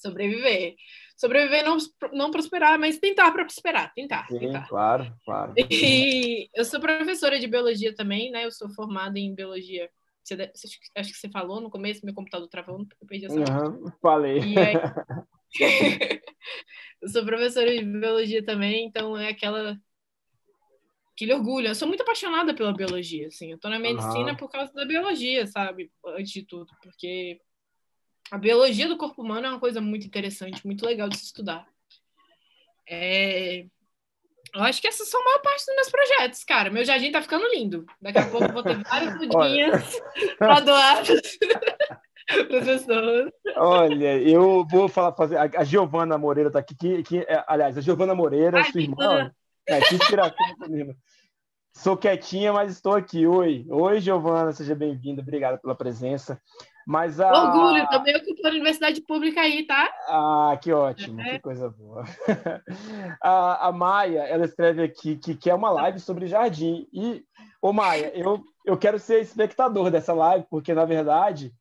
Sobreviver. 0.00 0.76
Sobreviver, 1.18 1.62
não, 1.62 1.76
não 2.14 2.30
prosperar, 2.30 2.78
mas 2.78 2.98
tentar 2.98 3.30
para 3.30 3.44
prosperar. 3.44 3.92
Tentar, 3.92 4.26
Sim, 4.28 4.38
tentar. 4.38 4.66
claro, 4.66 5.14
claro. 5.22 5.52
E 5.70 6.48
eu 6.54 6.64
sou 6.64 6.80
professora 6.80 7.38
de 7.38 7.46
biologia 7.46 7.94
também, 7.94 8.30
né? 8.30 8.46
Eu 8.46 8.52
sou 8.52 8.70
formada 8.70 9.18
em 9.18 9.34
biologia 9.34 9.90
você 10.36 10.68
acho 10.96 11.12
que 11.12 11.18
você 11.18 11.28
falou 11.28 11.60
no 11.60 11.70
começo, 11.70 12.04
meu 12.04 12.14
computador 12.14 12.48
travou, 12.48 12.86
eu 13.00 13.06
perdi 13.06 13.26
essa 13.26 13.34
uhum, 13.34 13.90
Falei. 14.00 14.40
Aí, 14.40 14.74
eu 17.02 17.08
sou 17.08 17.24
professora 17.24 17.70
de 17.70 17.84
biologia 17.84 18.44
também, 18.44 18.86
então 18.86 19.16
é 19.16 19.28
aquela 19.28 19.78
aquele 21.20 21.34
orgulho. 21.34 21.68
Eu 21.68 21.74
sou 21.74 21.86
muito 21.86 22.02
apaixonada 22.02 22.54
pela 22.54 22.72
biologia, 22.72 23.28
assim. 23.28 23.52
Eu 23.52 23.58
tô 23.58 23.68
na 23.68 23.78
medicina 23.78 24.30
uhum. 24.30 24.36
por 24.36 24.50
causa 24.50 24.72
da 24.72 24.86
biologia, 24.86 25.46
sabe? 25.46 25.92
Antes 26.06 26.32
de 26.32 26.44
tudo, 26.44 26.72
porque 26.82 27.38
a 28.30 28.38
biologia 28.38 28.88
do 28.88 28.96
corpo 28.96 29.22
humano 29.22 29.46
é 29.46 29.50
uma 29.50 29.60
coisa 29.60 29.80
muito 29.80 30.06
interessante, 30.06 30.64
muito 30.64 30.84
legal 30.86 31.08
de 31.08 31.18
se 31.18 31.24
estudar. 31.26 31.66
É... 32.88 33.66
Eu 34.54 34.62
acho 34.62 34.80
que 34.80 34.88
essas 34.88 35.08
são 35.08 35.20
a 35.20 35.24
maior 35.24 35.42
parte 35.42 35.64
dos 35.66 35.74
meus 35.74 35.90
projetos, 35.90 36.44
cara. 36.44 36.70
Meu 36.70 36.84
jardim 36.84 37.12
tá 37.12 37.22
ficando 37.22 37.46
lindo. 37.48 37.86
Daqui 38.00 38.18
a 38.18 38.26
pouco 38.26 38.46
eu 38.46 38.52
vou 38.52 38.62
ter 38.62 38.82
várias 38.82 39.14
mudinhas 39.18 40.00
para 40.38 40.60
doar 40.60 41.02
para 41.04 42.58
as 42.58 42.64
pessoas. 42.64 43.32
Olha, 43.56 44.18
eu 44.18 44.66
vou 44.70 44.88
falar, 44.88 45.12
fazer. 45.12 45.36
A, 45.36 45.64
Giovana 45.64 46.18
Moreira 46.18 46.50
tá 46.50 46.58
aqui, 46.58 46.74
que, 46.74 47.02
que 47.02 47.18
é, 47.20 47.44
aliás, 47.46 47.76
a 47.76 47.80
Giovana 47.80 48.14
Moreira, 48.14 48.58
Ai, 48.58 48.70
sua 48.70 48.80
irmã. 48.80 49.30
É, 49.66 49.80
que 49.80 49.94
inspiração 49.94 50.36
menina. 50.60 50.96
Sou 51.72 51.96
quietinha, 51.96 52.52
mas 52.52 52.72
estou 52.72 52.94
aqui. 52.94 53.26
Oi, 53.26 53.64
oi, 53.70 54.00
Giovana, 54.00 54.52
seja 54.52 54.74
bem-vinda. 54.74 55.22
Obrigada 55.22 55.58
pela 55.58 55.74
presença. 55.74 56.40
Mas 56.86 57.20
a... 57.20 57.30
Orgulho, 57.30 57.86
também 57.88 58.16
ocupando 58.16 58.54
universidade 58.54 59.00
pública 59.02 59.40
aí, 59.40 59.66
tá? 59.66 59.92
Ah, 60.08 60.58
que 60.60 60.72
ótimo, 60.72 61.20
é. 61.20 61.32
que 61.32 61.38
coisa 61.40 61.70
boa. 61.70 62.04
a, 63.22 63.68
a 63.68 63.72
Maia, 63.72 64.20
ela 64.20 64.44
escreve 64.44 64.82
aqui 64.82 65.16
que 65.16 65.34
quer 65.34 65.54
uma 65.54 65.70
live 65.70 66.00
sobre 66.00 66.26
jardim. 66.26 66.88
E, 66.92 67.22
ô 67.60 67.72
Maia, 67.72 68.12
eu, 68.14 68.42
eu 68.64 68.76
quero 68.76 68.98
ser 68.98 69.20
espectador 69.20 69.90
dessa 69.90 70.12
live, 70.12 70.46
porque, 70.50 70.74
na 70.74 70.84
verdade, 70.84 71.52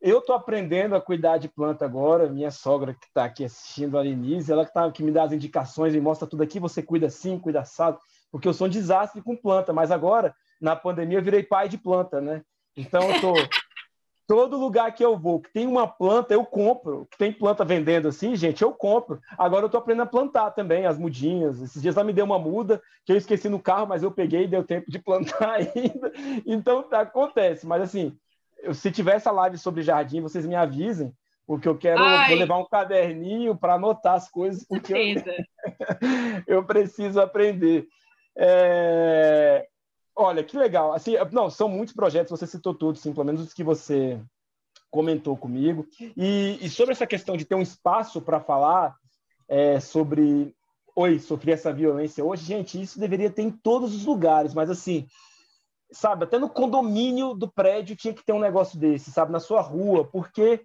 eu 0.00 0.18
estou 0.20 0.34
aprendendo 0.34 0.94
a 0.94 1.00
cuidar 1.00 1.38
de 1.38 1.48
planta 1.48 1.84
agora. 1.84 2.28
Minha 2.28 2.50
sogra 2.50 2.94
que 2.94 3.06
está 3.06 3.24
aqui 3.24 3.44
assistindo, 3.44 3.98
a 3.98 4.02
Denise, 4.02 4.50
ela 4.50 4.64
que, 4.64 4.72
tá, 4.72 4.90
que 4.90 5.02
me 5.02 5.10
dá 5.10 5.24
as 5.24 5.32
indicações 5.32 5.94
e 5.94 6.00
mostra 6.00 6.26
tudo 6.26 6.42
aqui. 6.42 6.60
Você 6.60 6.82
cuida 6.82 7.06
assim, 7.08 7.38
cuida 7.38 7.60
assado, 7.60 7.98
porque 8.30 8.46
eu 8.46 8.54
sou 8.54 8.68
um 8.68 8.70
desastre 8.70 9.20
com 9.20 9.36
planta. 9.36 9.72
Mas 9.72 9.90
agora, 9.90 10.34
na 10.60 10.76
pandemia, 10.76 11.18
eu 11.18 11.22
virei 11.22 11.42
pai 11.42 11.68
de 11.68 11.76
planta, 11.76 12.20
né? 12.20 12.42
Então, 12.76 13.02
eu 13.10 13.20
tô 13.20 13.34
todo 14.28 14.58
lugar 14.58 14.94
que 14.94 15.02
eu 15.02 15.18
vou, 15.18 15.40
que 15.40 15.50
tem 15.50 15.66
uma 15.66 15.88
planta, 15.88 16.34
eu 16.34 16.44
compro. 16.44 17.08
Que 17.10 17.16
tem 17.16 17.32
planta 17.32 17.64
vendendo 17.64 18.08
assim, 18.08 18.36
gente, 18.36 18.60
eu 18.62 18.72
compro. 18.74 19.18
Agora 19.38 19.64
eu 19.64 19.70
tô 19.70 19.78
aprendendo 19.78 20.02
a 20.02 20.06
plantar 20.06 20.50
também, 20.50 20.84
as 20.84 20.98
mudinhas. 20.98 21.62
Esses 21.62 21.80
dias 21.80 21.96
ela 21.96 22.04
me 22.04 22.12
deu 22.12 22.26
uma 22.26 22.38
muda 22.38 22.80
que 23.06 23.12
eu 23.12 23.16
esqueci 23.16 23.48
no 23.48 23.58
carro, 23.58 23.86
mas 23.86 24.02
eu 24.02 24.10
peguei 24.10 24.44
e 24.44 24.46
deu 24.48 24.62
tempo 24.62 24.90
de 24.90 24.98
plantar 25.02 25.54
ainda. 25.54 26.12
Então, 26.44 26.82
tá, 26.82 27.00
acontece. 27.00 27.66
Mas 27.66 27.80
assim, 27.80 28.14
se 28.74 28.92
tiver 28.92 29.16
essa 29.16 29.30
live 29.30 29.56
sobre 29.56 29.82
jardim, 29.82 30.20
vocês 30.20 30.44
me 30.44 30.54
avisem, 30.54 31.10
porque 31.46 31.66
eu 31.66 31.78
quero 31.78 31.98
vou 31.98 32.36
levar 32.36 32.58
um 32.58 32.68
caderninho 32.68 33.56
para 33.56 33.74
anotar 33.74 34.14
as 34.14 34.30
coisas, 34.30 34.62
porque 34.68 34.92
eu, 34.92 34.98
eu, 36.46 36.64
preciso 36.64 37.18
aprender. 37.18 37.86
É... 38.36 39.66
Olha, 40.20 40.42
que 40.42 40.58
legal. 40.58 40.92
Assim, 40.92 41.12
não, 41.30 41.48
são 41.48 41.68
muitos 41.68 41.94
projetos, 41.94 42.30
você 42.30 42.44
citou 42.44 42.74
todos, 42.74 43.00
pelo 43.00 43.24
menos 43.24 43.40
os 43.40 43.54
que 43.54 43.62
você 43.62 44.20
comentou 44.90 45.36
comigo. 45.36 45.86
E, 46.16 46.58
e 46.60 46.68
sobre 46.68 46.90
essa 46.90 47.06
questão 47.06 47.36
de 47.36 47.44
ter 47.44 47.54
um 47.54 47.62
espaço 47.62 48.20
para 48.20 48.40
falar 48.40 48.96
é, 49.46 49.78
sobre 49.78 50.52
oi, 50.96 51.20
sofri 51.20 51.52
essa 51.52 51.72
violência 51.72 52.24
hoje, 52.24 52.44
gente, 52.44 52.82
isso 52.82 52.98
deveria 52.98 53.30
ter 53.30 53.42
em 53.42 53.52
todos 53.52 53.94
os 53.94 54.04
lugares, 54.04 54.52
mas 54.52 54.68
assim, 54.68 55.06
sabe, 55.92 56.24
até 56.24 56.40
no 56.40 56.50
condomínio 56.50 57.34
do 57.34 57.48
prédio 57.48 57.94
tinha 57.94 58.12
que 58.12 58.24
ter 58.24 58.32
um 58.32 58.40
negócio 58.40 58.76
desse, 58.76 59.12
sabe, 59.12 59.30
na 59.30 59.38
sua 59.38 59.60
rua, 59.60 60.04
porque 60.04 60.60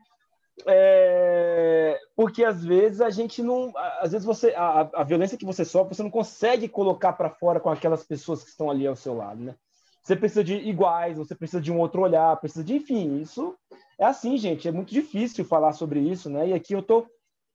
é, 0.68 2.00
porque 2.16 2.44
às 2.44 2.64
vezes 2.64 3.02
a 3.02 3.10
gente 3.10 3.42
não, 3.42 3.72
às 4.00 4.12
vezes 4.12 4.26
você 4.26 4.54
a, 4.56 4.90
a 4.94 5.04
violência 5.04 5.38
que 5.38 5.46
você 5.46 5.66
sofre 5.66 5.96
você 5.96 6.04
não 6.04 6.12
consegue 6.12 6.70
colocar 6.70 7.14
para 7.14 7.30
fora 7.30 7.60
com 7.60 7.70
aquelas 7.70 8.04
pessoas 8.04 8.44
que 8.44 8.50
estão 8.50 8.70
ali 8.70 8.86
ao 8.86 8.96
seu 8.96 9.16
lado, 9.16 9.42
né? 9.42 9.56
Você 10.04 10.16
precisa 10.16 10.44
de 10.44 10.56
iguais, 10.56 11.18
você 11.18 11.34
precisa 11.34 11.62
de 11.62 11.72
um 11.72 11.80
outro 11.80 12.02
olhar, 12.02 12.36
precisa 12.38 12.64
de, 12.64 12.76
enfim, 12.76 13.22
isso 13.22 13.56
é 13.98 14.06
assim, 14.06 14.38
gente, 14.38 14.68
é 14.68 14.72
muito 14.72 14.94
difícil 14.94 15.46
falar 15.46 15.74
sobre 15.74 16.00
isso, 16.00 16.30
né? 16.30 16.50
E 16.50 16.54
aqui 16.54 16.74
eu 16.74 16.84
tô 16.84 17.08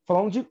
falando 0.06 0.30
de 0.32 0.46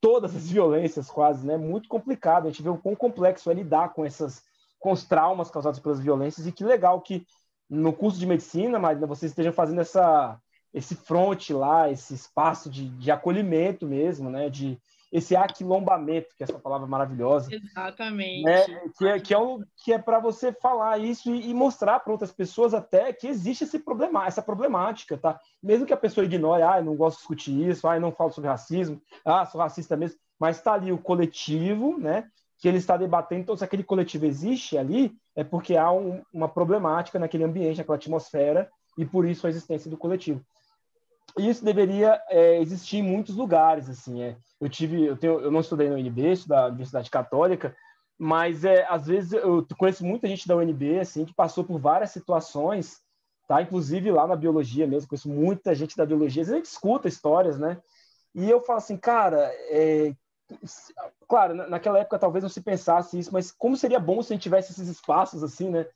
todas 0.00 0.34
as 0.36 0.50
violências 0.50 1.08
quase, 1.08 1.46
né? 1.46 1.56
Muito 1.56 1.88
complicado, 1.88 2.46
a 2.46 2.50
gente 2.50 2.62
vê 2.62 2.68
o 2.68 2.76
quão 2.76 2.94
complexo 2.94 3.50
é 3.50 3.54
lidar 3.54 3.94
com 3.94 4.04
essas 4.04 4.42
com 4.78 4.92
os 4.92 5.02
traumas 5.02 5.50
causados 5.50 5.80
pelas 5.80 5.98
violências 5.98 6.46
e 6.46 6.52
que 6.52 6.62
legal 6.62 7.00
que 7.00 7.24
no 7.70 7.90
curso 7.90 8.18
de 8.18 8.26
medicina, 8.26 8.78
Marina, 8.78 9.06
vocês 9.06 9.32
estejam 9.32 9.52
fazendo 9.52 9.80
essa 9.80 10.38
esse 10.74 10.96
fronte 10.96 11.52
lá, 11.52 11.88
esse 11.88 12.12
espaço 12.12 12.68
de, 12.68 12.88
de 12.88 13.10
acolhimento 13.10 13.86
mesmo, 13.86 14.28
né? 14.28 14.50
De 14.50 14.76
esse 15.12 15.36
aquilombamento, 15.36 16.34
que 16.36 16.42
é 16.42 16.44
essa 16.44 16.58
palavra 16.58 16.88
maravilhosa. 16.88 17.54
Exatamente. 17.54 18.42
Né? 18.42 18.64
Que 18.98 19.06
é, 19.06 19.20
que 19.20 19.32
é, 19.32 19.38
um, 19.38 19.62
que 19.84 19.92
é 19.92 19.98
para 19.98 20.18
você 20.18 20.52
falar 20.52 20.98
isso 20.98 21.32
e, 21.32 21.50
e 21.50 21.54
mostrar 21.54 22.00
para 22.00 22.12
outras 22.12 22.32
pessoas 22.32 22.74
até 22.74 23.12
que 23.12 23.28
existe 23.28 23.62
esse 23.62 23.78
problema, 23.78 24.26
essa 24.26 24.42
problemática, 24.42 25.16
tá? 25.16 25.38
Mesmo 25.62 25.86
que 25.86 25.92
a 25.92 25.96
pessoa 25.96 26.24
ignore, 26.24 26.62
ah, 26.62 26.82
não 26.82 26.96
gosto 26.96 27.18
de 27.18 27.20
discutir 27.20 27.68
isso, 27.68 27.86
ah, 27.86 28.00
não 28.00 28.10
falo 28.10 28.32
sobre 28.32 28.50
racismo, 28.50 29.00
ah, 29.24 29.46
sou 29.46 29.60
racista 29.60 29.96
mesmo, 29.96 30.18
mas 30.36 30.56
está 30.56 30.72
ali 30.72 30.90
o 30.90 30.98
coletivo, 30.98 31.96
né? 31.96 32.26
Que 32.58 32.66
ele 32.66 32.78
está 32.78 32.96
debatendo, 32.96 33.42
então 33.42 33.56
se 33.56 33.62
aquele 33.62 33.84
coletivo 33.84 34.26
existe 34.26 34.76
ali, 34.76 35.12
é 35.36 35.44
porque 35.44 35.76
há 35.76 35.92
um, 35.92 36.22
uma 36.32 36.48
problemática 36.48 37.20
naquele 37.20 37.44
ambiente, 37.44 37.78
naquela 37.78 37.96
atmosfera, 37.96 38.68
e 38.98 39.04
por 39.04 39.24
isso 39.24 39.46
a 39.46 39.50
existência 39.50 39.88
do 39.88 39.96
coletivo 39.96 40.44
isso 41.38 41.64
deveria 41.64 42.22
é, 42.28 42.60
existir 42.60 42.98
em 42.98 43.02
muitos 43.02 43.34
lugares 43.34 43.88
assim 43.88 44.22
é. 44.22 44.36
eu 44.60 44.68
tive 44.68 45.04
eu, 45.04 45.16
tenho, 45.16 45.40
eu 45.40 45.50
não 45.50 45.60
estudei 45.60 45.88
na 45.88 45.96
UNB 45.96 46.34
da 46.46 46.66
Universidade 46.66 47.10
Católica 47.10 47.76
mas 48.18 48.64
é 48.64 48.86
às 48.88 49.06
vezes 49.06 49.32
eu 49.32 49.66
conheço 49.76 50.04
muita 50.04 50.28
gente 50.28 50.46
da 50.46 50.56
UNB 50.56 51.00
assim 51.00 51.24
que 51.24 51.34
passou 51.34 51.64
por 51.64 51.78
várias 51.78 52.10
situações 52.10 53.02
tá? 53.48 53.60
Inclusive 53.60 54.10
lá 54.12 54.26
na 54.26 54.36
biologia 54.36 54.86
mesmo 54.86 55.08
conheço 55.08 55.28
muita 55.28 55.74
gente 55.74 55.96
da 55.96 56.06
biologia 56.06 56.42
às 56.42 56.48
vezes 56.48 56.52
a 56.52 56.56
gente 56.56 56.72
escuta 56.72 57.08
histórias 57.08 57.58
né? 57.58 57.80
E 58.34 58.48
eu 58.48 58.60
falo 58.60 58.78
assim 58.78 58.96
cara 58.96 59.50
é, 59.70 60.14
claro 61.28 61.54
naquela 61.68 61.98
época 61.98 62.18
talvez 62.18 62.44
não 62.44 62.48
se 62.48 62.60
pensasse 62.60 63.18
isso 63.18 63.32
mas 63.32 63.50
como 63.50 63.76
seria 63.76 63.98
bom 63.98 64.22
se 64.22 64.32
a 64.32 64.36
gente 64.36 64.44
tivesse 64.44 64.70
esses 64.70 64.88
espaços 64.88 65.42
assim 65.42 65.68
né? 65.68 65.86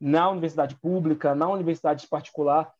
Na 0.00 0.30
universidade 0.30 0.76
pública 0.76 1.34
na 1.34 1.48
universidade 1.48 2.06
particular 2.06 2.72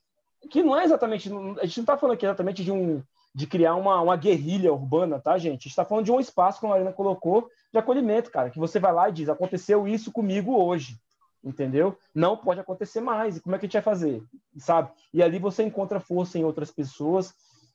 que 0.49 0.62
não 0.62 0.79
é 0.79 0.85
exatamente. 0.85 1.29
A 1.29 1.65
gente 1.65 1.79
não 1.79 1.83
está 1.83 1.97
falando 1.97 2.15
aqui 2.15 2.27
exatamente 2.27 2.65
de 2.65 2.73
um 2.73 3.03
de 3.35 3.49
criar 3.49 3.75
uma, 3.75 4.01
uma 4.01 4.16
guerrilha 4.16 4.73
urbana, 4.73 5.19
tá, 5.19 5.37
gente? 5.37 5.49
A 5.49 5.55
gente 5.55 5.69
está 5.69 5.85
falando 5.85 6.05
de 6.05 6.12
um 6.12 6.21
espaço, 6.21 6.61
como 6.61 6.73
a 6.73 6.77
Marina 6.77 6.93
colocou, 6.93 7.51
de 7.73 7.79
acolhimento, 7.79 8.31
cara, 8.31 8.49
que 8.49 8.61
você 8.61 8.79
vai 8.79 8.93
lá 8.93 9.09
e 9.09 9.12
diz: 9.12 9.29
aconteceu 9.29 9.89
isso 9.89 10.12
comigo 10.12 10.57
hoje, 10.57 11.01
entendeu? 11.43 11.99
Não 12.15 12.37
pode 12.37 12.61
acontecer 12.61 13.01
mais. 13.01 13.37
E 13.37 13.41
como 13.41 13.57
é 13.57 13.59
que 13.59 13.65
a 13.65 13.66
gente 13.66 13.75
vai 13.75 13.83
fazer? 13.83 14.23
Sabe? 14.57 14.91
E 15.12 15.21
ali 15.23 15.41
você 15.41 15.65
encontra 15.65 15.99
força 15.99 16.39
em 16.39 16.45
outras 16.45 16.71
pessoas 16.71 17.35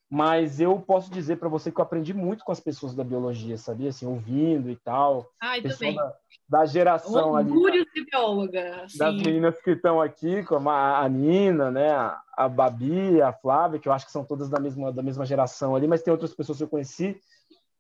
mas 0.10 0.60
eu 0.60 0.80
posso 0.80 1.12
dizer 1.12 1.36
para 1.36 1.48
você 1.48 1.72
que 1.72 1.80
eu 1.80 1.84
aprendi 1.84 2.16
muito 2.16 2.44
com 2.44 2.52
as 2.52 2.60
pessoas 2.60 2.96
da 2.96 3.04
biologia, 3.04 3.58
sabia? 3.58 3.90
Assim, 3.90 4.08
ouvindo 4.08 4.70
e 4.72 4.76
tal. 4.76 5.32
Ai, 5.40 5.62
também. 5.62 5.96
Da, 5.96 6.16
da 6.50 6.66
geração 6.66 7.36
ali. 7.36 7.52
Orgulho 7.52 7.86
de 7.94 8.06
bióloga. 8.06 8.88
Das 8.98 9.16
meninas 9.16 9.62
que 9.62 9.72
estão 9.72 10.02
aqui, 10.02 10.44
como 10.44 10.68
a, 10.72 11.02
a 11.02 11.08
Nina, 11.08 11.70
né? 11.70 11.92
A, 11.92 12.20
a 12.36 12.50
Babi, 12.50 13.22
a 13.22 13.32
Flávia, 13.32 13.80
que 13.80 13.88
eu 13.88 13.94
acho 13.94 14.08
que 14.08 14.12
são 14.12 14.26
todas 14.26 14.50
da 14.50 14.60
mesma, 14.60 14.92
da 14.92 15.04
mesma 15.04 15.28
geração 15.28 15.76
ali, 15.76 15.88
mas 15.88 16.02
tem 16.02 16.12
outras 16.12 16.34
pessoas 16.34 16.58
que 16.58 16.64
eu 16.64 16.70
conheci. 16.70 17.22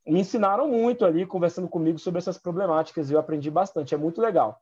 Me 0.05 0.19
ensinaram 0.19 0.67
muito 0.67 1.05
ali, 1.05 1.25
conversando 1.25 1.67
comigo 1.67 1.97
sobre 1.97 2.19
essas 2.19 2.37
problemáticas, 2.37 3.09
e 3.09 3.13
eu 3.13 3.19
aprendi 3.19 3.49
bastante. 3.49 3.95
É 3.95 3.97
muito 3.97 4.21
legal. 4.21 4.61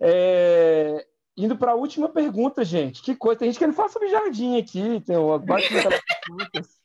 É, 0.00 1.06
Indo 1.38 1.56
para 1.56 1.70
a 1.70 1.76
última 1.76 2.08
pergunta, 2.08 2.64
gente. 2.64 3.00
Que 3.00 3.14
coisa. 3.14 3.38
Tem 3.38 3.48
gente 3.48 3.60
que 3.60 3.66
não 3.66 3.72
fala 3.72 3.88
sobre 3.88 4.08
jardim 4.08 4.58
aqui. 4.58 5.00
Tem 5.06 5.16
uma 5.16 5.38
perguntas. 5.38 6.80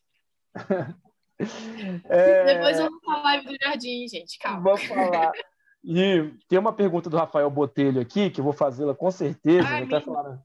é... 2.08 2.54
Depois 2.54 2.78
vamos 2.78 3.04
falar 3.04 3.42
do 3.42 3.58
jardim, 3.60 4.08
gente. 4.08 4.38
Calma. 4.38 4.62
Vamos 4.62 4.84
falar. 4.84 5.32
E 5.84 6.32
tem 6.48 6.60
uma 6.60 6.72
pergunta 6.72 7.10
do 7.10 7.18
Rafael 7.18 7.50
Botelho 7.50 8.00
aqui, 8.00 8.30
que 8.30 8.40
eu 8.40 8.44
vou 8.44 8.54
fazê-la 8.54 8.94
com 8.94 9.10
certeza. 9.10 9.68
Ai, 9.68 9.86
vou 9.86 9.98
até 9.98 10.06
falar. 10.06 10.40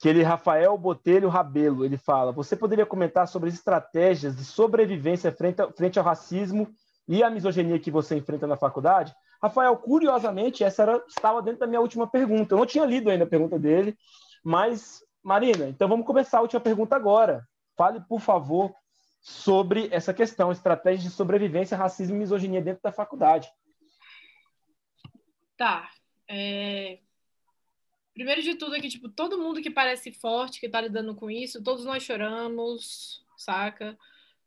Que 0.00 0.08
ele, 0.08 0.24
Rafael 0.24 0.76
Botelho 0.76 1.28
Rabelo, 1.28 1.84
ele 1.84 1.96
fala: 1.96 2.32
Você 2.32 2.56
poderia 2.56 2.84
comentar 2.84 3.28
sobre 3.28 3.48
as 3.48 3.54
estratégias 3.54 4.34
de 4.34 4.44
sobrevivência 4.44 5.30
frente, 5.30 5.62
frente 5.76 6.00
ao 6.00 6.04
racismo 6.04 6.68
e 7.06 7.22
à 7.22 7.30
misoginia 7.30 7.78
que 7.78 7.92
você 7.92 8.16
enfrenta 8.16 8.44
na 8.44 8.56
faculdade? 8.56 9.14
Rafael, 9.46 9.76
curiosamente, 9.76 10.64
essa 10.64 10.82
era, 10.82 11.04
estava 11.08 11.40
dentro 11.40 11.60
da 11.60 11.66
minha 11.66 11.80
última 11.80 12.06
pergunta. 12.06 12.54
Eu 12.54 12.58
não 12.58 12.66
tinha 12.66 12.84
lido 12.84 13.10
ainda 13.10 13.24
a 13.24 13.28
pergunta 13.28 13.58
dele, 13.58 13.96
mas, 14.42 15.04
Marina, 15.22 15.68
então 15.68 15.88
vamos 15.88 16.06
começar 16.06 16.38
a 16.38 16.42
última 16.42 16.60
pergunta 16.60 16.96
agora. 16.96 17.46
Fale, 17.76 18.00
por 18.08 18.20
favor, 18.20 18.74
sobre 19.20 19.88
essa 19.92 20.12
questão, 20.14 20.52
estratégia 20.52 21.08
de 21.08 21.14
sobrevivência, 21.14 21.76
racismo 21.76 22.16
e 22.16 22.18
misoginia 22.18 22.62
dentro 22.62 22.82
da 22.82 22.92
faculdade. 22.92 23.48
Tá. 25.56 25.90
É... 26.28 26.98
Primeiro 28.14 28.42
de 28.42 28.54
tudo 28.54 28.74
é 28.74 28.80
que, 28.80 28.88
tipo, 28.88 29.08
todo 29.08 29.38
mundo 29.38 29.60
que 29.60 29.70
parece 29.70 30.10
forte, 30.12 30.58
que 30.58 30.68
tá 30.68 30.80
lidando 30.80 31.14
com 31.14 31.30
isso, 31.30 31.62
todos 31.62 31.84
nós 31.84 32.02
choramos, 32.02 33.24
saca? 33.36 33.96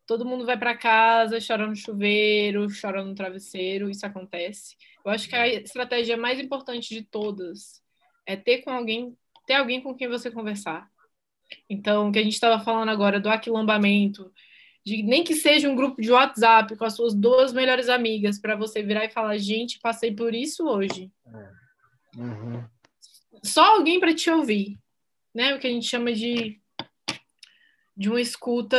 Todo 0.10 0.26
mundo 0.26 0.44
vai 0.44 0.58
para 0.58 0.76
casa, 0.76 1.38
chora 1.40 1.68
no 1.68 1.76
chuveiro, 1.76 2.66
chora 2.82 3.06
no 3.06 3.14
travesseiro, 3.14 3.92
isso 3.92 4.04
acontece. 4.08 4.76
Eu 5.06 5.12
acho 5.12 5.30
que 5.30 5.36
a 5.36 5.48
estratégia 5.48 6.18
mais 6.18 6.40
importante 6.40 6.96
de 6.96 7.04
todas 7.04 7.80
é 8.26 8.36
ter 8.36 8.64
com 8.64 8.72
alguém, 8.72 9.16
ter 9.46 9.54
alguém 9.54 9.80
com 9.80 9.94
quem 9.94 10.08
você 10.08 10.32
conversar. 10.32 10.90
Então, 11.70 12.10
o 12.10 12.12
que 12.12 12.18
a 12.18 12.24
gente 12.24 12.34
estava 12.34 12.60
falando 12.60 12.90
agora 12.90 13.20
do 13.20 13.30
aquilombamento, 13.30 14.34
de 14.84 15.04
nem 15.04 15.24
que 15.24 15.36
seja 15.36 15.70
um 15.70 15.76
grupo 15.76 16.02
de 16.02 16.12
WhatsApp 16.12 16.76
com 16.76 16.86
as 16.86 16.96
suas 16.96 17.14
duas 17.14 17.54
melhores 17.54 17.88
amigas 17.88 18.40
para 18.40 18.56
você 18.56 18.82
virar 18.82 19.06
e 19.06 19.12
falar, 19.12 19.38
gente, 19.38 19.80
passei 19.80 20.12
por 20.12 20.34
isso 20.34 20.66
hoje. 20.68 21.12
É. 21.28 22.20
Uhum. 22.20 22.66
Só 23.44 23.76
alguém 23.76 24.00
para 24.00 24.16
te 24.16 24.28
ouvir, 24.32 24.80
né? 25.36 25.54
O 25.54 25.60
que 25.60 25.68
a 25.68 25.70
gente 25.70 25.86
chama 25.86 26.12
de 26.12 26.60
de 28.00 28.10
uma 28.10 28.22
escuta 28.22 28.78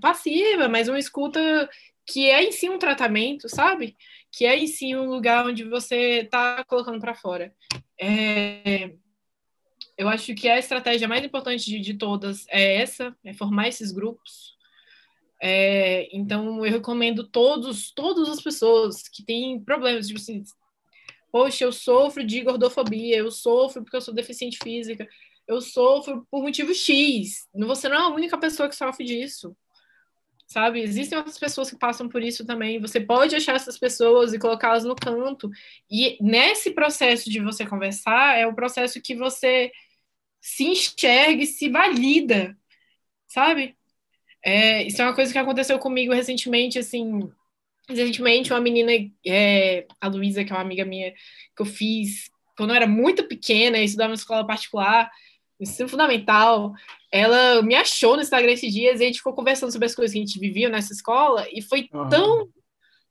passiva, 0.00 0.66
mas 0.66 0.88
uma 0.88 0.98
escuta 0.98 1.68
que 2.06 2.30
é 2.30 2.42
em 2.42 2.50
si 2.50 2.70
um 2.70 2.78
tratamento, 2.78 3.46
sabe? 3.46 3.94
Que 4.32 4.46
é 4.46 4.58
em 4.58 4.66
si 4.66 4.96
um 4.96 5.10
lugar 5.10 5.46
onde 5.46 5.62
você 5.64 6.22
está 6.22 6.64
colocando 6.64 6.98
para 6.98 7.14
fora. 7.14 7.54
É... 8.00 8.94
Eu 9.98 10.08
acho 10.08 10.34
que 10.34 10.48
a 10.48 10.58
estratégia 10.58 11.06
mais 11.06 11.22
importante 11.22 11.66
de, 11.66 11.78
de, 11.80 11.94
todas 11.94 12.46
é 12.48 12.76
essa, 12.76 13.14
é 13.22 13.34
formar 13.34 13.68
esses 13.68 13.92
grupos. 13.92 14.56
É, 15.40 16.08
então, 16.16 16.64
eu 16.64 16.72
recomendo 16.72 17.28
todos, 17.28 17.92
todas 17.92 18.26
as 18.28 18.40
pessoas 18.40 19.02
que 19.06 19.22
têm 19.22 19.62
problemas, 19.62 20.06
tipo 20.06 20.18
assim, 20.18 20.42
poxa, 21.30 21.64
eu 21.64 21.72
sofro 21.72 22.24
de 22.24 22.40
gordofobia, 22.40 23.18
eu 23.18 23.30
sofro 23.30 23.82
porque 23.82 23.96
eu 23.96 24.00
sou 24.00 24.14
deficiente 24.14 24.58
física, 24.62 25.06
eu 25.46 25.60
sofro 25.60 26.26
por 26.30 26.42
motivo 26.42 26.74
X. 26.74 27.48
Você 27.54 27.88
não 27.88 27.96
é 27.96 28.00
a 28.00 28.08
única 28.08 28.38
pessoa 28.38 28.68
que 28.68 28.76
sofre 28.76 29.04
disso. 29.04 29.56
Sabe? 30.46 30.80
Existem 30.80 31.16
outras 31.16 31.38
pessoas 31.38 31.70
que 31.70 31.78
passam 31.78 32.08
por 32.08 32.22
isso 32.22 32.44
também. 32.44 32.80
Você 32.80 33.00
pode 33.00 33.34
achar 33.34 33.54
essas 33.54 33.78
pessoas 33.78 34.32
e 34.34 34.38
colocá-las 34.38 34.84
no 34.84 34.94
canto. 34.94 35.50
E 35.90 36.18
nesse 36.20 36.72
processo 36.72 37.30
de 37.30 37.40
você 37.40 37.66
conversar, 37.66 38.38
é 38.38 38.46
o 38.46 38.54
processo 38.54 39.00
que 39.00 39.14
você 39.14 39.72
se 40.40 40.64
enxerga 40.64 41.42
e 41.42 41.46
se 41.46 41.70
valida, 41.70 42.56
sabe? 43.28 43.76
É, 44.44 44.82
isso 44.82 45.00
é 45.00 45.04
uma 45.04 45.14
coisa 45.14 45.32
que 45.32 45.38
aconteceu 45.38 45.78
comigo 45.78 46.12
recentemente, 46.12 46.78
assim, 46.78 47.30
recentemente 47.88 48.52
uma 48.52 48.60
menina, 48.60 48.90
é, 49.26 49.86
a 50.00 50.08
Luísa, 50.08 50.44
que 50.44 50.52
é 50.52 50.56
uma 50.56 50.62
amiga 50.62 50.84
minha, 50.84 51.12
que 51.56 51.62
eu 51.62 51.66
fiz 51.66 52.30
quando 52.56 52.70
eu 52.70 52.76
era 52.76 52.86
muito 52.86 53.26
pequena, 53.26 53.78
estudava 53.78 54.08
na 54.08 54.14
escola 54.14 54.46
particular, 54.46 55.10
ensino 55.62 55.88
fundamental, 55.88 56.72
ela 57.10 57.62
me 57.62 57.74
achou 57.74 58.16
no 58.16 58.22
Instagram 58.22 58.52
esses 58.52 58.72
dias 58.72 59.00
e 59.00 59.04
a 59.04 59.06
gente 59.06 59.18
ficou 59.18 59.34
conversando 59.34 59.70
sobre 59.72 59.86
as 59.86 59.94
coisas 59.94 60.12
que 60.12 60.18
a 60.18 60.24
gente 60.24 60.38
vivia 60.38 60.68
nessa 60.68 60.92
escola, 60.92 61.46
e 61.52 61.62
foi 61.62 61.88
uhum. 61.92 62.08
tão 62.08 62.48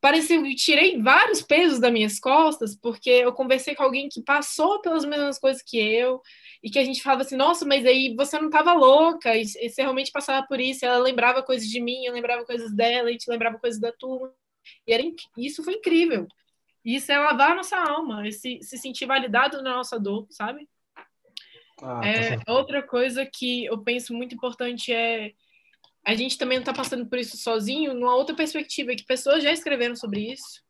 parecia 0.01 0.41
que 0.41 0.55
tirei 0.55 0.99
vários 0.99 1.43
pesos 1.43 1.79
das 1.79 1.93
minhas 1.93 2.19
costas, 2.19 2.75
porque 2.75 3.09
eu 3.09 3.31
conversei 3.31 3.75
com 3.75 3.83
alguém 3.83 4.09
que 4.09 4.23
passou 4.23 4.81
pelas 4.81 5.05
mesmas 5.05 5.37
coisas 5.37 5.61
que 5.61 5.77
eu, 5.77 6.19
e 6.63 6.71
que 6.71 6.79
a 6.79 6.83
gente 6.83 7.03
falava 7.03 7.21
assim, 7.21 7.35
nossa, 7.35 7.65
mas 7.65 7.85
aí 7.85 8.15
você 8.15 8.39
não 8.39 8.47
estava 8.47 8.73
louca, 8.73 9.37
e, 9.37 9.43
e 9.43 9.69
você 9.69 9.83
realmente 9.83 10.11
passava 10.11 10.45
por 10.47 10.59
isso, 10.59 10.83
ela 10.83 10.97
lembrava 10.97 11.43
coisas 11.43 11.67
de 11.67 11.79
mim, 11.79 12.03
eu 12.05 12.13
lembrava 12.13 12.43
coisas 12.45 12.73
dela, 12.75 13.09
a 13.09 13.11
gente 13.11 13.29
lembrava 13.29 13.59
coisas 13.59 13.79
da 13.79 13.91
turma, 13.91 14.33
e 14.87 14.91
era, 14.91 15.03
isso 15.37 15.63
foi 15.63 15.75
incrível. 15.75 16.27
Isso 16.83 17.11
é 17.11 17.19
lavar 17.19 17.51
a 17.51 17.55
nossa 17.55 17.77
alma, 17.77 18.27
esse, 18.27 18.59
se 18.63 18.77
sentir 18.79 19.05
validado 19.05 19.61
na 19.61 19.75
nossa 19.75 19.99
dor, 19.99 20.25
sabe? 20.31 20.67
Ah, 21.81 22.01
é, 22.05 22.37
tá 22.37 22.53
outra 22.53 22.83
coisa 22.83 23.25
que 23.25 23.65
eu 23.65 23.77
penso 23.79 24.13
muito 24.13 24.35
importante 24.35 24.93
é 24.93 25.33
a 26.03 26.15
gente 26.15 26.37
também 26.37 26.57
não 26.57 26.63
está 26.63 26.73
passando 26.73 27.05
por 27.05 27.19
isso 27.19 27.37
sozinho, 27.37 27.93
numa 27.93 28.15
outra 28.15 28.35
perspectiva, 28.35 28.95
que 28.95 29.03
pessoas 29.03 29.43
já 29.43 29.51
escreveram 29.51 29.95
sobre 29.95 30.31
isso. 30.31 30.63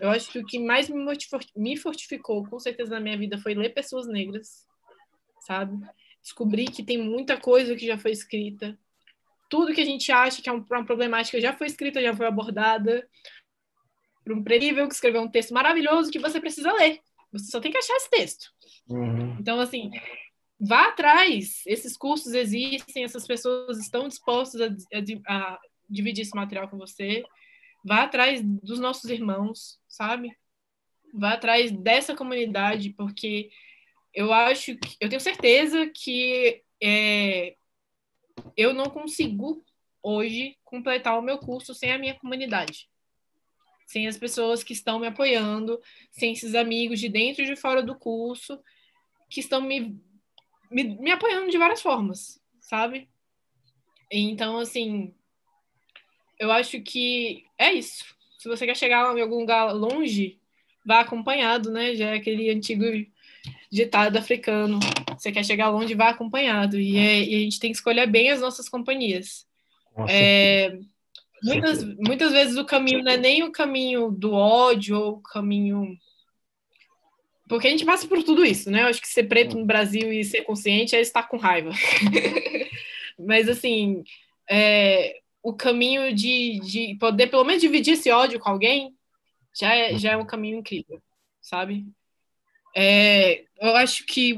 Eu 0.00 0.10
acho 0.10 0.30
que 0.30 0.38
o 0.38 0.44
que 0.44 0.58
mais 0.58 0.90
me 1.56 1.76
fortificou, 1.76 2.46
com 2.46 2.58
certeza, 2.58 2.90
na 2.90 3.00
minha 3.00 3.16
vida 3.16 3.38
foi 3.38 3.54
ler 3.54 3.70
pessoas 3.70 4.06
negras, 4.06 4.66
sabe? 5.40 5.78
Descobrir 6.22 6.66
que 6.66 6.82
tem 6.82 6.98
muita 6.98 7.38
coisa 7.38 7.74
que 7.74 7.86
já 7.86 7.96
foi 7.96 8.10
escrita. 8.10 8.78
Tudo 9.48 9.72
que 9.72 9.80
a 9.80 9.84
gente 9.84 10.12
acha 10.12 10.42
que 10.42 10.48
é 10.50 10.52
uma 10.52 10.84
problemática 10.84 11.40
já 11.40 11.54
foi 11.54 11.68
escrita, 11.68 12.02
já 12.02 12.14
foi 12.14 12.26
abordada. 12.26 13.08
Para 14.22 14.34
um 14.34 14.44
prerível 14.44 14.86
que 14.86 14.94
escreveu 14.94 15.22
um 15.22 15.30
texto 15.30 15.54
maravilhoso 15.54 16.10
que 16.10 16.18
você 16.18 16.38
precisa 16.38 16.70
ler. 16.74 17.00
Você 17.32 17.50
só 17.50 17.58
tem 17.58 17.72
que 17.72 17.78
achar 17.78 17.96
esse 17.96 18.10
texto. 18.10 18.50
Uhum. 18.90 19.38
Então, 19.40 19.58
assim, 19.58 19.90
vá 20.60 20.88
atrás. 20.88 21.62
Esses 21.66 21.96
cursos 21.96 22.32
existem, 22.32 23.04
essas 23.04 23.26
pessoas 23.26 23.78
estão 23.78 24.08
dispostas 24.08 24.60
a, 24.60 24.66
a, 24.66 25.36
a, 25.36 25.60
dividir 25.88 26.22
esse 26.22 26.34
material 26.34 26.68
com 26.68 26.76
você. 26.76 27.24
Vá 27.84 28.02
atrás 28.02 28.42
dos 28.42 28.78
nossos 28.78 29.10
irmãos, 29.10 29.78
sabe? 29.88 30.36
Vá 31.14 31.34
atrás 31.34 31.70
dessa 31.70 32.14
comunidade, 32.14 32.90
porque 32.90 33.50
eu 34.12 34.32
acho 34.32 34.76
que 34.76 34.96
eu 35.00 35.08
tenho 35.08 35.20
certeza 35.20 35.90
que 35.94 36.62
é, 36.82 37.56
eu 38.56 38.74
não 38.74 38.86
consigo 38.86 39.64
hoje 40.02 40.56
completar 40.64 41.18
o 41.18 41.22
meu 41.22 41.38
curso 41.38 41.74
sem 41.74 41.92
a 41.92 41.98
minha 41.98 42.14
comunidade. 42.14 42.88
Sem 43.86 44.06
as 44.06 44.18
pessoas 44.18 44.62
que 44.62 44.74
estão 44.74 44.98
me 44.98 45.06
apoiando, 45.06 45.80
sem 46.10 46.32
esses 46.32 46.54
amigos 46.54 47.00
de 47.00 47.08
dentro 47.08 47.42
e 47.42 47.46
de 47.46 47.56
fora 47.56 47.82
do 47.82 47.98
curso 47.98 48.60
que 49.30 49.40
estão 49.40 49.60
me 49.60 49.98
me, 50.70 50.84
me 50.98 51.10
apoiando 51.10 51.50
de 51.50 51.58
várias 51.58 51.82
formas, 51.82 52.40
sabe? 52.60 53.08
Então, 54.10 54.58
assim, 54.58 55.14
eu 56.38 56.50
acho 56.50 56.80
que 56.80 57.44
é 57.58 57.72
isso. 57.72 58.04
Se 58.38 58.48
você 58.48 58.66
quer 58.66 58.76
chegar 58.76 59.16
em 59.16 59.20
algum 59.20 59.40
lugar 59.40 59.72
longe, 59.72 60.38
vá 60.86 61.00
acompanhado, 61.00 61.70
né? 61.70 61.94
Já 61.94 62.10
é 62.10 62.16
aquele 62.16 62.50
antigo 62.50 62.84
ditado 63.70 64.16
africano. 64.16 64.78
Você 65.16 65.32
quer 65.32 65.44
chegar 65.44 65.70
longe, 65.70 65.94
vá 65.94 66.10
acompanhado. 66.10 66.78
E, 66.78 66.96
é, 66.96 67.22
e 67.22 67.34
a 67.34 67.38
gente 67.40 67.60
tem 67.60 67.70
que 67.70 67.76
escolher 67.76 68.06
bem 68.06 68.30
as 68.30 68.40
nossas 68.40 68.68
companhias. 68.68 69.46
É, 70.08 70.78
muitas, 71.42 71.82
muitas 71.96 72.32
vezes 72.32 72.56
o 72.56 72.64
caminho 72.64 73.02
não 73.02 73.12
é 73.12 73.16
nem 73.16 73.42
o 73.42 73.50
caminho 73.50 74.10
do 74.10 74.32
ódio 74.32 74.96
ou 74.96 75.12
o 75.14 75.22
caminho 75.22 75.98
porque 77.48 77.66
a 77.66 77.70
gente 77.70 77.84
passa 77.84 78.06
por 78.06 78.22
tudo 78.22 78.44
isso, 78.44 78.70
né? 78.70 78.82
Eu 78.82 78.86
acho 78.86 79.00
que 79.00 79.08
ser 79.08 79.24
preto 79.24 79.56
no 79.56 79.64
Brasil 79.64 80.12
e 80.12 80.24
ser 80.24 80.42
consciente 80.42 80.94
é 80.94 81.00
estar 81.00 81.24
com 81.24 81.36
raiva. 81.36 81.70
Mas, 83.18 83.48
assim, 83.48 84.04
é, 84.48 85.20
o 85.42 85.52
caminho 85.54 86.14
de, 86.14 86.60
de 86.60 86.96
poder, 87.00 87.28
pelo 87.28 87.44
menos, 87.44 87.60
dividir 87.60 87.94
esse 87.94 88.10
ódio 88.10 88.38
com 88.38 88.50
alguém 88.50 88.94
já 89.58 89.74
é, 89.74 89.96
já 89.96 90.12
é 90.12 90.16
um 90.16 90.26
caminho 90.26 90.58
incrível, 90.58 91.02
sabe? 91.40 91.86
É, 92.76 93.44
eu 93.60 93.74
acho 93.76 94.04
que 94.06 94.34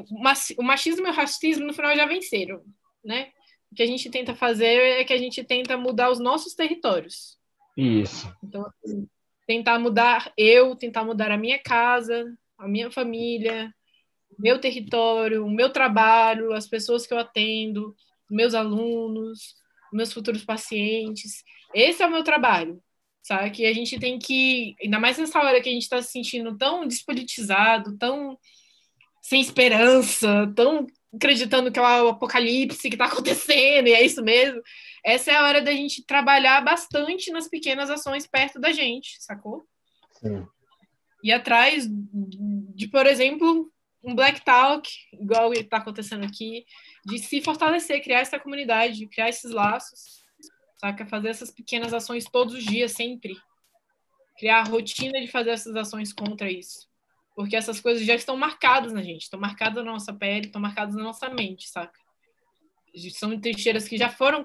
o 0.56 0.62
machismo 0.62 1.06
e 1.06 1.10
o 1.10 1.12
racismo, 1.12 1.66
no 1.66 1.74
final, 1.74 1.94
já 1.94 2.06
venceram, 2.06 2.62
né? 3.04 3.30
O 3.70 3.74
que 3.74 3.82
a 3.82 3.86
gente 3.86 4.08
tenta 4.08 4.34
fazer 4.34 5.00
é 5.00 5.04
que 5.04 5.12
a 5.12 5.18
gente 5.18 5.44
tenta 5.44 5.76
mudar 5.76 6.10
os 6.10 6.18
nossos 6.18 6.54
territórios. 6.54 7.38
Isso. 7.76 8.32
Então, 8.42 8.66
assim, 8.84 9.06
tentar 9.46 9.78
mudar 9.78 10.32
eu, 10.36 10.74
tentar 10.74 11.04
mudar 11.04 11.30
a 11.30 11.36
minha 11.36 11.58
casa, 11.58 12.24
a 12.60 12.68
minha 12.68 12.90
família, 12.90 13.74
meu 14.38 14.60
território, 14.60 15.44
o 15.44 15.50
meu 15.50 15.70
trabalho, 15.70 16.52
as 16.52 16.68
pessoas 16.68 17.06
que 17.06 17.12
eu 17.12 17.18
atendo, 17.18 17.94
meus 18.30 18.54
alunos, 18.54 19.54
meus 19.92 20.12
futuros 20.12 20.44
pacientes. 20.44 21.42
Esse 21.74 22.02
é 22.02 22.06
o 22.06 22.10
meu 22.10 22.22
trabalho, 22.22 22.80
sabe? 23.22 23.50
Que 23.50 23.66
a 23.66 23.72
gente 23.72 23.98
tem 23.98 24.18
que, 24.18 24.76
ainda 24.82 25.00
mais 25.00 25.18
nessa 25.18 25.40
hora 25.40 25.60
que 25.60 25.68
a 25.68 25.72
gente 25.72 25.82
está 25.82 26.00
se 26.02 26.12
sentindo 26.12 26.56
tão 26.56 26.86
despolitizado, 26.86 27.96
tão 27.96 28.38
sem 29.22 29.40
esperança, 29.40 30.52
tão 30.54 30.86
acreditando 31.12 31.72
que 31.72 31.78
é 31.78 31.82
o 31.82 32.08
apocalipse 32.08 32.88
que 32.88 32.94
está 32.94 33.06
acontecendo 33.06 33.88
e 33.88 33.92
é 33.94 34.04
isso 34.04 34.22
mesmo. 34.22 34.60
Essa 35.04 35.32
é 35.32 35.36
a 35.36 35.44
hora 35.44 35.62
da 35.62 35.72
gente 35.72 36.04
trabalhar 36.04 36.62
bastante 36.62 37.32
nas 37.32 37.48
pequenas 37.48 37.90
ações 37.90 38.26
perto 38.26 38.60
da 38.60 38.70
gente, 38.70 39.16
sacou? 39.18 39.64
Sim 40.12 40.46
ir 41.22 41.32
atrás 41.32 41.86
de, 41.88 42.88
por 42.88 43.06
exemplo, 43.06 43.70
um 44.02 44.14
Black 44.14 44.42
Talk, 44.44 44.88
igual 45.12 45.52
está 45.52 45.76
acontecendo 45.76 46.24
aqui, 46.24 46.64
de 47.04 47.18
se 47.18 47.40
fortalecer, 47.42 48.02
criar 48.02 48.20
essa 48.20 48.38
comunidade, 48.38 49.06
criar 49.06 49.28
esses 49.28 49.50
laços, 49.50 50.24
saca? 50.78 51.06
Fazer 51.06 51.28
essas 51.28 51.50
pequenas 51.50 51.92
ações 51.92 52.24
todos 52.24 52.54
os 52.54 52.64
dias, 52.64 52.92
sempre. 52.92 53.36
Criar 54.38 54.60
a 54.60 54.64
rotina 54.64 55.20
de 55.20 55.28
fazer 55.28 55.50
essas 55.50 55.76
ações 55.76 56.12
contra 56.12 56.50
isso. 56.50 56.88
Porque 57.34 57.56
essas 57.56 57.80
coisas 57.80 58.04
já 58.04 58.14
estão 58.14 58.36
marcadas 58.36 58.92
na 58.92 59.02
gente, 59.02 59.22
estão 59.22 59.38
marcadas 59.38 59.84
na 59.84 59.92
nossa 59.92 60.12
pele, 60.12 60.46
estão 60.46 60.60
marcadas 60.60 60.94
na 60.94 61.02
nossa 61.02 61.28
mente, 61.28 61.68
saca? 61.68 61.98
São 63.12 63.38
trincheiras 63.38 63.86
que 63.86 63.96
já 63.96 64.08
foram, 64.08 64.44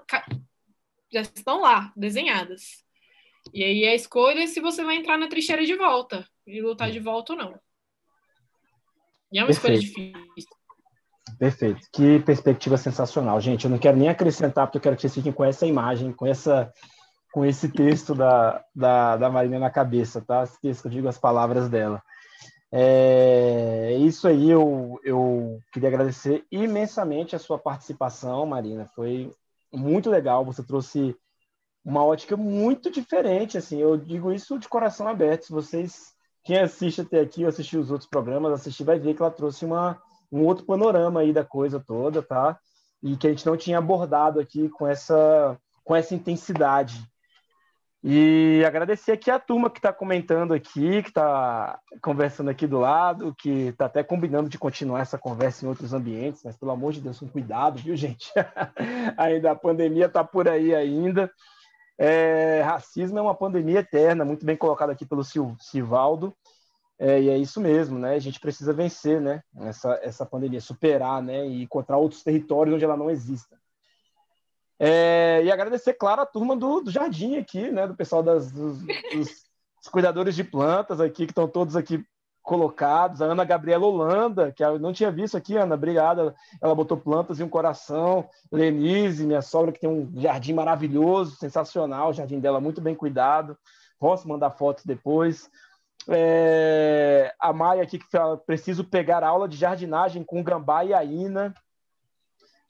já 1.12 1.22
estão 1.22 1.62
lá, 1.62 1.92
desenhadas. 1.96 2.84
E 3.54 3.64
aí 3.64 3.86
a 3.86 3.96
escolha 3.96 4.44
é 4.44 4.48
se 4.48 4.60
você 4.60 4.84
vai 4.84 4.98
entrar 4.98 5.18
na 5.18 5.28
trincheira 5.28 5.66
de 5.66 5.76
volta 5.76 6.28
e 6.46 6.62
lutar 6.62 6.92
de 6.92 7.00
volta 7.00 7.34
ou 7.34 7.40
não. 7.40 7.60
E 9.32 9.40
é 9.40 9.42
uma 9.42 9.48
Perfeito. 9.48 9.84
escolha 9.84 10.12
difícil. 10.12 10.50
Perfeito. 11.38 11.88
Que 11.92 12.20
perspectiva 12.20 12.78
sensacional. 12.78 13.40
Gente, 13.42 13.66
eu 13.66 13.72
não 13.72 13.78
quero 13.78 13.98
nem 13.98 14.10
acrescentar, 14.10 14.68
porque 14.68 14.78
eu 14.78 14.82
quero 14.82 14.96
que 14.96 15.02
vocês 15.02 15.14
fiquem 15.14 15.32
com 15.32 15.44
essa 15.44 15.66
imagem, 15.66 16.14
com 16.14 16.26
essa 16.26 16.72
com 17.34 17.44
esse 17.44 17.68
texto 17.68 18.16
da, 18.16 18.64
da, 18.74 19.18
da 19.18 19.30
Marina 19.30 19.60
na 19.60 19.70
cabeça, 19.70 20.22
tá? 20.22 20.44
Esse 20.44 20.58
texto 20.62 20.86
eu 20.86 20.92
digo 20.92 21.10
as 21.10 21.18
palavras 21.18 21.68
dela. 21.68 22.02
É 22.72 23.94
isso 24.00 24.26
aí, 24.26 24.50
eu, 24.50 24.98
eu 25.04 25.60
queria 25.74 25.90
agradecer 25.90 26.46
imensamente 26.50 27.36
a 27.36 27.40
sua 27.40 27.60
participação, 27.60 28.46
Marina. 28.46 28.86
Foi 28.96 29.30
muito 29.74 30.10
legal. 30.10 30.46
Você 30.46 30.64
trouxe 30.64 31.14
uma 31.84 32.06
ótica 32.06 32.38
muito 32.38 32.90
diferente, 32.90 33.58
assim. 33.58 33.82
Eu 33.82 33.98
digo 33.98 34.32
isso 34.32 34.58
de 34.58 34.70
coração 34.70 35.06
aberto. 35.06 35.48
Se 35.48 35.52
vocês 35.52 36.15
quem 36.46 36.60
assiste 36.60 37.02
até 37.02 37.20
aqui, 37.20 37.44
ou 37.44 37.50
assistiu 37.50 37.82
os 37.82 37.90
outros 37.90 38.08
programas, 38.08 38.54
assistir 38.54 38.84
vai 38.84 39.00
ver 39.00 39.16
que 39.16 39.22
ela 39.22 39.32
trouxe 39.32 39.66
uma, 39.66 40.00
um 40.32 40.44
outro 40.44 40.64
panorama 40.64 41.22
aí 41.22 41.34
da 41.34 41.44
coisa 41.44 41.84
toda, 41.86 42.22
tá? 42.22 42.58
E 43.02 43.18
que 43.18 43.26
a 43.26 43.32
gente 43.32 43.46
não 43.48 43.58
tinha 43.58 43.80
abordado 43.80 44.40
aqui 44.40 44.70
com 44.70 44.88
essa, 44.88 45.58
com 45.84 45.96
essa 45.96 46.14
intensidade. 46.14 47.04
E 48.04 48.64
agradecer 48.64 49.14
aqui 49.14 49.32
a 49.32 49.40
turma 49.40 49.72
que 49.72 49.80
está 49.80 49.92
comentando 49.92 50.54
aqui, 50.54 51.02
que 51.02 51.10
está 51.10 51.80
conversando 52.00 52.52
aqui 52.52 52.68
do 52.68 52.78
lado, 52.78 53.34
que 53.40 53.70
está 53.70 53.86
até 53.88 54.04
combinando 54.04 54.48
de 54.48 54.60
continuar 54.60 55.00
essa 55.00 55.18
conversa 55.18 55.66
em 55.66 55.68
outros 55.68 55.92
ambientes, 55.92 56.44
mas 56.46 56.56
pelo 56.56 56.72
amor 56.72 56.94
de 56.94 57.02
Deus, 57.02 57.18
com 57.18 57.28
cuidado, 57.28 57.80
viu, 57.80 57.96
gente? 57.96 58.32
ainda 59.18 59.50
a 59.50 59.56
pandemia 59.56 60.06
está 60.06 60.24
por 60.24 60.48
aí 60.48 60.76
ainda. 60.76 61.32
É, 61.98 62.62
racismo 62.62 63.18
é 63.18 63.22
uma 63.22 63.36
pandemia 63.36 63.80
eterna, 63.80 64.26
muito 64.26 64.46
bem 64.46 64.58
colocado 64.58 64.90
aqui 64.90 65.06
pelo 65.06 65.24
Sil, 65.24 65.56
Silvaldo. 65.60 66.36
É, 66.98 67.22
e 67.22 67.30
é 67.30 67.38
isso 67.38 67.60
mesmo, 67.60 68.00
né? 68.00 68.16
A 68.16 68.20
gente 68.20 68.40
precisa 68.40 68.74
vencer, 68.74 69.20
né? 69.20 69.44
Essa, 69.62 70.00
essa 70.02 70.26
pandemia, 70.26 70.62
superar, 70.62 71.22
né? 71.22 71.46
E 71.48 71.64
encontrar 71.64 71.98
outros 71.98 72.24
territórios 72.24 72.76
onde 72.76 72.86
ela 72.86 72.98
não 72.98 73.10
exista. 73.10 73.58
É, 74.80 75.42
e 75.44 75.52
agradecer, 75.52 75.94
claro, 75.94 76.22
a 76.22 76.26
turma 76.26 76.56
do, 76.56 76.82
do, 76.82 76.92
jardim 76.92 77.38
aqui, 77.38 77.70
né? 77.72 77.88
Do 77.88 77.96
pessoal 77.96 78.24
das, 78.24 78.52
dos, 78.52 78.80
dos 78.82 79.90
cuidadores 79.90 80.36
de 80.36 80.44
plantas 80.44 81.00
aqui, 81.00 81.26
que 81.26 81.32
estão 81.32 81.48
todos 81.48 81.76
aqui 81.76 82.06
colocados. 82.46 83.22
A 83.22 83.26
Ana 83.26 83.44
Gabriela 83.44 83.86
Holanda, 83.86 84.52
que 84.52 84.64
eu 84.64 84.80
não 84.80 84.94
tinha 84.94 85.12
visto 85.12 85.36
aqui, 85.36 85.58
Ana, 85.58 85.76
obrigada. 85.76 86.34
Ela 86.62 86.76
botou 86.76 86.96
plantas 86.96 87.40
e 87.40 87.44
um 87.44 87.50
coração. 87.50 88.30
Lenise, 88.52 89.26
minha 89.26 89.42
sogra, 89.42 89.72
que 89.72 89.80
tem 89.80 89.90
um 89.90 90.10
jardim 90.16 90.54
maravilhoso, 90.54 91.36
sensacional, 91.36 92.10
o 92.10 92.14
jardim 92.14 92.40
dela 92.40 92.62
muito 92.62 92.80
bem 92.80 92.96
cuidado. 92.96 93.58
Posso 94.00 94.28
mandar 94.30 94.52
fotos 94.52 94.86
depois. 94.86 95.50
É, 96.08 97.34
a 97.40 97.52
Maia 97.52 97.82
aqui 97.82 97.98
que 97.98 98.10
fala, 98.12 98.38
preciso 98.38 98.84
pegar 98.84 99.24
aula 99.24 99.48
de 99.50 99.58
jardinagem 99.58 100.24
com 100.24 100.44
Gambá 100.44 100.86
e 100.86 100.94
a 100.94 101.04
Ina. 101.04 101.54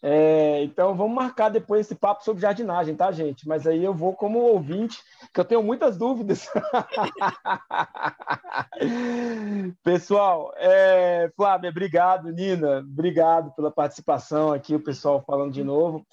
É, 0.07 0.63
então 0.63 0.95
vamos 0.95 1.15
marcar 1.15 1.49
depois 1.49 1.81
esse 1.81 1.95
papo 1.95 2.23
sobre 2.23 2.39
jardinagem, 2.39 2.95
tá, 2.95 3.11
gente? 3.11 3.47
Mas 3.47 3.65
aí 3.65 3.83
eu 3.83 3.91
vou 3.91 4.13
como 4.13 4.37
ouvinte, 4.37 5.01
que 5.33 5.39
eu 5.39 5.43
tenho 5.43 5.63
muitas 5.63 5.97
dúvidas. 5.97 6.45
pessoal, 9.83 10.53
é, 10.57 11.31
Flávia, 11.35 11.71
obrigado, 11.71 12.31
Nina, 12.31 12.81
obrigado 12.81 13.51
pela 13.55 13.71
participação 13.71 14.53
aqui, 14.53 14.75
o 14.75 14.83
pessoal 14.83 15.23
falando 15.25 15.51
de 15.51 15.63
novo. 15.63 16.05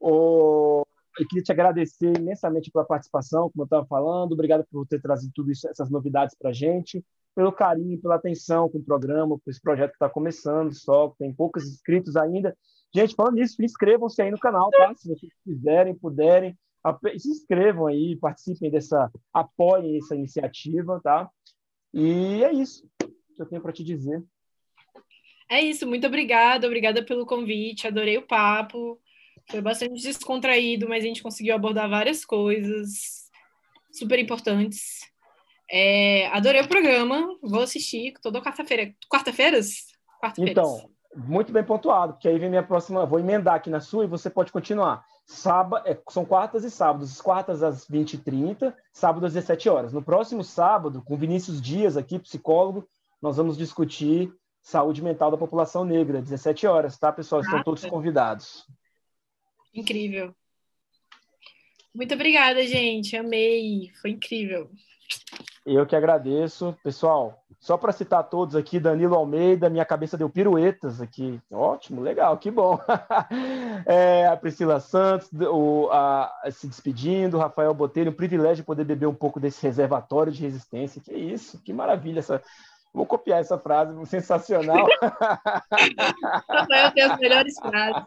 O, 0.00 0.84
eu 1.16 1.28
queria 1.28 1.44
te 1.44 1.52
agradecer 1.52 2.18
imensamente 2.18 2.68
pela 2.72 2.84
participação, 2.84 3.48
como 3.50 3.62
eu 3.62 3.66
estava 3.66 3.86
falando. 3.86 4.32
Obrigado 4.32 4.66
por 4.72 4.84
ter 4.88 5.00
trazido 5.00 5.48
isso, 5.48 5.68
essas 5.68 5.88
novidades 5.88 6.34
para 6.36 6.50
a 6.50 6.52
gente, 6.52 7.00
pelo 7.32 7.52
carinho, 7.52 8.00
pela 8.00 8.16
atenção 8.16 8.68
com 8.68 8.78
o 8.78 8.84
programa, 8.84 9.38
com 9.38 9.48
esse 9.48 9.60
projeto 9.60 9.90
que 9.90 9.96
está 9.96 10.10
começando, 10.10 10.74
só 10.74 11.14
tem 11.16 11.32
poucos 11.32 11.64
inscritos 11.64 12.16
ainda. 12.16 12.52
Gente, 12.94 13.14
falando 13.14 13.34
nisso, 13.34 13.62
inscrevam-se 13.62 14.22
aí 14.22 14.30
no 14.30 14.38
canal, 14.38 14.70
tá? 14.70 14.94
Se 14.94 15.08
vocês 15.08 15.32
quiserem, 15.44 15.94
puderem, 15.94 16.56
se 17.18 17.28
inscrevam 17.30 17.86
aí, 17.86 18.16
participem 18.16 18.70
dessa, 18.70 19.10
apoiem 19.32 19.98
essa 19.98 20.14
iniciativa, 20.14 21.00
tá? 21.02 21.30
E 21.92 22.42
é 22.42 22.52
isso 22.52 22.88
que 22.98 23.42
eu 23.42 23.46
tenho 23.46 23.60
para 23.60 23.72
te 23.72 23.84
dizer. 23.84 24.22
É 25.48 25.60
isso, 25.60 25.86
muito 25.86 26.06
obrigada, 26.06 26.66
obrigada 26.66 27.04
pelo 27.04 27.26
convite, 27.26 27.86
adorei 27.86 28.18
o 28.18 28.26
papo. 28.26 29.00
Foi 29.48 29.60
bastante 29.60 30.02
descontraído, 30.02 30.88
mas 30.88 31.04
a 31.04 31.06
gente 31.06 31.22
conseguiu 31.22 31.54
abordar 31.54 31.88
várias 31.88 32.24
coisas 32.24 33.30
super 33.92 34.18
importantes. 34.18 35.00
É, 35.70 36.26
adorei 36.28 36.62
o 36.62 36.68
programa, 36.68 37.36
vou 37.42 37.62
assistir 37.62 38.14
toda 38.22 38.42
quarta-feira. 38.42 38.92
Quarta-feiras? 39.08 39.86
Quarta 40.18 40.40
então, 40.40 40.90
muito 41.16 41.50
bem 41.50 41.64
pontuado, 41.64 42.12
porque 42.12 42.28
aí 42.28 42.38
vem 42.38 42.50
minha 42.50 42.62
próxima. 42.62 43.06
Vou 43.06 43.18
emendar 43.18 43.54
aqui 43.54 43.70
na 43.70 43.80
sua 43.80 44.04
e 44.04 44.08
você 44.08 44.28
pode 44.28 44.52
continuar. 44.52 45.04
Sábado, 45.24 45.86
é, 45.88 45.98
são 46.10 46.24
quartas 46.24 46.62
e 46.62 46.70
sábados, 46.70 47.20
quartas 47.20 47.62
às 47.62 47.88
20h30, 47.88 48.72
sábado 48.92 49.26
às 49.26 49.32
17 49.32 49.68
horas. 49.68 49.92
No 49.92 50.02
próximo 50.02 50.44
sábado, 50.44 51.02
com 51.02 51.16
Vinícius 51.16 51.60
Dias 51.60 51.96
aqui, 51.96 52.18
psicólogo, 52.18 52.86
nós 53.20 53.36
vamos 53.36 53.56
discutir 53.56 54.32
saúde 54.60 55.02
mental 55.02 55.30
da 55.30 55.36
população 55.36 55.84
negra, 55.84 56.20
17 56.20 56.66
horas, 56.66 56.98
tá, 56.98 57.12
pessoal? 57.12 57.40
Estão 57.40 57.62
todos 57.62 57.84
convidados. 57.86 58.66
Incrível. 59.74 60.34
Muito 61.94 62.14
obrigada, 62.14 62.64
gente. 62.66 63.16
Amei. 63.16 63.90
Foi 64.00 64.10
incrível. 64.10 64.70
Eu 65.66 65.84
que 65.84 65.96
agradeço. 65.96 66.76
Pessoal, 66.80 67.42
só 67.58 67.76
para 67.76 67.90
citar 67.90 68.22
todos 68.22 68.54
aqui, 68.54 68.78
Danilo 68.78 69.16
Almeida, 69.16 69.68
minha 69.68 69.84
cabeça 69.84 70.16
deu 70.16 70.30
piruetas 70.30 71.00
aqui. 71.00 71.40
Ótimo, 71.50 72.00
legal, 72.00 72.38
que 72.38 72.50
bom. 72.50 72.78
É, 73.84 74.26
a 74.26 74.36
Priscila 74.36 74.80
Santos, 74.80 75.28
o, 75.32 75.88
a, 75.92 76.32
se 76.50 76.66
despedindo, 76.66 77.38
Rafael 77.38 77.72
Botelho, 77.74 78.10
um 78.10 78.14
privilégio 78.14 78.64
poder 78.64 78.84
beber 78.84 79.06
um 79.06 79.14
pouco 79.14 79.38
desse 79.38 79.62
reservatório 79.62 80.32
de 80.32 80.42
resistência. 80.42 81.00
Que 81.00 81.12
isso, 81.12 81.60
que 81.62 81.72
maravilha 81.72 82.18
essa, 82.20 82.42
Vou 82.96 83.04
copiar 83.04 83.40
essa 83.40 83.58
frase, 83.58 83.92
sensacional. 84.06 84.86
Rafael 86.48 86.92
tem 86.92 87.02
as 87.04 87.18
melhores 87.18 87.58
frases. 87.58 88.04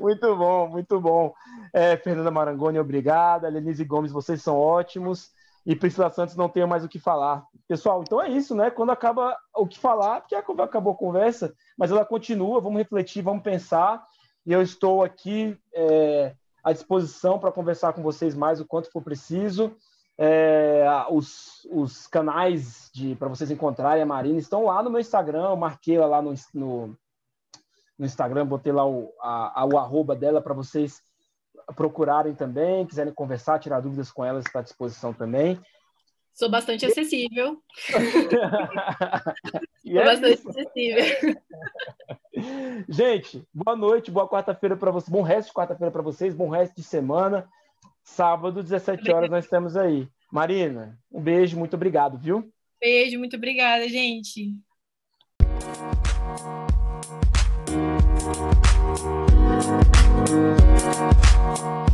muito 0.00 0.36
bom, 0.36 0.68
muito 0.68 1.00
bom. 1.00 1.32
É, 1.72 1.96
Fernanda 1.96 2.30
Marangoni, 2.32 2.80
obrigada. 2.80 3.48
Lenise 3.48 3.84
Gomes, 3.84 4.10
vocês 4.10 4.42
são 4.42 4.58
ótimos. 4.58 5.30
E 5.66 5.74
Priscila 5.74 6.08
Santos, 6.10 6.36
não 6.36 6.48
tenho 6.48 6.68
mais 6.68 6.84
o 6.84 6.88
que 6.88 6.98
falar. 6.98 7.44
Pessoal, 7.66 8.00
então 8.00 8.22
é 8.22 8.28
isso, 8.30 8.54
né? 8.54 8.70
Quando 8.70 8.90
acaba 8.90 9.36
o 9.52 9.66
que 9.66 9.76
falar, 9.76 10.20
porque 10.20 10.36
acabou 10.36 10.92
a 10.92 10.96
conversa, 10.96 11.52
mas 11.76 11.90
ela 11.90 12.04
continua, 12.04 12.60
vamos 12.60 12.78
refletir, 12.78 13.20
vamos 13.20 13.42
pensar. 13.42 14.06
E 14.46 14.52
eu 14.52 14.62
estou 14.62 15.02
aqui 15.02 15.58
é, 15.74 16.36
à 16.62 16.72
disposição 16.72 17.36
para 17.36 17.50
conversar 17.50 17.92
com 17.92 18.00
vocês 18.00 18.32
mais 18.36 18.60
o 18.60 18.64
quanto 18.64 18.92
for 18.92 19.02
preciso. 19.02 19.74
É, 20.16 20.86
os, 21.10 21.66
os 21.70 22.06
canais 22.06 22.90
para 23.18 23.28
vocês 23.28 23.50
encontrarem 23.50 24.02
a 24.02 24.06
Marina 24.06 24.38
estão 24.38 24.66
lá 24.66 24.80
no 24.84 24.90
meu 24.90 25.00
Instagram. 25.00 25.50
Eu 25.50 25.56
marquei 25.56 25.96
ela 25.96 26.06
lá 26.06 26.22
no, 26.22 26.32
no, 26.54 26.96
no 27.98 28.06
Instagram, 28.06 28.46
botei 28.46 28.72
lá 28.72 28.86
o, 28.86 29.12
a, 29.20 29.62
a, 29.62 29.64
o 29.66 29.76
arroba 29.76 30.14
dela 30.14 30.40
para 30.40 30.54
vocês 30.54 31.02
procurarem 31.74 32.34
também. 32.34 32.86
Quiserem 32.86 33.12
conversar, 33.12 33.58
tirar 33.58 33.80
dúvidas 33.80 34.10
com 34.10 34.24
ela, 34.24 34.40
está 34.40 34.60
à 34.60 34.62
disposição 34.62 35.12
também. 35.12 35.60
Sou 36.36 36.50
bastante 36.50 36.84
acessível. 36.84 37.62
Sou 39.82 39.98
é 39.98 40.04
bastante 40.04 40.34
isso. 40.34 40.50
acessível. 40.50 41.36
Gente, 42.86 43.42
boa 43.54 43.74
noite, 43.74 44.10
boa 44.10 44.28
quarta-feira 44.28 44.76
para 44.76 44.90
vocês, 44.90 45.08
bom 45.08 45.22
resto 45.22 45.48
de 45.48 45.54
quarta-feira 45.54 45.90
para 45.90 46.02
vocês, 46.02 46.34
bom 46.34 46.50
resto 46.50 46.76
de 46.76 46.82
semana. 46.82 47.48
Sábado, 48.04 48.62
17 48.62 49.10
horas, 49.10 49.30
nós 49.30 49.46
estamos 49.46 49.76
aí. 49.76 50.06
Marina, 50.30 50.98
um 51.10 51.22
beijo, 51.22 51.58
muito 51.58 51.74
obrigado, 51.74 52.18
viu? 52.18 52.52
Beijo, 52.78 53.18
muito 53.18 53.36
obrigada, 53.36 53.88
gente. 53.88 54.54
Thank 59.58 59.86
you. 61.60 61.85